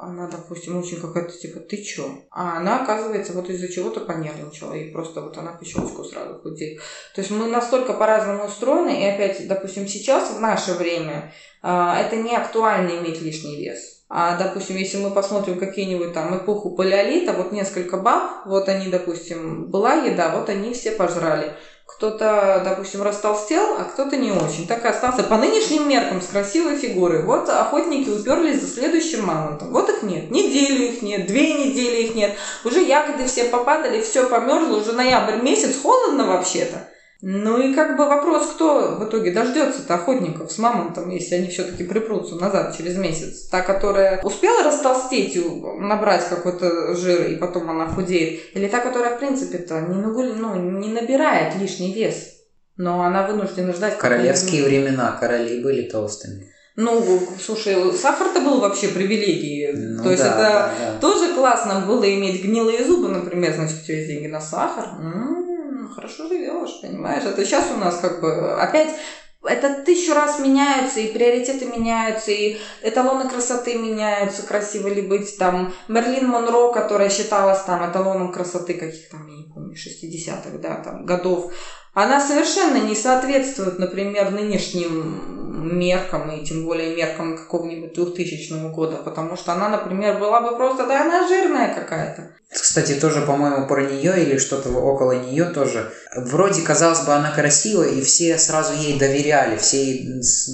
она, 0.00 0.26
допустим, 0.26 0.78
очень 0.78 1.00
какая-то, 1.00 1.32
типа, 1.36 1.60
ты 1.60 1.82
чё? 1.82 2.24
А 2.30 2.58
она, 2.58 2.82
оказывается, 2.82 3.34
вот 3.34 3.48
из-за 3.50 3.68
чего-то 3.68 4.00
понервничала, 4.00 4.74
и 4.74 4.90
просто 4.90 5.20
вот 5.20 5.36
она 5.36 5.52
по 5.52 5.64
щелчку 5.64 6.04
сразу 6.04 6.40
худеет. 6.40 6.80
То 7.14 7.20
есть 7.20 7.30
мы 7.30 7.46
настолько 7.46 7.92
по-разному 7.92 8.46
устроены, 8.46 9.02
и 9.02 9.04
опять, 9.04 9.46
допустим, 9.46 9.86
сейчас, 9.86 10.30
в 10.30 10.40
наше 10.40 10.72
время, 10.74 11.32
а, 11.62 12.00
это 12.00 12.16
не 12.16 12.34
актуально 12.34 12.98
иметь 12.98 13.20
лишний 13.20 13.56
вес. 13.64 14.01
А, 14.14 14.36
допустим, 14.36 14.76
если 14.76 14.98
мы 14.98 15.10
посмотрим 15.10 15.58
какие-нибудь 15.58 16.12
там 16.12 16.36
эпоху 16.36 16.72
палеолита, 16.72 17.32
вот 17.32 17.50
несколько 17.50 17.96
баб, 17.96 18.44
вот 18.44 18.68
они, 18.68 18.88
допустим, 18.88 19.70
была 19.70 19.94
еда, 19.94 20.36
вот 20.36 20.50
они 20.50 20.74
все 20.74 20.90
пожрали. 20.90 21.54
Кто-то, 21.86 22.60
допустим, 22.62 23.02
растолстел, 23.02 23.76
а 23.78 23.84
кто-то 23.84 24.18
не 24.18 24.30
очень. 24.30 24.66
Так 24.66 24.84
и 24.84 24.88
остался 24.88 25.22
по 25.22 25.38
нынешним 25.38 25.88
меркам 25.88 26.20
с 26.20 26.26
красивой 26.26 26.76
фигурой. 26.76 27.22
Вот 27.22 27.48
охотники 27.48 28.10
уперлись 28.10 28.60
за 28.60 28.68
следующим 28.68 29.24
мамонтом. 29.24 29.72
Вот 29.72 29.88
их 29.88 30.02
нет. 30.02 30.30
Неделю 30.30 30.92
их 30.92 31.00
нет, 31.00 31.26
две 31.26 31.54
недели 31.54 32.02
их 32.02 32.14
нет. 32.14 32.36
Уже 32.66 32.82
ягоды 32.82 33.24
все 33.24 33.44
попадали, 33.44 34.02
все 34.02 34.28
померзло. 34.28 34.76
Уже 34.76 34.92
ноябрь 34.92 35.42
месяц, 35.42 35.80
холодно 35.80 36.26
вообще-то. 36.26 36.86
Ну 37.24 37.62
и 37.62 37.72
как 37.72 37.96
бы 37.96 38.06
вопрос, 38.06 38.48
кто 38.48 38.96
в 38.98 39.04
итоге 39.04 39.30
дождется-то 39.30 39.94
охотников 39.94 40.50
с 40.50 40.58
мамонтом, 40.58 41.08
если 41.08 41.36
они 41.36 41.46
все-таки 41.46 41.84
припрутся 41.84 42.34
назад 42.34 42.76
через 42.76 42.96
месяц. 42.96 43.46
Та, 43.46 43.62
которая 43.62 44.20
успела 44.22 44.64
растолстеть, 44.64 45.38
набрать 45.78 46.28
какой-то 46.28 46.96
жир, 46.96 47.28
и 47.28 47.36
потом 47.36 47.70
она 47.70 47.86
худеет. 47.86 48.56
Или 48.56 48.66
та, 48.66 48.80
которая, 48.80 49.14
в 49.14 49.20
принципе-то, 49.20 49.82
не, 49.82 49.94
нагуль... 49.94 50.32
ну, 50.36 50.56
не 50.56 50.88
набирает 50.88 51.54
лишний 51.54 51.92
вес. 51.92 52.40
Но 52.76 53.04
она 53.04 53.24
вынуждена 53.24 53.72
ждать. 53.72 53.98
Королевские 53.98 54.64
времена, 54.64 55.16
короли 55.20 55.62
были 55.62 55.82
толстыми. 55.82 56.50
Ну, 56.74 57.20
слушай, 57.40 57.76
сахар-то 57.92 58.40
был 58.40 58.58
вообще 58.58 58.88
привилегией. 58.88 59.72
Ну, 59.74 60.02
То 60.02 60.10
есть 60.10 60.24
да, 60.24 60.28
это 60.28 60.42
да, 60.42 60.72
да. 60.78 60.98
тоже 60.98 61.34
классно 61.34 61.84
было 61.86 62.02
иметь 62.12 62.42
гнилые 62.42 62.84
зубы, 62.84 63.08
например, 63.10 63.52
значит, 63.52 63.76
у 63.82 63.86
тебя 63.86 63.98
есть 63.98 64.08
деньги 64.08 64.26
на 64.26 64.40
сахар. 64.40 64.86
М-м-м 64.98 65.41
хорошо 65.94 66.28
живешь, 66.28 66.80
понимаешь? 66.80 67.24
Это 67.24 67.44
сейчас 67.44 67.70
у 67.70 67.76
нас 67.76 67.98
как 68.00 68.20
бы 68.20 68.52
опять 68.60 68.94
это 69.44 69.82
тысячу 69.82 70.14
раз 70.14 70.38
меняются, 70.38 71.00
и 71.00 71.12
приоритеты 71.12 71.66
меняются, 71.66 72.30
и 72.30 72.58
эталоны 72.82 73.28
красоты 73.28 73.76
меняются, 73.76 74.42
красиво 74.42 74.88
ли 74.88 75.02
быть. 75.02 75.36
Там 75.36 75.72
Мерлин 75.88 76.28
Монро, 76.28 76.72
которая 76.72 77.10
считалась 77.10 77.62
там 77.62 77.88
эталоном 77.88 78.30
красоты 78.30 78.74
каких 78.74 79.08
там, 79.10 79.26
я 79.26 79.36
не 79.36 79.52
помню, 79.52 79.74
60-х, 79.74 80.58
да, 80.58 80.76
там, 80.76 81.04
годов, 81.04 81.52
она 81.94 82.26
совершенно 82.26 82.78
не 82.78 82.94
соответствует, 82.94 83.78
например, 83.78 84.30
нынешним 84.30 85.42
меркам, 85.78 86.30
и 86.30 86.44
тем 86.44 86.64
более 86.64 86.96
меркам 86.96 87.36
какого-нибудь 87.36 87.94
2000 87.94 88.72
года, 88.72 88.96
потому 88.96 89.36
что 89.36 89.52
она, 89.52 89.68
например, 89.68 90.18
была 90.18 90.40
бы 90.40 90.56
просто, 90.56 90.86
да, 90.86 91.02
она 91.02 91.28
жирная 91.28 91.74
какая-то. 91.74 92.30
Кстати, 92.50 92.92
тоже, 92.94 93.22
по-моему, 93.22 93.66
про 93.66 93.82
нее 93.82 94.22
или 94.22 94.36
что-то 94.36 94.68
около 94.68 95.12
нее 95.12 95.46
тоже. 95.46 95.90
Вроде, 96.14 96.60
казалось 96.60 97.00
бы, 97.00 97.14
она 97.14 97.30
красивая, 97.30 97.88
и 97.88 98.02
все 98.02 98.36
сразу 98.36 98.74
ей 98.74 98.98
доверяли, 98.98 99.56
все, 99.56 100.02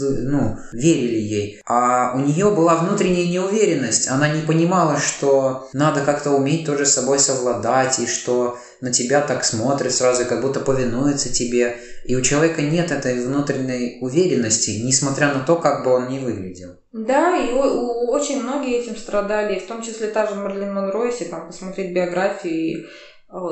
ну, 0.01 0.57
верили 0.73 1.19
ей. 1.19 1.61
А 1.67 2.13
у 2.15 2.21
нее 2.21 2.51
была 2.51 2.77
внутренняя 2.77 3.27
неуверенность. 3.27 4.09
Она 4.09 4.29
не 4.29 4.43
понимала, 4.43 4.97
что 4.99 5.69
надо 5.73 6.05
как-то 6.05 6.31
уметь 6.31 6.65
тоже 6.65 6.87
с 6.87 6.95
собой 6.95 7.19
совладать, 7.19 7.99
и 7.99 8.07
что 8.07 8.59
на 8.81 8.93
тебя 8.93 9.21
так 9.21 9.45
смотрит 9.45 9.93
сразу, 9.93 10.25
как 10.25 10.41
будто 10.41 10.61
повинуется 10.61 11.33
тебе. 11.33 11.79
И 12.05 12.17
у 12.17 12.23
человека 12.23 12.63
нет 12.63 12.91
этой 12.91 13.19
внутренней 13.25 13.99
уверенности, 14.01 14.83
несмотря 14.83 15.35
на 15.35 15.41
то, 15.41 15.57
как 15.57 15.85
бы 15.85 15.93
он 15.93 16.09
ни 16.09 16.19
выглядел. 16.19 16.77
Да, 16.93 17.37
и 17.37 17.53
очень 17.53 18.43
многие 18.43 18.79
этим 18.79 18.97
страдали, 18.97 19.59
в 19.59 19.67
том 19.67 19.83
числе 19.83 20.09
та 20.09 20.27
же 20.27 20.35
Марлин 20.35 20.73
Монро, 20.73 21.05
если 21.07 21.25
там 21.25 21.49
посмотреть 21.49 21.93
биографию, 21.93 22.87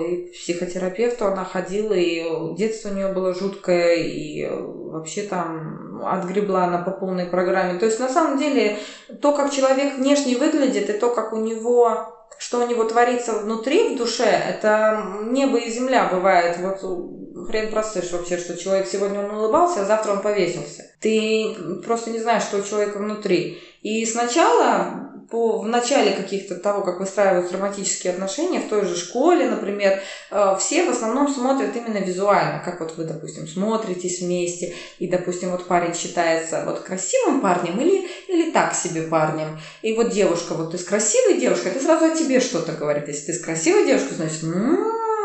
и 0.00 0.32
психотерапевту 0.32 1.26
она 1.26 1.44
ходила, 1.44 1.92
и 1.92 2.24
детство 2.56 2.88
у 2.88 2.94
нее 2.94 3.12
было 3.12 3.34
жуткое, 3.34 3.96
и 3.96 4.48
вообще 4.48 5.22
там 5.22 6.02
отгребла 6.02 6.64
она 6.64 6.78
по 6.78 6.92
полной 6.92 7.26
программе. 7.26 7.78
То 7.78 7.84
есть 7.84 8.00
на 8.00 8.08
самом 8.08 8.38
деле 8.38 8.78
то, 9.20 9.36
как 9.36 9.52
человек 9.52 9.98
внешне 9.98 10.38
выглядит, 10.38 10.88
и 10.88 10.94
то, 10.94 11.10
как 11.10 11.34
у 11.34 11.36
него 11.36 12.15
что 12.38 12.62
у 12.62 12.66
него 12.66 12.84
творится 12.84 13.34
внутри, 13.34 13.94
в 13.94 13.98
душе, 13.98 14.24
это 14.24 15.04
небо 15.24 15.58
и 15.58 15.70
земля 15.70 16.08
бывает. 16.12 16.58
Вот 16.58 17.46
хрен 17.46 17.70
простышь 17.70 18.12
вообще, 18.12 18.38
что 18.38 18.56
человек 18.56 18.86
сегодня 18.86 19.20
он 19.20 19.30
улыбался, 19.30 19.82
а 19.82 19.84
завтра 19.84 20.12
он 20.12 20.20
повесился. 20.20 20.84
Ты 21.00 21.54
просто 21.84 22.10
не 22.10 22.18
знаешь, 22.18 22.42
что 22.42 22.58
у 22.58 22.62
человека 22.62 22.98
внутри. 22.98 23.62
И 23.82 24.04
сначала, 24.06 25.12
по, 25.30 25.58
в 25.58 25.68
начале 25.68 26.12
каких-то 26.12 26.56
того, 26.56 26.82
как 26.82 27.00
выстраиваются 27.00 27.54
романтические 27.54 28.12
отношения, 28.12 28.60
в 28.60 28.68
той 28.68 28.84
же 28.84 28.96
школе, 28.96 29.48
например, 29.48 30.00
э, 30.30 30.56
все 30.58 30.84
в 30.84 30.90
основном 30.90 31.28
смотрят 31.28 31.74
именно 31.74 31.98
визуально, 31.98 32.62
как 32.64 32.80
вот 32.80 32.96
вы, 32.96 33.04
допустим, 33.04 33.46
смотритесь 33.46 34.20
вместе, 34.20 34.74
и, 34.98 35.08
допустим, 35.08 35.50
вот 35.50 35.66
парень 35.66 35.94
считается 35.94 36.64
вот 36.64 36.80
красивым 36.80 37.40
парнем 37.40 37.80
или, 37.80 38.08
или 38.28 38.50
так 38.50 38.74
себе 38.74 39.02
парнем. 39.02 39.58
И 39.82 39.94
вот 39.94 40.10
девушка, 40.10 40.54
вот 40.54 40.72
ты 40.72 40.78
с 40.78 40.84
красивой 40.84 41.38
девушкой, 41.38 41.72
это 41.72 41.82
сразу 41.82 42.06
о 42.06 42.16
тебе 42.16 42.40
что-то 42.40 42.72
говорит. 42.72 43.08
Если 43.08 43.26
ты 43.26 43.32
с 43.32 43.44
красивой 43.44 43.86
девушкой, 43.86 44.14
значит, 44.14 44.42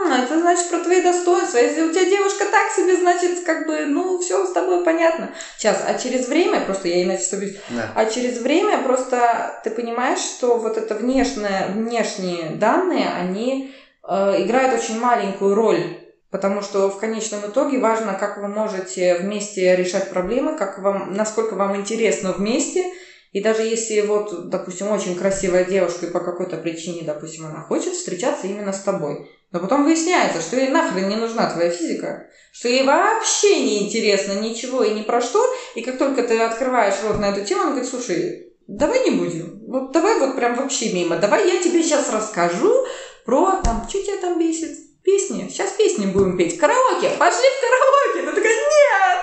это 0.05 0.39
значит 0.39 0.69
про 0.69 0.79
твои 0.79 1.01
достоинства. 1.01 1.57
Если 1.57 1.81
у 1.81 1.91
тебя 1.91 2.05
девушка 2.05 2.45
так 2.51 2.71
себе, 2.71 2.95
значит, 2.97 3.43
как 3.45 3.67
бы, 3.67 3.85
ну, 3.85 4.19
все 4.19 4.45
с 4.45 4.51
тобой 4.51 4.83
понятно. 4.83 5.31
Сейчас, 5.57 5.83
а 5.85 5.97
через 5.97 6.27
время, 6.27 6.61
просто 6.61 6.87
я 6.87 7.03
иначе 7.03 7.23
собьюсь, 7.23 7.57
да. 7.69 7.91
а 7.95 8.05
через 8.05 8.39
время 8.39 8.79
просто 8.83 9.59
ты 9.63 9.69
понимаешь, 9.69 10.19
что 10.19 10.57
вот 10.57 10.77
это 10.77 10.95
внешнее, 10.95 11.67
внешние 11.69 12.51
данные, 12.51 13.09
они 13.19 13.73
э, 14.07 14.43
играют 14.43 14.81
очень 14.81 14.99
маленькую 14.99 15.55
роль 15.55 16.01
Потому 16.31 16.61
что 16.61 16.89
в 16.89 16.97
конечном 16.97 17.41
итоге 17.41 17.77
важно, 17.79 18.13
как 18.13 18.37
вы 18.37 18.47
можете 18.47 19.15
вместе 19.15 19.75
решать 19.75 20.09
проблемы, 20.09 20.57
как 20.57 20.79
вам, 20.79 21.13
насколько 21.13 21.55
вам 21.55 21.75
интересно 21.75 22.31
вместе. 22.31 22.85
И 23.31 23.41
даже 23.41 23.61
если 23.61 24.01
вот, 24.01 24.49
допустим, 24.49 24.89
очень 24.89 25.15
красивая 25.15 25.63
девушка 25.63 26.05
и 26.05 26.11
по 26.11 26.19
какой-то 26.19 26.57
причине, 26.57 27.03
допустим, 27.03 27.45
она 27.45 27.61
хочет 27.61 27.93
встречаться 27.93 28.47
именно 28.47 28.73
с 28.73 28.81
тобой, 28.81 29.31
но 29.51 29.59
потом 29.59 29.85
выясняется, 29.85 30.41
что 30.41 30.57
ей 30.57 30.69
нахрен 30.69 31.07
не 31.07 31.15
нужна 31.15 31.49
твоя 31.49 31.69
физика, 31.69 32.27
что 32.51 32.67
ей 32.67 32.83
вообще 32.83 33.63
не 33.63 33.85
интересно 33.85 34.33
ничего 34.33 34.83
и 34.83 34.93
ни 34.93 35.03
про 35.03 35.21
что. 35.21 35.45
И 35.75 35.81
как 35.81 35.97
только 35.97 36.23
ты 36.23 36.39
открываешь 36.39 37.01
рот 37.03 37.19
на 37.19 37.29
эту 37.29 37.45
тему, 37.45 37.61
она 37.61 37.71
говорит, 37.71 37.89
слушай, 37.89 38.53
давай 38.67 39.09
не 39.09 39.11
будем. 39.11 39.61
Вот 39.67 39.93
давай 39.93 40.19
вот 40.19 40.35
прям 40.35 40.55
вообще 40.55 40.91
мимо. 40.91 41.17
Давай 41.17 41.47
я 41.47 41.61
тебе 41.61 41.83
сейчас 41.83 42.11
расскажу 42.11 42.85
про 43.25 43.61
там, 43.63 43.85
что 43.87 44.01
тебя 44.01 44.17
там 44.19 44.39
бесит. 44.39 44.77
Песни, 45.03 45.47
сейчас 45.49 45.71
песни 45.71 46.05
будем 46.05 46.37
петь, 46.37 46.57
караоке, 46.57 47.11
пошли 47.17 47.47
в 47.47 47.61
караоке. 47.61 48.29
Ты 48.29 48.35
такая, 48.35 48.53
нет, 48.53 49.21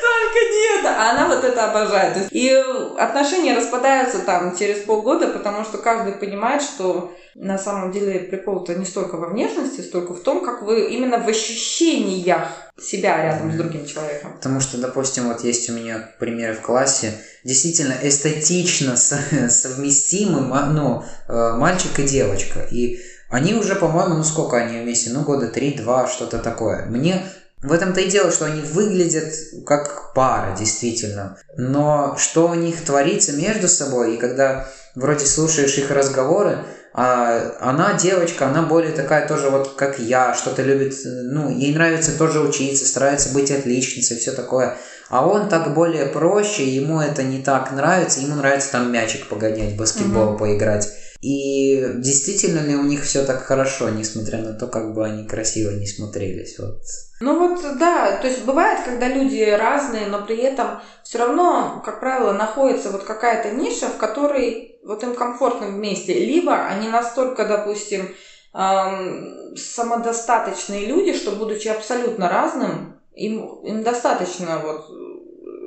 только 0.00 0.38
нет. 0.52 0.84
А 0.86 1.10
она 1.10 1.28
вот 1.28 1.44
это 1.44 1.70
обожает. 1.70 2.28
И 2.30 2.50
отношения 2.98 3.56
распадаются 3.56 4.20
там 4.20 4.56
через 4.56 4.78
полгода, 4.84 5.28
потому 5.28 5.64
что 5.64 5.78
каждый 5.78 6.14
понимает, 6.14 6.62
что 6.62 7.12
на 7.34 7.58
самом 7.58 7.92
деле 7.92 8.20
прикол-то 8.20 8.74
не 8.74 8.84
столько 8.84 9.16
во 9.16 9.28
внешности, 9.28 9.80
столько 9.80 10.14
в 10.14 10.20
том, 10.20 10.44
как 10.44 10.62
вы 10.62 10.88
именно 10.88 11.18
в 11.18 11.28
ощущениях 11.28 12.48
себя 12.80 13.22
рядом 13.22 13.52
с 13.52 13.56
другим 13.56 13.86
человеком. 13.86 14.32
Потому 14.34 14.60
что, 14.60 14.78
допустим, 14.78 15.28
вот 15.28 15.44
есть 15.44 15.68
у 15.70 15.72
меня 15.72 16.14
примеры 16.18 16.54
в 16.54 16.62
классе, 16.62 17.14
действительно 17.44 17.94
эстетично 18.02 18.96
совместимы, 18.96 20.40
ну, 20.72 21.04
э, 21.28 21.52
мальчик 21.56 21.98
и 21.98 22.02
девочка. 22.04 22.66
И 22.70 23.00
они 23.30 23.54
уже, 23.54 23.74
по-моему, 23.74 24.14
ну 24.14 24.24
сколько 24.24 24.56
они 24.56 24.80
вместе? 24.80 25.10
Ну, 25.10 25.22
года 25.22 25.48
три-два, 25.48 26.06
что-то 26.06 26.38
такое. 26.38 26.86
Мне 26.86 27.22
в 27.62 27.72
этом-то 27.72 28.00
и 28.00 28.10
дело, 28.10 28.30
что 28.30 28.46
они 28.46 28.62
выглядят 28.62 29.34
как 29.66 30.14
пара, 30.14 30.56
действительно. 30.56 31.36
Но 31.56 32.16
что 32.16 32.48
у 32.48 32.54
них 32.54 32.84
творится 32.84 33.32
между 33.32 33.68
собой, 33.68 34.14
и 34.14 34.18
когда 34.18 34.68
вроде 34.94 35.26
слушаешь 35.26 35.76
их 35.76 35.90
разговоры, 35.90 36.58
а 36.94 37.56
она 37.60 37.94
девочка, 37.94 38.46
она 38.46 38.62
более 38.62 38.92
такая 38.92 39.28
тоже 39.28 39.50
вот 39.50 39.74
как 39.76 39.98
я, 39.98 40.34
что-то 40.34 40.62
любит, 40.62 40.94
ну, 41.04 41.50
ей 41.50 41.74
нравится 41.74 42.16
тоже 42.16 42.40
учиться, 42.40 42.86
старается 42.86 43.32
быть 43.34 43.50
отличницей, 43.50 44.18
все 44.18 44.32
такое. 44.32 44.76
А 45.08 45.26
он 45.26 45.48
так 45.48 45.74
более 45.74 46.06
проще, 46.06 46.68
ему 46.68 47.00
это 47.00 47.22
не 47.22 47.42
так 47.42 47.72
нравится, 47.72 48.20
ему 48.20 48.36
нравится 48.36 48.72
там 48.72 48.92
мячик 48.92 49.28
погонять, 49.28 49.76
баскетбол 49.76 50.34
mm-hmm. 50.34 50.38
поиграть. 50.38 50.88
И 51.20 51.94
действительно 51.96 52.60
ли 52.60 52.76
у 52.76 52.82
них 52.82 53.02
все 53.02 53.24
так 53.24 53.42
хорошо, 53.42 53.88
несмотря 53.88 54.38
на 54.38 54.52
то, 54.52 54.68
как 54.68 54.94
бы 54.94 55.04
они 55.04 55.26
красиво 55.26 55.70
не 55.70 55.86
смотрелись? 55.86 56.56
Вот. 56.58 56.80
Ну 57.20 57.36
вот 57.38 57.60
да, 57.78 58.18
то 58.18 58.28
есть 58.28 58.44
бывает, 58.44 58.84
когда 58.84 59.08
люди 59.08 59.42
разные, 59.42 60.06
но 60.06 60.24
при 60.24 60.36
этом 60.38 60.80
все 61.02 61.18
равно, 61.18 61.82
как 61.84 61.98
правило, 61.98 62.32
находится 62.32 62.90
вот 62.90 63.02
какая-то 63.02 63.50
ниша, 63.50 63.88
в 63.88 63.96
которой 63.96 64.78
вот 64.84 65.02
им 65.02 65.14
комфортно 65.14 65.66
вместе. 65.66 66.14
Либо 66.14 66.66
они 66.66 66.88
настолько, 66.88 67.44
допустим, 67.44 68.14
эм, 68.54 69.56
самодостаточные 69.56 70.86
люди, 70.86 71.14
что 71.14 71.32
будучи 71.32 71.66
абсолютно 71.66 72.28
разным, 72.28 73.00
им, 73.12 73.44
им 73.64 73.82
достаточно 73.82 74.58
вот 74.58 74.86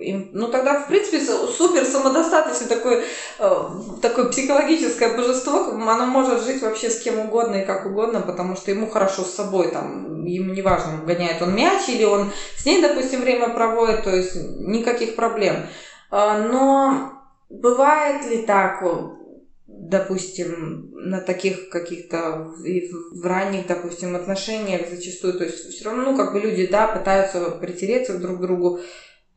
им, 0.01 0.29
ну 0.33 0.47
тогда, 0.47 0.79
в 0.79 0.87
принципе, 0.87 1.19
супер 1.21 1.85
самодостаточный 1.85 2.67
такой, 2.67 3.03
э, 3.39 3.55
такое 4.01 4.25
психологическое 4.25 5.15
божество, 5.15 5.71
оно 5.71 6.05
может 6.05 6.43
жить 6.43 6.61
вообще 6.61 6.89
с 6.89 7.01
кем 7.01 7.19
угодно 7.19 7.57
и 7.57 7.65
как 7.65 7.85
угодно, 7.85 8.21
потому 8.21 8.55
что 8.55 8.71
ему 8.71 8.89
хорошо 8.89 9.23
с 9.23 9.33
собой, 9.33 9.71
там, 9.71 10.25
ему 10.25 10.53
не 10.53 10.61
важно, 10.61 11.03
гоняет 11.05 11.41
он 11.41 11.55
мяч 11.55 11.87
или 11.87 12.03
он 12.03 12.31
с 12.57 12.65
ней, 12.65 12.81
допустим, 12.81 13.21
время 13.21 13.49
проводит, 13.49 14.03
то 14.03 14.15
есть 14.15 14.35
никаких 14.35 15.15
проблем. 15.15 15.55
Э, 16.11 16.47
но 16.51 17.13
бывает 17.49 18.25
ли 18.25 18.43
так, 18.43 18.83
допустим, 19.91 20.91
на 20.93 21.19
таких 21.19 21.69
каких-то 21.69 22.53
в 23.11 23.25
ранних, 23.25 23.67
допустим, 23.67 24.15
отношениях 24.15 24.89
зачастую, 24.89 25.33
то 25.33 25.43
есть 25.43 25.69
все 25.69 25.85
равно, 25.85 26.11
ну, 26.11 26.17
как 26.17 26.33
бы 26.33 26.39
люди, 26.39 26.67
да, 26.67 26.87
пытаются 26.87 27.51
притереться 27.51 28.17
друг 28.17 28.37
к 28.37 28.41
другу, 28.41 28.79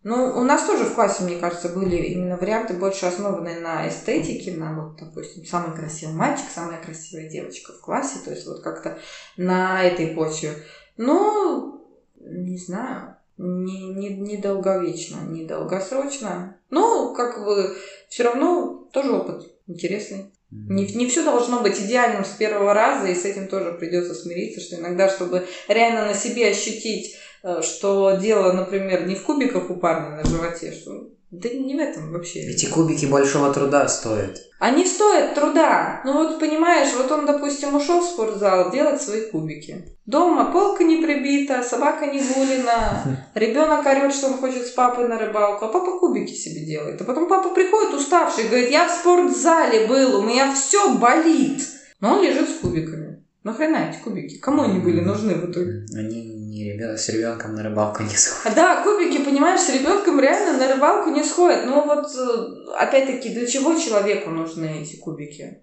ну, 0.05 0.35
у 0.37 0.45
нас 0.45 0.65
тоже 0.65 0.85
в 0.85 0.95
классе, 0.95 1.25
мне 1.25 1.37
кажется, 1.37 1.71
были 1.71 1.97
именно 1.97 2.37
варианты 2.37 2.75
больше 2.75 3.07
основанные 3.07 3.59
на 3.59 3.89
эстетике, 3.89 4.53
на 4.53 4.75
вот, 4.75 4.97
допустим, 4.97 5.47
самый 5.47 5.75
красивый 5.75 6.15
мальчик, 6.15 6.45
самая 6.55 6.81
красивая 6.81 7.27
девочка 7.27 7.73
в 7.73 7.81
классе, 7.81 8.19
то 8.23 8.31
есть 8.31 8.47
вот 8.47 8.61
как-то 8.61 8.99
на 9.39 9.83
этой 9.83 10.09
почве. 10.09 10.63
Ну, 10.99 11.89
не 12.21 12.59
знаю, 12.59 13.17
не, 13.39 13.95
не, 13.95 14.11
не 14.11 14.37
долговечно, 14.37 15.23
не 15.23 15.45
долгосрочно. 15.45 16.59
Ну, 16.69 17.15
как 17.15 17.43
бы 17.43 17.75
все 18.11 18.25
равно 18.25 18.87
тоже 18.93 19.11
опыт 19.11 19.55
интересный. 19.67 20.33
Не, 20.51 20.87
не 20.87 21.09
все 21.09 21.25
должно 21.25 21.63
быть 21.63 21.81
идеальным 21.81 22.25
с 22.25 22.31
первого 22.31 22.75
раза, 22.75 23.09
и 23.09 23.15
с 23.15 23.25
этим 23.25 23.49
тоже 23.49 23.73
придется 23.73 24.15
смириться, 24.15 24.61
что 24.61 24.77
иногда, 24.77 25.09
чтобы 25.09 25.47
реально 25.67 26.07
на 26.07 26.15
себе 26.15 26.49
ощутить 26.49 27.17
что 27.63 28.17
дело, 28.17 28.53
например, 28.53 29.07
не 29.07 29.15
в 29.15 29.23
кубиках 29.23 29.71
у 29.71 29.77
парня 29.77 30.17
на 30.17 30.25
животе, 30.25 30.73
что 30.73 31.09
да 31.41 31.49
не 31.49 31.75
в 31.75 31.79
этом 31.81 32.13
вообще. 32.13 32.41
Эти 32.41 32.67
кубики 32.67 33.07
большого 33.07 33.53
труда 33.53 33.89
стоят. 33.89 34.39
Они 34.61 34.87
стоят 34.87 35.35
труда. 35.35 36.01
Ну 36.05 36.13
вот 36.13 36.39
понимаешь, 36.39 36.95
вот 36.97 37.11
он, 37.11 37.27
допустим, 37.27 37.75
ушел 37.75 38.01
в 38.01 38.05
спортзал 38.05 38.71
делать 38.71 39.03
свои 39.03 39.23
кубики. 39.23 39.85
Дома 40.07 40.53
полка 40.53 40.85
не 40.85 40.99
прибита, 40.99 41.63
собака 41.63 42.07
не 42.07 42.21
гулина, 42.21 43.03
ребенок 43.35 43.85
орет, 43.85 44.15
что 44.15 44.29
он 44.29 44.35
хочет 44.35 44.67
с 44.67 44.71
папой 44.71 45.09
на 45.09 45.19
рыбалку, 45.19 45.65
а 45.65 45.69
папа 45.69 45.99
кубики 45.99 46.33
себе 46.35 46.65
делает. 46.65 47.01
А 47.01 47.05
потом 47.05 47.29
папа 47.29 47.51
приходит 47.51 47.95
уставший, 47.95 48.45
говорит, 48.45 48.71
я 48.71 48.87
в 48.87 48.93
спортзале 48.93 49.89
был, 49.89 50.21
у 50.21 50.23
меня 50.23 50.55
все 50.55 50.95
болит. 50.95 51.63
Но 52.01 52.15
он 52.15 52.23
лежит 52.23 52.49
с 52.49 52.61
кубиками. 52.61 53.25
Нахрена 53.43 53.91
эти 53.91 54.03
кубики? 54.03 54.39
Кому 54.39 54.63
они 54.63 54.79
были 54.79 55.01
нужны 55.01 55.35
в 55.35 55.51
итоге? 55.51 55.85
Они 55.95 56.34
не 56.55 56.73
ребят, 56.73 57.01
с 57.01 57.09
ребенком 57.09 57.57
на 57.57 57.65
рыбалку 57.65 58.03
не 58.03 58.17
сходят. 58.17 58.55
Да, 58.55 58.83
кубики, 58.83 59.25
понимаешь, 59.25 59.61
с 59.61 59.71
ребенком 59.71 60.21
реально 60.21 60.59
на 60.59 60.73
рыбалку 60.73 61.11
не 61.11 61.25
сходят. 61.25 61.67
Но 61.67 61.85
вот 61.85 62.07
э, 62.15 62.77
опять-таки, 62.79 63.31
для 63.31 63.47
чего 63.47 63.75
человеку 63.75 64.31
нужны 64.31 64.83
эти 64.83 64.97
кубики? 64.97 65.61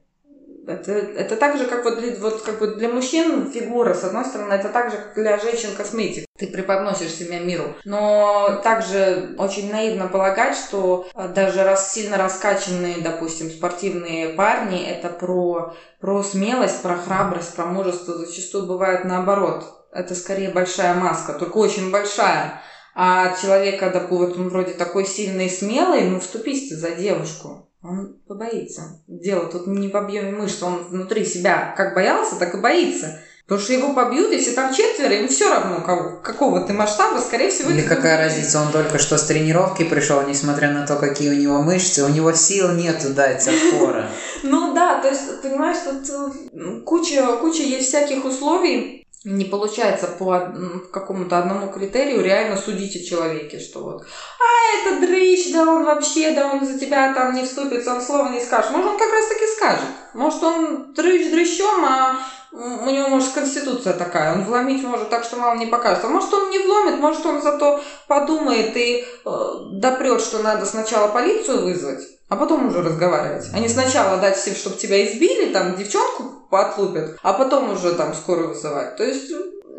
Это, 0.67 0.91
это 0.91 1.37
так 1.37 1.57
же, 1.57 1.65
как 1.65 1.83
вот, 1.85 1.99
для, 1.99 2.15
вот 2.17 2.41
как 2.41 2.59
бы 2.59 2.67
для 2.75 2.89
мужчин 2.89 3.49
фигура, 3.51 3.93
с 3.93 4.03
одной 4.03 4.25
стороны, 4.25 4.53
это 4.53 4.69
так 4.69 4.91
же, 4.91 4.97
как 4.97 5.15
для 5.15 5.39
женщин 5.39 5.69
косметик. 5.75 6.25
Ты 6.37 6.47
преподносишь 6.47 7.13
себя 7.13 7.39
миру. 7.39 7.75
Но 7.83 8.59
также 8.63 9.35
очень 9.37 9.71
наивно 9.71 10.07
полагать, 10.07 10.55
что 10.55 11.07
э, 11.15 11.29
даже 11.29 11.63
раз 11.63 11.93
сильно 11.93 12.17
раскачанные, 12.17 12.97
допустим, 13.01 13.49
спортивные 13.49 14.29
парни, 14.29 14.83
это 14.83 15.09
про, 15.09 15.73
про 15.99 16.21
смелость, 16.21 16.81
про 16.81 16.95
храбрость, 16.95 17.55
про 17.55 17.65
мужество. 17.65 18.13
Зачастую 18.15 18.65
бывает 18.65 19.05
наоборот. 19.05 19.80
Это 19.91 20.15
скорее 20.15 20.49
большая 20.49 20.93
маска, 20.93 21.33
только 21.33 21.57
очень 21.57 21.91
большая. 21.91 22.61
А 22.93 23.35
человека, 23.41 23.89
допустим, 23.89 24.49
вроде 24.49 24.73
такой 24.73 25.05
сильный 25.05 25.47
и 25.47 25.49
смелый, 25.49 26.03
ну 26.03 26.19
вступись 26.19 26.71
за 26.71 26.91
девушку 26.91 27.67
он 27.83 28.15
побоится. 28.27 29.01
Дело 29.07 29.45
тут 29.45 29.67
не 29.67 29.89
в 29.89 29.95
объеме 29.95 30.31
мышц, 30.31 30.61
он 30.61 30.83
внутри 30.89 31.25
себя 31.25 31.73
как 31.75 31.95
боялся, 31.95 32.35
так 32.35 32.53
и 32.53 32.57
боится. 32.59 33.19
Потому 33.45 33.65
что 33.65 33.73
его 33.73 33.93
побьют, 33.93 34.31
если 34.31 34.51
там 34.51 34.73
четверо, 34.73 35.13
им 35.13 35.27
все 35.27 35.49
равно, 35.49 35.81
кого, 35.81 36.21
какого 36.21 36.61
ты 36.61 36.73
масштаба, 36.73 37.19
скорее 37.19 37.49
всего... 37.49 37.71
Или 37.71 37.81
какая 37.81 38.17
разница, 38.17 38.61
он 38.61 38.71
только 38.71 38.97
что 38.97 39.17
с 39.17 39.23
тренировки 39.23 39.83
пришел, 39.83 40.21
несмотря 40.25 40.71
на 40.71 40.87
то, 40.87 40.95
какие 40.95 41.31
у 41.31 41.33
него 41.33 41.61
мышцы, 41.61 42.05
у 42.05 42.07
него 42.07 42.31
сил 42.31 42.71
нету 42.71 43.09
дать 43.09 43.47
отпора. 43.47 44.09
Ну 44.43 44.73
да, 44.73 45.01
то 45.01 45.09
есть, 45.09 45.41
понимаешь, 45.41 45.77
тут 45.83 46.09
э, 46.09 46.81
куча, 46.85 47.25
куча 47.41 47.63
есть 47.63 47.89
всяких 47.89 48.23
условий, 48.23 49.00
не 49.23 49.45
получается 49.45 50.07
по 50.07 50.51
какому-то 50.91 51.37
одному 51.37 51.71
критерию 51.71 52.23
реально 52.23 52.57
судить 52.57 52.95
о 52.95 53.07
человеке, 53.07 53.59
что 53.59 53.83
вот, 53.83 54.01
а 54.01 54.89
это 54.89 54.99
дрыщ, 55.05 55.51
да 55.53 55.61
он 55.61 55.85
вообще, 55.85 56.31
да 56.31 56.47
он 56.47 56.65
за 56.65 56.79
тебя 56.79 57.13
там 57.13 57.35
не 57.35 57.43
вступится, 57.43 57.93
он 57.93 58.01
слова 58.01 58.29
не 58.29 58.39
скажет. 58.39 58.71
Может, 58.71 58.91
он 58.91 58.97
как 58.97 59.11
раз 59.11 59.27
таки 59.27 59.45
скажет. 59.55 59.85
Может, 60.15 60.43
он 60.43 60.93
дрыщ 60.93 61.29
дрыщом, 61.29 61.85
а 61.85 62.17
у 62.51 62.89
него, 62.89 63.09
может, 63.09 63.31
конституция 63.31 63.93
такая, 63.93 64.33
он 64.33 64.43
вломить 64.43 64.83
может 64.83 65.09
так, 65.09 65.23
что 65.23 65.37
мало 65.37 65.55
не 65.55 65.67
покажется. 65.67 66.09
Может, 66.09 66.33
он 66.33 66.49
не 66.49 66.59
вломит, 66.59 66.99
может, 66.99 67.25
он 67.25 67.41
зато 67.41 67.79
подумает 68.07 68.75
и 68.75 69.05
э, 69.25 69.29
допрет, 69.73 70.21
что 70.21 70.39
надо 70.39 70.65
сначала 70.65 71.09
полицию 71.09 71.63
вызвать, 71.63 72.01
а 72.31 72.37
потом 72.37 72.67
уже 72.67 72.81
разговаривать. 72.81 73.51
Не 73.53 73.67
сначала 73.67 74.15
дать 74.15 74.37
всем, 74.37 74.55
чтобы 74.55 74.77
тебя 74.77 75.05
избили, 75.05 75.51
там, 75.51 75.75
девчонку 75.75 76.47
поотлупят, 76.49 77.17
а 77.21 77.33
потом 77.33 77.73
уже 77.73 77.93
там 77.93 78.13
скорую 78.13 78.49
вызывать. 78.49 78.95
То 78.95 79.03
есть 79.03 79.29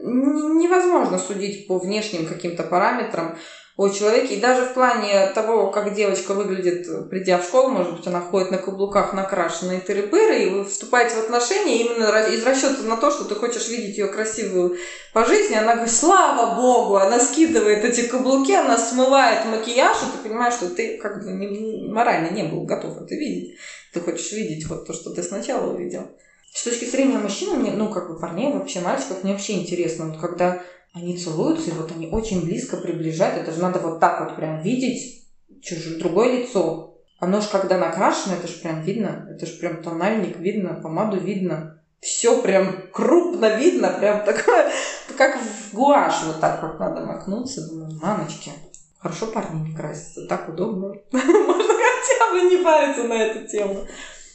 невозможно 0.02 1.18
судить 1.18 1.66
по 1.66 1.78
внешним 1.78 2.26
каким-то 2.26 2.64
параметрам 2.64 3.38
о 3.76 3.88
человеке. 3.88 4.34
И 4.34 4.40
даже 4.40 4.66
в 4.66 4.74
плане 4.74 5.28
того, 5.34 5.70
как 5.70 5.94
девочка 5.94 6.34
выглядит, 6.34 7.08
придя 7.08 7.38
в 7.38 7.44
школу, 7.44 7.70
может 7.70 7.96
быть, 7.96 8.06
она 8.06 8.20
ходит 8.20 8.50
на 8.50 8.58
каблуках 8.58 9.14
накрашенные 9.14 9.80
тыры-пыры, 9.80 10.42
и 10.42 10.50
вы 10.50 10.64
вступаете 10.64 11.16
в 11.16 11.20
отношения 11.20 11.78
именно 11.78 12.04
из 12.28 12.44
расчета 12.44 12.82
на 12.82 12.96
то, 12.96 13.10
что 13.10 13.24
ты 13.24 13.34
хочешь 13.34 13.68
видеть 13.68 13.96
ее 13.96 14.08
красивую 14.08 14.76
по 15.14 15.24
жизни. 15.24 15.54
Она 15.54 15.74
говорит, 15.74 15.94
слава 15.94 16.60
богу, 16.60 16.96
она 16.96 17.18
скидывает 17.18 17.84
эти 17.84 18.02
каблуки, 18.02 18.52
она 18.52 18.76
смывает 18.76 19.46
макияж, 19.46 19.96
и 19.96 20.16
ты 20.16 20.28
понимаешь, 20.28 20.54
что 20.54 20.68
ты 20.68 20.98
как 20.98 21.24
бы 21.24 21.32
не, 21.32 21.88
морально 21.88 22.30
не 22.30 22.42
был 22.42 22.64
готов 22.64 23.00
это 23.00 23.14
видеть. 23.14 23.56
Ты 23.94 24.00
хочешь 24.00 24.32
видеть 24.32 24.66
вот 24.66 24.86
то, 24.86 24.92
что 24.92 25.10
ты 25.10 25.22
сначала 25.22 25.72
увидел. 25.72 26.10
С 26.54 26.64
точки 26.64 26.84
зрения 26.84 27.16
мужчин, 27.16 27.58
мне, 27.58 27.72
ну, 27.72 27.88
как 27.88 28.08
бы 28.08 28.20
парней, 28.20 28.52
вообще 28.52 28.80
мальчиков, 28.80 29.22
мне 29.22 29.32
вообще 29.32 29.54
интересно, 29.54 30.08
вот 30.08 30.20
когда 30.20 30.62
они 30.92 31.16
целуются, 31.16 31.70
и 31.70 31.74
вот 31.74 31.90
они 31.90 32.08
очень 32.08 32.44
близко 32.44 32.76
приближают, 32.76 33.38
это 33.38 33.52
же 33.52 33.60
надо 33.60 33.78
вот 33.78 34.00
так 34.00 34.20
вот 34.20 34.36
прям 34.36 34.60
видеть 34.62 35.26
чужое, 35.62 35.98
другое 35.98 36.40
лицо. 36.40 36.98
Оно 37.18 37.40
же 37.40 37.48
когда 37.48 37.78
накрашено, 37.78 38.34
это 38.34 38.48
же 38.48 38.58
прям 38.60 38.82
видно, 38.82 39.28
это 39.30 39.46
же 39.46 39.56
прям 39.58 39.82
тональник 39.82 40.38
видно, 40.38 40.74
помаду 40.74 41.18
видно. 41.18 41.80
все 42.00 42.42
прям 42.42 42.90
крупно 42.92 43.56
видно, 43.56 43.90
прям 43.90 44.24
такое, 44.24 44.70
как 45.16 45.36
в 45.36 45.72
гуашь 45.72 46.24
вот 46.26 46.40
так 46.40 46.62
вот 46.62 46.80
надо 46.80 47.02
макнуться. 47.02 47.68
Думаю, 47.68 47.98
мамочки, 48.02 48.50
хорошо 48.98 49.28
парни 49.28 49.68
не 49.68 49.74
красятся, 49.74 50.26
так 50.26 50.48
удобно. 50.48 50.88
Можно 51.12 51.74
хотя 51.74 52.32
бы 52.32 52.50
не 52.50 52.62
париться 52.62 53.04
на 53.04 53.14
эту 53.14 53.46
тему. 53.46 53.86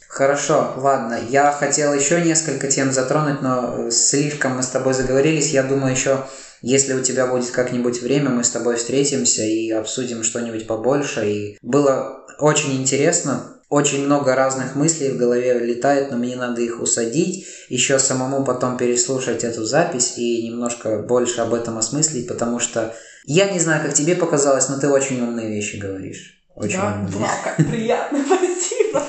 Хорошо, 0.08 0.72
ладно. 0.78 1.20
Я 1.28 1.52
хотел 1.52 1.92
еще 1.92 2.22
несколько 2.22 2.68
тем 2.68 2.90
затронуть, 2.90 3.42
но 3.42 3.90
слишком 3.90 4.56
мы 4.56 4.62
с 4.62 4.68
тобой 4.68 4.94
заговорились. 4.94 5.52
Я 5.52 5.62
думаю, 5.62 5.92
еще 5.92 6.24
если 6.62 6.94
у 6.94 7.02
тебя 7.02 7.26
будет 7.26 7.50
как-нибудь 7.50 8.02
время, 8.02 8.30
мы 8.30 8.44
с 8.44 8.50
тобой 8.50 8.76
встретимся 8.76 9.42
и 9.42 9.70
обсудим 9.70 10.22
что-нибудь 10.22 10.66
побольше. 10.66 11.30
И 11.30 11.58
было 11.62 12.24
очень 12.38 12.80
интересно. 12.80 13.54
Очень 13.68 14.06
много 14.06 14.34
разных 14.34 14.74
мыслей 14.74 15.10
в 15.10 15.18
голове 15.18 15.58
летает, 15.58 16.10
но 16.10 16.16
мне 16.16 16.36
надо 16.36 16.62
их 16.62 16.80
усадить, 16.80 17.46
еще 17.68 17.98
самому 17.98 18.42
потом 18.42 18.78
переслушать 18.78 19.44
эту 19.44 19.64
запись 19.64 20.14
и 20.16 20.48
немножко 20.48 21.02
больше 21.02 21.42
об 21.42 21.52
этом 21.52 21.76
осмыслить, 21.76 22.28
потому 22.28 22.60
что 22.60 22.94
я 23.26 23.50
не 23.50 23.60
знаю, 23.60 23.84
как 23.84 23.92
тебе 23.92 24.14
показалось, 24.14 24.70
но 24.70 24.78
ты 24.78 24.88
очень 24.88 25.20
умные 25.20 25.50
вещи 25.50 25.76
говоришь. 25.76 26.42
Очень 26.54 26.78
да, 26.78 26.94
умные. 26.94 27.18
Вау, 27.18 27.36
как 27.44 27.56
приятно, 27.56 28.24
спасибо. 28.26 29.02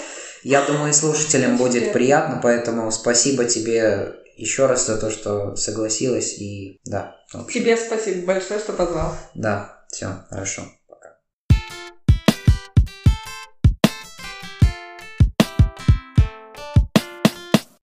Я 0.43 0.61
думаю, 0.65 0.89
и 0.89 0.93
слушателям 0.93 1.55
будет 1.55 1.93
приятно, 1.93 2.41
поэтому 2.43 2.91
спасибо 2.91 3.45
тебе 3.45 4.15
еще 4.35 4.65
раз 4.65 4.87
за 4.87 4.97
то, 4.97 5.09
что 5.09 5.55
согласилась 5.55 6.37
и 6.37 6.81
да. 6.83 7.15
Тебе 7.31 7.77
спасибо 7.77 8.25
большое, 8.25 8.59
что 8.59 8.73
позвал. 8.73 9.15
Да, 9.35 9.83
все, 9.91 10.25
хорошо. 10.29 10.63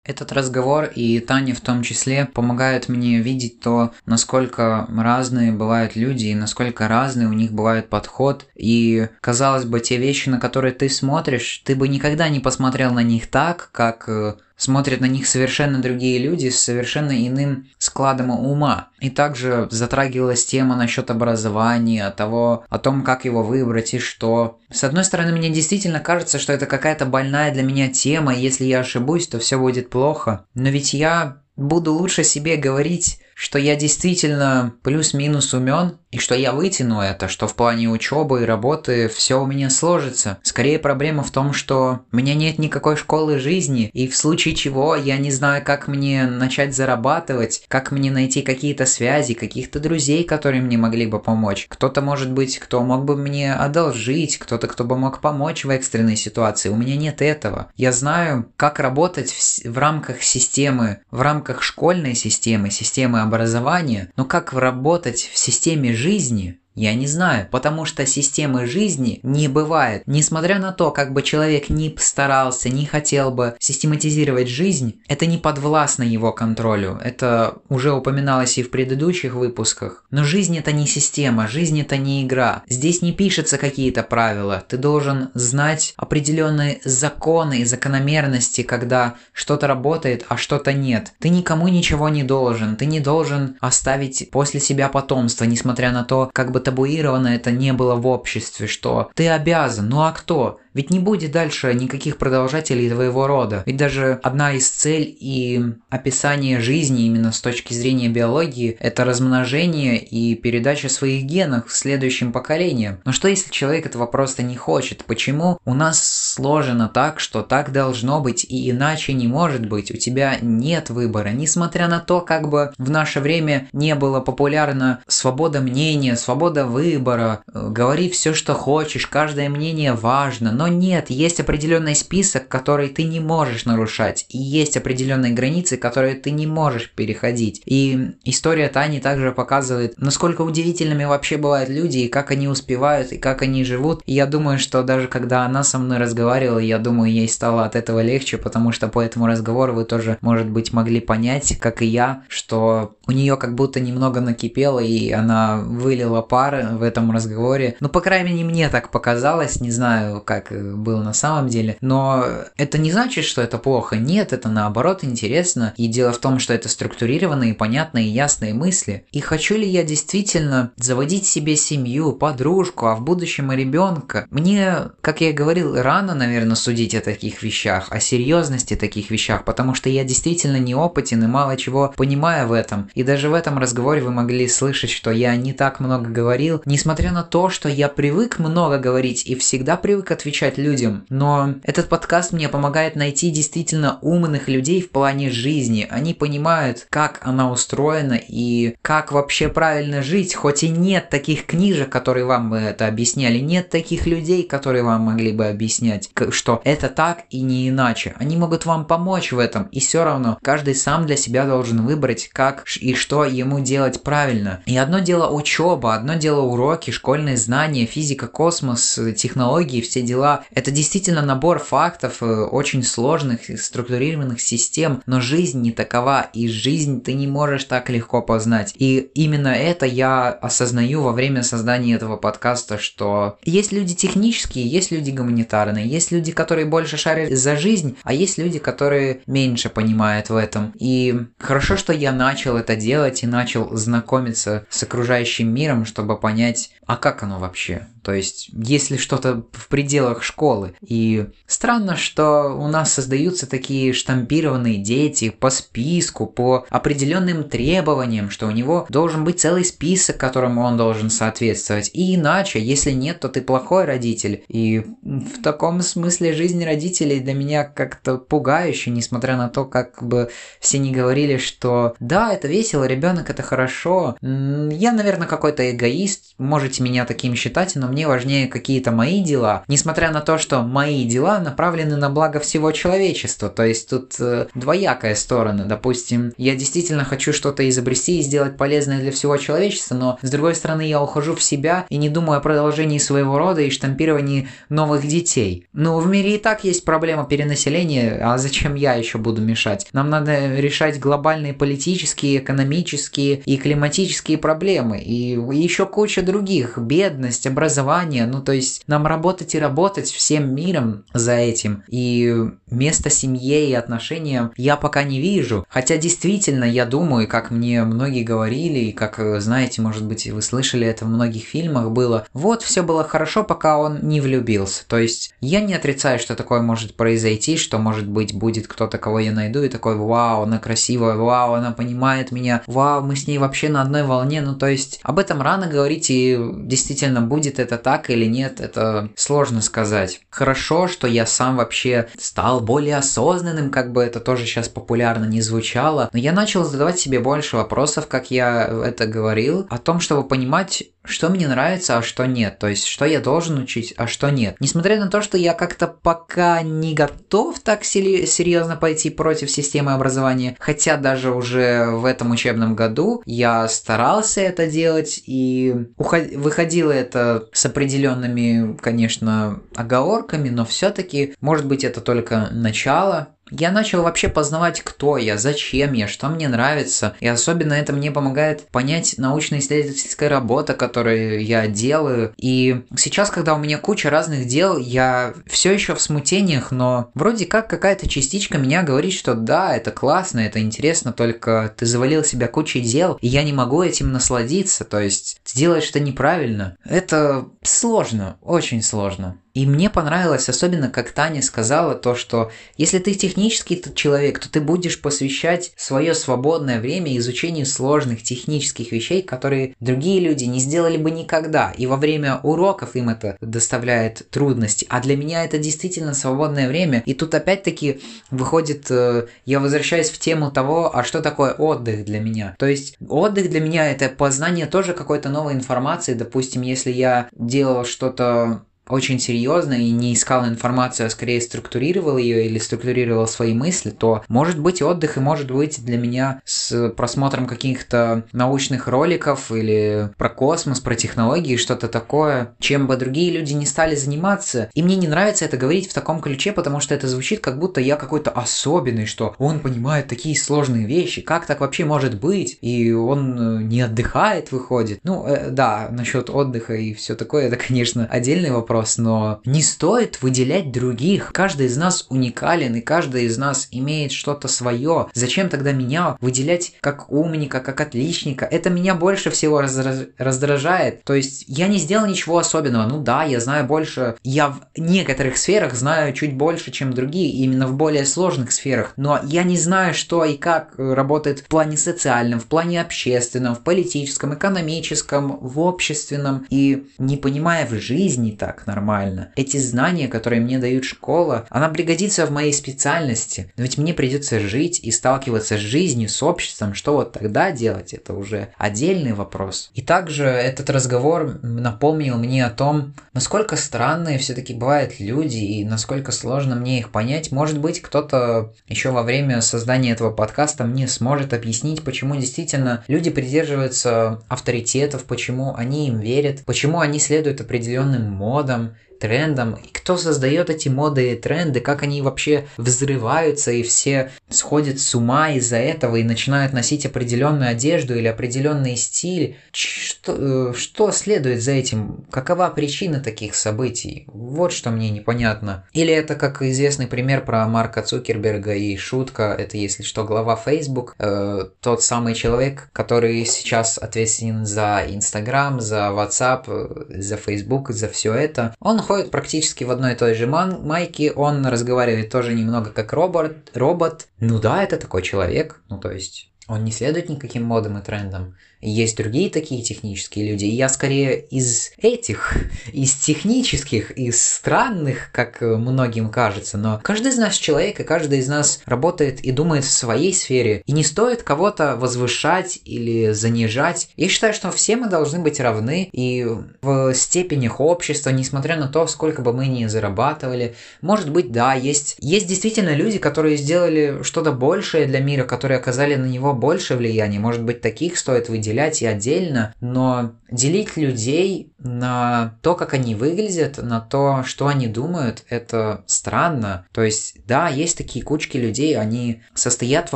Этот 0.03 0.31
разговор 0.33 0.85
и 0.85 1.19
Таня 1.19 1.55
в 1.55 1.61
том 1.61 1.81
числе 1.81 2.25
помогают 2.25 2.89
мне 2.89 3.19
видеть 3.21 3.59
то, 3.59 3.91
насколько 4.05 4.87
разные 4.95 5.51
бывают 5.51 5.95
люди 5.95 6.27
и 6.27 6.35
насколько 6.35 6.87
разный 6.87 7.25
у 7.25 7.33
них 7.33 7.51
бывает 7.51 7.89
подход. 7.89 8.45
И, 8.53 9.07
казалось 9.19 9.65
бы, 9.65 9.79
те 9.79 9.97
вещи, 9.97 10.29
на 10.29 10.39
которые 10.39 10.73
ты 10.73 10.89
смотришь, 10.89 11.63
ты 11.65 11.75
бы 11.75 11.87
никогда 11.87 12.29
не 12.29 12.39
посмотрел 12.39 12.93
на 12.93 13.01
них 13.01 13.27
так, 13.31 13.69
как 13.71 14.07
э, 14.07 14.35
смотрят 14.57 15.01
на 15.01 15.05
них 15.05 15.27
совершенно 15.27 15.81
другие 15.81 16.19
люди 16.19 16.49
с 16.49 16.59
совершенно 16.59 17.11
иным 17.27 17.67
складом 17.77 18.31
ума. 18.31 18.89
И 18.99 19.09
также 19.09 19.67
затрагивалась 19.71 20.45
тема 20.45 20.75
насчет 20.75 21.11
образования, 21.11 22.09
того, 22.11 22.65
о 22.69 22.79
том, 22.79 23.03
как 23.03 23.25
его 23.25 23.43
выбрать 23.43 23.93
и 23.93 23.99
что. 23.99 24.59
С 24.71 24.83
одной 24.83 25.03
стороны, 25.03 25.31
мне 25.31 25.49
действительно 25.49 25.99
кажется, 25.99 26.39
что 26.39 26.53
это 26.53 26.65
какая-то 26.65 27.05
больная 27.05 27.53
для 27.53 27.63
меня 27.63 27.89
тема, 27.89 28.33
и 28.33 28.41
если 28.41 28.65
я 28.65 28.79
ошибусь, 28.79 29.27
то 29.27 29.39
все 29.39 29.59
будет 29.59 29.89
плохо. 29.89 30.45
Но 30.53 30.69
ведь 30.69 30.93
я 30.93 31.37
буду 31.55 31.93
лучше 31.93 32.23
себе 32.23 32.57
говорить 32.57 33.19
что 33.35 33.59
я 33.59 33.75
действительно 33.75 34.73
плюс-минус 34.81 35.53
умен, 35.53 35.99
и 36.09 36.17
что 36.17 36.33
я 36.33 36.53
вытяну 36.53 37.01
это, 37.01 37.27
что 37.27 37.45
в 37.45 37.55
плане 37.55 37.89
учебы 37.89 38.41
и 38.41 38.45
работы 38.45 39.09
все 39.09 39.41
у 39.41 39.45
меня 39.45 39.69
сложится. 39.69 40.39
Скорее 40.43 40.79
проблема 40.79 41.23
в 41.23 41.31
том, 41.31 41.51
что 41.51 41.99
у 42.09 42.15
меня 42.15 42.33
нет 42.33 42.57
никакой 42.57 42.95
школы 42.95 43.37
жизни, 43.37 43.89
и 43.91 44.07
в 44.07 44.15
случае 44.15 44.55
чего 44.55 44.95
я 44.95 45.17
не 45.17 45.29
знаю, 45.29 45.63
как 45.65 45.89
мне 45.89 46.25
начать 46.25 46.73
зарабатывать, 46.73 47.65
как 47.67 47.91
мне 47.91 48.09
найти 48.11 48.41
какие-то 48.41 48.85
связи, 48.85 49.33
каких-то 49.33 49.81
друзей, 49.81 50.23
которые 50.23 50.61
мне 50.61 50.77
могли 50.77 51.05
бы 51.05 51.19
помочь. 51.19 51.67
Кто-то, 51.67 52.01
может 52.01 52.31
быть, 52.31 52.57
кто 52.59 52.81
мог 52.81 53.03
бы 53.03 53.17
мне 53.17 53.53
одолжить, 53.53 54.37
кто-то, 54.37 54.67
кто 54.67 54.85
бы 54.85 54.97
мог 54.97 55.19
помочь 55.19 55.65
в 55.65 55.69
экстренной 55.69 56.15
ситуации. 56.15 56.69
У 56.69 56.77
меня 56.77 56.95
нет 56.95 57.21
этого. 57.21 57.67
Я 57.75 57.91
знаю, 57.91 58.49
как 58.55 58.79
работать 58.79 59.33
в, 59.33 59.69
в 59.69 59.77
рамках 59.77 60.23
системы, 60.23 60.99
в 61.11 61.19
рамках 61.19 61.61
школьной 61.61 62.15
системы, 62.15 62.71
системы 62.71 63.24
образования, 63.25 64.11
но 64.15 64.25
как 64.25 64.53
работать 64.53 65.29
в 65.33 65.37
системе 65.37 65.93
жизни 65.93 66.59
я 66.75 66.93
не 66.93 67.07
знаю, 67.07 67.47
потому 67.49 67.85
что 67.85 68.05
системы 68.05 68.65
жизни 68.65 69.19
не 69.23 69.47
бывает. 69.47 70.03
Несмотря 70.05 70.59
на 70.59 70.73
то, 70.73 70.91
как 70.91 71.13
бы 71.13 71.21
человек 71.21 71.69
ни 71.69 71.95
старался, 71.97 72.69
не 72.69 72.85
хотел 72.85 73.31
бы 73.31 73.55
систематизировать 73.59 74.49
жизнь, 74.49 75.01
это 75.07 75.25
не 75.25 75.37
подвластно 75.37 76.03
его 76.03 76.33
контролю. 76.33 76.99
Это 77.03 77.55
уже 77.69 77.93
упоминалось 77.93 78.57
и 78.57 78.63
в 78.63 78.71
предыдущих 78.71 79.33
выпусках. 79.33 80.03
Но 80.11 80.23
жизнь 80.25 80.57
это 80.57 80.73
не 80.73 80.85
система, 80.85 81.47
жизнь 81.47 81.79
это 81.79 81.97
не 81.97 82.23
игра. 82.23 82.63
Здесь 82.67 83.01
не 83.01 83.13
пишется 83.13 83.57
какие-то 83.57 84.03
правила. 84.03 84.63
Ты 84.67 84.77
должен 84.77 85.29
знать 85.33 85.93
определенные 85.95 86.81
законы 86.83 87.59
и 87.59 87.65
закономерности, 87.65 88.63
когда 88.63 89.15
что-то 89.31 89.67
работает, 89.67 90.25
а 90.27 90.35
что-то 90.35 90.73
нет. 90.73 91.13
Ты 91.19 91.29
никому 91.29 91.69
ничего 91.69 92.09
не 92.09 92.23
должен. 92.23 92.75
Ты 92.75 92.85
не 92.85 92.99
должен 92.99 93.55
оставить 93.61 94.29
после 94.31 94.59
себя 94.59 94.89
потомство, 94.89 95.45
несмотря 95.45 95.91
на 95.91 96.03
то, 96.03 96.29
как 96.33 96.51
бы 96.51 96.64
табуировано 96.65 97.29
это 97.29 97.51
не 97.51 97.71
было 97.71 97.95
в 97.95 98.05
обществе, 98.07 98.67
что 98.67 99.09
ты 99.15 99.29
обязан, 99.29 99.87
ну 99.87 100.01
а 100.01 100.11
кто? 100.11 100.59
Ведь 100.75 100.91
не 100.91 100.99
будет 100.99 101.31
дальше 101.31 101.73
никаких 101.73 102.17
продолжателей 102.17 102.89
твоего 102.89 103.25
рода. 103.27 103.63
Ведь 103.65 103.77
даже 103.77 104.19
одна 104.21 104.53
из 104.53 104.69
целей 104.69 105.17
и 105.19 105.63
описания 105.89 106.59
жизни 106.59 107.05
именно 107.05 107.31
с 107.31 107.39
точки 107.39 107.73
зрения 107.73 108.09
биологии– 108.09 108.75
это 108.79 109.05
размножение 109.05 109.97
и 109.97 110.35
передача 110.35 110.89
своих 110.89 111.23
генов 111.23 111.71
следующим 111.71 112.33
поколениям. 112.33 112.99
Но 113.05 113.13
что 113.13 113.29
если 113.29 113.49
человек 113.51 113.85
этого 113.85 114.05
просто 114.05 114.43
не 114.43 114.57
хочет? 114.57 115.05
Почему 115.05 115.59
у 115.63 115.73
нас 115.73 116.33
сложено 116.35 116.89
так, 116.89 117.21
что 117.21 117.41
так 117.41 117.71
должно 117.71 118.19
быть 118.19 118.43
и 118.43 118.69
иначе 118.69 119.13
не 119.13 119.27
может 119.27 119.65
быть? 119.67 119.91
У 119.91 119.97
тебя 119.97 120.37
нет 120.41 120.89
выбора, 120.89 121.29
несмотря 121.29 121.87
на 121.87 121.99
то, 121.99 122.19
как 122.19 122.49
бы 122.49 122.73
в 122.77 122.89
наше 122.89 123.21
время 123.21 123.69
не 123.71 123.95
было 123.95 124.19
популярна 124.19 124.99
свобода 125.07 125.61
мнения, 125.61 126.17
свобода 126.17 126.65
выбора, 126.65 127.43
э, 127.53 127.69
говори 127.69 128.09
все, 128.09 128.33
что 128.33 128.53
хочешь, 128.53 129.07
каждое 129.07 129.47
мнение 129.47 129.93
важно, 129.93 130.51
но 130.51 130.64
но 130.65 130.71
нет, 130.71 131.11
есть 131.11 131.39
определенный 131.39 131.95
список, 131.95 132.47
который 132.47 132.89
ты 132.89 133.03
не 133.03 133.19
можешь 133.19 133.65
нарушать. 133.65 134.25
И 134.29 134.39
есть 134.39 134.75
определенные 134.75 135.31
границы, 135.31 135.77
которые 135.77 136.15
ты 136.15 136.31
не 136.31 136.47
можешь 136.47 136.91
переходить. 136.91 137.61
И 137.65 138.13
история 138.23 138.67
Тани 138.69 138.99
также 138.99 139.31
показывает, 139.31 139.93
насколько 139.99 140.41
удивительными 140.41 141.03
вообще 141.03 141.37
бывают 141.37 141.69
люди, 141.69 141.99
и 141.99 142.07
как 142.07 142.31
они 142.31 142.47
успевают, 142.47 143.11
и 143.11 143.19
как 143.19 143.43
они 143.43 143.63
живут. 143.63 144.01
И 144.07 144.13
я 144.13 144.25
думаю, 144.25 144.57
что 144.57 144.81
даже 144.81 145.07
когда 145.07 145.45
она 145.45 145.63
со 145.63 145.77
мной 145.77 145.99
разговаривала, 145.99 146.57
я 146.57 146.79
думаю, 146.79 147.11
ей 147.11 147.29
стало 147.29 147.65
от 147.65 147.75
этого 147.75 148.01
легче, 148.01 148.39
потому 148.39 148.71
что 148.71 148.87
по 148.87 149.01
этому 149.01 149.27
разговору 149.27 149.75
вы 149.75 149.85
тоже, 149.85 150.17
может 150.21 150.49
быть, 150.49 150.73
могли 150.73 150.99
понять, 150.99 151.59
как 151.59 151.83
и 151.83 151.85
я, 151.85 152.23
что 152.27 152.95
у 153.05 153.11
нее 153.11 153.37
как 153.37 153.53
будто 153.53 153.79
немного 153.79 154.19
накипело, 154.19 154.79
и 154.79 155.11
она 155.11 155.57
вылила 155.57 156.23
пар 156.23 156.69
в 156.71 156.81
этом 156.81 157.11
разговоре. 157.11 157.75
Ну, 157.81 157.89
по 157.89 158.01
крайней 158.01 158.31
мере, 158.31 158.45
мне 158.45 158.69
так 158.69 158.89
показалось, 158.89 159.61
не 159.61 159.69
знаю, 159.69 160.21
как 160.21 160.54
было 160.59 161.03
на 161.03 161.13
самом 161.13 161.49
деле. 161.49 161.77
Но 161.81 162.25
это 162.57 162.77
не 162.77 162.91
значит, 162.91 163.25
что 163.25 163.41
это 163.41 163.57
плохо. 163.57 163.97
Нет, 163.97 164.33
это 164.33 164.49
наоборот 164.49 165.03
интересно. 165.03 165.73
И 165.77 165.87
дело 165.87 166.11
в 166.11 166.17
том, 166.17 166.39
что 166.39 166.53
это 166.53 166.69
структурированные, 166.69 167.53
понятные, 167.53 168.09
ясные 168.09 168.53
мысли. 168.53 169.05
И 169.11 169.19
хочу 169.19 169.57
ли 169.57 169.67
я 169.67 169.83
действительно 169.83 170.71
заводить 170.77 171.25
себе 171.25 171.55
семью, 171.55 172.13
подружку, 172.13 172.87
а 172.87 172.95
в 172.95 173.01
будущем 173.01 173.51
и 173.51 173.55
ребенка? 173.55 174.27
Мне, 174.29 174.91
как 175.01 175.21
я 175.21 175.29
и 175.29 175.33
говорил, 175.33 175.81
рано, 175.81 176.13
наверное, 176.15 176.55
судить 176.55 176.95
о 176.95 177.01
таких 177.01 177.43
вещах, 177.43 177.87
о 177.91 177.99
серьезности 177.99 178.75
таких 178.75 179.09
вещах, 179.09 179.45
потому 179.45 179.73
что 179.73 179.89
я 179.89 180.03
действительно 180.03 180.57
неопытен 180.57 181.23
и 181.23 181.27
мало 181.27 181.57
чего 181.57 181.93
понимаю 181.95 182.47
в 182.47 182.51
этом. 182.51 182.89
И 182.93 183.03
даже 183.03 183.29
в 183.29 183.33
этом 183.33 183.57
разговоре 183.57 184.01
вы 184.01 184.11
могли 184.11 184.47
слышать, 184.47 184.89
что 184.89 185.11
я 185.11 185.35
не 185.35 185.53
так 185.53 185.79
много 185.79 186.09
говорил, 186.09 186.61
несмотря 186.65 187.11
на 187.11 187.23
то, 187.23 187.49
что 187.49 187.69
я 187.69 187.89
привык 187.89 188.39
много 188.39 188.77
говорить 188.77 189.25
и 189.25 189.35
всегда 189.35 189.77
привык 189.77 190.11
отвечать 190.11 190.44
помешать 190.45 190.57
людям, 190.57 191.05
но 191.09 191.55
этот 191.63 191.89
подкаст 191.89 192.33
мне 192.33 192.49
помогает 192.49 192.95
найти 192.95 193.29
действительно 193.29 193.99
умных 194.01 194.47
людей 194.47 194.81
в 194.81 194.89
плане 194.89 195.29
жизни. 195.29 195.87
Они 195.89 196.13
понимают, 196.13 196.87
как 196.89 197.19
она 197.23 197.51
устроена 197.51 198.19
и 198.27 198.75
как 198.81 199.11
вообще 199.11 199.49
правильно 199.49 200.01
жить, 200.01 200.35
хоть 200.35 200.63
и 200.63 200.69
нет 200.69 201.09
таких 201.09 201.45
книжек, 201.45 201.89
которые 201.89 202.25
вам 202.25 202.49
бы 202.49 202.57
это 202.57 202.87
объясняли, 202.87 203.39
нет 203.39 203.69
таких 203.69 204.05
людей, 204.05 204.43
которые 204.43 204.83
вам 204.83 205.01
могли 205.01 205.31
бы 205.31 205.47
объяснять, 205.47 206.09
что 206.29 206.61
это 206.63 206.89
так 206.89 207.23
и 207.29 207.41
не 207.41 207.69
иначе. 207.69 208.13
Они 208.17 208.37
могут 208.37 208.65
вам 208.65 208.85
помочь 208.85 209.31
в 209.31 209.39
этом, 209.39 209.63
и 209.71 209.79
все 209.79 210.03
равно 210.03 210.37
каждый 210.41 210.75
сам 210.75 211.05
для 211.05 211.17
себя 211.17 211.45
должен 211.45 211.85
выбрать, 211.85 212.29
как 212.33 212.65
и 212.79 212.93
что 212.93 213.25
ему 213.25 213.59
делать 213.59 214.01
правильно. 214.03 214.61
И 214.65 214.77
одно 214.77 214.99
дело 214.99 215.29
учеба, 215.29 215.95
одно 215.95 216.15
дело 216.15 216.41
уроки, 216.41 216.91
школьные 216.91 217.37
знания, 217.37 217.85
физика, 217.85 218.27
космос, 218.27 218.99
технологии, 219.15 219.81
все 219.81 220.01
дела, 220.01 220.34
Это 220.53 220.71
действительно 220.71 221.21
набор 221.21 221.59
фактов, 221.59 222.21
э, 222.21 222.25
очень 222.25 222.83
сложных, 222.83 223.41
структурированных 223.59 224.41
систем, 224.41 225.01
но 225.05 225.21
жизнь 225.21 225.61
не 225.61 225.71
такова, 225.71 226.29
и 226.33 226.47
жизнь 226.47 227.01
ты 227.01 227.13
не 227.13 227.27
можешь 227.27 227.65
так 227.65 227.89
легко 227.89 228.21
познать. 228.21 228.73
И 228.77 229.11
именно 229.13 229.49
это 229.49 229.85
я 229.85 230.29
осознаю 230.29 231.01
во 231.01 231.11
время 231.11 231.43
создания 231.43 231.93
этого 231.93 232.17
подкаста, 232.17 232.77
что 232.77 233.37
есть 233.43 233.71
люди 233.71 233.95
технические, 233.95 234.67
есть 234.67 234.91
люди 234.91 235.11
гуманитарные, 235.11 235.87
есть 235.87 236.11
люди, 236.11 236.31
которые 236.31 236.65
больше 236.65 236.97
шарят 236.97 237.31
за 237.37 237.55
жизнь, 237.55 237.97
а 238.03 238.13
есть 238.13 238.37
люди, 238.37 238.59
которые 238.59 239.21
меньше 239.27 239.69
понимают 239.69 240.29
в 240.29 240.35
этом. 240.35 240.73
И 240.79 241.25
хорошо, 241.39 241.77
что 241.77 241.93
я 241.93 242.11
начал 242.11 242.57
это 242.57 242.75
делать 242.75 243.23
и 243.23 243.27
начал 243.27 243.75
знакомиться 243.75 244.65
с 244.69 244.83
окружающим 244.83 245.53
миром, 245.53 245.85
чтобы 245.85 246.17
понять, 246.17 246.71
а 246.85 246.97
как 246.97 247.23
оно 247.23 247.39
вообще? 247.39 247.87
То 248.03 248.13
есть, 248.13 248.49
есть 248.53 248.91
ли 248.91 248.99
что-то 248.99 249.43
в 249.51 249.67
пределах 249.67 250.21
школы? 250.21 250.75
И 250.81 251.25
странно, 251.47 251.95
что 251.95 252.55
у 252.55 252.67
нас 252.67 252.93
создаются 252.93 253.47
такие 253.47 253.93
штампированные 253.93 254.77
дети 254.77 255.31
по 255.31 255.49
списку, 255.49 256.27
по 256.27 256.67
определенным 256.69 257.45
требованиям, 257.45 258.29
что 258.29 258.45
у 258.45 258.51
него 258.51 258.85
должен 258.89 259.23
быть 259.23 259.39
целый 259.39 259.65
список, 259.65 260.17
которому 260.17 260.61
он 260.61 260.77
должен 260.77 261.09
соответствовать. 261.09 261.89
И 261.93 262.15
иначе, 262.15 262.61
если 262.61 262.91
нет, 262.91 263.19
то 263.21 263.29
ты 263.29 263.41
плохой 263.41 263.85
родитель. 263.85 264.43
И 264.47 264.85
в 265.01 265.41
таком 265.41 265.81
смысле 265.81 266.33
жизнь 266.33 266.63
родителей 266.63 267.19
для 267.19 267.33
меня 267.33 267.63
как-то 267.63 268.17
пугающе, 268.17 268.91
несмотря 268.91 269.35
на 269.35 269.49
то, 269.49 269.65
как 269.65 270.03
бы 270.03 270.29
все 270.59 270.77
не 270.77 270.91
говорили, 270.91 271.37
что 271.37 271.95
да, 271.99 272.31
это 272.31 272.47
весело, 272.47 272.83
ребенок 272.83 273.31
это 273.31 273.41
хорошо. 273.41 274.15
Я, 274.21 274.91
наверное, 274.91 275.27
какой-то 275.27 275.71
эгоист, 275.71 276.35
можете 276.75 276.83
меня 276.83 277.05
таким 277.05 277.35
считать, 277.35 277.75
но 277.75 277.87
мне 277.87 278.07
важнее 278.07 278.47
какие-то 278.47 278.91
мои 278.91 279.21
дела, 279.21 279.63
несмотря 279.67 280.11
на 280.11 280.21
то, 280.21 280.37
что 280.37 280.61
мои 280.61 281.05
дела 281.05 281.39
направлены 281.39 281.95
на 281.95 282.09
благо 282.09 282.39
всего 282.39 282.71
человечества. 282.71 283.49
То 283.49 283.63
есть 283.63 283.89
тут 283.89 284.15
э, 284.19 284.47
двоякая 284.55 285.15
сторона. 285.15 285.65
Допустим, 285.65 286.33
я 286.37 286.55
действительно 286.55 287.05
хочу 287.05 287.33
что-то 287.33 287.67
изобрести 287.67 288.19
и 288.19 288.21
сделать 288.21 288.57
полезное 288.57 288.99
для 288.99 289.11
всего 289.11 289.37
человечества, 289.37 289.95
но 289.95 290.19
с 290.21 290.29
другой 290.29 290.55
стороны 290.55 290.81
я 290.81 291.01
ухожу 291.01 291.35
в 291.35 291.43
себя 291.43 291.85
и 291.89 291.97
не 291.97 292.09
думаю 292.09 292.37
о 292.37 292.41
продолжении 292.41 292.99
своего 292.99 293.37
рода 293.37 293.61
и 293.61 293.69
штампировании 293.69 294.47
новых 294.69 295.07
детей. 295.07 295.67
Ну, 295.73 295.99
в 295.99 296.07
мире 296.07 296.35
и 296.35 296.37
так 296.37 296.63
есть 296.63 296.83
проблема 296.83 297.25
перенаселения, 297.25 298.19
а 298.21 298.37
зачем 298.37 298.75
я 298.75 298.95
еще 298.95 299.17
буду 299.17 299.41
мешать? 299.41 299.87
Нам 299.93 300.09
надо 300.09 300.55
решать 300.55 300.99
глобальные 300.99 301.53
политические, 301.53 302.37
экономические 302.37 303.41
и 303.45 303.57
климатические 303.57 304.37
проблемы, 304.37 304.99
и 304.99 305.37
еще 305.53 305.85
куча 305.85 306.21
других, 306.21 306.64
бедность, 306.77 307.47
образование, 307.47 308.25
ну 308.25 308.41
то 308.41 308.51
есть 308.51 308.83
нам 308.87 309.07
работать 309.07 309.55
и 309.55 309.59
работать 309.59 310.09
всем 310.09 310.53
миром 310.53 311.05
за 311.13 311.33
этим. 311.33 311.83
И 311.87 312.33
место 312.69 313.09
семье 313.09 313.69
и 313.69 313.73
отношениям 313.73 314.51
я 314.57 314.75
пока 314.75 315.03
не 315.03 315.19
вижу. 315.19 315.65
Хотя 315.69 315.97
действительно 315.97 316.63
я 316.63 316.85
думаю, 316.85 317.27
как 317.27 317.51
мне 317.51 317.83
многие 317.83 318.23
говорили, 318.23 318.79
и 318.79 318.91
как, 318.91 319.19
знаете, 319.41 319.81
может 319.81 320.05
быть, 320.05 320.27
вы 320.27 320.41
слышали 320.41 320.87
это 320.87 321.05
в 321.05 321.09
многих 321.09 321.43
фильмах 321.43 321.91
было, 321.91 322.27
вот 322.33 322.61
все 322.61 322.83
было 322.83 323.03
хорошо, 323.03 323.43
пока 323.43 323.77
он 323.77 323.99
не 324.03 324.21
влюбился. 324.21 324.83
То 324.87 324.97
есть 324.97 325.33
я 325.41 325.61
не 325.61 325.73
отрицаю, 325.73 326.19
что 326.19 326.35
такое 326.35 326.61
может 326.61 326.95
произойти, 326.95 327.57
что 327.57 327.77
может 327.77 328.07
быть 328.07 328.33
будет 328.33 328.67
кто-то, 328.67 328.97
кого 328.97 329.19
я 329.19 329.31
найду, 329.31 329.63
и 329.63 329.69
такой, 329.69 329.95
вау, 329.95 330.43
она 330.43 330.59
красивая, 330.59 331.15
вау, 331.15 331.53
она 331.53 331.71
понимает 331.71 332.31
меня, 332.31 332.61
вау, 332.67 333.03
мы 333.03 333.15
с 333.15 333.27
ней 333.27 333.37
вообще 333.37 333.69
на 333.69 333.81
одной 333.81 334.03
волне. 334.03 334.41
Ну 334.41 334.55
то 334.55 334.67
есть 334.67 334.99
об 335.03 335.19
этом 335.19 335.41
рано 335.41 335.67
говорить, 335.67 336.09
и 336.09 336.37
действительно 336.55 337.21
будет 337.21 337.59
это 337.59 337.77
так 337.77 338.09
или 338.09 338.25
нет, 338.25 338.59
это 338.59 339.09
сложно 339.15 339.61
сказать. 339.61 340.21
Хорошо, 340.29 340.87
что 340.87 341.07
я 341.07 341.25
сам 341.25 341.57
вообще 341.57 342.07
стал 342.17 342.61
более 342.61 342.97
осознанным, 342.97 343.69
как 343.69 343.91
бы 343.91 344.03
это 344.03 344.19
тоже 344.19 344.45
сейчас 344.45 344.69
популярно 344.69 345.25
не 345.25 345.41
звучало, 345.41 346.09
но 346.11 346.19
я 346.19 346.31
начал 346.31 346.63
задавать 346.63 346.99
себе 346.99 347.19
больше 347.19 347.57
вопросов, 347.57 348.07
как 348.07 348.31
я 348.31 348.67
это 348.85 349.07
говорил, 349.07 349.67
о 349.69 349.77
том, 349.77 349.99
чтобы 349.99 350.27
понимать, 350.27 350.83
что 351.07 351.29
мне 351.29 351.47
нравится, 351.47 351.97
а 351.97 352.01
что 352.01 352.25
нет. 352.25 352.59
То 352.59 352.67
есть, 352.67 352.85
что 352.85 353.05
я 353.05 353.19
должен 353.19 353.57
учить, 353.57 353.93
а 353.97 354.07
что 354.07 354.29
нет. 354.29 354.55
Несмотря 354.59 354.99
на 354.99 355.07
то, 355.07 355.21
что 355.21 355.37
я 355.37 355.53
как-то 355.53 355.87
пока 355.87 356.61
не 356.61 356.93
готов 356.93 357.59
так 357.59 357.83
серьезно 357.83 358.75
пойти 358.75 359.09
против 359.09 359.49
системы 359.51 359.93
образования, 359.93 360.55
хотя 360.59 360.97
даже 360.97 361.31
уже 361.31 361.87
в 361.91 362.05
этом 362.05 362.31
учебном 362.31 362.75
году 362.75 363.21
я 363.25 363.67
старался 363.67 364.41
это 364.41 364.67
делать, 364.67 365.21
и 365.25 365.75
выходило 365.97 366.91
это 366.91 367.47
с 367.51 367.65
определенными, 367.65 368.77
конечно, 368.77 369.61
оговорками, 369.75 370.49
но 370.49 370.65
все-таки, 370.65 371.33
может 371.41 371.65
быть, 371.65 371.83
это 371.83 372.01
только 372.01 372.49
начало, 372.51 373.34
я 373.51 373.71
начал 373.71 374.03
вообще 374.03 374.27
познавать, 374.27 374.81
кто 374.81 375.17
я, 375.17 375.37
зачем 375.37 375.93
я, 375.93 376.07
что 376.07 376.27
мне 376.29 376.47
нравится. 376.47 377.15
И 377.19 377.27
особенно 377.27 377.73
это 377.73 377.93
мне 377.93 378.11
помогает 378.11 378.67
понять 378.69 379.15
научно-исследовательская 379.17 380.29
работа, 380.29 380.73
которую 380.73 381.43
я 381.43 381.67
делаю. 381.67 382.33
И 382.37 382.83
сейчас, 382.97 383.29
когда 383.29 383.53
у 383.53 383.59
меня 383.59 383.77
куча 383.77 384.09
разных 384.09 384.47
дел, 384.47 384.77
я 384.77 385.33
все 385.47 385.73
еще 385.73 385.95
в 385.95 386.01
смутениях, 386.01 386.71
но 386.71 387.11
вроде 387.13 387.45
как 387.45 387.69
какая-то 387.69 388.09
частичка 388.09 388.57
меня 388.57 388.83
говорит, 388.83 389.13
что 389.13 389.35
да, 389.35 389.75
это 389.75 389.91
классно, 389.91 390.39
это 390.39 390.59
интересно, 390.59 391.13
только 391.13 391.73
ты 391.77 391.85
завалил 391.85 392.23
себя 392.23 392.47
кучей 392.47 392.81
дел, 392.81 393.17
и 393.21 393.27
я 393.27 393.43
не 393.43 393.53
могу 393.53 393.83
этим 393.83 394.11
насладиться. 394.11 394.85
То 394.85 394.99
есть 394.99 395.39
ты 395.55 395.59
делаешь 395.59 395.89
это 395.89 395.99
неправильно. 396.01 396.77
Это 396.83 397.45
сложно, 397.63 398.37
очень 398.41 398.83
сложно. 398.83 399.39
И 399.55 399.65
мне 399.65 399.89
понравилось, 399.89 400.49
особенно 400.49 400.89
как 400.89 401.11
Таня 401.11 401.41
сказала, 401.41 401.95
то, 401.95 402.13
что 402.13 402.51
если 402.77 402.99
ты 402.99 403.13
технический 403.13 403.81
человек, 403.95 404.37
то 404.39 404.51
ты 404.51 404.59
будешь 404.59 405.01
посвящать 405.01 405.71
свое 405.77 406.13
свободное 406.13 406.81
время 406.81 407.17
изучению 407.17 407.65
сложных 407.65 408.21
технических 408.21 408.91
вещей, 408.91 409.21
которые 409.21 409.73
другие 409.79 410.19
люди 410.19 410.43
не 410.43 410.59
сделали 410.59 410.97
бы 410.97 411.09
никогда. 411.09 411.71
И 411.77 411.85
во 411.85 411.95
время 411.95 412.41
уроков 412.43 412.97
им 412.97 413.07
это 413.07 413.37
доставляет 413.39 414.29
трудности. 414.29 414.85
А 414.89 414.99
для 414.99 415.15
меня 415.15 415.45
это 415.45 415.57
действительно 415.57 416.13
свободное 416.13 416.67
время. 416.67 417.01
И 417.05 417.13
тут 417.13 417.33
опять-таки 417.33 418.01
выходит, 418.31 418.87
э, 418.89 419.27
я 419.45 419.61
возвращаюсь 419.61 420.09
в 420.09 420.19
тему 420.19 420.51
того, 420.51 420.93
а 420.93 421.05
что 421.05 421.21
такое 421.21 421.53
отдых 421.53 422.03
для 422.03 422.19
меня. 422.19 422.55
То 422.59 422.65
есть 422.65 422.97
отдых 423.07 423.49
для 423.49 423.61
меня 423.61 423.89
это 423.89 424.09
познание 424.09 424.65
тоже 424.65 424.91
какой-то 424.91 425.29
новой 425.29 425.44
информации. 425.53 426.13
Допустим, 426.13 426.61
если 426.61 426.91
я 426.91 427.29
делал 427.33 427.85
что-то 427.85 428.65
очень 428.89 429.19
серьезно 429.19 429.73
и 429.73 429.91
не 429.91 430.13
искал 430.13 430.45
информацию, 430.45 431.07
а 431.07 431.09
скорее 431.09 431.41
структурировал 431.41 432.17
ее 432.17 432.45
или 432.45 432.59
структурировал 432.59 433.27
свои 433.27 433.53
мысли, 433.53 433.89
то 433.91 434.23
может 434.27 434.59
быть 434.59 434.81
отдых 434.81 435.17
и 435.17 435.19
может 435.19 435.51
быть 435.51 435.83
для 435.83 435.97
меня 435.97 436.41
с 436.45 436.89
просмотром 436.91 437.47
каких-то 437.47 438.23
научных 438.31 438.87
роликов 438.87 439.51
или 439.51 440.09
про 440.17 440.29
космос, 440.29 440.79
про 440.79 440.95
технологии, 440.95 441.55
что-то 441.55 441.87
такое, 441.87 442.53
чем 442.59 442.87
бы 442.87 442.97
другие 442.97 443.31
люди 443.31 443.53
не 443.53 443.65
стали 443.65 443.95
заниматься. 443.95 444.69
И 444.73 444.83
мне 444.83 444.95
не 444.95 445.07
нравится 445.07 445.45
это 445.45 445.57
говорить 445.57 445.89
в 445.89 445.93
таком 445.93 446.21
ключе, 446.21 446.51
потому 446.51 446.79
что 446.79 446.93
это 446.93 447.07
звучит 447.07 447.39
как 447.39 447.59
будто 447.59 447.81
я 447.81 447.95
какой-то 447.95 448.31
особенный, 448.31 449.05
что 449.05 449.35
он 449.37 449.59
понимает 449.59 450.07
такие 450.07 450.37
сложные 450.37 450.85
вещи, 450.85 451.21
как 451.21 451.45
так 451.45 451.61
вообще 451.61 451.85
может 451.85 452.19
быть, 452.19 452.57
и 452.61 452.91
он 452.91 453.59
э, 453.59 453.63
не 453.63 453.81
отдыхает, 453.81 454.51
выходит. 454.51 454.99
Ну, 455.03 455.25
э, 455.25 455.49
да, 455.49 455.87
насчет 455.91 456.29
отдыха 456.29 456.73
и 456.73 456.93
все 456.93 457.15
такое, 457.15 457.47
это, 457.47 457.57
конечно, 457.57 458.05
отдельный 458.05 458.51
вопрос, 458.51 458.74
вопрос, 458.75 458.97
но 458.97 459.41
не 459.45 459.61
стоит 459.61 460.21
выделять 460.21 460.71
других. 460.71 461.31
Каждый 461.33 461.67
из 461.67 461.77
нас 461.77 462.05
уникален, 462.09 462.75
и 462.75 462.81
каждый 462.81 463.25
из 463.25 463.37
нас 463.37 463.67
имеет 463.71 464.11
что-то 464.11 464.47
свое. 464.47 465.07
Зачем 465.13 465.49
тогда 465.49 465.71
меня 465.71 466.17
выделять 466.19 466.73
как 466.81 467.11
умника, 467.11 467.59
как 467.59 467.79
отличника? 467.81 468.45
Это 468.45 468.69
меня 468.69 468.95
больше 468.95 469.29
всего 469.29 469.61
раздражает. 469.61 471.03
То 471.03 471.13
есть 471.13 471.45
я 471.47 471.67
не 471.67 471.77
сделал 471.77 472.05
ничего 472.05 472.37
особенного. 472.37 472.87
Ну 472.87 473.01
да, 473.01 473.23
я 473.23 473.39
знаю 473.39 473.65
больше. 473.65 474.15
Я 474.23 474.49
в 474.49 474.61
некоторых 474.75 475.37
сферах 475.37 475.73
знаю 475.73 476.13
чуть 476.13 476.35
больше, 476.35 476.71
чем 476.71 476.93
другие, 476.93 477.29
именно 477.31 477.67
в 477.67 477.75
более 477.75 478.05
сложных 478.05 478.51
сферах. 478.51 478.93
Но 478.97 479.19
я 479.23 479.43
не 479.43 479.57
знаю, 479.57 479.93
что 479.93 480.25
и 480.25 480.35
как 480.35 480.73
работает 480.77 481.39
в 481.39 481.45
плане 481.45 481.77
социальном, 481.77 482.39
в 482.39 482.45
плане 482.45 482.81
общественном, 482.81 483.55
в 483.55 483.59
политическом, 483.59 484.33
экономическом, 484.33 485.37
в 485.39 485.59
общественном. 485.59 486.45
И 486.49 486.87
не 486.97 487.17
понимая 487.17 487.65
в 487.65 487.73
жизни 487.73 488.31
так, 488.31 488.64
нормально. 488.67 489.31
Эти 489.35 489.57
знания, 489.57 490.07
которые 490.07 490.41
мне 490.41 490.59
дают 490.59 490.85
школа, 490.85 491.45
она 491.49 491.69
пригодится 491.69 492.25
в 492.25 492.31
моей 492.31 492.53
специальности. 492.53 493.51
Но 493.57 493.63
ведь 493.63 493.77
мне 493.77 493.93
придется 493.93 494.39
жить 494.39 494.79
и 494.79 494.91
сталкиваться 494.91 495.57
с 495.57 495.61
жизнью, 495.61 496.09
с 496.09 496.21
обществом. 496.23 496.73
Что 496.73 496.95
вот 496.95 497.13
тогда 497.13 497.51
делать, 497.51 497.93
это 497.93 498.13
уже 498.13 498.49
отдельный 498.57 499.13
вопрос. 499.13 499.71
И 499.73 499.81
также 499.81 500.25
этот 500.25 500.69
разговор 500.69 501.39
напомнил 501.41 502.17
мне 502.17 502.45
о 502.45 502.49
том, 502.49 502.93
насколько 503.13 503.55
странные 503.55 504.17
все-таки 504.17 504.53
бывают 504.53 504.99
люди 504.99 505.37
и 505.37 505.65
насколько 505.65 506.11
сложно 506.11 506.55
мне 506.55 506.79
их 506.79 506.91
понять. 506.91 507.31
Может 507.31 507.59
быть, 507.59 507.81
кто-то 507.81 508.53
еще 508.67 508.91
во 508.91 509.03
время 509.03 509.41
создания 509.41 509.91
этого 509.91 510.11
подкаста 510.11 510.63
мне 510.63 510.87
сможет 510.87 511.33
объяснить, 511.33 511.83
почему 511.83 512.15
действительно 512.15 512.83
люди 512.87 513.09
придерживаются 513.09 514.21
авторитетов, 514.27 515.03
почему 515.03 515.53
они 515.55 515.87
им 515.87 515.99
верят, 515.99 516.43
почему 516.45 516.79
они 516.79 516.99
следуют 516.99 517.41
определенным 517.41 518.11
модам, 518.11 518.54
them 518.55 518.75
трендам, 518.99 519.53
и 519.55 519.67
кто 519.67 519.97
создает 519.97 520.49
эти 520.49 520.69
моды 520.69 521.11
и 521.11 521.15
тренды, 521.15 521.59
как 521.59 521.83
они 521.83 522.01
вообще 522.01 522.47
взрываются, 522.57 523.51
и 523.51 523.63
все 523.63 524.11
сходят 524.29 524.79
с 524.79 524.95
ума 524.95 525.31
из-за 525.31 525.57
этого 525.57 525.97
и 525.97 526.03
начинают 526.03 526.53
носить 526.53 526.85
определенную 526.85 527.51
одежду 527.51 527.95
или 527.95 528.07
определенный 528.07 528.75
стиль. 528.75 529.37
Что, 529.51 530.51
э, 530.51 530.53
что 530.55 530.91
следует 530.91 531.41
за 531.41 531.51
этим? 531.51 532.05
Какова 532.11 532.49
причина 532.49 532.99
таких 532.99 533.35
событий? 533.35 534.05
Вот 534.07 534.53
что 534.53 534.71
мне 534.71 534.89
непонятно. 534.89 535.65
Или 535.73 535.93
это 535.93 536.15
как 536.15 536.41
известный 536.41 536.87
пример 536.87 537.23
про 537.23 537.47
Марка 537.47 537.81
Цукерберга 537.81 538.53
и 538.53 538.75
шутка, 538.77 539.35
это 539.37 539.57
если 539.57 539.83
что, 539.83 540.03
глава 540.03 540.35
Facebook, 540.35 540.95
э, 540.99 541.45
тот 541.61 541.83
самый 541.83 542.15
человек, 542.15 542.69
который 542.73 543.25
сейчас 543.25 543.77
ответственен 543.77 544.45
за 544.45 544.85
Instagram, 544.87 545.61
за 545.61 545.91
WhatsApp, 545.91 546.43
э, 546.47 547.01
за 547.01 547.17
Facebook, 547.17 547.71
за 547.71 547.87
все 547.87 548.13
это. 548.13 548.55
Он 548.59 548.79
ходит 548.85 549.11
практически 549.11 549.63
в 549.63 549.71
одной 549.71 549.93
и 549.93 549.95
той 549.95 550.13
же 550.13 550.27
майке, 550.27 551.11
он 551.11 551.45
разговаривает 551.45 552.09
тоже 552.09 552.33
немного 552.33 552.71
как 552.71 552.93
робот, 552.93 553.51
робот. 553.53 554.07
Ну 554.19 554.39
да, 554.39 554.63
это 554.63 554.77
такой 554.77 555.01
человек, 555.01 555.61
ну 555.69 555.79
то 555.79 555.91
есть 555.91 556.31
он 556.47 556.63
не 556.63 556.71
следует 556.71 557.09
никаким 557.09 557.43
модам 557.43 557.77
и 557.77 557.81
трендам. 557.81 558.35
Есть 558.61 558.97
другие 558.97 559.29
такие 559.29 559.61
технические 559.61 560.31
люди, 560.31 560.45
и 560.45 560.55
я 560.55 560.69
скорее 560.69 561.19
из 561.19 561.71
этих, 561.77 562.35
из 562.71 562.93
технических, 562.95 563.91
из 563.91 564.23
странных, 564.23 565.11
как 565.11 565.41
многим 565.41 566.09
кажется, 566.09 566.57
но 566.57 566.79
каждый 566.81 567.11
из 567.11 567.17
нас 567.17 567.35
человек, 567.35 567.79
и 567.79 567.83
каждый 567.83 568.19
из 568.19 568.27
нас 568.27 568.61
работает 568.65 569.21
и 569.21 569.31
думает 569.31 569.65
в 569.65 569.71
своей 569.71 570.13
сфере, 570.13 570.63
и 570.65 570.71
не 570.71 570.83
стоит 570.83 571.21
кого-то 571.21 571.75
возвышать 571.75 572.59
или 572.65 573.11
занижать. 573.11 573.89
Я 573.97 574.09
считаю, 574.09 574.33
что 574.33 574.51
все 574.51 574.77
мы 574.77 574.89
должны 574.89 575.19
быть 575.19 575.39
равны, 575.39 575.89
и 575.91 576.25
в 576.61 576.93
степенях 576.93 577.59
общества, 577.59 578.09
несмотря 578.09 578.55
на 578.57 578.67
то, 578.67 578.87
сколько 578.87 579.21
бы 579.21 579.33
мы 579.33 579.47
ни 579.47 579.65
зарабатывали, 579.65 580.55
может 580.81 581.09
быть, 581.09 581.31
да, 581.31 581.53
есть, 581.53 581.97
есть 581.99 582.27
действительно 582.27 582.73
люди, 582.73 582.97
которые 582.97 583.37
сделали 583.37 583.99
что-то 584.01 584.31
большее 584.31 584.85
для 584.85 585.01
мира, 585.01 585.23
которые 585.23 585.59
оказали 585.59 585.95
на 585.95 586.05
него 586.05 586.33
больше 586.33 586.75
влияния, 586.75 587.19
может 587.19 587.43
быть, 587.43 587.61
таких 587.61 587.97
стоит 587.97 588.29
выделять, 588.29 588.44
выделять 588.45 588.81
и 588.81 588.85
отдельно, 588.85 589.53
но 589.59 590.13
делить 590.29 590.77
людей 590.77 591.53
на 591.57 592.37
то, 592.41 592.55
как 592.55 592.73
они 592.73 592.95
выглядят, 592.95 593.57
на 593.57 593.81
то, 593.81 594.23
что 594.23 594.47
они 594.47 594.67
думают, 594.67 595.23
это 595.29 595.83
странно. 595.87 596.65
То 596.71 596.83
есть, 596.83 597.17
да, 597.25 597.49
есть 597.49 597.77
такие 597.77 598.03
кучки 598.03 598.37
людей, 598.37 598.77
они 598.77 599.21
состоят 599.33 599.91
в 599.91 599.95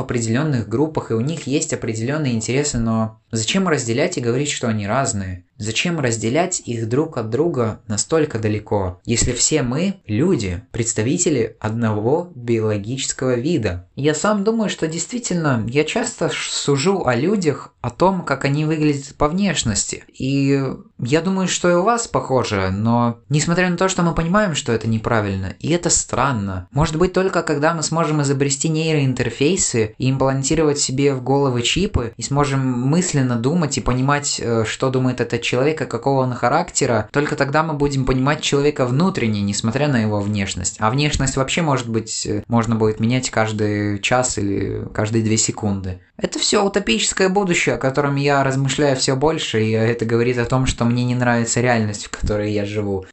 определенных 0.00 0.68
группах, 0.68 1.10
и 1.10 1.14
у 1.14 1.20
них 1.20 1.46
есть 1.46 1.72
определенные 1.72 2.34
интересы, 2.34 2.78
но 2.78 3.20
зачем 3.30 3.68
разделять 3.68 4.18
и 4.18 4.22
говорить, 4.22 4.50
что 4.50 4.68
они 4.68 4.86
разные? 4.86 5.44
Зачем 5.60 6.00
разделять 6.00 6.62
их 6.64 6.88
друг 6.88 7.18
от 7.18 7.28
друга 7.28 7.82
настолько 7.86 8.38
далеко, 8.38 8.98
если 9.04 9.32
все 9.32 9.62
мы– 9.62 10.00
люди, 10.06 10.62
представители 10.72 11.58
одного 11.60 12.32
биологического 12.34 13.34
вида? 13.34 13.86
Я 13.94 14.14
сам 14.14 14.42
думаю, 14.42 14.70
что 14.70 14.88
действительно, 14.88 15.62
я 15.68 15.84
часто 15.84 16.30
сужу 16.32 17.04
о 17.04 17.14
людях, 17.14 17.74
о 17.82 17.90
том, 17.90 18.24
как 18.24 18.46
они 18.46 18.64
выглядят 18.64 19.14
по 19.16 19.28
внешности. 19.28 20.04
И 20.08 20.64
я 21.02 21.20
думаю, 21.20 21.48
что 21.48 21.70
и 21.70 21.74
у 21.74 21.82
вас 21.82 22.08
похоже, 22.08 22.70
но 22.70 23.18
несмотря 23.28 23.68
на 23.70 23.76
то, 23.76 23.88
что 23.88 24.02
мы 24.02 24.14
понимаем, 24.14 24.54
что 24.54 24.72
это 24.72 24.88
неправильно, 24.88 25.54
и 25.58 25.70
это 25.70 25.90
странно, 25.90 26.68
может 26.72 26.96
быть 26.96 27.12
только 27.12 27.42
когда 27.42 27.74
мы 27.74 27.82
сможем 27.82 28.22
изобрести 28.22 28.68
нейроинтерфейсы 28.68 29.94
и 29.98 30.10
имплантировать 30.10 30.78
себе 30.78 31.14
в 31.14 31.22
головы 31.22 31.62
чипы, 31.62 32.12
и 32.16 32.22
сможем 32.22 32.60
мысленно 32.60 33.36
думать 33.36 33.78
и 33.78 33.80
понимать, 33.80 34.40
э, 34.42 34.64
что 34.66 34.90
думает 34.90 35.20
этот 35.20 35.42
человека, 35.42 35.86
какого 35.86 36.22
он 36.22 36.34
характера, 36.34 37.08
только 37.12 37.36
тогда 37.36 37.62
мы 37.62 37.74
будем 37.74 38.04
понимать 38.04 38.42
человека 38.42 38.86
внутренне, 38.86 39.40
несмотря 39.42 39.88
на 39.88 40.02
его 40.02 40.20
внешность. 40.20 40.76
А 40.78 40.90
внешность 40.90 41.36
вообще 41.36 41.62
может 41.62 41.88
быть, 41.88 42.26
э, 42.26 42.44
можно 42.46 42.76
будет 42.76 43.00
менять 43.00 43.30
каждый 43.30 44.00
час 44.00 44.38
или 44.38 44.86
каждые 44.92 45.24
две 45.24 45.36
секунды. 45.36 46.00
Это 46.16 46.38
все 46.38 46.62
утопическое 46.62 47.30
будущее, 47.30 47.76
о 47.76 47.78
котором 47.78 48.16
я 48.16 48.44
размышляю 48.44 48.94
все 48.96 49.16
больше, 49.16 49.62
и 49.62 49.70
это 49.70 50.04
говорит 50.04 50.36
о 50.36 50.44
том, 50.44 50.66
что 50.66 50.84
мне 50.90 51.04
не 51.04 51.14
нравится 51.14 51.60
реальность, 51.60 52.06
в 52.06 52.10
которой 52.10 52.52
я 52.52 52.64
живу. 52.64 53.06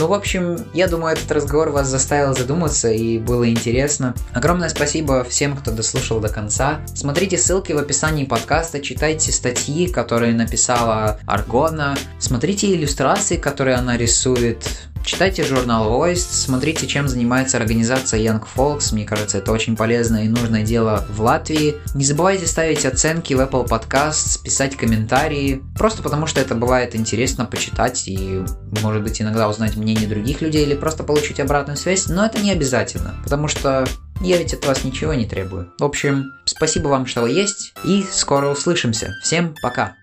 Ну, 0.00 0.06
в 0.06 0.14
общем, 0.14 0.56
я 0.72 0.88
думаю, 0.88 1.14
этот 1.14 1.30
разговор 1.30 1.68
вас 1.68 1.86
заставил 1.86 2.34
задуматься 2.34 2.90
и 2.90 3.18
было 3.18 3.46
интересно. 3.50 4.14
Огромное 4.32 4.70
спасибо 4.70 5.22
всем, 5.24 5.54
кто 5.54 5.72
дослушал 5.72 6.20
до 6.20 6.30
конца. 6.30 6.80
Смотрите 6.94 7.36
ссылки 7.36 7.72
в 7.72 7.76
описании 7.78 8.24
подкаста, 8.24 8.80
читайте 8.80 9.30
статьи, 9.30 9.88
которые 9.88 10.32
написала 10.32 11.20
Аргона, 11.26 11.98
смотрите 12.18 12.74
иллюстрации, 12.74 13.36
которые 13.36 13.76
она 13.76 13.98
рисует. 13.98 14.89
Читайте 15.04 15.44
журнал 15.44 15.90
Voice, 15.90 16.26
смотрите, 16.30 16.86
чем 16.86 17.08
занимается 17.08 17.56
организация 17.56 18.20
Young 18.20 18.42
Folks. 18.56 18.92
Мне 18.94 19.04
кажется, 19.04 19.38
это 19.38 19.50
очень 19.52 19.76
полезное 19.76 20.24
и 20.24 20.28
нужное 20.28 20.62
дело 20.62 21.04
в 21.08 21.20
Латвии. 21.20 21.76
Не 21.94 22.04
забывайте 22.04 22.46
ставить 22.46 22.84
оценки 22.84 23.34
в 23.34 23.40
Apple 23.40 23.66
Podcasts, 23.66 24.42
писать 24.42 24.76
комментарии. 24.76 25.62
Просто 25.76 26.02
потому, 26.02 26.26
что 26.26 26.40
это 26.40 26.54
бывает 26.54 26.94
интересно 26.94 27.44
почитать 27.44 28.06
и, 28.06 28.42
может 28.82 29.02
быть, 29.02 29.20
иногда 29.20 29.48
узнать 29.48 29.76
мнение 29.76 30.08
других 30.08 30.42
людей 30.42 30.64
или 30.64 30.74
просто 30.74 31.02
получить 31.02 31.40
обратную 31.40 31.76
связь. 31.76 32.06
Но 32.06 32.24
это 32.24 32.40
не 32.40 32.52
обязательно, 32.52 33.14
потому 33.24 33.48
что 33.48 33.86
я 34.20 34.36
ведь 34.36 34.54
от 34.54 34.66
вас 34.66 34.84
ничего 34.84 35.14
не 35.14 35.26
требую. 35.26 35.72
В 35.78 35.84
общем, 35.84 36.32
спасибо 36.44 36.88
вам, 36.88 37.06
что 37.06 37.22
вы 37.22 37.30
есть, 37.30 37.72
и 37.84 38.04
скоро 38.10 38.48
услышимся. 38.48 39.12
Всем 39.22 39.54
пока! 39.62 39.99